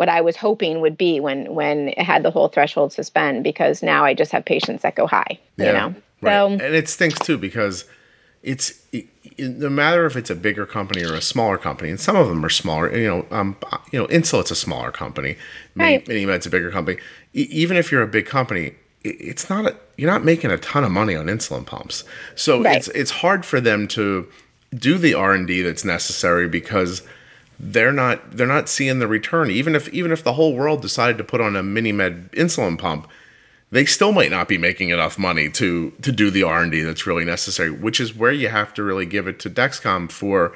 what 0.00 0.08
I 0.08 0.22
was 0.22 0.34
hoping 0.34 0.80
would 0.80 0.96
be 0.96 1.20
when 1.20 1.54
when 1.54 1.88
it 1.88 1.98
had 1.98 2.22
the 2.22 2.30
whole 2.30 2.48
threshold 2.48 2.90
suspend. 2.90 3.44
Because 3.44 3.82
now 3.82 4.02
I 4.02 4.14
just 4.14 4.32
have 4.32 4.46
patients 4.46 4.80
that 4.80 4.94
go 4.94 5.06
high. 5.06 5.38
Yeah, 5.58 5.66
you 5.66 5.72
know, 5.74 5.94
right. 6.22 6.32
So, 6.32 6.46
and 6.52 6.74
it 6.74 6.88
stinks 6.88 7.18
too 7.18 7.36
because 7.36 7.84
it's 8.42 8.82
it, 8.92 9.04
it, 9.36 9.58
no 9.58 9.68
matter 9.68 10.06
if 10.06 10.16
it's 10.16 10.30
a 10.30 10.34
bigger 10.34 10.64
company 10.64 11.04
or 11.04 11.12
a 11.12 11.20
smaller 11.20 11.58
company, 11.58 11.90
and 11.90 12.00
some 12.00 12.16
of 12.16 12.28
them 12.28 12.42
are 12.42 12.48
smaller. 12.48 12.96
You 12.96 13.08
know, 13.08 13.26
um, 13.30 13.58
you 13.92 13.98
know, 13.98 14.06
Insulet's 14.06 14.50
a 14.50 14.56
smaller 14.56 14.90
company. 14.90 15.36
Right. 15.76 16.02
MiniMed's 16.06 16.46
a 16.46 16.50
bigger 16.50 16.70
company. 16.70 16.96
E- 17.34 17.48
even 17.50 17.76
if 17.76 17.92
you're 17.92 18.00
a 18.00 18.06
big 18.06 18.24
company, 18.24 18.72
it's 19.04 19.50
not 19.50 19.66
a, 19.66 19.76
you're 19.98 20.10
not 20.10 20.24
making 20.24 20.50
a 20.50 20.56
ton 20.56 20.82
of 20.82 20.90
money 20.90 21.14
on 21.14 21.26
insulin 21.26 21.66
pumps. 21.66 22.04
So 22.36 22.62
right. 22.62 22.78
it's 22.78 22.88
it's 22.88 23.10
hard 23.10 23.44
for 23.44 23.60
them 23.60 23.86
to 23.88 24.26
do 24.74 24.96
the 24.96 25.12
R&D 25.12 25.60
that's 25.60 25.84
necessary 25.84 26.48
because 26.48 27.02
they're 27.62 27.92
not 27.92 28.36
they're 28.36 28.46
not 28.46 28.68
seeing 28.68 28.98
the 28.98 29.06
return. 29.06 29.50
Even 29.50 29.74
if 29.74 29.88
even 29.90 30.12
if 30.12 30.24
the 30.24 30.32
whole 30.32 30.54
world 30.54 30.80
decided 30.82 31.18
to 31.18 31.24
put 31.24 31.40
on 31.40 31.56
a 31.56 31.62
MiniMed 31.62 32.30
insulin 32.30 32.78
pump 32.78 33.06
they 33.70 33.84
still 33.84 34.12
might 34.12 34.30
not 34.30 34.48
be 34.48 34.58
making 34.58 34.90
enough 34.90 35.18
money 35.18 35.48
to 35.48 35.90
to 36.02 36.12
do 36.12 36.30
the 36.30 36.42
R&D 36.42 36.82
that's 36.82 37.06
really 37.06 37.24
necessary 37.24 37.70
which 37.70 38.00
is 38.00 38.14
where 38.14 38.32
you 38.32 38.48
have 38.48 38.74
to 38.74 38.82
really 38.82 39.06
give 39.06 39.28
it 39.28 39.38
to 39.40 39.50
Dexcom 39.50 40.10
for 40.10 40.52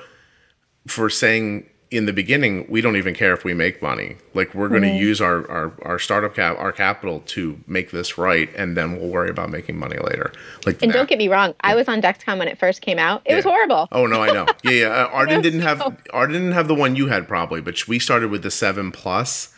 for 0.86 1.08
saying 1.08 1.68
in 1.94 2.06
the 2.06 2.12
beginning, 2.12 2.66
we 2.68 2.80
don't 2.80 2.96
even 2.96 3.14
care 3.14 3.32
if 3.32 3.44
we 3.44 3.54
make 3.54 3.80
money. 3.80 4.16
Like 4.34 4.54
we're 4.54 4.68
going 4.68 4.82
to 4.82 4.88
mm-hmm. 4.88 4.98
use 4.98 5.20
our, 5.20 5.48
our, 5.50 5.72
our 5.82 5.98
startup 5.98 6.34
cap, 6.34 6.56
our 6.58 6.72
capital 6.72 7.20
to 7.26 7.58
make 7.66 7.90
this 7.92 8.18
right, 8.18 8.50
and 8.56 8.76
then 8.76 8.96
we'll 8.96 9.10
worry 9.10 9.30
about 9.30 9.50
making 9.50 9.78
money 9.78 9.96
later. 9.96 10.32
Like, 10.66 10.82
and 10.82 10.92
don't 10.92 11.08
get 11.08 11.18
me 11.18 11.28
wrong, 11.28 11.50
yeah. 11.50 11.54
I 11.60 11.74
was 11.74 11.88
on 11.88 12.02
Dexcom 12.02 12.38
when 12.38 12.48
it 12.48 12.58
first 12.58 12.82
came 12.82 12.98
out. 12.98 13.22
It 13.24 13.30
yeah. 13.30 13.36
was 13.36 13.44
horrible. 13.44 13.88
Oh 13.92 14.06
no, 14.06 14.22
I 14.22 14.32
know. 14.32 14.46
Yeah, 14.64 14.70
yeah. 14.70 14.86
Uh, 14.88 15.06
Arden 15.12 15.40
didn't 15.40 15.60
have 15.62 15.78
so... 15.78 15.96
Arden 16.12 16.34
didn't 16.34 16.52
have 16.52 16.68
the 16.68 16.74
one 16.74 16.96
you 16.96 17.06
had 17.06 17.28
probably, 17.28 17.60
but 17.60 17.86
we 17.86 17.98
started 17.98 18.30
with 18.30 18.42
the 18.42 18.50
seven 18.50 18.90
plus, 18.90 19.54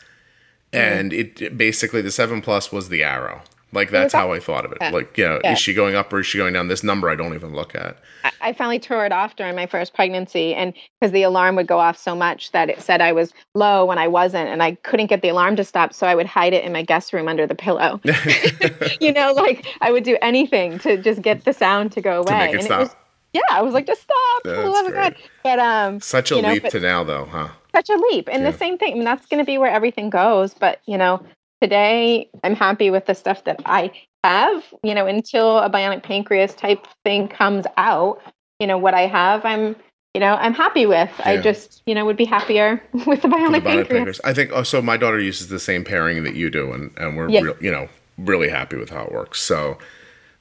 mm-hmm. 0.73 0.79
and 0.79 1.13
it 1.13 1.57
basically 1.57 2.03
the 2.03 2.11
seven 2.11 2.43
plus 2.43 2.71
was 2.71 2.89
the 2.89 3.03
arrow. 3.03 3.43
Like 3.73 3.91
that's 3.91 4.15
how 4.15 4.33
I 4.33 4.39
thought 4.39 4.65
of 4.65 4.73
it. 4.73 4.79
Yeah. 4.81 4.91
Like, 4.91 5.19
yeah, 5.19 5.41
yeah, 5.43 5.53
is 5.53 5.59
she 5.59 5.75
going 5.75 5.97
up 5.97 6.13
or 6.13 6.21
is 6.21 6.27
she 6.27 6.39
going 6.39 6.53
down? 6.53 6.69
This 6.69 6.85
number 6.85 7.11
I 7.11 7.17
don't 7.17 7.35
even 7.35 7.53
look 7.53 7.75
at. 7.75 7.99
I, 8.23 8.33
I 8.41 8.53
finally 8.53 8.79
tore 8.79 9.05
it 9.05 9.13
off 9.13 9.35
during 9.35 9.57
my 9.57 9.67
first 9.67 9.93
pregnancy, 9.93 10.55
and 10.55 10.73
because 11.01 11.13
the 11.13 11.25
alarm 11.25 11.57
would 11.57 11.67
go 11.67 11.79
off 11.79 11.99
so 11.99 12.15
much 12.15 12.53
that 12.53 12.71
it 12.71 12.81
said 12.81 13.01
I 13.01 13.13
was 13.13 13.35
low 13.55 13.85
when 13.85 13.99
I 13.99 14.07
wasn't, 14.07 14.49
and 14.49 14.63
I 14.63 14.77
couldn't 14.77 15.09
get 15.09 15.21
the 15.21 15.29
alarm 15.31 15.57
to 15.57 15.65
stop, 15.65 15.93
so 15.93 16.07
I 16.07 16.15
would 16.15 16.27
hide 16.27 16.53
it 16.53 16.65
in 16.65 16.73
my 16.73 16.83
guest 16.83 17.13
room 17.13 17.27
under 17.27 17.47
the 17.47 17.57
pillow. 17.57 18.01
you 19.01 19.13
know, 19.13 19.33
like 19.33 19.67
I 19.81 19.91
would 19.91 20.05
do 20.05 20.17
anything 20.23 20.79
to 20.81 20.97
just 20.97 21.21
get 21.21 21.45
the 21.45 21.53
sound 21.53 21.91
to 21.93 22.01
go 22.01 22.21
away. 22.21 22.25
To 22.25 22.39
make 22.39 22.51
it 22.51 22.55
and 22.55 22.65
stop. 22.65 22.81
It 22.81 22.83
was, 22.85 22.97
yeah, 23.33 23.43
I 23.51 23.63
was 23.63 23.75
like, 23.75 23.87
just 23.87 24.03
stop. 24.03 24.43
That's 24.45 24.59
oh 24.65 24.91
God. 24.91 25.17
But 25.43 25.59
um, 25.59 26.01
such 26.01 26.31
a 26.31 26.37
leap 26.37 26.63
know, 26.63 26.71
to 26.71 26.81
now, 26.81 27.05
though, 27.05 27.27
huh? 27.27 27.49
Such 27.75 27.91
a 27.91 27.97
leap, 28.11 28.29
and 28.31 28.43
yeah. 28.43 28.51
the 28.53 28.57
same 28.57 28.79
thing. 28.79 28.93
I 28.93 28.95
mean, 28.95 29.05
that's 29.05 29.27
going 29.27 29.45
to 29.45 29.45
be 29.45 29.59
where 29.59 29.71
everything 29.71 30.09
goes. 30.09 30.55
But 30.55 30.81
you 30.87 30.97
know, 30.97 31.23
today 31.61 32.31
I'm 32.45 32.55
happy 32.55 32.91
with 32.91 33.07
the 33.07 33.15
stuff 33.15 33.45
that 33.45 33.61
I 33.65 33.93
have, 34.25 34.65
you 34.83 34.95
know, 34.95 35.07
until 35.07 35.59
a 35.59 35.71
bionic 35.71 36.03
pancreas 36.03 36.55
type 36.55 36.87
thing 37.05 37.29
comes 37.29 37.65
out, 37.77 38.21
you 38.59 38.67
know, 38.67 38.79
what 38.79 38.95
I 38.95 39.07
have, 39.07 39.45
I'm, 39.45 39.77
you 40.15 40.21
know, 40.21 40.35
I'm 40.35 40.55
happy 40.55 40.87
with. 40.87 41.11
Yeah. 41.21 41.31
I 41.31 41.37
just, 41.39 41.83
you 41.87 41.95
know, 41.95 42.05
would 42.05 42.17
be 42.17 42.25
happier 42.25 42.83
with 43.07 43.23
the 43.23 43.29
bionic, 43.29 43.63
bionic 43.63 43.89
pancreas. 43.89 44.21
I 44.25 44.35
think, 44.35 44.51
oh, 44.53 44.63
so 44.63 44.83
my 44.83 44.97
daughter 44.97 45.21
uses 45.21 45.49
the 45.49 45.61
same 45.61 45.85
pairing 45.85 46.25
that 46.25 46.35
you 46.35 46.51
do, 46.51 46.73
and, 46.73 46.91
and 46.97 47.17
we're, 47.17 47.29
real, 47.29 47.57
you 47.61 47.71
know, 47.71 47.89
really 48.19 48.49
happy 48.49 48.77
with 48.77 48.91
how 48.91 49.05
it 49.05 49.13
works. 49.13 49.41
So 49.43 49.79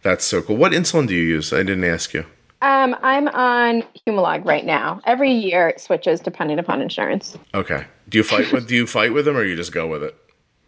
that's 0.01 0.23
so 0.23 0.41
cool. 0.41 0.57
What 0.57 0.71
insulin 0.71 1.07
do 1.07 1.13
you 1.13 1.23
use? 1.23 1.51
I 1.51 1.57
didn't 1.57 1.83
ask 1.83 2.13
you. 2.13 2.25
Um, 2.61 2.95
I'm 3.03 3.27
on 3.27 3.83
Humalog 4.07 4.45
right 4.45 4.65
now. 4.65 5.01
Every 5.05 5.31
year 5.31 5.67
it 5.67 5.81
switches 5.81 6.19
depending 6.19 6.57
upon 6.57 6.81
insurance. 6.81 7.37
Okay. 7.53 7.85
Do 8.09 8.17
you 8.17 8.23
fight 8.23 8.51
with? 8.51 8.67
do 8.67 8.75
you 8.75 8.87
fight 8.87 9.13
with 9.13 9.25
them, 9.25 9.35
or 9.35 9.43
you 9.43 9.55
just 9.55 9.73
go 9.73 9.87
with 9.87 10.03
it? 10.03 10.15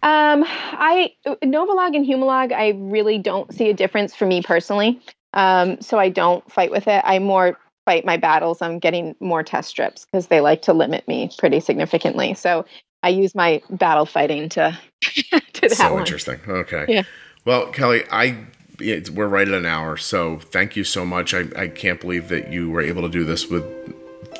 Um, 0.08 0.45
I 0.47 1.12
Novolog 1.43 1.93
and 1.93 2.05
Humalog, 2.05 2.53
I 2.53 2.70
really 2.78 3.18
don't 3.18 3.53
see 3.53 3.70
a 3.70 3.74
difference 3.74 4.16
for 4.16 4.26
me 4.26 4.41
personally. 4.41 5.01
Um, 5.34 5.82
so 5.82 5.99
I 5.99 6.08
don't 6.08 6.49
fight 6.49 6.72
with 6.72 6.88
it. 6.88 7.01
I 7.03 7.20
more 7.20 7.60
fight 7.86 8.05
my 8.05 8.16
battles 8.16 8.62
on 8.62 8.80
getting 8.80 9.18
more 9.20 9.43
test 9.43 9.68
strips 9.68 10.05
because 10.05 10.28
they 10.28 10.39
like 10.39 10.62
to 10.62 10.72
limit 10.72 11.05
me 11.10 11.30
pretty 11.38 11.60
significantly. 11.60 12.34
So 12.36 12.66
I 13.03 13.10
use 13.10 13.36
my 13.36 13.62
battle 13.70 14.05
fighting 14.05 14.47
to 14.49 14.80
to 15.01 15.41
that 15.62 15.72
so 15.72 15.93
one. 15.93 16.03
interesting. 16.03 16.39
Okay. 16.47 16.86
Yeah. 16.88 17.03
Well, 17.43 17.68
Kelly, 17.68 18.05
I 18.10 18.45
we're 18.80 19.28
right 19.28 19.47
at 19.47 19.53
an 19.53 19.66
hour, 19.66 19.97
so 19.97 20.39
thank 20.39 20.78
you 20.78 20.86
so 20.86 21.05
much. 21.05 21.34
I, 21.34 21.47
I 21.58 21.68
can't 21.68 21.99
believe 21.99 22.30
that 22.30 22.53
you 22.53 22.70
were 22.70 22.82
able 22.82 23.01
to 23.01 23.10
do 23.10 23.26
this 23.26 23.49
with 23.49 23.66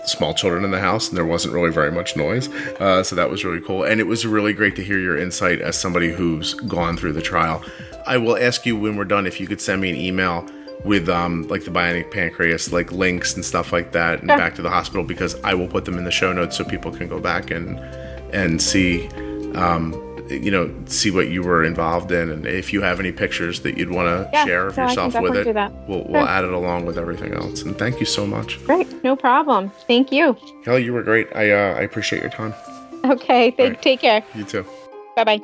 small 0.08 0.34
children 0.34 0.64
in 0.64 0.72
the 0.72 0.80
house 0.80 1.10
and 1.10 1.18
there 1.18 1.26
wasn't 1.26 1.54
really 1.54 1.72
very 1.72 1.92
much 1.92 2.16
noise. 2.16 2.50
Uh, 2.80 3.04
so 3.04 3.16
that 3.16 3.30
was 3.30 3.44
really 3.44 3.62
cool. 3.62 3.84
And 3.84 4.00
it 4.00 4.06
was 4.06 4.26
really 4.26 4.54
great 4.54 4.76
to 4.78 4.84
hear 4.84 5.00
your 5.00 5.18
insight 5.18 5.62
as 5.62 5.80
somebody 5.80 6.12
who's 6.12 6.54
gone 6.54 6.98
through 6.98 7.14
the 7.14 7.22
trial. 7.22 7.64
I 8.06 8.18
will 8.18 8.38
ask 8.38 8.66
you 8.66 8.78
when 8.78 8.96
we're 8.96 9.06
done 9.06 9.28
if 9.28 9.40
you 9.40 9.48
could 9.48 9.62
send 9.62 9.82
me 9.82 9.90
an 9.90 9.96
email 9.96 10.48
with 10.86 11.10
um, 11.10 11.48
like 11.48 11.66
the 11.66 11.72
bionic 11.72 12.12
pancreas, 12.12 12.72
like 12.72 12.92
links 12.92 13.36
and 13.36 13.44
stuff 13.44 13.74
like 13.74 13.92
that, 13.92 14.20
and 14.20 14.28
back 14.28 14.56
to 14.56 14.62
the 14.62 14.70
hospital 14.70 15.04
because 15.04 15.36
I 15.44 15.54
will 15.54 15.68
put 15.68 15.86
them 15.86 15.98
in 15.98 16.06
the 16.06 16.12
show 16.12 16.32
notes 16.32 16.56
so 16.58 16.64
people 16.64 16.92
can 16.92 17.08
go 17.08 17.20
back 17.20 17.52
and 17.52 17.78
and 18.34 18.62
see 18.62 19.08
um, 19.56 19.92
you 20.30 20.52
know, 20.52 20.74
see 20.86 21.12
what 21.12 21.30
you 21.30 21.44
were 21.44 21.64
involved 21.64 22.12
in, 22.12 22.30
and 22.30 22.46
if 22.46 22.74
you 22.74 22.82
have 22.82 23.00
any 23.00 23.12
pictures 23.12 23.62
that 23.62 23.78
you'd 23.78 23.90
want 23.90 24.08
to 24.08 24.30
yeah, 24.34 24.46
share 24.46 24.68
of 24.68 24.76
so 24.76 24.84
yourself 24.84 25.20
with 25.22 25.36
it, 25.36 25.56
we'll, 25.88 26.04
we'll 26.04 26.22
sure. 26.22 26.28
add 26.28 26.44
it 26.44 26.54
along 26.54 26.86
with 26.86 26.98
everything 26.98 27.34
else. 27.34 27.62
And 27.62 27.78
thank 27.78 28.00
you 28.00 28.06
so 28.06 28.26
much. 28.26 28.64
Great, 28.66 29.04
no 29.04 29.16
problem. 29.16 29.72
Thank 29.88 30.12
you. 30.12 30.38
Kelly, 30.64 30.84
you 30.84 30.94
were 30.94 31.04
great. 31.04 31.28
I 31.36 31.52
uh, 31.52 31.76
I 31.76 31.82
appreciate 31.82 32.22
your 32.22 32.32
time. 32.32 32.54
Okay, 33.06 33.52
th- 33.52 33.70
right. 33.70 33.82
take 33.82 34.02
care. 34.02 34.24
You 34.36 34.44
too. 34.44 34.66
Bye 35.16 35.24
bye. 35.24 35.42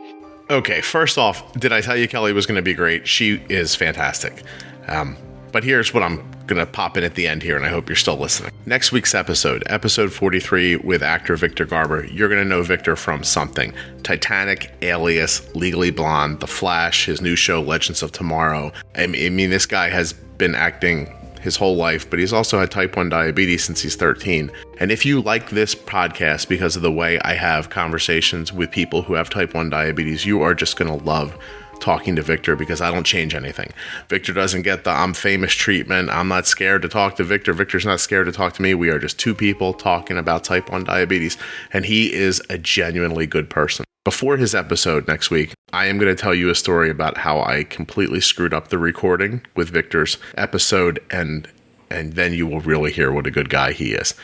Okay, 0.50 0.82
first 0.82 1.18
off, 1.18 1.54
did 1.54 1.72
I 1.72 1.82
tell 1.82 1.96
you 1.96 2.08
Kelly 2.08 2.34
was 2.34 2.46
going 2.46 2.58
to 2.58 2.62
be 2.62 2.74
great? 2.74 3.08
She 3.08 3.42
is 3.50 3.76
fantastic. 3.76 4.44
Um, 4.88 5.18
but 5.54 5.64
here's 5.64 5.94
what 5.94 6.04
I'm 6.04 6.18
going 6.48 6.60
to 6.60 6.66
pop 6.66 6.98
in 6.98 7.04
at 7.06 7.16
the 7.16 7.28
end 7.28 7.44
here, 7.44 7.56
and 7.56 7.66
I 7.66 7.70
hope 7.70 7.88
you're 7.88 7.96
still 7.96 8.18
listening. 8.18 8.52
Next 8.66 8.92
week's 8.92 9.16
episode, 9.16 9.64
episode 9.68 10.12
43 10.12 10.78
with 10.78 11.02
actor 11.04 11.38
Victor 11.38 11.64
Garber, 11.64 12.06
you're 12.08 12.28
going 12.28 12.42
to 12.42 12.50
know 12.50 12.64
Victor 12.64 12.98
from 12.98 13.24
something 13.24 13.74
Titanic, 14.02 14.74
Alias, 14.82 15.56
Legally 15.56 15.92
Blonde, 15.92 16.42
The 16.42 16.48
Flash, 16.48 17.06
his 17.06 17.22
new 17.22 17.38
show, 17.38 17.62
Legends 17.62 18.04
of 18.04 18.12
Tomorrow. 18.12 18.74
I 18.96 19.08
mean, 19.08 19.52
this 19.52 19.68
guy 19.68 19.90
has 19.90 20.12
been 20.12 20.56
acting 20.56 21.08
his 21.40 21.56
whole 21.56 21.76
life, 21.76 22.10
but 22.10 22.20
he's 22.20 22.34
also 22.34 22.60
had 22.60 22.72
type 22.72 22.96
1 22.96 23.10
diabetes 23.10 23.64
since 23.64 23.82
he's 23.82 23.96
13. 23.96 24.50
And 24.80 24.92
if 24.92 25.06
you 25.06 25.22
like 25.22 25.52
this 25.52 25.76
podcast 25.76 26.48
because 26.48 26.76
of 26.76 26.82
the 26.82 26.92
way 26.92 27.20
I 27.20 27.34
have 27.34 27.70
conversations 27.70 28.52
with 28.52 28.72
people 28.72 29.04
who 29.04 29.14
have 29.14 29.30
type 29.30 29.54
1 29.54 29.70
diabetes, 29.70 30.26
you 30.26 30.42
are 30.42 30.56
just 30.56 30.78
going 30.78 30.98
to 30.98 31.06
love 31.06 31.38
talking 31.80 32.16
to 32.16 32.22
Victor 32.22 32.56
because 32.56 32.82
I 32.82 32.92
don't 32.92 33.06
change 33.06 33.36
anything. 33.36 33.72
Victor 34.10 34.34
doesn't 34.34 34.62
get 34.64 34.84
the 34.84 34.92
I'm 34.92 35.14
famous 35.14 35.54
treatment. 35.54 36.10
I'm 36.10 36.28
not 36.28 36.48
scared 36.48 36.82
to 36.84 36.90
talk 36.90 37.16
to 37.18 37.24
Victor. 37.24 37.54
Victor's 37.54 37.86
not 37.86 38.00
scared 38.00 38.26
to 38.26 38.32
talk 38.32 38.54
to 38.54 38.62
me. 38.62 38.74
We 38.74 38.90
are 38.90 39.00
just 39.00 39.20
two 39.20 39.36
people 39.36 39.74
talking 39.74 40.18
about 40.18 40.44
type 40.44 40.72
1 40.72 40.84
diabetes, 40.86 41.38
and 41.72 41.86
he 41.86 42.14
is 42.14 42.42
a 42.50 42.58
genuinely 42.58 43.28
good 43.28 43.50
person. 43.50 43.86
before 44.04 44.36
his 44.36 44.54
episode 44.54 45.08
next 45.08 45.32
week, 45.32 45.54
I 45.72 45.86
am 45.86 45.98
going 45.98 46.14
to 46.14 46.22
tell 46.22 46.36
you 46.36 46.50
a 46.50 46.56
story 46.56 46.90
about 46.90 47.18
how 47.18 47.42
I 47.42 47.64
completely 47.64 48.20
screwed 48.20 48.54
up 48.54 48.68
the 48.68 48.78
recording 48.78 49.42
with 49.56 49.70
Victor's 49.70 50.18
episode 50.36 51.00
and 51.10 51.48
and 51.90 52.14
then 52.14 52.34
you 52.34 52.48
will 52.48 52.60
really 52.60 52.92
hear 52.92 53.12
what 53.12 53.28
a 53.28 53.32
good 53.32 53.50
guy 53.50 53.72
he 53.72 53.94
is. 53.94 54.16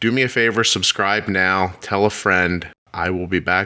Do 0.00 0.10
me 0.12 0.22
a 0.22 0.28
favor, 0.28 0.64
subscribe 0.64 1.28
now, 1.28 1.74
tell 1.80 2.04
a 2.04 2.10
friend. 2.10 2.66
I 2.94 3.10
will 3.10 3.26
be 3.26 3.40
back 3.40 3.56